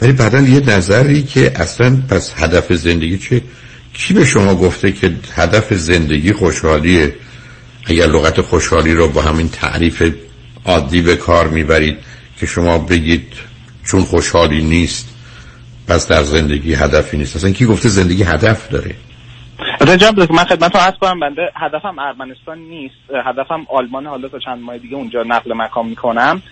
ولی 0.00 0.12
بعدا 0.12 0.40
یه 0.40 0.60
نظری 0.60 1.22
که 1.22 1.52
اصلا 1.54 1.96
پس 2.08 2.32
هدف 2.36 2.72
زندگی 2.72 3.18
چه؟ 3.18 3.42
کی 3.94 4.14
به 4.14 4.24
شما 4.24 4.54
گفته 4.54 4.92
که 4.92 5.12
هدف 5.34 5.74
زندگی 5.74 6.32
خوشحالیه؟ 6.32 7.14
اگر 7.86 8.06
لغت 8.06 8.40
خوشحالی 8.40 8.94
رو 8.94 9.08
با 9.08 9.22
همین 9.22 9.48
تعریف 9.48 10.02
عادی 10.64 11.02
به 11.02 11.16
کار 11.16 11.48
می‌برید 11.48 11.96
که 12.40 12.46
شما 12.46 12.78
بگید 12.78 13.32
چون 13.84 14.02
خوشحالی 14.02 14.62
نیست 14.62 15.08
پس 15.86 16.08
در 16.08 16.24
زندگی 16.24 16.74
هدفی 16.74 17.16
نیست. 17.16 17.36
اصلا 17.36 17.50
کی 17.50 17.64
گفته 17.64 17.88
زندگی 17.88 18.22
هدف 18.22 18.68
داره؟ 18.68 18.94
جناب 19.96 20.32
من 20.32 20.44
خدمت 20.44 20.74
رو 20.74 20.80
عرض 20.80 20.94
کنم 21.00 21.20
بنده 21.20 21.42
هدفم 21.56 21.98
ارمنستان 21.98 22.58
نیست 22.58 22.94
هدفم 23.26 23.66
آلمان. 23.68 24.06
حالا 24.06 24.28
تا 24.28 24.38
چند 24.38 24.62
ماه 24.62 24.78
دیگه 24.78 24.96
اونجا 24.96 25.22
نقل 25.22 25.52
مکان 25.54 25.86
می‌کنم. 25.86 26.42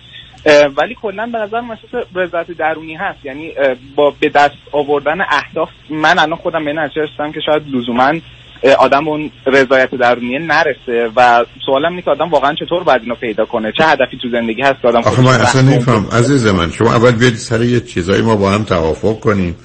ولی 0.77 0.95
کلا 1.01 1.25
به 1.25 1.37
نظر 1.37 1.57
احساس 1.57 2.05
رضایت 2.15 2.51
درونی 2.51 2.95
هست. 2.95 3.25
یعنی 3.25 3.51
با 3.95 4.13
به 4.19 4.29
دست 4.29 4.55
آوردن 4.71 5.21
اهداف 5.21 5.69
من 5.89 6.19
الان 6.19 6.35
خودم 6.35 6.65
به 6.65 6.73
نتیجه 6.73 7.01
رسیدم 7.01 7.31
که 7.31 7.39
شاید 7.45 7.63
لزوما 7.75 8.13
آدم 8.79 9.07
اون 9.07 9.31
رضایت 9.45 9.95
درونی 9.95 10.39
نرسه. 10.39 11.11
و 11.15 11.45
سوالم 11.65 11.89
اینه 11.89 12.01
که 12.01 12.11
آدم 12.11 12.29
واقعا 12.29 12.53
چطور 12.53 12.83
باید 12.83 13.01
اینو 13.01 13.15
پیدا 13.15 13.45
کنه؟ 13.45 13.71
چه 13.77 13.83
هدفی 13.83 14.17
تو 14.21 14.29
زندگی 14.29 14.61
هست 14.61 14.81
که 14.81 14.87
آدم 14.87 14.99
آخه 14.99 15.21
من 15.21 15.27
اصلا 15.27 15.61
نمیفهم. 15.61 16.07
عزیز 16.11 16.47
من 16.47 16.71
شما 16.71 16.95
اول 16.95 17.11
بیاید 17.11 17.35
سر 17.35 17.61
یه 17.61 17.79
چیزایی 17.79 18.21
ما 18.21 18.35
با 18.35 18.51
هم 18.51 18.63
توافق 18.63 19.19
کنیم. 19.19 19.55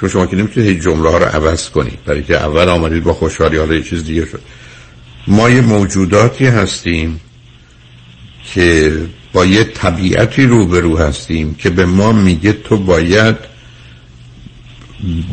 چون 0.00 0.08
شما 0.08 0.26
که 0.26 0.36
نمی‌تونید 0.36 0.68
هیچ 0.68 0.82
جمله 0.82 1.10
ها 1.10 1.18
رو 1.18 1.24
عوض 1.24 1.70
کنید 1.70 2.04
برای 2.04 2.22
که 2.22 2.36
اول 2.36 2.68
آمدید 2.68 3.04
با 3.04 3.12
خوشحالی 3.12 3.56
حالا 3.56 3.74
یه 3.74 3.82
چیز 3.82 4.04
دیگه 4.04 4.26
شد. 4.26 4.40
ما 5.26 5.50
یه 5.50 5.60
موجوداتی 5.60 6.46
هستیم 6.46 7.20
که 8.54 8.98
با 9.32 9.46
یه 9.46 9.64
طبیعتی 9.64 10.46
روبرو 10.46 10.98
هستیم 10.98 11.54
که 11.54 11.70
به 11.70 11.86
ما 11.86 12.12
میگه 12.12 12.52
تو 12.52 12.76
باید 12.76 13.36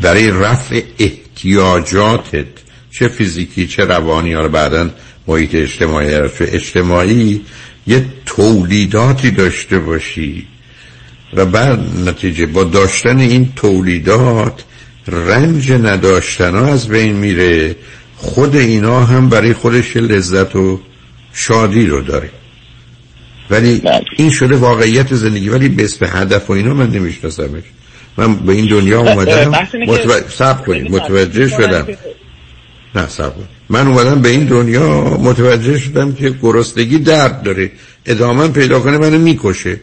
برای 0.00 0.30
رفع 0.30 0.82
احتیاجاتت 0.98 2.46
چه 2.90 3.08
فیزیکی 3.08 3.66
چه 3.66 3.84
روانی 3.84 4.34
رو 4.34 4.48
بعدا 4.48 4.90
محیط 5.26 5.54
اجتماعی 5.54 6.14
اجتماعی 6.40 7.40
یه 7.86 8.06
تولیداتی 8.26 9.30
داشته 9.30 9.78
باشی. 9.78 10.46
و 11.36 11.46
بعد 11.46 11.80
نتیجه 12.06 12.46
با 12.46 12.64
داشتن 12.64 13.18
این 13.18 13.52
تولیدات 13.56 14.64
رنج 15.08 15.72
نداشتن 15.72 16.54
ها 16.54 16.66
از 16.66 16.88
بین 16.88 17.16
میره. 17.16 17.76
خود 18.16 18.56
اینا 18.56 19.04
هم 19.04 19.28
برای 19.28 19.52
خودش 19.52 19.96
لذت 19.96 20.56
و 20.56 20.80
شادی 21.32 21.86
رو 21.86 22.00
داره. 22.00 22.30
ولی 23.50 23.82
این 24.16 24.30
شده 24.30 24.56
واقعیت 24.56 25.14
زندگی 25.14 25.48
ولی 25.48 25.68
به 25.68 25.84
اسم 25.84 26.06
هدف 26.12 26.50
و 26.50 26.52
اینا 26.52 26.74
من 26.74 26.90
نمیشناسمش. 26.90 27.62
من 28.16 28.36
به 28.36 28.52
این 28.52 28.66
دنیا 28.66 29.00
اومدم. 29.00 29.48
متوجه 29.86 30.28
سب 30.28 30.64
کنید 30.64 30.90
متوجه 30.90 31.48
شدم. 31.48 31.86
نه 32.94 33.08
سب 33.08 33.32
من 33.68 33.86
اومدم 33.86 34.22
به 34.22 34.28
این 34.28 34.44
دنیا 34.44 35.18
متوجه 35.18 35.78
شدم 35.78 36.12
که 36.12 36.34
گرسنگی 36.42 36.98
درد 36.98 37.42
داره. 37.42 37.70
ادامه 38.06 38.48
پیدا 38.48 38.80
کنه 38.80 38.98
منو 38.98 39.18
می‌کشه. 39.18 39.80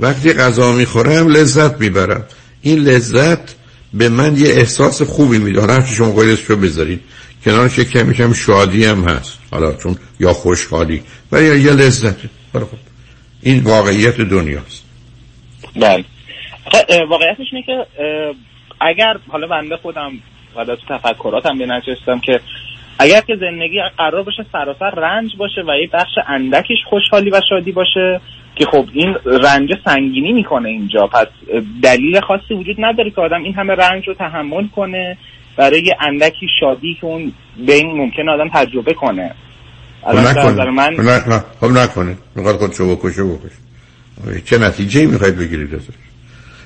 وقتی 0.00 0.32
غذا 0.32 0.72
می‌خورم 0.72 1.28
لذت 1.28 1.80
می‌برم. 1.80 2.24
این 2.62 2.78
لذت 2.78 3.56
به 3.94 4.08
من 4.08 4.36
یه 4.36 4.48
احساس 4.48 5.02
خوبی 5.02 5.38
میده. 5.38 5.60
حالا 5.60 5.84
شما 5.84 6.20
قیدش 6.20 6.44
رو 6.44 6.56
بذارید. 6.56 7.00
کنارش 7.44 7.78
یک 7.78 7.90
کمیش 7.90 8.20
هم 8.20 8.32
شادی 8.32 8.84
هم 8.84 9.04
هست. 9.04 9.38
حالا 9.50 9.72
چون 9.72 9.96
یا 10.20 10.32
خوشحالی. 10.32 11.02
ولی 11.32 11.60
یه 11.60 11.72
لذت. 11.72 12.16
خب 12.52 12.66
این 13.42 13.60
واقعیت 13.60 14.20
دنیاست. 14.20 14.84
بله. 15.76 16.04
واقعیتش 17.10 17.46
اینه 17.52 17.66
که 17.66 17.86
اگر 18.80 19.14
حالا 19.28 19.46
بنده 19.46 19.76
خودم 19.76 20.12
و 20.56 20.64
تو 20.64 20.98
تفکراتم 20.98 21.58
به 21.58 21.66
نچستم 21.66 22.20
که 22.20 22.40
اگر 22.98 23.20
که 23.20 23.36
زندگی 23.40 23.78
قرار 23.98 24.22
باشه 24.22 24.46
سراسر 24.52 24.90
رنج 24.90 25.30
باشه 25.38 25.60
و 25.60 25.76
یه 25.80 25.88
بخش 25.92 26.10
اندکش 26.28 26.78
خوشحالی 26.90 27.30
و 27.30 27.40
شادی 27.48 27.72
باشه 27.72 28.20
که 28.56 28.64
خب 28.72 28.88
این 28.92 29.14
رنج 29.24 29.70
سنگینی 29.84 30.32
می‌کنه 30.32 30.68
اینجا. 30.68 31.06
پس 31.06 31.26
دلیل 31.82 32.20
خاصی 32.20 32.54
وجود 32.54 32.76
نداره 32.78 33.10
که 33.10 33.20
آدم 33.20 33.42
این 33.44 33.54
همه 33.54 33.74
رنج 33.74 34.08
رو 34.08 34.14
تحمل 34.14 34.68
کنه 34.76 35.16
برای 35.56 35.94
اندکی 36.00 36.46
شادی 36.60 36.96
که 37.00 37.06
اون 37.06 37.32
بین 37.66 37.86
ممکن 37.86 38.28
آدم 38.28 38.48
تجربه 38.54 38.94
کنه. 38.94 39.34
خب 40.02 40.18
نکنه. 40.18 40.70
من... 40.70 40.94
نه 41.28 41.44
خب 41.60 41.66
نکنه. 41.66 42.16
می‌خواد 42.36 42.56
خودشو 42.56 42.96
بکشه 42.96 43.22
بکشه. 43.24 44.40
چه 44.44 44.58
نتیجه 44.58 45.06
می‌خواید 45.06 45.36
بگیرید 45.36 45.74
ازش؟ 45.74 45.94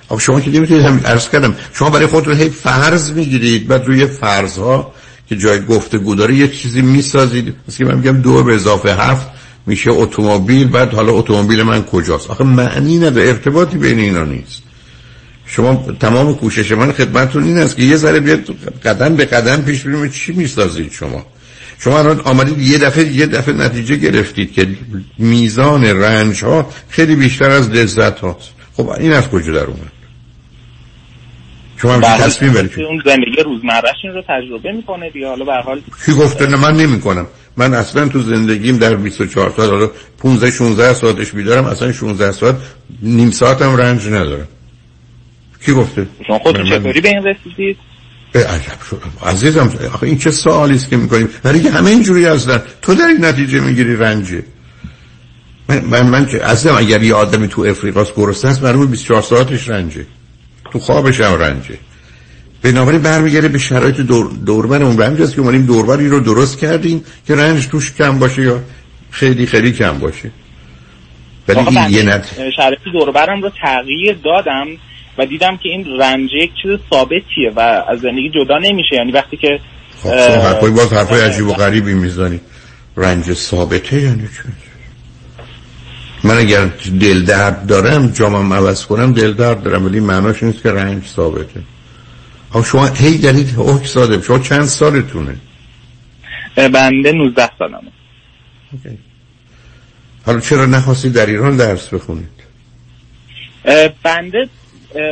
خب 0.08 0.18
شما 0.18 0.40
که 0.40 0.50
نمی‌تونید 0.50 0.84
هم 0.84 1.00
ارز 1.04 1.30
کردم. 1.30 1.54
شما 1.72 1.90
برای 1.90 2.06
خودتون 2.06 2.34
هی 2.34 2.48
فرض 2.48 3.12
می‌گیرید. 3.12 3.68
بعد 3.68 3.84
روی 3.84 4.06
فرضها 4.06 4.92
که 5.28 5.36
جای 5.36 5.60
گفتگو 5.60 6.14
داره 6.14 6.34
یه 6.34 6.48
چیزی 6.48 6.82
می‌سازید. 6.82 7.54
مثل 7.68 7.86
من 7.86 7.94
میگم 7.94 8.22
دو 8.22 8.44
به 8.44 8.54
اضافه 8.54 8.94
هفت. 8.94 9.30
میشه 9.66 9.90
اتومبیل 9.90 10.68
بعد 10.68 10.94
حالا 10.94 11.12
اتومبیل 11.12 11.62
من 11.62 11.82
کجاست؟ 11.82 12.30
آخه 12.30 12.44
معنی 12.44 12.98
نداره 12.98 13.28
ارتباطی 13.28 13.78
بین 13.78 13.98
اینا 13.98 14.24
نیست. 14.24 14.62
شما 15.46 15.86
تمام 16.00 16.34
کوشش 16.34 16.72
من 16.72 16.92
خدمتتون 16.92 17.44
این 17.44 17.58
است 17.58 17.76
که 17.76 17.82
یه 17.82 17.96
ذره 17.96 18.20
بیاد 18.20 18.56
قدم 18.84 19.16
به 19.16 19.24
قدم 19.24 19.62
پیش 19.62 19.82
بریم 19.82 20.08
چی 20.08 20.32
می‌سازید 20.32 20.92
شما. 20.92 21.26
شما 21.78 21.98
الان 21.98 22.20
آمدید 22.20 22.58
یه 22.58 22.78
دفعه 22.78 23.12
یه 23.12 23.26
دفعه 23.26 23.54
نتیجه 23.54 23.96
گرفتید 23.96 24.52
که 24.52 24.68
میزان 25.18 25.84
رنج 25.84 26.44
ها 26.44 26.66
خیلی 26.88 27.16
بیشتر 27.16 27.50
از 27.50 27.70
لذت 27.70 28.18
هاست 28.18 28.50
خب 28.76 28.88
این 28.88 29.12
از 29.12 29.28
کجا 29.28 29.52
در 29.52 29.64
اومد؟ 29.64 29.92
شما 31.76 31.98
بله. 31.98 32.18
تصمیم 32.18 32.52
برید 32.52 32.80
اون 32.80 33.02
زندگی 33.04 33.42
روزمرهش 33.44 33.96
این 34.02 34.12
رو 34.12 34.22
تجربه 34.28 34.72
می‌کنه 34.72 35.10
دیگه. 35.10 35.28
حالا 35.28 35.44
به 35.44 35.52
حال 35.52 35.80
کی 36.06 36.12
گفته؟ 36.12 36.46
نه 36.46 36.56
من 36.56 36.76
نمی‌کنم. 36.76 37.26
من 37.56 37.74
اصلا 37.74 38.08
تو 38.08 38.22
زندگیم 38.22 38.78
در 38.78 38.96
24 38.96 39.54
سال 39.56 39.70
حالا 39.70 39.90
15 40.18 40.50
16 40.50 40.94
ساعتش 40.94 41.32
بیدارم 41.32 41.64
اصلا 41.64 41.92
16 41.92 42.32
ساعت 42.32 42.56
نیم 43.02 43.30
ساعتم 43.30 43.76
رنج 43.76 44.06
ندارم. 44.06 44.48
کی 45.66 45.72
گفته؟ 45.72 46.06
شما 46.26 46.38
خودتون 46.38 46.64
چطوری 46.64 47.00
به 47.00 47.08
این 47.08 47.24
رسیدید؟ 47.24 47.76
عجب 48.34 48.82
شد 48.90 49.02
عزیزم 49.26 49.72
آخه 49.94 50.06
این 50.06 50.18
چه 50.18 50.30
سوالی 50.30 50.74
است 50.74 50.90
که 50.90 50.96
می‌کنیم؟ 50.96 51.28
برای 51.42 51.68
همه 51.68 51.90
اینجوری 51.90 52.24
هستن. 52.24 52.62
تو 52.82 52.94
در 52.94 53.06
این 53.06 53.24
نتیجه 53.24 53.60
می‌گیری 53.60 53.96
رنجه. 53.96 54.42
من 55.68 55.84
من, 55.84 56.06
من 56.06 56.28
اصلا 56.42 56.76
اگر 56.76 57.02
یه 57.02 57.14
آدمی 57.14 57.48
تو 57.48 57.62
افریقاست 57.62 58.14
گرسنه 58.16 58.50
است 58.50 58.62
معلومه 58.62 58.86
24 58.86 59.22
ساعتش 59.22 59.68
رنجه. 59.68 60.06
تو 60.72 60.78
خوابش 60.78 61.20
هم 61.20 61.34
رنجه. 61.34 61.78
بنابراین 62.64 63.02
برمیگرده 63.02 63.48
به 63.48 63.58
شرایط 63.58 63.96
دور 63.96 64.30
دوربر 64.46 64.82
اون 64.82 64.98
رنج 64.98 65.22
است 65.22 65.34
که 65.34 65.40
اومدیم 65.40 65.66
دوربری 65.66 66.08
رو 66.08 66.20
درست 66.20 66.58
کردیم 66.58 67.04
که 67.26 67.34
رنج 67.34 67.68
توش 67.68 67.94
کم 67.94 68.18
باشه 68.18 68.42
یا 68.42 68.60
خیلی 69.10 69.46
خیلی 69.46 69.72
کم 69.72 69.98
باشه. 69.98 70.30
ولی 71.48 71.58
این 71.58 71.90
یه 71.90 72.02
بنده 72.02 72.16
نت 72.16 72.26
شرایط 72.56 72.80
دوربرم 72.92 73.42
رو 73.42 73.50
تغییر 73.62 74.16
دادم 74.24 74.66
و 75.18 75.26
دیدم 75.26 75.56
که 75.56 75.68
این 75.68 75.86
رنج 76.00 76.30
یک 76.32 76.50
چیز 76.62 76.78
ثابتیه 76.90 77.52
و 77.56 77.60
از 77.60 78.00
زندگی 78.00 78.30
جدا 78.30 78.58
نمیشه. 78.58 78.96
یعنی 78.96 79.12
وقتی 79.12 79.36
که 79.36 79.60
خب 80.02 80.08
حرفای 80.08 80.70
باز 80.70 80.92
حرفای 80.92 81.20
عجیب 81.20 81.46
و 81.46 81.52
غریبی 81.52 81.94
می‌زنی. 81.94 82.40
رنج 82.96 83.32
ثابته 83.32 84.02
یعنی 84.02 84.22
چه 84.22 84.44
من 86.24 86.38
اگر 86.38 86.64
دل 87.00 87.24
درد 87.24 87.66
دارم 87.66 88.10
جامم 88.10 88.52
عوض 88.52 88.86
کنم 88.86 89.12
دل 89.12 89.32
درد 89.32 89.62
دارم 89.62 89.84
ولی 89.84 90.00
معناش 90.00 90.42
نیست 90.42 90.62
که 90.62 90.70
رنج 90.70 91.06
ثابته. 91.06 91.60
شما 92.62 92.86
هی 92.86 93.18
دارید 93.18 93.48
حکم 93.56 93.84
ساده 93.84 94.22
شما 94.22 94.38
چند 94.38 94.64
سالتونه؟ 94.64 95.36
بنده 96.56 97.12
19 97.12 97.50
سالمه. 97.58 97.80
حالا 100.26 100.40
چرا 100.40 100.66
نخواستید 100.66 101.12
در 101.12 101.26
ایران 101.26 101.56
درس 101.56 101.94
بخونید؟ 101.94 102.44
بنده 104.02 104.48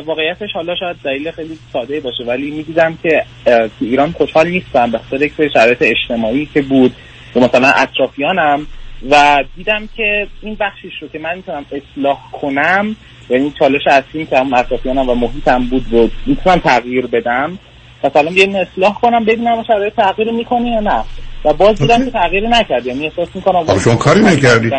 واقعیتش 0.07 0.49
حالا 0.55 0.75
شاید 0.77 0.97
دلیل 1.05 1.31
خیلی 1.31 1.59
ساده 1.73 2.01
باشه 2.01 2.25
ولی 2.25 2.51
می‌دیدم 2.51 2.99
که 3.03 3.25
تو 3.45 3.85
ایران 3.85 4.13
خوشحال 4.13 4.49
نیستم 4.49 4.91
به 4.91 4.99
خاطر 4.99 5.25
یک 5.25 5.33
شرایط 5.55 5.79
اجتماعی 5.81 6.49
که 6.55 6.63
بود. 6.63 6.95
و 7.37 7.41
مثلا 7.41 7.69
اطرافیانم 7.69 8.67
و 9.11 9.45
دیدم 9.57 9.89
که 9.97 10.27
این 10.43 10.57
بخشیش 10.61 10.93
رو 11.03 11.09
که 11.09 11.19
من 11.19 11.37
می‌تونم 11.37 11.65
اصلاح 11.73 12.19
کنم 12.33 12.97
یعنی 13.33 13.53
چالش 13.59 13.83
اصلیم 13.87 14.27
که 14.27 14.39
هم 14.39 14.55
اطرافیانم 14.55 15.09
و 15.09 15.15
محیطم 15.15 15.65
بود 15.71 15.87
رو 15.91 16.11
می‌تونم 16.27 16.59
تغییر 16.59 17.07
بدم. 17.07 17.59
مثلا 18.05 18.31
بیایم 18.31 18.55
اصلاح 18.55 19.01
کنم 19.01 19.25
ببینم 19.25 19.65
شرایط 19.67 19.95
تغییر 19.95 20.31
می‌کنه 20.31 20.71
یا 20.71 20.81
نه. 20.81 21.05
و 21.45 21.53
باز 21.53 21.79
دیدم 21.79 22.05
که 22.05 22.11
تغییری 22.11 22.49
نکرد 22.49 22.87
یعنی 22.87 23.07
احساس 23.07 23.29
می‌کنم 23.35 23.79
شما 23.79 23.97
کاری 23.97 24.21
نکردید 24.21 24.73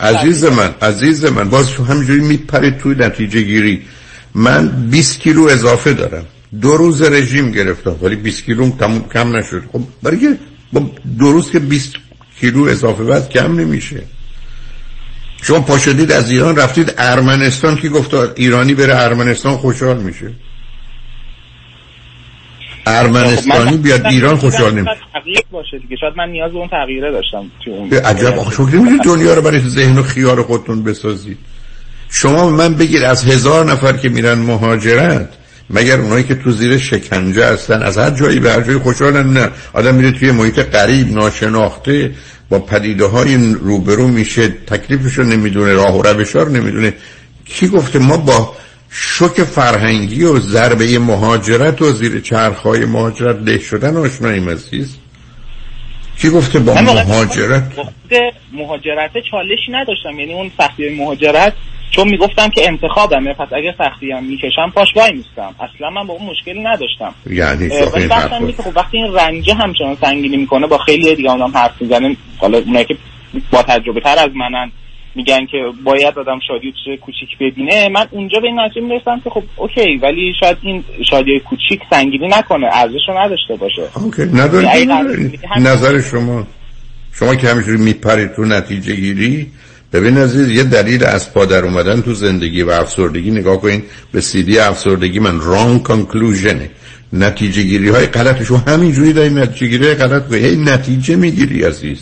عزیز 0.00 0.44
من 0.44 0.74
عزیز 0.82 1.24
من 1.24 1.50
باز 1.50 1.70
شما 1.70 1.86
همینجوری 1.86 2.20
میپرید 2.20 2.78
توی 2.78 2.94
نتیجه 2.98 3.42
گیری. 3.42 3.82
من 4.34 4.68
20 4.90 5.20
کیلو 5.20 5.44
اضافه 5.44 5.92
دارم. 5.92 6.24
دو 6.60 6.76
روز 6.76 7.02
رژیم 7.02 7.50
گرفتم 7.50 7.96
ولی 8.02 8.16
20 8.16 8.44
کیلو 8.44 8.70
کم 9.12 9.36
نشد. 9.36 9.62
خب 9.72 9.80
برای 10.02 10.18
که 10.18 10.38
با 10.72 10.80
دو 11.18 11.32
روز 11.32 11.50
که 11.50 11.58
20 11.58 11.94
کیلو 12.40 12.64
اضافه 12.64 13.02
وزن 13.02 13.28
کم 13.28 13.60
نمیشه. 13.60 14.02
شما 15.46 15.60
پاشدید 15.60 16.12
از 16.12 16.30
ایران 16.30 16.56
رفتید 16.56 16.94
ارمنستان 16.98 17.76
که 17.76 17.88
گفت 17.88 18.14
ایرانی 18.14 18.74
بره 18.74 18.96
ارمنستان 18.96 19.56
خوشحال 19.56 19.96
میشه. 19.96 20.30
ارمنستانی 22.86 23.76
بیاد 23.76 24.06
ایران 24.06 24.36
خوشحال 24.36 24.74
نمیشه. 24.74 24.96
تغییر 25.12 25.42
باشه 25.50 25.78
دیگه. 25.78 25.96
شاید 26.00 26.14
من 26.16 26.28
نیاز 26.28 26.52
به 26.52 26.58
اون 26.58 26.68
تغییره 26.68 27.12
داشتم 27.12 27.50
اون 27.66 27.92
عجب 27.92 28.50
شما 28.50 28.68
نمیشه 28.68 29.04
دنیا 29.04 29.34
رو 29.34 29.42
برای 29.42 29.60
ذهن 29.60 29.98
و 29.98 30.02
خیال 30.02 30.42
خودتون 30.42 30.84
بسازید. 30.84 31.38
شما 32.10 32.50
من 32.50 32.74
بگید 32.74 33.02
از 33.02 33.24
هزار 33.24 33.64
نفر 33.64 33.92
که 33.92 34.08
میرن 34.08 34.38
مهاجرت 34.38 35.28
مگر 35.70 36.00
اونایی 36.00 36.24
که 36.24 36.34
تو 36.34 36.50
زیر 36.50 36.78
شکنجه 36.78 37.46
هستن 37.46 37.82
از 37.82 37.98
هر 37.98 38.10
جایی 38.10 38.40
به 38.40 38.52
هر 38.52 38.60
جایی 38.60 38.78
خوشحالن 38.78 39.32
نه. 39.32 39.50
آدم 39.72 39.94
میره 39.94 40.12
توی 40.12 40.30
محیط 40.30 40.58
غریب 40.58 41.12
ناشناخته 41.12 42.10
با 42.54 42.60
پدیده 42.60 43.04
های 43.04 43.54
روبرو 43.54 44.08
میشه 44.08 44.48
تکلیفش 44.48 45.18
رو 45.18 45.24
نمی‌دونه 45.24 45.72
راه 45.72 45.98
و 45.98 46.02
روش 46.02 46.34
رو 46.34 46.48
نمی‌دونه. 46.48 46.94
کی 47.44 47.68
گفته 47.68 47.98
ما 47.98 48.16
با 48.16 48.56
شوک 48.90 49.42
فرهنگی 49.42 50.24
و 50.24 50.40
ضربه 50.40 50.98
مهاجرت 50.98 51.82
و 51.82 51.92
زیر 51.92 52.20
چرخهای 52.20 52.84
مهاجرت 52.84 53.36
له 53.36 53.58
شدن 53.58 53.96
آشناییم 53.96 54.50
عزیز 54.50 54.96
کی 56.18 56.30
گفته 56.30 56.58
با 56.58 56.74
مهاجرت؟ 56.74 57.62
مهاجرت 58.52 59.10
چالشی 59.30 59.72
نداشتم. 59.72 60.18
یعنی 60.18 60.34
اون 60.34 60.50
سختی 60.58 60.96
مهاجرت 60.98 61.52
چون 61.90 62.08
می‌گفتم 62.08 62.48
که 62.48 62.68
انتخابمه 62.68 63.34
پس 63.34 63.48
اگه 63.52 63.74
سختی 63.78 64.12
هم 64.12 64.24
می‌کشم 64.24 64.72
پاش 64.74 64.88
وای 64.96 65.12
میستم. 65.12 65.54
اصلا 65.60 65.90
من 65.90 66.06
با 66.06 66.14
اون 66.14 66.30
مشکلی 66.30 66.62
نداشتم. 66.62 67.14
یعنی 67.30 67.64
اینه 67.64 68.52
که 68.52 68.62
خب 68.62 68.76
وقتی 68.76 68.96
این 68.96 69.14
رنجه 69.14 69.54
همچنان 69.54 69.96
سنگینی 70.00 70.36
می‌کنه 70.36 70.66
با 70.66 70.78
خیلی 70.78 71.14
دیگه 71.14 71.30
هم 71.30 71.56
حرف 71.56 71.82
می‌زنن 71.82 72.16
حالا 72.38 72.58
اونایی 72.58 72.84
که 72.84 72.96
با 73.50 73.62
تجربه 73.62 74.00
تر 74.00 74.18
از 74.18 74.30
منن 74.34 74.72
میگن 75.14 75.46
که 75.46 75.58
باید 75.84 76.18
آدم 76.18 76.38
شادی 76.48 76.72
چیز 76.84 76.98
کوچیک 77.00 77.38
ببینه. 77.40 77.88
من 77.88 78.06
اونجا 78.10 78.40
به 78.40 78.46
این 78.46 78.60
نتیجه 78.60 78.80
می‌رسم 78.80 79.20
که 79.24 79.30
خب 79.30 79.42
OK 79.56 79.96
ولی 80.02 80.34
شاید 80.40 80.56
این 80.62 80.84
شادی 81.10 81.40
کوچیک 81.40 81.80
سنگینی 81.90 82.28
نکنه 82.28 82.66
ارزش 82.72 83.00
رو 83.08 83.18
نداشته 83.18 83.56
باشه. 83.56 83.82
OK 83.94 84.22
یعنی. 84.22 85.38
نظر 85.60 86.00
شما 86.00 86.46
شما 87.12 87.34
که 87.34 87.48
همینجوری 87.48 87.82
میپرید 87.82 88.34
تو 88.34 88.44
نتیجه 88.44 88.94
گیری 88.94 89.46
ببین 89.94 90.18
عزیز 90.18 90.48
یه 90.48 90.62
دلیل 90.62 91.04
از 91.04 91.32
پا 91.32 91.44
در 91.44 91.64
اومدن 91.64 92.00
تو 92.00 92.14
زندگی 92.14 92.62
و 92.62 92.70
افسردگی 92.70 93.30
نگاه 93.30 93.60
کنین 93.60 93.82
به 94.12 94.20
سیدی 94.20 94.58
افسردگی 94.58 95.18
من 95.18 95.40
رانگ 95.40 95.82
کانکلوژنه 95.82 96.70
نتیجه 97.12 97.62
گیری 97.62 97.88
های 97.88 98.06
غلط 98.06 98.42
شما 98.42 98.58
همینجوری 98.58 99.12
داری 99.12 99.30
نتیجه 99.30 99.66
گیری 99.66 99.94
غلط 99.94 100.32
هی 100.32 100.56
نتیجه 100.56 101.16
می‌گیری 101.16 101.62
عزیز. 101.62 101.98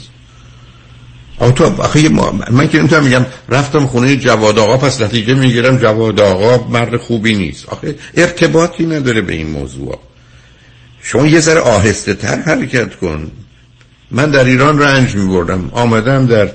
تو 1.56 1.64
آخه 1.64 2.08
من 2.50 2.68
که 2.68 2.78
نمی‌تونم 2.78 3.04
میگم 3.04 3.26
رفتم 3.48 3.86
خونه 3.86 4.16
جواد 4.16 4.58
آقا 4.58 4.76
پس 4.76 5.02
نتیجه 5.02 5.34
می‌گیرم 5.34 5.76
جواد 5.76 6.20
آقا 6.20 6.68
مرد 6.68 6.96
خوبی 6.96 7.34
نیست. 7.34 7.68
آخه 7.68 7.94
ارتباطی 8.16 8.86
نداره 8.86 9.20
به 9.20 9.34
این 9.34 9.50
موضوع. 9.50 9.98
شما 11.02 11.26
یه 11.26 11.40
ذره 11.40 11.60
آهسته 11.60 12.14
تر 12.14 12.40
حرکت 12.40 12.96
کن. 12.96 13.30
من 14.10 14.30
در 14.30 14.44
ایران 14.44 14.78
رنج 14.78 15.14
می 15.14 15.28
بردم 15.28 15.70
آمدم 15.72 16.26
در 16.26 16.48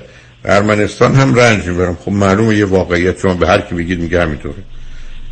ارمنستان 0.44 1.14
هم 1.14 1.34
رنج 1.34 1.66
می 1.66 1.74
برم 1.74 1.98
خب 2.04 2.12
معلومه 2.12 2.56
یه 2.56 2.64
واقعیت 2.64 3.20
شما 3.20 3.34
به 3.34 3.46
هر 3.46 3.60
کی 3.60 3.74
بگید 3.74 4.00
میگه 4.00 4.22
همینطوره. 4.22 4.62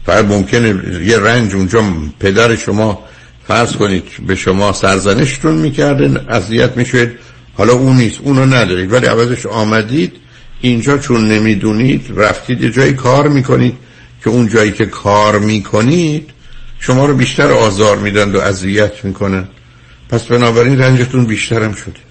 فقط 0.07 0.25
ممکنه 0.25 0.69
یه 1.05 1.19
رنج 1.19 1.55
اونجا 1.55 1.85
پدر 2.21 2.57
شما 2.57 3.05
فرض 3.49 3.73
کنید 3.73 4.05
به 4.27 4.35
شما 4.35 4.73
سرزنشتون 4.73 5.55
می‌کرده 5.55 6.21
اذیت 6.29 6.77
میشید 6.77 7.11
حالا 7.55 7.73
اون 7.73 7.97
نیست 7.97 8.21
اونو 8.23 8.47
ندارید. 8.47 8.93
ولی 8.93 9.07
عوضش 9.07 9.47
آمدید 9.47 10.13
اینجا 10.61 10.99
چون 10.99 11.29
نمی‌دونید 11.29 12.07
رفتید 12.17 12.63
یه 12.63 12.71
جایی 12.71 12.93
کار 12.93 13.29
می‌کنید 13.29 13.75
که 14.25 14.31
اون 14.31 14.49
جایی 14.49 14.73
که 14.73 14.87
کار 14.87 15.39
می‌کنید 15.39 16.31
شما 16.81 17.07
رو 17.07 17.15
بیشتر 17.15 17.51
آزار 17.51 17.99
میدن 17.99 18.33
و 18.33 18.39
اذیت 18.39 19.05
می‌کنن 19.05 19.49
پس 20.09 20.23
بنابراین 20.23 20.79
رنجتون 20.79 21.25
بیشترم 21.25 21.75
شده. 21.75 22.06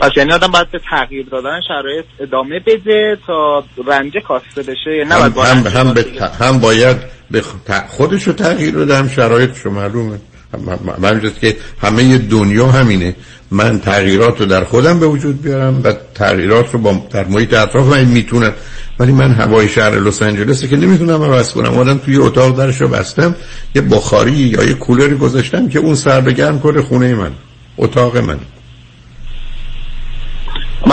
پس 0.00 0.10
یعنی 0.16 0.32
آدم 0.32 0.46
باید 0.48 0.70
به 0.70 0.80
تغییر 0.90 1.26
دادن 1.26 1.60
شرایط 1.68 2.04
ادامه 2.20 2.60
بده 2.66 3.18
تا 3.26 3.64
رنج 3.86 4.12
کاسته 4.28 4.62
بشه. 4.62 4.96
یا 4.98 5.04
نه 5.04 5.14
هم, 5.14 5.28
با 5.28 5.44
هم, 5.44 5.66
هم, 5.66 5.94
به 5.94 6.02
ت- 6.02 6.22
هم 6.22 6.58
باید 6.60 6.96
به 7.30 7.42
خودش 7.88 8.22
رو 8.22 8.32
تغییر 8.32 8.74
بده 8.74 8.96
هم 8.96 9.08
شرایطش 9.08 9.58
رو 9.58 9.70
معلومه. 9.70 10.18
همینجاست 11.02 11.40
که 11.40 11.56
همه 11.82 12.18
دنیا 12.18 12.66
همینه. 12.66 13.16
من 13.50 13.80
تغییرات 13.80 14.40
رو 14.40 14.46
در 14.46 14.64
خودم 14.64 15.00
به 15.00 15.06
وجود 15.06 15.42
بیارم 15.42 15.80
و 15.84 15.92
تغییرات 16.14 16.72
رو 16.72 16.78
با 16.78 17.02
در 17.10 17.24
محیط 17.24 17.54
اطراف 17.54 17.86
من 17.86 18.04
می‌تونم. 18.04 18.52
ولی 18.98 19.12
من 19.12 19.30
هوای 19.32 19.68
شهر 19.68 19.90
لس 19.90 20.22
آنجلس 20.22 20.64
که 20.64 20.76
نمی‌تونم 20.76 21.22
عوض 21.22 21.52
کنم. 21.52 21.78
آدم 21.78 21.98
توی 21.98 22.16
اتاق 22.16 22.56
درش 22.56 22.80
رو 22.80 22.88
بستم 22.88 23.34
یه 23.74 23.82
بخاری 23.82 24.32
یا 24.32 24.64
یه 24.64 24.74
کولری 24.74 25.14
گذاشتم 25.14 25.68
که 25.68 25.78
اون 25.78 25.94
سر 25.94 26.20
به 26.20 26.32
گرم 26.32 26.60
کنه 26.60 26.82
خونه 26.82 27.14
من 27.14 27.30
اتاق 27.78 28.16
من. 28.16 28.38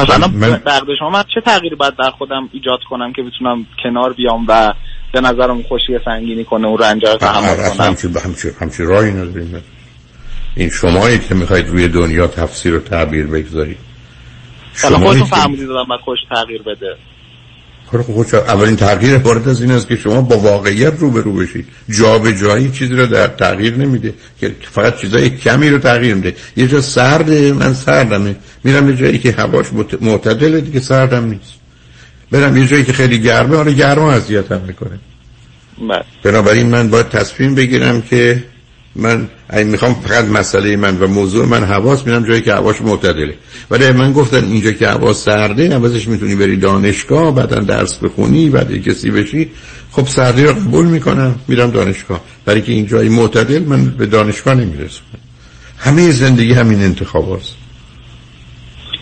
مثلا 0.04 0.28
من- 0.28 0.62
بقد 0.66 0.88
شما 1.00 1.10
من 1.10 1.24
چه 1.36 1.42
تغییری 1.42 1.76
باید 1.76 1.96
در 1.96 2.12
خودم 2.12 2.50
ایجاد 2.52 2.80
کنم 2.90 3.14
که 3.14 3.24
بتونم 3.24 3.68
کنار 3.84 4.14
بیام 4.14 4.46
و 4.48 4.74
به 5.14 5.22
نظرم 5.22 5.64
خوشی 5.64 6.00
سنگینی 6.06 6.44
کنه 6.44 6.68
اون 6.68 6.78
رنج 6.78 7.06
رو 7.06 7.18
تحمل 7.18 7.56
کنم؟ 7.56 7.86
همچین 7.86 8.18
همچین 8.18 8.52
همچین 8.62 8.88
راهی 8.88 9.12
نداریم. 9.12 9.64
این 10.56 10.70
شمایی 10.70 11.20
که 11.20 11.36
می‌خواید 11.36 11.68
روی 11.68 11.88
دنیا 11.88 12.28
تفسیر 12.28 12.76
و 12.76 12.80
تعبیر 12.80 13.28
بگذارید. 13.28 13.78
حالا 14.84 14.98
خودتون 14.98 15.24
فهمیدید 15.24 15.68
دادم 15.68 15.90
باید 15.90 16.02
خوش 16.02 16.20
تغییر 16.30 16.62
بده. 16.62 16.96
خب 17.92 18.02
خب 18.02 18.36
اولین 18.36 18.76
تغییر 18.76 19.16
عبارت 19.16 19.48
از 19.48 19.62
این 19.62 19.72
است 19.72 19.88
که 19.88 19.96
شما 19.96 20.22
با 20.22 20.38
واقعیت 20.38 20.94
روبرو 21.00 21.34
بشید. 21.34 21.68
جا 21.90 22.20
به 22.20 22.36
جایی 22.36 22.72
چیزی 22.72 22.94
رو 22.94 23.06
در 23.06 23.28
تغییر 23.28 23.76
نمیده. 23.76 24.14
که 24.40 24.56
فقط 24.62 24.98
چیزای 24.98 25.30
کمی 25.30 25.70
رو 25.70 25.78
تغییر 25.78 26.16
میده. 26.16 26.36
یه 26.58 26.68
جا 26.68 26.82
سرده 26.82 27.54
من 27.54 27.74
سردمه. 27.74 28.36
میرم 28.64 28.90
یه 28.90 28.96
جایی 28.96 29.18
که 29.18 29.32
هواش 29.32 29.66
معتدله 30.02 30.62
دیگه 30.62 30.80
سردم 30.80 31.26
نیست. 31.26 31.54
برم 32.32 32.58
یه 32.58 32.68
جایی 32.68 32.84
که 32.84 32.94
خیلی 32.94 33.20
گرمه 33.20 33.56
حالا 33.56 33.72
گرما 33.72 34.12
اذیتم 34.12 34.62
می‌کنه. 34.68 35.00
بله. 35.90 36.04
بنابراین 36.24 36.68
من 36.68 36.90
باید 36.90 37.10
تصمیم 37.10 37.56
بگیرم 37.56 38.02
که 38.02 38.44
من 38.98 39.28
اگه 39.50 39.64
می‌خوام 39.64 39.94
فقط 39.94 40.26
مسئله 40.26 40.76
من 40.76 40.98
و 40.98 41.08
موضوع 41.08 41.46
من 41.46 41.64
حواس 41.64 42.08
میرم 42.08 42.26
جایی 42.28 42.42
که 42.42 42.54
هواش 42.54 42.82
معتدله. 42.82 43.34
ولی 43.72 43.92
من 43.92 44.14
گفتن 44.14 44.44
اینجا 44.44 44.72
که 44.72 44.88
هوا 44.88 45.14
سرده 45.14 45.76
عوضش 45.76 46.08
می‌تونی 46.08 46.36
بری 46.36 46.58
دانشگاه 46.58 47.36
بعدا 47.36 47.60
درس 47.60 47.98
بخونی 47.98 48.50
بعد 48.50 48.78
کسی 48.78 49.12
بشی 49.12 49.52
خب 49.92 50.08
سردی 50.08 50.44
رو 50.44 50.54
قبول 50.54 50.86
می‌کنم 50.86 51.36
میرم 51.48 51.72
دانشگاه. 51.72 52.22
برای 52.46 52.62
که 52.62 52.72
این 52.72 52.88
جایی 52.88 53.10
معتدل 53.10 53.64
من 53.64 53.86
به 53.86 54.06
دانشگاه 54.06 54.56
نمی‌رسم. 54.56 55.02
همه 55.78 56.12
زندگی 56.12 56.54
همین 56.54 56.82
انتخاب 56.82 57.38
هست. 57.38 57.56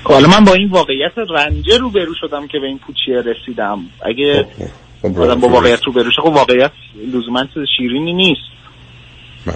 خب، 0.03 0.13
حالا 0.13 0.27
من 0.27 0.45
با 0.45 0.53
این 0.53 0.69
واقعیت 0.69 1.11
رنجه 1.17 1.77
رو 1.77 1.89
برو 1.89 2.13
شدم 2.21 2.47
که 2.47 2.59
به 2.59 2.67
این 2.67 2.79
پوچیه 2.87 3.21
رسیدم. 3.21 3.79
اگه 4.05 4.47
خب 5.01 5.19
آدم 5.19 5.39
با 5.39 5.47
واقعیت 5.47 5.83
رو 5.85 5.93
برو 5.93 6.11
خب 6.23 6.25
واقعیت 6.25 6.71
لزوما 7.13 7.45
شیرینی 7.77 8.13
نیست. 8.13 8.54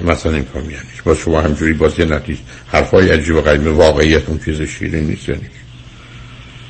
مثلا 0.05 0.33
این 0.33 0.45
کار 0.53 0.61
یعنی 0.61 0.75
با 1.03 1.15
شما 1.15 1.41
همجوری 1.41 1.73
باز 1.73 1.99
یه 1.99 2.05
نتیجه 2.05 2.39
حرفای 2.67 3.09
عجیب 3.09 3.35
و 3.35 3.41
غریب 3.41 3.67
واقعیت 3.67 4.29
اون 4.29 4.39
چیز 4.45 4.61
شیرین 4.61 5.03
نیست 5.03 5.29
یعنی 5.29 5.41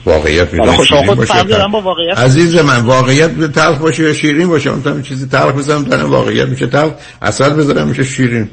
واقعیت 0.06 0.60
حالا 0.60 0.72
می‌تونه 0.72 0.78
خب 0.78 0.84
شیرین 0.84 1.16
باشه 1.16 1.68
با 1.72 1.82
واقعیت. 1.82 2.18
عزیز 2.18 2.56
من 2.56 2.80
واقعیت 2.80 3.52
تلخ 3.52 3.78
باشه 3.78 4.04
یا 4.04 4.14
شیرین 4.14 4.48
باشه؟ 4.48 4.70
اون 4.70 4.82
هم 4.86 5.02
چیزی 5.02 5.28
تلخ 5.28 5.54
بزنم 5.54 5.86
تا 5.86 6.10
واقعیت 6.10 6.48
میشه 6.48 6.68
تلخ 6.68 6.94
اصل 7.22 7.50
بذارم 7.50 7.88
میشه 7.88 8.04
شیرین. 8.04 8.50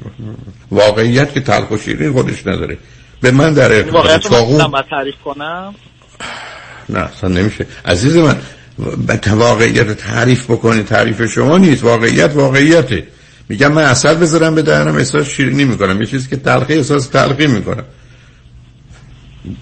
واقعیت 0.71 1.33
که 1.33 1.41
تلخ 1.41 1.71
و 1.71 1.79
شیرین 1.79 2.13
خودش 2.13 2.47
نداره. 2.47 2.79
به 3.21 3.31
من 3.31 3.55
در 3.55 3.73
ارتباط 3.73 3.95
واقعیت 3.95 4.25
رو 4.25 4.31
چاقو 4.31 4.69
من 4.69 4.83
تعریف 4.91 5.15
کنم. 5.25 5.75
نه 6.89 6.99
اصلا 6.99 7.31
نمیشه. 7.31 7.67
عزیز 7.85 8.17
من 8.17 8.37
واقعیت 9.27 9.93
تعریف 9.93 10.51
بکنی 10.51 10.83
تعریف 10.83 11.27
شما 11.27 11.59
نیست. 11.59 11.85
واقعیت 11.85 12.31
واقعیته. 12.35 13.07
میگم 13.49 13.73
من 13.73 13.83
اصل 13.83 14.15
بذارم 14.15 14.55
به 14.55 14.63
دهنم 14.63 14.97
احساس 14.97 15.27
شیرینی 15.27 15.65
می‌کنم. 15.65 16.01
یه 16.01 16.07
چیزی 16.07 16.29
که 16.29 16.37
تلخی 16.37 16.75
احساس 16.75 17.07
تلخی 17.07 17.47
می‌کنم. 17.47 17.85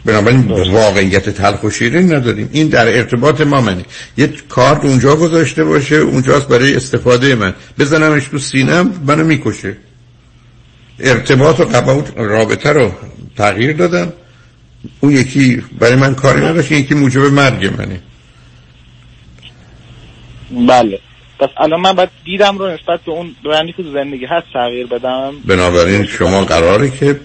بنابراین 0.04 0.40
واقعیت 0.72 1.30
تلخ 1.30 1.64
و 1.64 1.70
شیرین 1.70 2.12
نداریم. 2.14 2.48
این 2.52 2.68
در 2.68 2.86
ارتباط 2.88 3.40
ما 3.40 3.60
منه. 3.60 3.84
یه 4.16 4.32
کارت 4.48 4.84
اونجا 4.84 5.16
گذاشته 5.16 5.64
باشه 5.64 5.96
اونجاست 5.96 6.48
برای 6.48 6.76
استفاده 6.76 7.34
من. 7.34 7.54
بزنمش 7.78 8.28
تو 8.28 8.38
سینم 8.38 9.02
منو 9.06 9.24
می‌کشه. 9.24 9.76
ارتباط 10.98 11.60
و 11.60 11.64
قبول 11.64 12.04
رابطه 12.16 12.70
رو 12.70 12.92
تغییر 13.36 13.72
دادم. 13.72 14.12
اون 15.00 15.12
یکی 15.12 15.62
برای 15.78 15.96
من 15.96 16.14
کاری 16.14 16.40
نداشت 16.40 16.72
یکی 16.72 16.94
موجب 16.94 17.20
مرگ 17.20 17.74
منه. 17.78 18.00
بله. 20.68 21.00
پس 21.38 21.48
الان 21.56 21.80
من 21.80 21.92
باید 21.92 22.08
دیدم 22.24 22.58
رو 22.58 22.66
نسبت 22.66 23.00
به 23.06 23.12
اون 23.12 23.34
رنگی 23.44 23.72
که 23.72 23.82
زندگی 23.94 24.26
هست 24.26 24.46
تغییر 24.52 24.86
بدم. 24.86 25.32
بنابراین 25.44 26.06
شما 26.06 26.44
قراره 26.44 26.90
که 26.90 27.20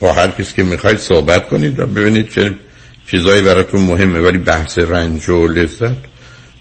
با 0.00 0.12
هر 0.12 0.28
کسی 0.28 0.54
که 0.56 0.62
می‌خواید 0.62 0.98
صحبت 0.98 1.48
کنید 1.48 1.80
و 1.80 1.86
ببینید 1.86 2.28
چه 2.28 2.54
چیزایی 3.10 3.42
براتون 3.42 3.80
مهمه. 3.80 4.20
ولی 4.20 4.38
بحث 4.38 4.78
رنج 4.78 5.28
و 5.28 5.46
لذت 5.46 5.96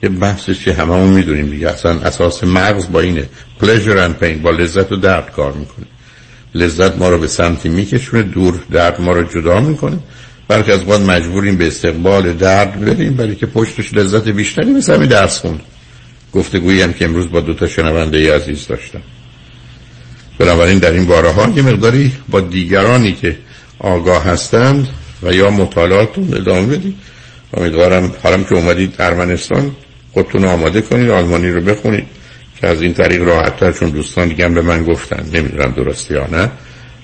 یه 0.04 0.10
بحثی 0.10 0.56
که 0.56 0.74
هممون 0.74 1.10
می‌دونیم 1.10 1.50
دیگه. 1.50 1.70
اصلا 1.70 1.92
اساس 1.92 2.44
مغز 2.44 2.92
با 2.92 3.00
اینه. 3.00 3.30
Pleasure 3.62 3.98
and 3.98 4.24
pain. 4.24 4.42
با 4.44 4.52
لذت 4.52 4.92
و 4.92 4.96
درد 4.96 5.32
کار 5.32 5.54
می‌کنه. 5.54 5.86
لذت 6.56 6.98
ما 6.98 7.10
رو 7.10 7.18
به 7.18 7.28
سمتی 7.28 7.70
میکشونه. 7.70 8.24
دور 8.24 8.60
درد 8.72 9.02
ما 9.02 9.12
رو 9.12 9.24
جدا 9.24 9.60
می‌کنه. 9.60 10.00
بلکه 10.48 10.74
از 10.74 10.86
بعد 10.86 11.02
مجبوریم 11.02 11.58
به 11.58 11.68
استقبال 11.68 12.34
درد 12.34 12.80
بریم 12.86 13.14
برای 13.14 13.36
که 13.36 13.46
پشتش 13.46 13.94
لذت 13.94 14.30
بیشتری 14.30 14.72
مثل 14.72 14.94
همین 14.94 15.10
درس 15.10 15.40
خون 15.40 15.60
گفتگویی 16.34 16.82
هم 16.82 16.94
که 16.94 17.06
امروز 17.06 17.32
با 17.32 17.42
دو 17.42 17.54
تا 17.54 17.68
شنونده 17.68 18.36
عزیز 18.36 18.68
داشتم. 18.68 19.02
بنابراین 20.40 20.80
در 20.80 20.92
این 20.92 21.06
باره 21.06 21.32
ها 21.32 21.50
یه 21.50 21.62
مقداری 21.62 22.12
با 22.30 22.42
دیگرانی 22.42 23.14
که 23.14 23.38
آگاه 23.80 24.24
هستند 24.24 24.88
و 25.24 25.34
یا 25.34 25.50
مطالعاتون 25.50 26.34
ادامه 26.34 26.68
بدید. 26.68 26.96
امیدوارم 27.54 28.12
حالا 28.24 28.44
که 28.44 28.56
اومدید 28.56 28.96
ارمنستان 29.00 29.72
خودتون 30.14 30.46
آماده 30.46 30.82
کنید 30.82 31.10
آلمانی 31.10 31.52
رو 31.52 31.62
بخونید 31.62 32.06
که 32.62 32.68
از 32.68 32.82
این 32.82 32.94
طریق 32.94 33.24
راحتتر 33.24 33.72
چون 33.72 33.90
دوستان 33.90 34.28
دیگه 34.28 34.46
هم 34.46 34.54
به 34.54 34.62
من 34.62 34.84
گفتن. 34.84 35.26
نمی‌دونم 35.34 35.72
درسته 35.72 36.14
یا 36.14 36.28
نه. 36.28 36.52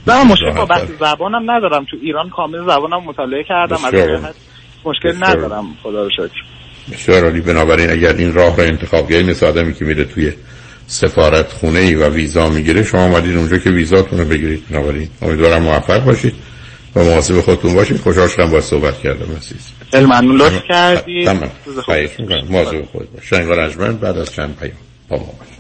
نه 0.08 0.24
مشکل 0.24 0.52
با 0.52 0.66
بحث 0.66 0.88
زبانم 1.00 1.52
ندارم. 1.52 1.86
تو 1.86 1.98
ایران 2.02 2.30
کامل 2.30 2.62
زبانم 2.62 3.04
مطالعه 3.04 3.44
کردم. 3.44 3.76
از 3.86 3.94
مشکل. 4.86 5.16
ندارم. 5.20 5.66
خدا 5.84 6.04
رو 6.04 6.10
شکر. 6.10 6.57
بسیار 6.92 7.24
عالی. 7.24 7.42
بنابراین 7.42 7.90
اگر 7.90 8.14
این 8.14 8.34
راه 8.34 8.58
را 8.58 8.64
انتخاب 8.64 9.10
کردید 9.10 9.30
مثل 9.30 9.46
آدمی 9.46 9.74
که 9.74 9.86
میره 9.86 10.04
توی 10.06 10.32
سفارت 10.88 11.52
خونه 11.52 11.80
ای 11.80 11.96
و 11.96 12.10
ویزا 12.10 12.50
می‌گیره 12.50 12.84
شما 12.84 13.02
آمدید 13.02 13.38
اونجا 13.38 13.58
که 13.58 13.70
ویزاتون 13.70 14.20
رو 14.20 14.26
بگیرید. 14.26 14.64
بنابراین 14.70 15.10
امیدوارم 15.22 15.62
موفق 15.62 16.04
باشید. 16.04 16.34
و 16.96 17.04
مواظب 17.04 17.42
خودتون 17.42 17.74
باشید. 17.74 17.98
خوشحال 17.98 18.28
شدم 18.28 18.52
با 18.52 18.62
صحبت 18.62 19.00
کردم 19.00 19.36
عزیز. 19.38 19.72
خیلی 19.92 20.06
ممنون. 20.06 20.38
لطف 20.38 20.64
کردید 20.70 21.26
تمام. 21.26 21.52
خواهش 21.86 22.10
می‌کنم. 22.20 22.48
مواظب 22.50 22.86
خود 22.86 23.14
باش. 23.14 23.30
شنگار 23.30 23.60
اجمن 23.60 23.98
بعد 23.98 24.18
از 24.18 24.34
چند 24.34 24.58
پیام 24.60 24.74
با 25.10 25.18
ما 25.18 25.34
باشید. 25.40 25.58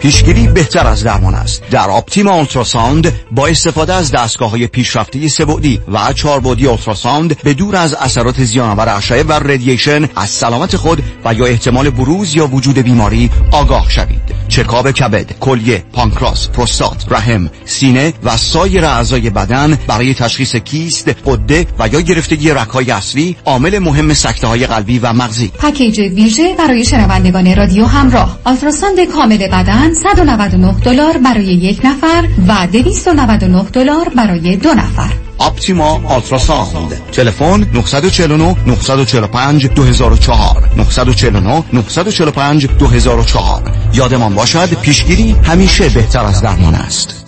پیشگیری 0.00 0.48
بهتر 0.48 0.86
از 0.86 1.04
درمان 1.04 1.34
است. 1.34 1.62
در 1.70 1.90
آپتیما 1.90 2.34
اولتراساوند 2.34 3.12
با 3.30 3.46
استفاده 3.46 3.94
از 3.94 4.12
دستگاه 4.12 4.50
های 4.50 4.66
پیشرفته 4.66 5.28
سبودی 5.28 5.80
و 5.92 6.12
چاربودی 6.12 6.66
اولتراساوند 6.66 7.42
به 7.42 7.54
دور 7.54 7.76
از 7.76 7.94
اثرات 7.94 8.44
زیانآور 8.44 8.88
اشعه 8.88 9.22
و 9.22 9.32
ردییشن 9.32 10.08
از 10.16 10.30
سلامت 10.30 10.76
خود 10.76 11.02
و 11.24 11.34
یا 11.34 11.46
احتمال 11.46 11.90
بروز 11.90 12.36
یا 12.36 12.46
وجود 12.46 12.78
بیماری 12.78 13.30
آگاه 13.52 13.90
شوید. 13.90 14.20
چکاب 14.48 14.90
کبد 14.90 15.38
کلیه 15.40 15.84
پانکراس 15.92 16.48
پروستات 16.48 17.04
رحم 17.10 17.50
سینه 17.64 18.12
و 18.24 18.36
سایر 18.36 18.84
اعضای 18.84 19.30
بدن 19.30 19.78
برای 19.86 20.14
تشخیص 20.14 20.56
کیست 20.56 21.08
غده 21.26 21.66
و 21.78 21.88
یا 21.88 22.00
گرفتگی 22.00 22.50
رگهای 22.50 22.90
اصلی 22.90 23.36
عامل 23.44 23.78
مهم 23.78 24.14
سکته 24.14 24.46
های 24.46 24.66
قلبی 24.66 24.98
و 24.98 25.12
مغزی. 25.12 25.48
پکیج 25.48 25.98
ویژه 25.98 26.54
برای 26.58 26.84
شنوندگان 26.84 27.56
رادیو 27.56 27.86
همراه. 27.86 28.38
ultrasound 28.44 29.04
کامل 29.04 29.48
بدن 29.48 29.87
199 29.94 30.80
دلار 30.80 31.18
برای 31.18 31.44
یک 31.44 31.80
نفر 31.84 32.28
و 32.48 32.66
299 32.72 33.62
دلار 33.62 34.08
برای 34.08 34.56
دو 34.56 34.74
نفر. 34.74 35.12
Optima 35.40 36.00
Ultrasound. 36.08 36.92
تلفن 37.12 37.66
949 37.74 38.56
945 38.66 39.66
2004 39.66 40.68
949 40.76 41.64
945 41.72 42.66
2004 42.66 43.62
یادمان 43.94 44.34
باشد 44.34 44.74
پیشگیری 44.74 45.36
همیشه 45.44 45.88
بهتر 45.88 46.24
از 46.24 46.42
درمان 46.42 46.74
است. 46.74 47.27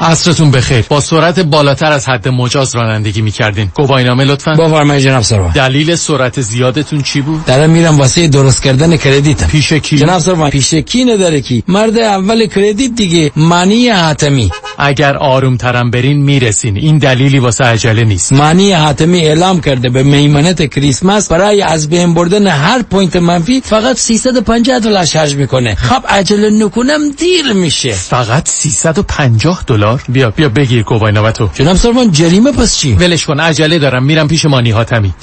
عصرتون 0.00 0.50
بخیر. 0.50 0.84
با 0.88 1.00
سرعت 1.00 1.40
بالاتر 1.40 1.92
از 1.92 2.08
حد 2.08 2.28
مجاز 2.28 2.76
رانندگی 2.76 3.22
می‌کردین. 3.22 3.70
گواهینامه 3.74 4.24
لطفا. 4.24 4.52
بفرمایید 4.52 5.04
جناب 5.04 5.22
سروان. 5.22 5.52
دلیل 5.52 5.94
سرعت 5.94 6.40
زیادتون 6.40 7.02
چی 7.02 7.20
بود؟ 7.20 7.44
دارم 7.44 7.70
میرم 7.70 7.98
واسه 7.98 8.28
درست 8.28 8.62
کردن 8.62 8.96
credit 8.96 9.34
م. 9.34 9.46
پیش 9.46 9.72
کی؟ 9.72 9.98
جناب 9.98 10.18
سروان 10.18 10.50
پیش 10.50 10.74
کی 10.74 11.04
نداره 11.04 11.40
کی؟ 11.40 11.62
مرد 11.68 11.98
اول 11.98 12.46
credit 12.46 12.94
دیگه 12.94 13.32
مانی 13.36 13.88
حاتمی. 13.88 14.50
اگر 14.78 15.16
آروم 15.16 15.56
ترم 15.56 15.90
برین 15.90 16.22
می‌رسین. 16.22 16.76
این 16.76 16.98
دلیلی 16.98 17.38
واسه 17.38 17.64
عجله 17.64 18.04
نیست. 18.04 18.32
مانی 18.32 18.72
حاتمی 18.72 19.20
اعلام 19.20 19.60
کرده 19.60 19.88
به 19.88 20.02
میمنت 20.02 20.74
کریسمس 20.74 21.28
برای 21.28 21.62
از 21.62 21.88
بین 21.88 22.14
بردن 22.14 22.46
هر 22.46 22.82
point 22.82 23.16
منفی 23.16 23.60
فقط 23.60 23.96
350 23.96 24.78
دلار 24.78 25.04
charge 25.04 25.34
می‌کنه. 25.34 25.74
خب 25.74 26.02
عجله 26.08 26.50
نکنم 26.50 27.10
دیر 27.18 27.52
میشه. 27.52 27.92
فقط 27.92 28.48
350 28.48 29.64
دلار. 29.66 29.85
بیا 30.08 30.30
بیا 30.30 30.48
بگیر 30.48 30.82
گواهینامه 30.82 31.32
تو 31.32 31.50
جناب 31.54 31.76
سروان 31.76 32.10
جریمه 32.12 32.52
پس 32.52 32.76
چی؟ 32.76 32.92
ولش 32.94 33.26
کن 33.26 33.40
عجله 33.40 33.78
دارم. 33.78 34.04
میرم 34.04 34.28
پیش 34.28 34.44
مانی 34.44 34.70
حاتمی. 34.70 35.14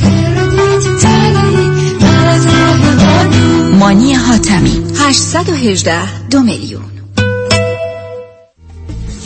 مانی 3.80 4.14
حاتمی. 4.14 4.84
818 5.00 6.28
دو 6.30 6.40
میلیون. 6.40 6.93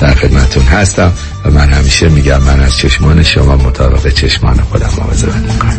در 0.00 0.14
خدمتون 0.14 0.62
هستم 0.62 1.12
و 1.44 1.50
من 1.50 1.72
همیشه 1.72 2.08
میگم 2.08 2.42
من 2.42 2.60
از 2.60 2.76
چشمان 2.76 3.22
شما 3.22 3.56
مطابق 3.56 4.08
چشمان 4.08 4.60
خودم 4.60 4.90
مواظبت 4.98 5.36
می‌کنم 5.36 5.78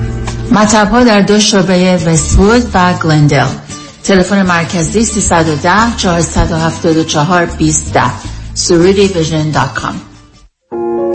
مطب 0.51 0.91
ها 0.91 1.03
در 1.03 1.21
دو 1.21 1.39
شعبه 1.39 1.99
وستوود 2.05 2.63
و 2.73 2.93
گلندل. 2.93 3.47
تلفن 4.03 4.41
مرکزی 4.41 5.05
310 5.05 5.69
474 5.97 7.45
20 7.45 7.93
surudivision.com 8.55 10.06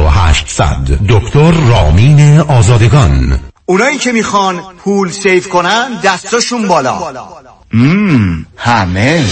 4800 0.00 0.98
دکتر 1.08 1.50
رامین 1.50 2.40
آزادگان. 2.40 3.38
اونایی 3.66 3.98
که 3.98 4.12
می‌خوان 4.12 4.60
پول 4.84 5.10
سیف 5.10 5.48
کنن 5.48 6.00
دستاشون 6.04 6.68
بالا. 6.68 6.98
مم 7.72 8.46
همه. 8.56 9.24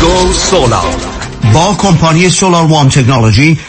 گو 0.00 0.32
سولار. 0.32 0.94
با 1.52 1.74
کمپانی 1.78 2.30
Solar 2.30 2.66
One 2.66 2.88
Technology 2.88 3.58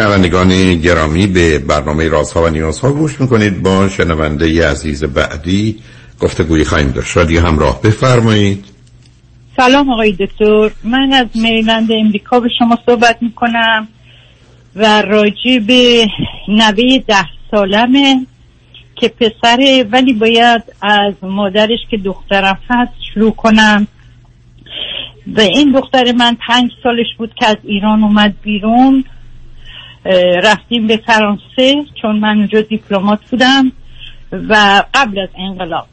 شنوندگان 0.00 0.74
گرامی 0.74 1.26
به 1.26 1.58
برنامه 1.58 2.08
رازها 2.08 2.44
و 2.44 2.48
نیازها 2.48 2.92
گوش 2.92 3.20
می‌کنید. 3.20 3.62
با 3.62 3.88
شنونده 3.88 4.70
عزیز 4.70 5.04
بعدی 5.04 5.78
گفتگوی 6.20 6.64
خواهیم 6.64 6.90
داشت. 6.90 7.16
رادیو 7.16 7.40
همراه 7.40 7.82
بفرمایید. 7.82 8.64
سلام 9.56 9.90
آقای 9.90 10.12
دکتر. 10.12 10.70
من 10.84 11.12
از 11.12 11.26
میلند 11.34 11.92
امریکا 11.92 12.40
به 12.40 12.48
شما 12.58 12.78
صحبت 12.86 13.16
می‌کنم 13.20 13.88
و 14.76 15.02
راجع 15.02 15.58
به 15.66 16.06
نوه 16.48 16.98
ده 17.08 17.26
سالمه 17.50 18.26
که 18.96 19.08
پسره 19.08 19.84
ولی 19.92 20.12
باید 20.12 20.62
از 20.82 21.14
مادرش 21.22 21.80
که 21.90 21.96
دخترم 21.96 22.58
هست 22.70 22.92
شروع 23.14 23.32
کنم. 23.32 23.86
و 25.36 25.40
این 25.40 25.72
دختر 25.72 26.12
من 26.12 26.36
پنج 26.48 26.70
سالش 26.82 27.06
بود 27.18 27.34
که 27.34 27.46
از 27.46 27.56
ایران 27.64 28.02
اومد 28.02 28.34
بیرون. 28.42 29.04
رفتیم 30.42 30.86
به 30.86 30.96
فرانسه 30.96 31.84
چون 32.02 32.16
من 32.16 32.36
اونجا 32.36 32.60
دیپلمات 32.60 33.30
بودم 33.30 33.72
و 34.32 34.82
قبل 34.94 35.18
از 35.18 35.28
انقلاب. 35.38 35.86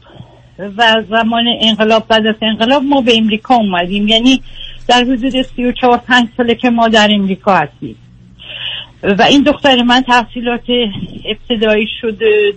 و 0.58 1.02
زمان 1.10 1.44
انقلاب 1.60 2.08
بعد 2.08 2.26
از 2.26 2.34
انقلاب 2.42 2.82
ما 2.82 3.00
به 3.00 3.16
امریکا 3.16 3.54
اومدیم. 3.54 4.08
یعنی 4.08 4.42
در 4.88 5.04
حدود 5.04 5.42
سی 5.42 5.64
و 5.64 5.72
چهار 5.72 5.98
پنج 5.98 6.28
ساله 6.36 6.54
که 6.54 6.70
ما 6.70 6.88
در 6.88 7.08
امریکا 7.10 7.56
هستیم. 7.56 7.96
و 9.02 9.22
این 9.22 9.42
دختر 9.42 9.82
من 9.82 10.00
تحصیلات 10.00 10.64
ابتدایی 11.24 11.88
شده 12.00 12.52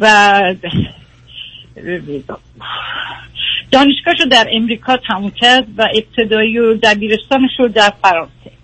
و 0.00 0.54
دانشگاهشو 3.70 4.24
در 4.30 4.48
امریکا 4.52 4.96
تموم 4.96 5.30
کرد 5.30 5.66
و 5.78 5.88
ابتدایی 5.94 6.58
و 6.58 6.74
دبیرستانش 6.74 7.50
رو 7.58 7.68
در 7.68 7.92
فرانسه. 8.02 8.55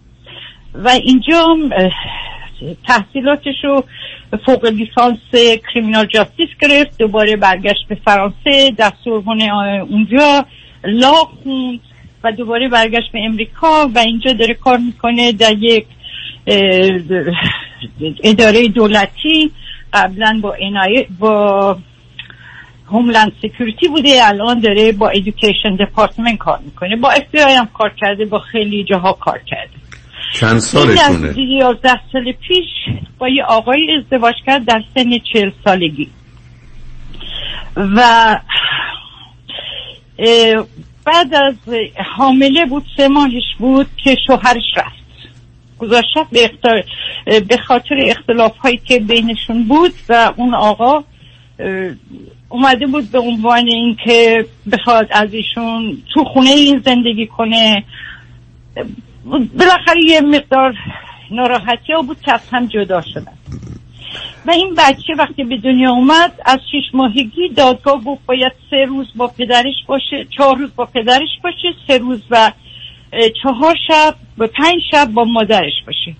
و 0.74 0.88
اینجا 0.88 1.56
تحصیلاتش 2.86 3.54
رو 3.64 3.84
فوق 4.46 4.66
لیسانس 4.66 5.18
کریمینال 5.72 6.06
جاستیس 6.06 6.48
گرفت 6.60 6.98
دوباره 6.98 7.36
برگشت 7.36 7.88
به 7.88 7.94
فرانسه 7.94 8.70
دستورمون 8.78 9.42
اونجا 9.90 10.46
لا 10.84 11.12
خوند 11.14 11.80
و 12.24 12.32
دوباره 12.32 12.68
برگشت 12.68 13.12
به 13.12 13.20
امریکا 13.24 13.90
و 13.94 13.98
اینجا 13.98 14.32
داره 14.32 14.54
کار 14.54 14.78
می‌کنه 14.78 15.32
در 15.32 15.52
یک 15.58 15.86
اداره 18.24 18.68
دولتی 18.68 19.50
قبلا 19.92 20.40
با 20.42 20.56
انای 20.60 21.06
با 21.18 21.76
Homeland 22.86 23.32
Security 23.42 23.88
بوده 23.88 24.28
الان 24.28 24.60
داره 24.60 24.92
با 24.92 25.08
Education 25.08 25.76
Department 25.76 26.38
کار 26.38 26.58
می‌کنه. 26.64 26.96
با 26.96 27.10
اف 27.10 27.34
هم 27.34 27.66
کار 27.66 27.92
کرده 28.00 28.24
با 28.24 28.38
خیلی 28.38 28.84
جاها 28.84 29.12
کار 29.12 29.40
کرده. 29.46 29.81
چند 30.32 30.58
سالشونه؟ 30.58 31.34
یازده 31.38 32.00
سال 32.12 32.32
پیش 32.32 32.68
با 33.18 33.28
یه 33.28 33.44
آقای 33.44 33.88
ازدواج 33.98 34.34
کرد 34.46 34.64
در 34.64 34.82
سن 34.94 35.18
چهل 35.32 35.50
سالگی. 35.64 36.08
و 37.76 38.40
بعد 41.04 41.34
از 41.34 41.54
حامله 42.16 42.66
بود 42.66 42.84
سه 42.96 43.08
ماهش 43.08 43.54
بود 43.58 43.86
که 44.04 44.16
شوهرش 44.26 44.64
رفت. 44.76 45.02
گذاشت 45.78 46.14
به, 46.32 46.44
اختار... 46.44 46.84
به 47.24 47.56
خاطر 47.56 47.94
اختلاف 48.06 48.56
هایی 48.56 48.80
که 48.84 48.98
بینشون 48.98 49.64
بود 49.68 49.92
و 50.08 50.32
اون 50.36 50.54
آقا 50.54 51.04
اومده 52.48 52.86
بود 52.86 53.10
به 53.10 53.18
عنوان 53.18 53.66
اینکه 53.66 54.46
بخواد 54.72 55.08
از 55.10 55.34
ایشون 55.34 56.02
تو 56.14 56.24
خونه 56.24 56.50
این 56.50 56.82
زندگی 56.84 57.26
کنه. 57.26 57.84
بالاخره 59.24 60.00
یه 60.06 60.20
مقدار 60.20 60.74
ناراحتی 61.30 61.92
بود 62.06 62.20
که 62.20 62.32
از 62.32 62.48
هم 62.52 62.66
جدا 62.66 63.00
شدن. 63.00 63.32
و 64.46 64.50
این 64.50 64.74
بچه 64.74 65.14
وقتی 65.18 65.44
به 65.44 65.56
دنیا 65.56 65.90
اومد 65.90 66.32
از 66.46 66.58
شش 66.72 66.94
ماهگی 66.94 67.48
دادگاه 67.56 68.04
گفت 68.04 68.26
باید 68.26 68.52
سه 68.70 68.84
روز 68.88 69.06
با 69.16 69.26
پدرش 69.26 69.74
باشه 69.86 70.26
چهار 70.36 70.56
روز 70.56 70.70
با 70.76 70.86
پدرش 70.86 71.28
باشه 71.42 71.74
سه 71.88 71.98
روز 71.98 72.22
و 72.30 72.52
چهار 73.42 73.76
شب 73.88 74.14
و 74.38 74.46
پنج 74.46 74.80
شب 74.90 75.06
با 75.06 75.24
مادرش 75.24 75.82
باشه. 75.86 76.16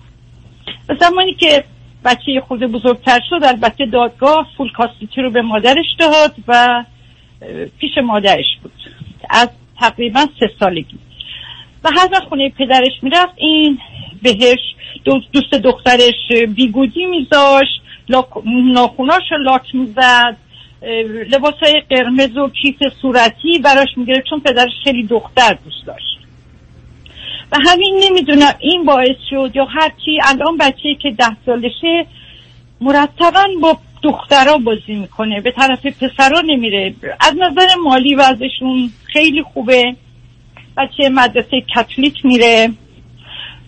و 0.89 0.95
زمانی 0.99 1.33
که 1.33 1.63
بچه 2.05 2.41
خود 2.47 2.59
بزرگتر 2.59 3.19
شد 3.29 3.43
البته 3.43 3.85
دادگاه 3.85 4.47
فول 4.57 4.71
کاستیتی 4.71 5.21
رو 5.21 5.31
به 5.31 5.41
مادرش 5.41 5.95
داد 5.99 6.35
و 6.47 6.83
پیش 7.79 7.91
مادرش 8.03 8.57
بود. 8.63 8.71
از 9.29 9.49
تقریبا 9.79 10.25
سه 10.39 10.49
سالگی. 10.59 10.97
و 11.83 11.89
هر 11.97 12.09
وقت 12.11 12.23
خونه 12.23 12.49
پدرش 12.49 12.91
می‌رفت 13.01 13.33
این 13.37 13.79
بهش 14.21 14.59
دوست 15.05 15.53
دخترش 15.53 16.31
بیگودی 16.55 17.05
میذاشت 17.05 17.81
ناخوناش 18.73 19.31
رو 19.31 19.37
لاک 19.37 19.75
می‌زد 19.75 20.37
لباس 21.31 21.53
های 21.61 21.83
قرمز 21.89 22.37
و 22.37 22.49
کیف 22.49 22.75
صورتی 23.01 23.59
براش 23.63 23.87
می‌گرفت 23.97 24.29
چون 24.29 24.39
پدرش 24.39 24.71
خیلی 24.83 25.03
دختر 25.03 25.57
دوست 25.63 25.85
داشت. 25.85 26.17
و 27.51 27.57
همین 27.69 28.03
نمی‌دونم 28.03 28.53
این 28.59 28.85
باعث 28.85 29.17
شد 29.29 29.51
یا 29.53 29.65
هرچی 29.65 30.19
الان 30.23 30.57
بچه 30.57 30.95
که 31.01 31.11
ده 31.11 31.37
سالشه 31.45 32.05
مرتبا 32.81 33.47
با 33.61 33.77
دخترا 34.03 34.57
بازی 34.57 34.93
می‌کنه 34.93 35.41
به 35.41 35.51
طرف 35.51 35.85
پسرا 35.85 36.41
نمیره. 36.47 36.95
از 37.19 37.33
نظر 37.37 37.67
مالی 37.83 38.15
وضعشون 38.15 38.89
خیلی 39.03 39.43
خوبه. 39.43 39.95
بچه 40.77 41.09
مدرسه 41.09 41.61
کتلیک 41.75 42.25
میره 42.25 42.69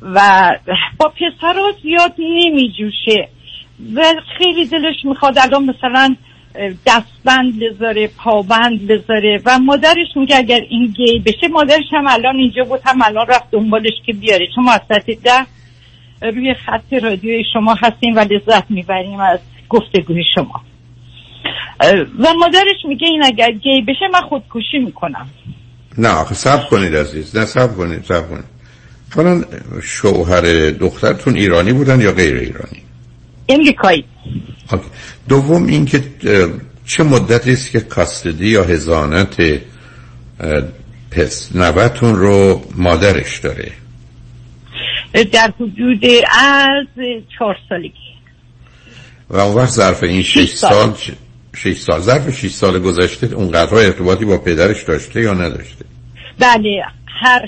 و 0.01 0.51
با 0.99 1.09
پسرا 1.09 1.71
زیاد 1.83 2.15
نمیجوشه 2.19 3.29
و 3.95 4.13
خیلی 4.37 4.65
دلش 4.65 4.95
می‌خواد 5.03 5.37
الان 5.37 5.63
مثلا 5.63 6.15
دستبند 6.87 7.59
بذاره 7.59 8.07
پابند 8.07 8.87
بذاره 8.87 9.41
و 9.45 9.59
مادرش 9.59 10.07
میگه 10.15 10.37
اگر 10.37 10.61
این 10.69 10.87
گی 10.87 11.19
بشه 11.19 11.47
مادرش 11.47 11.85
هم 11.91 12.07
الان 12.07 12.35
اینجا 12.35 12.63
بود 12.63 12.79
هم 12.85 13.01
الان 13.01 13.27
رفت 13.27 13.51
دنبالش 13.51 13.93
که 14.05 14.13
بیاره. 14.13 14.47
چون 14.55 14.63
ما 14.63 14.77
ده 15.23 15.45
روی 16.21 16.53
خط 16.53 16.93
رادیوی 16.93 17.43
شما 17.53 17.75
هستیم 17.81 18.15
و 18.15 18.19
لذت 18.19 18.71
می‌بریم 18.71 19.19
از 19.19 19.39
گفتگوی 19.69 20.23
شما. 20.35 20.61
و 22.19 22.33
مادرش 22.39 22.85
میگه 22.87 23.07
این 23.07 23.23
اگر 23.25 23.51
گی 23.51 23.81
بشه 23.81 24.07
من 24.13 24.21
خودکشی 24.21 24.79
می‌کنم. 24.79 25.29
نه 25.97 26.09
آخه 26.09 26.35
سب 26.35 26.69
کنید 26.69 26.95
عزیز. 26.95 27.35
نه 27.35 27.45
سب 27.45 27.77
کنید 27.77 28.03
سب 28.03 28.29
کنید. 28.29 28.55
اولا 29.15 29.43
شوهر 29.83 30.69
دخترتون 30.71 31.35
ایرانی 31.35 31.73
بودن 31.73 32.01
یا 32.01 32.11
غیر 32.11 32.35
ایرانی؟ 32.35 32.81
امریکایی. 33.49 34.05
دوم 35.29 35.65
اینکه 35.65 36.03
چه 36.85 37.03
مدتی 37.03 37.51
است 37.51 37.71
که 37.71 37.79
کاستدی 37.79 38.47
یا 38.47 38.63
هزانت 38.63 39.61
پس 41.11 41.55
نوتون 41.55 42.15
رو 42.15 42.61
مادرش 42.75 43.39
داره؟ 43.39 43.71
در 45.31 45.53
حدود 45.59 46.05
از 46.39 46.87
چهار 47.37 47.57
سالگی. 47.69 47.93
و 49.29 49.37
اون 49.37 49.55
وقت 49.55 49.69
ظرف 49.69 50.03
این 50.03 50.23
شش 50.23 50.53
سال. 50.53 50.93
شش 51.55 51.77
سال 51.77 51.99
ظرف 51.99 52.29
شش 52.29 52.51
سال 52.51 52.79
گذشته 52.79 53.35
اونقدر 53.35 53.75
ارتباطی 53.75 54.25
با 54.25 54.37
پدرش 54.37 54.83
داشته 54.83 55.21
یا 55.21 55.33
نداشته؟ 55.33 55.85
بله 56.39 56.83
هر 57.21 57.41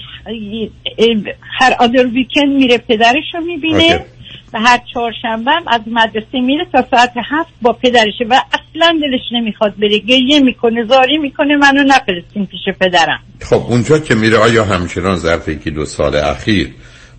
هر 1.60 1.76
آدر 1.80 2.08
ویکند 2.08 2.56
میره 2.58 2.78
پدرش 2.78 3.24
رو 3.34 3.42
می‌بینه 3.42 4.06
و 4.54 4.60
هر 4.60 4.80
چهارشنبه 4.94 5.52
از 5.68 5.82
مدرسه 5.88 6.42
میره 6.42 6.66
تا 6.72 6.86
ساعت 6.92 7.14
هفت 7.32 7.54
با 7.62 7.74
پدرشه 7.74 8.26
و 8.30 8.42
اصلا 8.54 9.00
دلش 9.02 9.22
نمی‌خواد 9.32 9.76
بره 9.78 10.00
گریه 10.00 10.40
می‌کنه 10.40 10.86
زاری 10.90 11.18
می‌کنه 11.18 11.58
منو 11.58 11.84
نفرستین 11.84 12.46
پیش 12.46 12.76
پدرم. 12.82 13.20
خب 13.42 13.66
اونجا 13.70 14.00
که 14.00 14.16
میره 14.16 14.38
آیا 14.38 14.66
همچنان 14.66 15.16
ظرف 15.16 15.48
یکی 15.48 15.72
دو 15.72 15.86
سال 15.86 16.16
اخیر 16.16 16.70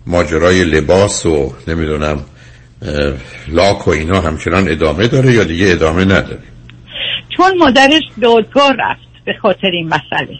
ماجرای 0.07 0.63
لباس 0.63 1.25
و 1.25 1.53
نمی‌دونم 1.67 2.25
لاک 3.47 3.87
و 3.87 3.91
اینا 3.91 4.21
همچنان 4.21 4.71
ادامه 4.71 5.07
داره 5.07 5.33
یا 5.33 5.43
دیگه 5.43 5.71
ادامه 5.71 6.05
نداره؟ 6.05 6.43
چون 7.39 7.57
مادرش 7.57 8.03
دادگاه 8.21 8.73
رفت 8.73 9.23
به 9.25 9.33
خاطر 9.33 9.67
این 9.71 9.87
مسئله. 9.87 10.37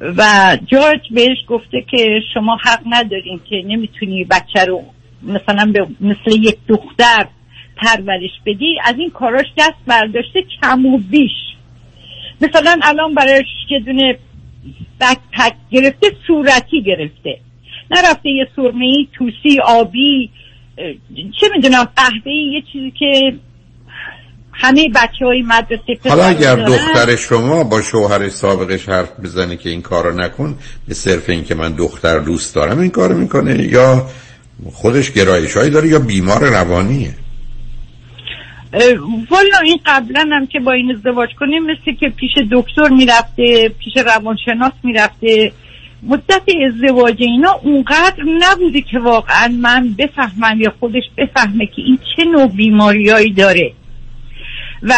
و 0.00 0.22
جورج 0.66 1.00
بهش 1.10 1.38
گفته 1.48 1.84
که 1.90 2.20
شما 2.34 2.56
حق 2.64 2.80
ندارین 2.86 3.40
که 3.50 3.62
نمی‌تونی 3.66 4.24
بچه 4.24 4.64
رو 4.64 4.82
مثلا 5.22 5.72
به 5.72 5.86
مثل 6.00 6.40
یک 6.40 6.56
دختر 6.68 7.26
پرورش 7.76 8.30
بدی 8.46 8.78
از 8.84 8.94
این 8.98 9.10
کاراش 9.10 9.46
دست 9.58 9.76
برداشته 9.86 10.44
کم 10.62 10.86
و 10.86 10.98
بیش. 10.98 11.30
مثلا 12.40 12.78
الان 12.82 13.14
برایش 13.14 13.46
یه 13.70 13.80
دونه 13.80 14.18
پک 15.00 15.52
گرفته 15.70 16.06
صورتی 16.26 16.82
گرفته. 16.82 17.38
نرفته 17.90 18.30
یه 18.30 18.48
سرمه 18.56 19.06
توسی 19.12 19.60
آبی 19.64 20.30
چه 21.40 21.48
می‌دونم 21.54 21.84
قهوه 21.96 22.32
یه 22.32 22.62
چیزی 22.72 22.90
که 22.90 23.34
همه 24.52 24.88
بچه 24.94 25.24
های 25.24 25.42
مدرسه 25.42 26.08
حالا 26.08 26.24
اگر 26.24 26.56
دختر 26.56 27.16
شما 27.16 27.64
با 27.64 27.82
شوهر 27.82 28.28
سابقش 28.28 28.88
حرف 28.88 29.20
بزنه 29.20 29.56
که 29.56 29.70
این 29.70 29.82
کارو 29.82 30.20
نکن 30.20 30.58
به 30.88 30.94
صرف 30.94 31.30
این 31.30 31.44
که 31.44 31.54
من 31.54 31.72
دختر 31.72 32.18
دوست 32.18 32.54
دارم 32.54 32.78
این 32.78 32.90
کارو 32.90 33.18
می‌کنه. 33.18 33.62
یا 33.62 34.06
خودش 34.72 35.12
گرایش 35.12 35.56
هایی 35.56 35.70
داره 35.70 35.88
یا 35.88 35.98
بیمار 35.98 36.44
روانیه. 36.44 37.14
والا 39.30 39.58
این 39.64 39.78
قبلا 39.86 40.28
هم 40.32 40.46
که 40.46 40.60
با 40.60 40.72
این 40.72 40.94
ازدواج 40.96 41.28
کنیم 41.40 41.62
مثل 41.62 41.98
که 42.00 42.08
پیش 42.08 42.30
دکتر 42.52 42.88
می‌رفته 42.88 43.68
پیش 43.68 43.96
روانشناس 43.96 44.72
می‌رفته. 44.82 45.52
مدت 46.02 46.42
ازدواج 46.66 47.16
اینا 47.18 47.60
اونقدر 47.62 48.22
نبوده 48.38 48.80
که 48.80 48.98
واقعا 48.98 49.48
من 49.48 49.94
بفهمم 49.98 50.60
یا 50.60 50.72
خودش 50.80 51.02
بفهمه 51.18 51.66
که 51.66 51.82
این 51.86 51.98
چه 52.16 52.24
نوع 52.24 52.46
بیماریایی 52.46 53.32
داره. 53.32 53.72
و 54.82 54.94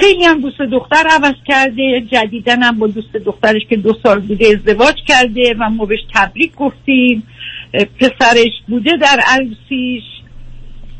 خیلی 0.00 0.24
هم 0.24 0.40
دوست 0.40 0.58
دختر 0.58 1.04
عوض 1.10 1.34
کرده 1.46 2.00
جدیدن 2.00 2.62
هم 2.62 2.78
با 2.78 2.86
دوست 2.86 3.12
دخترش 3.12 3.62
که 3.70 3.76
دو 3.76 3.94
سال 4.02 4.20
بوده 4.20 4.46
ازدواج 4.46 4.94
کرده 5.06 5.54
و 5.58 5.70
ما 5.70 5.84
بهش 5.84 6.00
تبریک 6.14 6.54
گفتیم. 6.54 7.22
پسرش 8.00 8.52
بوده 8.68 8.90
در 8.96 9.20
عروسیش. 9.26 10.02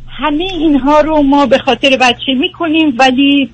همه 0.09 0.44
اینها 0.44 1.00
رو 1.00 1.22
ما 1.22 1.46
به 1.46 1.59
خاطر 1.59 1.96
بچه 1.96 2.34
می‌کنیم 2.40 2.94
ولی 2.98 3.50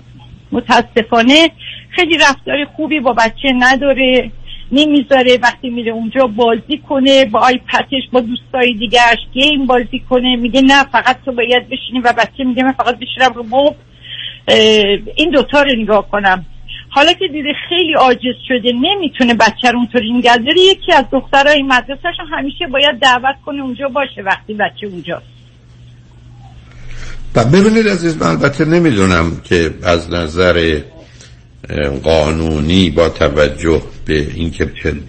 متاسفانه 0.53 1.51
خیلی 1.91 2.19
رفتار 2.19 2.65
خوبی 2.77 3.01
با 3.01 3.13
بچه 3.13 3.53
نداره. 3.59 4.31
نمی‌ذاره 4.73 5.39
وقتی 5.43 5.71
میره 5.71 5.93
اونجا 5.93 6.27
بازی 6.27 6.79
کنه 6.89 7.25
با 7.25 7.41
آیپتش 7.41 8.03
با 8.13 8.21
دوستای 8.21 8.75
دیگرش 8.75 9.19
گیم 9.33 9.67
بازی 9.67 10.03
کنه. 10.11 10.37
میگه 10.37 10.61
نه 10.61 10.85
فقط 10.85 11.17
تو 11.25 11.33
باید 11.33 11.69
بشینی 11.69 12.01
و 12.05 12.13
بچه 12.13 12.45
میگه 12.45 12.63
من 12.63 12.73
فقط 12.73 12.99
بشینم 12.99 13.33
رو 13.35 13.43
موب 13.43 13.77
این 15.17 15.31
دوتا 15.33 15.63
رو 15.63 15.83
نگاه 15.83 16.11
کنم. 16.11 16.47
حالا 16.91 17.13
که 17.13 17.29
دیده 17.33 17.49
خیلی 17.69 17.95
عاجز 17.95 18.37
شده 18.49 18.73
نمی‌تونه 18.73 19.35
بچه 19.35 19.71
رو 19.73 19.79
اونطوری 19.79 20.13
نگه 20.13 20.39
یکی 20.57 20.93
از 20.93 21.05
دخترهای 21.13 21.63
مدرسهش 21.63 22.15
همیشه 22.31 22.67
باید 22.73 22.99
دعوت 23.01 23.37
کنه 23.47 23.63
اونجا 23.63 23.89
باشه 23.89 24.23
وقتی 24.23 24.55
بچه 24.55 24.87
اونجاست 24.87 25.27
و 27.35 27.45
ببینید 27.45 27.89
عزیز 27.89 28.23
من 28.23 28.27
البته 28.27 28.65
نمی‌دونم 28.65 29.41
که 29.45 29.71
از 29.83 30.13
نظر 30.13 30.81
قانونی 32.03 32.91
با 32.91 33.09
توجه 33.09 33.83
به 34.07 34.27
اینکه 34.35 34.65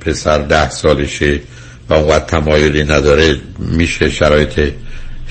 پسر 0.05 0.37
ده 0.37 0.69
سالشه 0.69 1.39
و 1.89 1.93
اونقدر 1.93 2.25
تمایلی 2.25 2.83
نداره 2.83 3.35
میشه 3.59 4.09
شرایط 4.09 4.73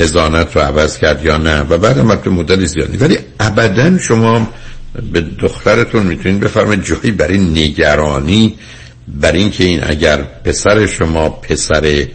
هزانت 0.00 0.56
رو 0.56 0.62
عوض 0.62 0.98
کرد 0.98 1.24
یا 1.24 1.36
نه؟ 1.36 1.60
و 1.60 1.78
بعد 1.78 1.98
هم 1.98 2.32
مدل 2.32 2.64
زیادی. 2.64 2.96
ولی 2.96 3.18
ابدا 3.40 3.98
شما 3.98 4.48
به 5.12 5.20
دخترتون 5.20 6.06
می‌تونید 6.06 6.40
بفرمایید 6.40 6.84
جایی 6.84 7.10
برای 7.10 7.38
نگرانی 7.38 8.54
برای 9.08 9.38
اینکه 9.38 9.64
این 9.64 9.80
اگر 9.84 10.16
پسر 10.16 10.86
شما 10.86 11.28
پسر 11.28 12.06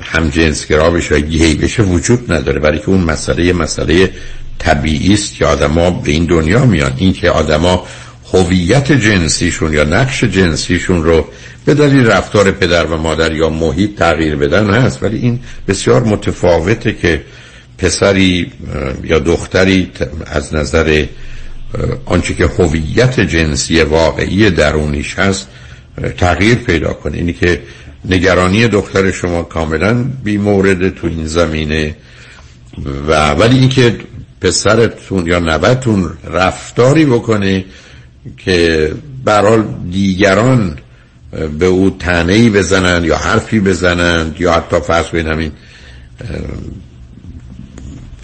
همجنسگرا 0.00 0.90
بشه 0.90 1.20
گی 1.20 1.54
بشه 1.54 1.82
وجود 1.82 2.32
نداره 2.32 2.60
برای 2.60 2.78
که 2.78 2.88
اون 2.88 3.00
مسئله 3.00 3.52
مسئله 3.52 4.10
طبیعی 4.58 5.14
است 5.14 5.34
که 5.34 5.46
آدما 5.46 5.90
به 5.90 6.10
این 6.10 6.24
دنیا 6.24 6.64
میان. 6.64 6.92
این 6.96 7.12
که 7.12 7.30
آدما 7.30 7.86
هویت 8.32 8.92
جنسیشون 8.92 9.72
یا 9.72 9.84
نقش 9.84 10.24
جنسیشون 10.24 11.04
رو 11.04 11.28
به 11.64 11.74
دلیل 11.74 12.06
رفتار 12.06 12.50
پدر 12.50 12.86
و 12.86 12.96
مادر 12.96 13.32
یا 13.32 13.48
محیط 13.48 13.98
تغییر 13.98 14.36
بدن 14.36 14.70
هست. 14.70 15.02
ولی 15.02 15.18
این 15.18 15.40
بسیار 15.68 16.04
متفاوته 16.04 16.92
که 16.92 17.24
پسری 17.78 18.52
یا 19.04 19.18
دختری 19.18 19.90
از 20.26 20.54
نظر 20.54 21.04
آنچه 22.04 22.34
که 22.34 22.46
هویت 22.46 23.20
جنسی 23.20 23.82
واقعی 23.82 24.50
درونیش 24.50 25.18
هست 25.18 25.48
تغییر 26.16 26.54
پیدا 26.54 26.92
کنه. 26.92 27.16
اینی 27.16 27.32
که 27.32 27.62
نگرانی 28.04 28.68
دختر 28.68 29.10
شما 29.10 29.42
کاملا 29.42 30.04
بی 30.24 30.36
مورد 30.36 30.94
تو 30.94 31.06
این 31.06 31.26
زمینه. 31.26 31.94
و 33.08 33.30
ولی 33.30 33.58
اینکه 33.58 33.96
پسرتون 34.40 35.26
یا 35.26 35.38
نوتون 35.38 36.10
رفتاری 36.32 37.04
بکنه 37.04 37.64
که 38.36 38.92
برحال 39.24 39.64
دیگران 39.90 40.78
به 41.58 41.66
او 41.66 41.90
تنهی 41.90 42.50
بزنند 42.50 43.04
یا 43.04 43.16
حرفی 43.16 43.60
بزنند 43.60 44.40
یا 44.40 44.52
حتی 44.52 44.80
فرض 44.80 45.06
کنید 45.06 45.26
همین 45.26 45.52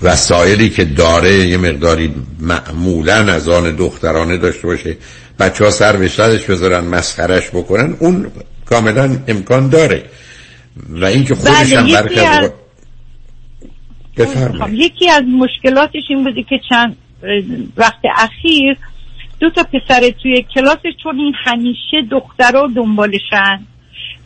وسایلی 0.02 0.70
که 0.70 0.84
داره 0.84 1.34
یه 1.34 1.56
مقداری 1.56 2.14
معمولا 2.40 3.14
از 3.14 3.48
آن 3.48 3.76
دخترانه 3.76 4.36
داشته 4.36 4.66
باشه 4.66 4.96
بچه 5.38 5.64
ها 5.64 5.70
سر 5.70 5.96
به 5.96 6.08
بذارن 6.46 6.84
مسخرش 6.84 7.48
بکنن 7.50 7.96
اون 7.98 8.26
کاملا 8.64 9.18
امکان 9.28 9.68
داره. 9.68 10.04
و 10.88 11.04
اینکه 11.04 11.34
خودش 11.34 11.72
بله، 11.72 11.80
هم 11.80 11.86
از- 11.86 12.50
بفرمایید. 14.16 14.62
خب، 14.62 14.74
یکی 14.74 15.10
از 15.10 15.22
مشکلاتش 15.38 16.02
این 16.08 16.24
بوده 16.24 16.42
که 16.42 16.60
چند 16.68 16.96
وقت 17.76 18.00
اخیر 18.16 18.76
دو 19.44 19.50
تا 19.50 19.62
پسر 19.62 20.10
توی 20.22 20.42
کلاس 20.54 20.78
چون 21.02 21.18
این 21.18 21.34
همیشه 21.44 22.02
دخترها 22.10 22.66
دنبالشن. 22.66 23.60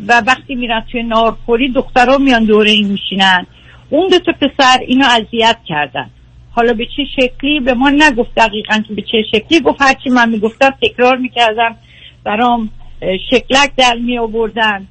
و 0.06 0.22
وقتی 0.26 0.54
میرن 0.54 0.84
توی 0.92 1.02
نارخوری 1.02 1.72
دخترها 1.72 2.18
میان 2.18 2.44
دوره 2.44 2.70
این 2.70 2.86
میشینن. 2.86 3.46
اون 3.90 4.08
دو 4.08 4.18
تا 4.18 4.32
پسر 4.32 4.78
اینو 4.86 5.06
اذیت 5.06 5.56
کردن. 5.66 6.10
حالا 6.50 6.72
به 6.72 6.86
چه 6.86 7.04
شکلی؟ 7.16 7.60
به 7.60 7.74
ما 7.74 7.90
نگفت 7.90 8.34
دقیقا 8.36 8.78
که 8.88 8.94
به 8.94 9.02
چه 9.02 9.22
شکلی. 9.32 9.60
گفت 9.60 9.82
هرچی 9.82 10.10
من 10.10 10.28
می‌گفتم 10.28 10.70
تکرار 10.82 11.16
می‌کردم. 11.16 11.76
برام 12.24 12.70
شکلک 13.30 13.76
در 13.76 13.94
می 13.94 14.18
آوردن 14.18 14.86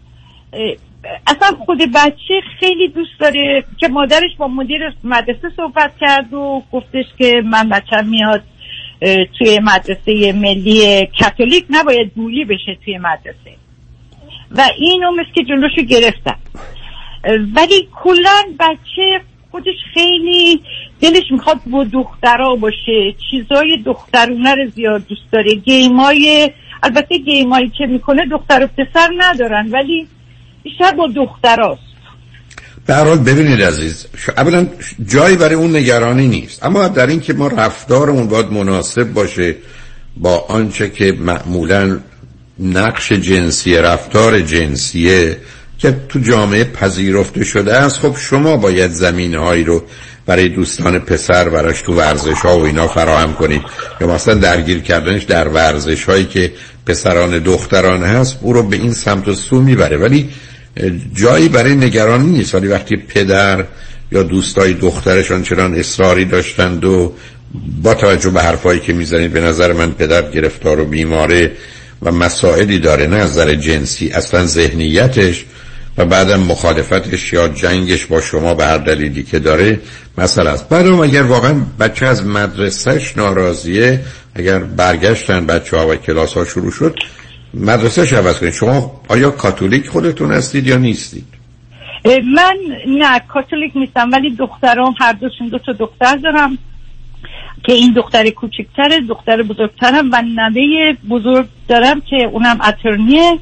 اصلا 1.27 1.57
خود 1.65 1.77
بچه 1.77 2.41
خیلی 2.59 2.87
دوست 2.87 3.19
داره 3.19 3.63
که 3.77 3.87
مادرش 3.87 4.35
با 4.37 4.47
مدیر 4.47 4.93
مدرسه 5.03 5.49
صحبت 5.55 5.91
کرد 6.01 6.33
و 6.33 6.63
گفتش 6.71 7.05
که 7.17 7.41
من 7.45 7.69
بچه 7.69 8.01
میاد. 8.01 8.43
توی 8.99 9.59
مدرسه 9.63 10.33
ملی 10.33 11.07
کاتولیک 11.19 11.65
نباید 11.69 12.13
بولی 12.13 12.45
بشه 12.45 12.77
توی 12.85 12.97
مدرسه. 12.97 13.55
و 14.51 14.61
اینو 14.79 15.11
مثل 15.11 15.31
که 15.35 15.43
جلوشو 15.43 15.81
گرفتن. 15.81 16.35
ولی 17.55 17.87
کلا 18.03 18.43
بچه 18.59 19.21
خودش 19.51 19.75
خیلی 19.93 20.61
دلش 21.01 21.31
می‌خواد 21.31 21.57
با 21.67 21.83
دخترها 21.83 22.55
باشه. 22.55 23.15
چیزای 23.31 23.77
دخترونه 23.85 24.55
رو 24.55 24.69
زیاد 24.69 25.07
دوست 25.07 25.31
داره. 25.31 25.55
گیمای 25.55 26.51
البته 26.83 27.17
گیمایی 27.17 27.69
که 27.77 27.85
می‌کنه 27.85 28.25
دختر 28.31 28.63
و 28.63 28.83
پسر 28.83 29.09
ندارن 29.17 29.69
ولی 29.71 30.07
بیشتر 30.63 30.91
با 30.91 31.07
دختراست. 31.07 31.86
هر 32.93 33.03
حال 33.03 33.17
ببینید 33.17 33.61
عزیز 33.61 34.05
اولا 34.37 34.67
جایی 35.07 35.35
برای 35.35 35.55
اون 35.55 35.75
نگرانی 35.75 36.27
نیست. 36.27 36.65
اما 36.65 36.87
در 36.87 37.07
این 37.07 37.19
که 37.19 37.33
ما 37.33 37.47
رفتارمون 37.47 38.27
باید 38.27 38.51
مناسب 38.51 39.03
باشه 39.03 39.55
با 40.17 40.45
آنچه 40.49 40.89
که 40.89 41.11
معمولا 41.11 41.99
نقش 42.59 43.11
جنسی 43.11 43.75
رفتار 43.75 44.39
جنسیه 44.39 45.37
که 45.77 45.95
تو 46.09 46.19
جامعه 46.19 46.63
پذیرفته 46.63 47.43
شده 47.43 47.73
است 47.73 47.99
خب 47.99 48.15
شما 48.17 48.57
باید 48.57 48.91
زمین 48.91 49.35
هایی 49.35 49.63
رو 49.63 49.83
برای 50.25 50.49
دوستان 50.49 50.99
پسر 50.99 51.49
براش 51.49 51.81
تو 51.81 51.93
ورزش 51.93 52.39
ها 52.39 52.59
و 52.59 52.65
اینا 52.65 52.87
فراهم 52.87 53.33
کنید. 53.33 53.61
یا 54.01 54.07
مثلا 54.07 54.33
درگیر 54.33 54.79
کردنش 54.79 55.23
در 55.23 55.47
ورزش 55.47 56.03
هایی 56.03 56.25
که 56.25 56.51
پسران 56.85 57.39
دختران 57.39 58.03
هست 58.03 58.37
او 58.41 58.53
رو 58.53 58.63
به 58.63 58.75
این 58.75 58.93
سمت 58.93 59.27
و 59.27 59.33
سو 59.33 59.61
می‌بره. 59.61 59.97
ولی 59.97 60.29
جایی 61.13 61.49
برای 61.49 61.75
نگرانی 61.75 62.37
نیست. 62.37 62.55
ولی 62.55 62.67
وقتی 62.67 62.95
پدر 62.95 63.65
یا 64.11 64.23
دوستای 64.23 64.73
دخترشان 64.73 65.43
چنان 65.43 65.75
اصراری 65.75 66.25
داشتند 66.25 66.85
و 66.85 67.13
با 67.83 67.93
توجه 67.93 68.29
به 68.29 68.41
حرفایی 68.41 68.79
که 68.79 68.93
می‌زنید 68.93 69.33
به 69.33 69.41
نظر 69.41 69.73
من 69.73 69.91
پدر 69.91 70.31
گرفتار 70.31 70.79
و 70.79 70.85
بیماره 70.85 71.51
و 72.01 72.11
مسائلی 72.11 72.79
داره 72.79 73.07
نه 73.07 73.15
از 73.15 73.31
نظر 73.31 73.55
جنسی. 73.55 74.09
اصلا 74.09 74.45
ذهنیتش 74.45 75.45
و 75.97 76.05
بعدم 76.05 76.39
مخالفتش 76.39 77.33
یا 77.33 77.47
جنگش 77.47 78.05
با 78.05 78.21
شما 78.21 78.53
به 78.53 78.65
هر 78.65 78.77
دلیلی 78.77 79.23
که 79.23 79.39
داره 79.39 79.79
مسئله 80.17 80.49
است. 80.49 80.69
بعدم 80.69 80.99
اگر 80.99 81.23
واقعا 81.23 81.55
بچه 81.79 82.05
از 82.05 82.25
مدرسهش 82.25 83.17
ناراضیه 83.17 83.99
اگر 84.35 84.59
برگشتن 84.59 85.45
بچه 85.45 85.77
ها 85.77 85.87
و 85.87 85.95
کلاس 85.95 86.33
ها 86.33 86.45
شروع 86.45 86.71
شد 86.71 86.95
مدرسهش 87.53 88.13
عوض 88.13 88.39
کنید. 88.39 88.53
شما 88.53 89.01
آیا 89.09 89.31
کاتولیک 89.31 89.87
خودتون 89.87 90.31
هستید 90.31 90.67
یا 90.67 90.77
نیستید؟ 90.77 91.25
من 92.05 92.57
نه 92.87 93.19
کاتولیک 93.19 93.71
نیستم 93.75 94.09
ولی 94.11 94.35
دخترام 94.35 94.95
هر 94.99 95.13
دوشون 95.13 95.47
دو 95.47 95.59
تا 95.59 95.73
دختر 95.73 96.15
دارم 96.15 96.57
که 97.63 97.73
این 97.73 97.93
دختر 97.93 98.29
کوچکتره 98.29 98.99
دختر 99.09 99.43
بزرگترم 99.43 100.09
و 100.11 100.21
نوه 100.21 100.93
بزرگ 101.09 101.47
دارم 101.67 102.01
که 102.01 102.15
اونم 102.31 102.59
اترنیه. 102.61 103.39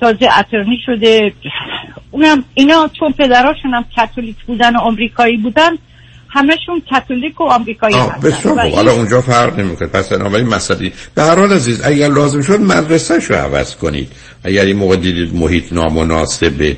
تازه 0.00 0.28
اترنی 0.38 0.78
شده. 0.86 1.32
اونم 2.10 2.44
اینا 2.54 2.90
چون 2.98 3.12
پدراشون 3.12 3.74
هم 3.74 3.84
کاتولیک 3.96 4.36
بودن 4.46 4.76
و 4.76 4.78
آمریکایی 4.78 5.36
بودن 5.36 5.70
همشون 6.28 6.82
کاتولیک 6.90 7.40
و 7.40 7.44
آمریکایی 7.44 7.96
هستن. 7.96 8.70
حالا 8.70 8.92
اونجا 8.92 9.20
فرق 9.20 9.58
نمی‌کنه. 9.58 9.88
پس 9.88 10.08
بنابراین 10.08 10.46
مسئله 10.46 10.92
به 11.14 11.22
هر 11.22 11.38
حال 11.38 11.52
عزیز 11.52 11.80
اگر 11.84 12.08
لازم 12.08 12.42
شد 12.42 12.60
مدرسه 12.60 13.20
شو 13.20 13.34
عوض 13.34 13.74
کنید. 13.74 14.12
اگر 14.44 14.64
این 14.64 14.76
موقع 14.76 14.96
دیدید 14.96 15.34
محیط 15.34 15.72
نامناسبه 15.72 16.76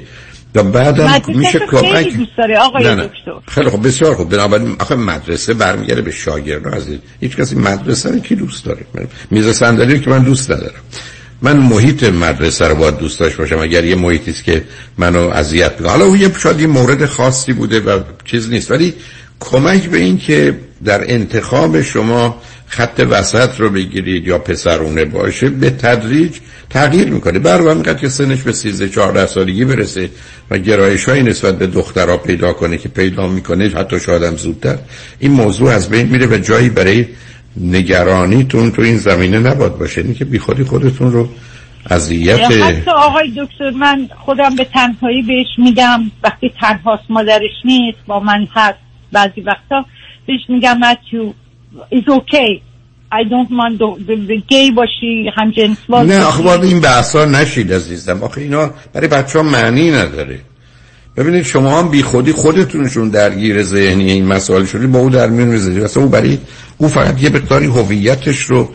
و 0.54 0.62
بعدم 0.62 1.04
مدرسه 1.04 1.32
میشه 1.32 1.58
کمک 1.58 2.16
دوست 2.16 2.30
داره 2.38 2.58
آقای 2.58 2.84
نه 2.84 2.94
نه. 2.94 3.02
دکتر. 3.02 3.32
خیلی 3.48 3.68
خوب 3.70 3.86
بسیار 3.86 4.14
خوب. 4.14 4.28
بنابراین 4.28 4.76
آخه 4.80 4.94
مدرسه 4.94 5.54
برمیگرده 5.54 6.02
به 6.02 6.10
شاگرد 6.10 6.68
عزیز. 6.68 6.98
هیچ 7.20 7.36
کسی 7.36 7.56
مدرسه 7.56 8.10
رو 8.10 8.18
کی 8.18 8.34
دوست 8.34 8.64
داره؟ 8.64 8.86
میز 9.30 9.48
صندلی 9.48 10.00
که 10.00 10.10
من 10.10 10.22
دوست 10.22 10.50
ندارم. 10.50 10.80
من 11.42 11.56
محیط 11.56 12.04
مدرسه 12.04 12.68
رو 12.68 12.74
باید 12.74 12.98
دوست 12.98 13.20
داشته 13.20 13.38
باشم 13.38 13.58
اگر 13.58 13.84
یه 13.84 13.94
محیطی 13.94 14.30
است 14.30 14.44
که 14.44 14.64
منو 14.98 15.18
اذیت 15.18 15.72
می‌کنه. 15.72 15.88
حالا 15.88 16.04
اون 16.04 16.20
یه 16.20 16.32
شاید 16.38 16.60
یه 16.60 16.66
مورد 16.66 17.06
خاصی 17.06 17.52
بوده 17.52 17.80
و 17.80 18.00
چیز 18.24 18.50
نیست. 18.50 18.70
ولی 18.70 18.94
کمک 19.40 19.88
به 19.88 19.98
این 19.98 20.18
که 20.18 20.58
در 20.84 21.12
انتخاب 21.12 21.80
شما 21.82 22.36
خط 22.66 23.06
وسط 23.10 23.60
رو 23.60 23.70
بگیرید 23.70 24.26
یا 24.26 24.38
پسرونه 24.38 25.04
باشه 25.04 25.48
به 25.48 25.70
تدریج 25.70 26.38
تغییر 26.70 27.10
می‌کنه. 27.10 27.38
بر 27.38 27.60
همینقدر 27.60 27.94
که 27.94 28.08
سنش 28.08 28.42
به 28.42 28.52
13 28.52 28.88
14 28.88 29.26
سالگی 29.26 29.64
برسه 29.64 30.10
و 30.50 30.58
گرایش 30.58 31.04
های 31.04 31.22
نسبت 31.22 31.58
به 31.58 31.66
دخترها 31.66 32.16
پیدا 32.16 32.52
کنه 32.52 32.78
که 32.78 32.88
پیدا 32.88 33.26
می‌کنه 33.26 33.68
حتی 33.68 34.00
شاید 34.00 34.22
هم 34.22 34.36
زودتر 34.36 34.78
این 35.18 35.32
موضوع 35.32 35.70
از 35.70 35.90
بین 35.90 36.06
میره 36.06 36.26
و 36.26 36.38
جایی 36.38 36.68
برای 36.68 37.06
نگرانیتون 37.56 38.72
تو 38.72 38.82
این 38.82 38.96
زمینه 38.96 39.38
نباد 39.38 39.78
باشه. 39.78 40.00
اینی 40.00 40.14
که 40.14 40.24
بی 40.24 40.38
خودی 40.38 40.64
خودتون 40.64 41.12
رو 41.12 41.28
اذیت 41.90 42.40
حتی 42.40 42.90
آقای 42.90 43.30
دکتر 43.36 43.70
من 43.70 44.08
خودم 44.24 44.56
به 44.56 44.64
تنهایی 44.64 45.22
بهش 45.22 45.46
میگم 45.58 46.00
وقتی 46.24 46.52
تنهاست 46.60 47.04
مادرش 47.08 47.64
نیست 47.64 47.98
با 48.06 48.20
من 48.20 48.46
هست. 48.54 48.87
بعضی 49.12 49.40
وقتا 49.40 49.84
بهش 50.26 50.40
میگم 50.48 50.78
متیو 50.78 51.32
it's 51.92 52.08
okay. 52.08 52.62
I 53.10 53.24
don't 53.24 53.50
the 54.06 54.42
gay 54.52 54.70
باشی 54.76 55.30
هم 55.36 55.50
جنس 55.50 55.76
باز 55.88 56.06
نه 56.06 56.14
باشی. 56.14 56.28
آخه 56.28 56.42
باید 56.42 56.64
این 56.64 56.80
بحثا 56.80 57.24
نشید 57.24 57.72
عزیزم. 57.72 58.22
آخه 58.22 58.40
اینا 58.40 58.70
برای 58.92 59.08
بچه 59.08 59.38
ها 59.38 59.44
معنی 59.44 59.90
نداره. 59.90 60.40
ببینید 61.16 61.42
شما 61.42 61.78
هم 61.78 61.88
بی 61.88 62.02
خودی 62.02 62.32
خودتونشون 62.32 63.08
درگیر 63.08 63.62
ذهنی 63.62 64.12
این 64.12 64.26
مسائل 64.26 64.64
شدی 64.64 64.86
با 64.86 64.98
او 64.98 65.10
در 65.10 65.26
میون 65.26 65.48
می‌ذارید. 65.48 65.82
اصلا 65.82 66.02
او 66.02 66.08
برای 66.08 66.38
او 66.78 66.88
فقط 66.88 67.22
یه 67.22 67.30
مقداری 67.30 67.66
هویتش 67.66 68.38
رو 68.38 68.68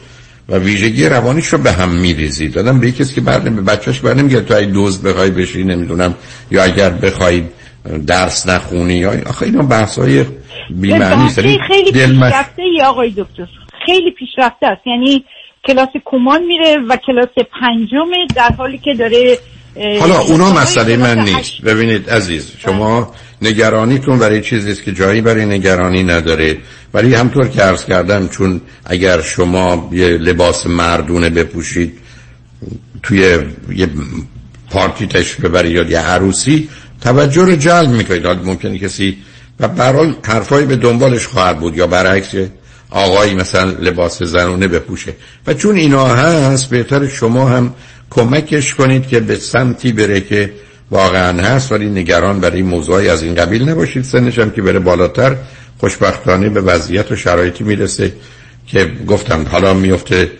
و 0.49 0.57
ویژگی 0.57 1.09
روانیش 1.09 1.47
رو 1.47 1.57
به 1.57 1.71
هم 1.71 1.89
میریزید. 1.89 2.53
دادم 2.53 2.79
به 2.79 2.91
کسی 2.91 3.15
که 3.15 3.21
برنامه 3.21 3.49
به 3.49 3.61
بچهش 3.61 3.99
برنمیگه 3.99 4.41
تو 4.41 4.53
ای 4.53 4.65
دوز 4.65 5.01
بخوای 5.01 5.31
بشی 5.31 5.63
نمی‌دونم 5.63 6.15
یا 6.51 6.63
اگر 6.63 6.89
بخوای 6.89 7.43
درس 8.07 8.47
نخونی؟ 8.47 8.93
یا 8.93 9.11
آخه 9.25 9.45
اینا 9.45 9.61
بحث 9.61 9.99
های 9.99 10.25
بی‌معنی 10.69 11.29
خیلی 11.29 11.91
پیشرفته 11.91 12.61
ای 12.61 12.81
آقای 12.81 13.09
دکتر. 13.09 13.47
خیلی 13.85 14.11
پیشرفته 14.11 14.67
است. 14.67 14.87
یعنی 14.87 15.25
کلاس 15.67 15.89
کمان 16.05 16.43
میره 16.43 16.77
و 16.89 16.97
کلاس 17.07 17.47
پنجمه 17.61 18.27
در 18.35 18.49
حالی 18.57 18.77
که 18.77 18.93
داره 18.93 19.37
حالا 19.99 20.19
اونا 20.19 20.53
مسئله 20.53 20.97
من 20.97 21.19
نیست. 21.19 21.61
ببینید 21.61 22.09
عزیز 22.09 22.51
شما 22.57 23.11
نگرانیتون 23.41 24.19
برای 24.19 24.41
چیزی 24.41 24.71
است 24.71 24.83
که 24.83 24.91
جایی 24.91 25.21
برای 25.21 25.45
نگرانی 25.45 26.03
نداره. 26.03 26.57
ولی 26.93 27.15
همطور 27.15 27.47
که 27.47 27.61
عرض 27.61 27.85
کردم 27.85 28.27
چون 28.27 28.61
اگر 28.85 29.21
شما 29.21 29.89
یه 29.91 30.07
لباس 30.07 30.67
مردونه 30.67 31.29
بپوشید 31.29 31.99
توی 33.03 33.37
یه 33.75 33.87
پارتی 34.69 35.07
تش 35.07 35.35
ببرید 35.35 35.71
یا 35.71 35.83
یه 35.83 35.99
عروسی 35.99 36.69
توجه 37.03 37.41
رو 37.41 37.55
جلب 37.55 37.89
می‌کنید. 37.89 38.25
حالا 38.25 38.43
ممکنه 38.43 38.79
کسی 38.79 39.17
و 39.59 39.67
برحال 39.67 40.15
حرفایی 40.23 40.65
به 40.65 40.75
دنبالش 40.75 41.27
خواهد 41.27 41.59
بود 41.59 41.77
یا 41.77 41.87
برعکس 41.87 42.31
آقایی 42.89 43.35
مثلا 43.35 43.71
لباس 43.71 44.23
زنونه 44.23 44.67
بپوشه. 44.67 45.13
و 45.47 45.53
چون 45.53 45.75
اینا 45.75 46.07
هست 46.07 46.69
بهتر 46.69 47.07
شما 47.07 47.49
هم 47.49 47.73
کمکش 48.09 48.75
کنید 48.75 49.07
که 49.07 49.19
به 49.19 49.35
سمتی 49.35 49.91
بره 49.91 50.21
که 50.21 50.53
واقعا 50.91 51.41
هست. 51.41 51.71
ولی 51.71 51.89
نگران 51.89 52.39
برای 52.39 52.61
موضوعی 52.61 53.09
از 53.09 53.23
این 53.23 53.35
قبیل 53.35 53.69
نباشید. 53.69 54.03
سنش 54.03 54.39
هم 54.39 54.51
که 54.51 54.61
بره 54.61 54.79
بالاتر 54.79 55.37
خوشبختانه 55.79 56.49
به 56.49 56.61
وضعیت 56.61 57.11
و 57.11 57.15
شرایطی 57.15 57.63
می‌رسه 57.63 58.13
که 58.67 58.91
گفتم 59.07 59.45
حالا 59.51 59.73
میفته 59.73 60.31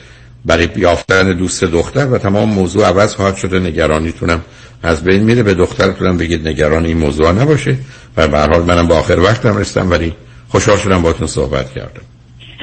برای 0.46 0.70
یافتن 0.76 1.34
دوست 1.34 1.64
دختر 1.64 2.06
و 2.06 2.18
تمام 2.18 2.50
موضوع 2.50 2.86
عوض 2.86 3.16
خواهد 3.16 3.36
شده 3.36 3.60
نگرانیتونم 3.60 4.42
از 4.84 5.04
بین 5.04 5.24
میره. 5.24 5.44
به 5.44 5.54
دخترتونم 5.54 6.18
بگید 6.18 6.48
نگران 6.48 6.86
این 6.86 6.98
موضوع 6.98 7.32
نباشه 7.32 7.78
و 8.18 8.28
به 8.28 8.40
حال 8.40 8.64
منم 8.64 8.88
با 8.88 8.96
آخر 8.96 9.20
وقتم 9.20 9.58
رسیدم 9.58 9.92
ولی 9.92 10.14
خوشحال 10.50 10.78
شدم 10.78 11.02
باتون 11.02 11.28
صحبت 11.28 11.74
کردم. 11.74 12.02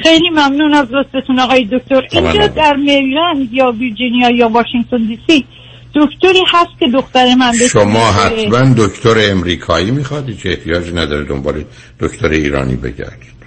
خیلی 0.02 0.31
ممنون 0.31 0.74
از 0.74 0.86
لطفتون 0.90 1.40
آقای 1.40 1.69
دکتر. 1.73 2.02
اینجا 2.11 2.47
در 2.47 2.77
میلند 2.77 3.52
یا 3.52 3.73
ویرجینیا 3.73 4.31
یا 4.31 4.48
واشنگتن 4.48 5.07
دی 5.09 5.19
سی 5.27 5.44
دکتری 5.94 6.43
هست 6.52 6.81
که 6.81 6.86
دختر 6.94 7.35
من 7.35 7.52
شما 7.52 8.12
حتما 8.12 8.74
دکتر 8.77 9.31
امریکایی 9.31 9.90
میخوادی 9.90 10.36
که 10.36 10.48
احتیاج 10.51 10.90
نداره 10.94 11.24
دنبال 11.24 11.65
دکتر 12.01 12.28
ایرانی 12.28 12.77
بگردید. 12.77 13.39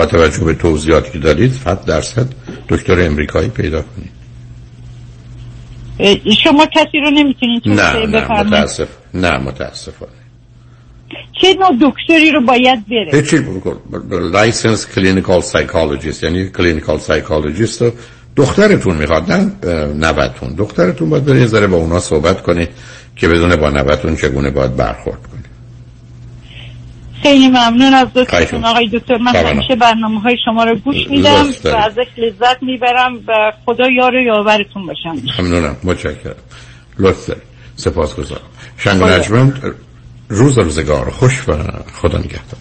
با 0.00 0.06
توجه 0.06 0.44
به 0.44 0.54
توضیحاتی 0.54 1.10
که 1.12 1.18
دارید 1.18 1.52
فقط 1.52 1.84
درصد 1.84 2.26
دکتر 2.68 3.00
امریکایی 3.00 3.48
پیدا 3.48 3.82
کنید. 3.82 4.10
شما 6.44 6.66
کسی 6.66 6.98
رو 7.04 7.10
نمی‌تونید 7.10 7.62
نه 7.66 8.06
نه 8.06 8.42
متاسف 8.42 8.88
نه 9.14 9.38
متاسفانه. 9.38 10.12
چه 11.40 11.54
نوع 11.54 11.90
دکتری 11.90 12.32
رو 12.32 12.40
باید 12.46 12.88
بره؟ 12.88 13.20
هیچی 13.20 13.44
licensed 14.10 14.86
clinical 14.94 15.40
psychologist 15.40 16.24
یعنی 16.24 16.48
clinical 16.48 16.98
psychologist 16.98 17.82
رو 17.82 17.92
دخترتون 18.36 18.96
می‌خواد 18.96 19.32
نه 19.32 19.52
نوتون. 19.94 20.54
دخترتون 20.54 21.10
باید 21.10 21.24
بره 21.24 21.46
ذره 21.46 21.66
با 21.66 21.76
اونا 21.76 22.00
صحبت 22.00 22.42
کنه 22.42 22.68
که 23.16 23.28
بدون 23.28 23.56
با 23.56 23.70
نوتون 23.70 24.16
چگونه 24.16 24.50
باید 24.50 24.76
برخورد 24.76 25.22
کنه. 25.22 25.39
خیلی 27.22 27.48
ممنون 27.48 27.94
از 27.94 28.12
دوستتون 28.12 28.64
آقای 28.64 28.88
دکتر. 28.88 29.16
من 29.16 29.36
همیشه 29.36 29.76
برنامه 29.76 30.20
های 30.20 30.36
شما 30.44 30.64
رو 30.64 30.76
گوش 30.76 30.96
میدم 31.10 31.46
و 31.64 31.68
ازش 31.68 32.06
لذت 32.16 32.62
می‌برم 32.62 33.14
و 33.28 33.52
خدا 33.66 33.90
یار 33.90 34.14
و 34.14 34.20
یاورتون 34.20 34.86
باشم. 34.86 35.16
ممنونم. 35.38 35.76
متشکرم. 35.84 36.34
لطف 36.98 37.30
سپاس 37.76 38.16
گذارم 38.16 38.42
شنگ 38.76 39.02
نجمند 39.02 39.74
روز 40.28 40.58
روزگار. 40.58 41.10
خوش 41.10 41.48
و 41.48 41.52
خدا 42.02 42.18
نگهدار. 42.18 42.60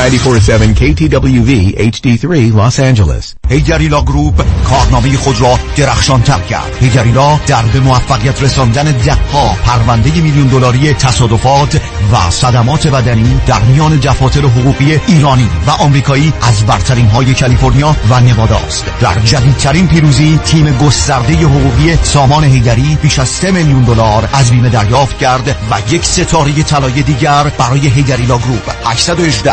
KTWV 0.00 1.50
HD3 1.92 2.54
Los 2.54 2.78
Angeles. 2.78 3.34
هیگریلا 3.48 4.02
گروپ 4.02 4.44
کارنامه 4.64 5.16
خود 5.16 5.40
را 5.40 5.58
درخشان 5.76 6.22
تر 6.22 6.38
کرد. 6.40 6.76
هیگریلا 6.80 7.40
در 7.46 7.62
به 7.62 7.80
موفقیت 7.80 8.42
رساندن 8.42 8.84
ده 8.84 9.14
ها 9.32 9.56
پرونده 9.64 10.20
میلیون 10.20 10.46
دلاری 10.46 10.92
تصادفات 10.92 11.80
و 12.12 12.30
صدمات 12.30 12.86
بدنی 12.86 13.40
در 13.46 13.60
میان 13.60 13.96
دفاتر 13.96 14.40
حقوقی 14.40 15.00
ایرانی 15.06 15.48
و 15.66 15.70
آمریکایی 15.70 16.32
از 16.42 16.66
برترین 16.66 17.06
های 17.06 17.34
کالیفرنیا 17.34 17.96
و 18.10 18.20
نوادا 18.20 18.56
است. 18.56 18.84
در 19.00 19.18
جدیدترین 19.24 19.86
پیروزی 19.86 20.38
تیم 20.44 20.78
گسترده 20.78 21.34
حقوقی 21.34 21.96
سامان 22.02 22.44
هیگری 22.44 22.98
بیش 23.02 23.18
از 23.18 23.28
3 23.28 23.50
میلیون 23.50 23.82
دلار 23.82 24.28
از 24.32 24.50
بیمه 24.50 24.68
دریافت 24.68 25.18
کرد 25.18 25.56
و 25.70 25.94
یک 25.94 26.04
ستاره 26.04 26.62
طلای 26.62 27.02
دیگر 27.02 27.52
برای 27.58 27.88
هیگریلا 27.88 28.38
گروپ. 28.38 28.70
818 28.84 29.52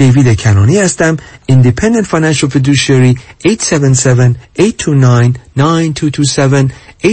دیوید 0.00 0.40
کنانی 0.40 0.78
هستم. 0.78 1.16
Independent 1.52 2.06
Financial 2.06 2.48
Fiduciary 2.48 3.18
877-829-9227 3.46 3.48
877-829-9227 7.04 7.10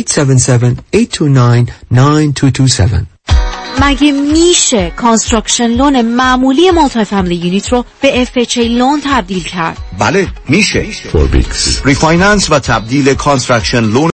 مگه 3.81 4.11
میشه 4.11 4.91
construction 4.95 5.67
loan 5.67 6.01
معمولی 6.01 6.71
multi 6.71 7.03
family 7.03 7.35
unit 7.35 7.73
رو 7.73 7.85
به 8.01 8.25
FHA 8.25 8.57
loan 8.57 9.01
تبدیل 9.05 9.43
کرد؟ 9.43 9.77
بله 9.99 10.27
میشه. 10.49 10.85
refinance 11.85 12.51
و 12.51 12.59
تبدیل 12.59 13.13
construction 13.13 13.79
loan 13.79 14.05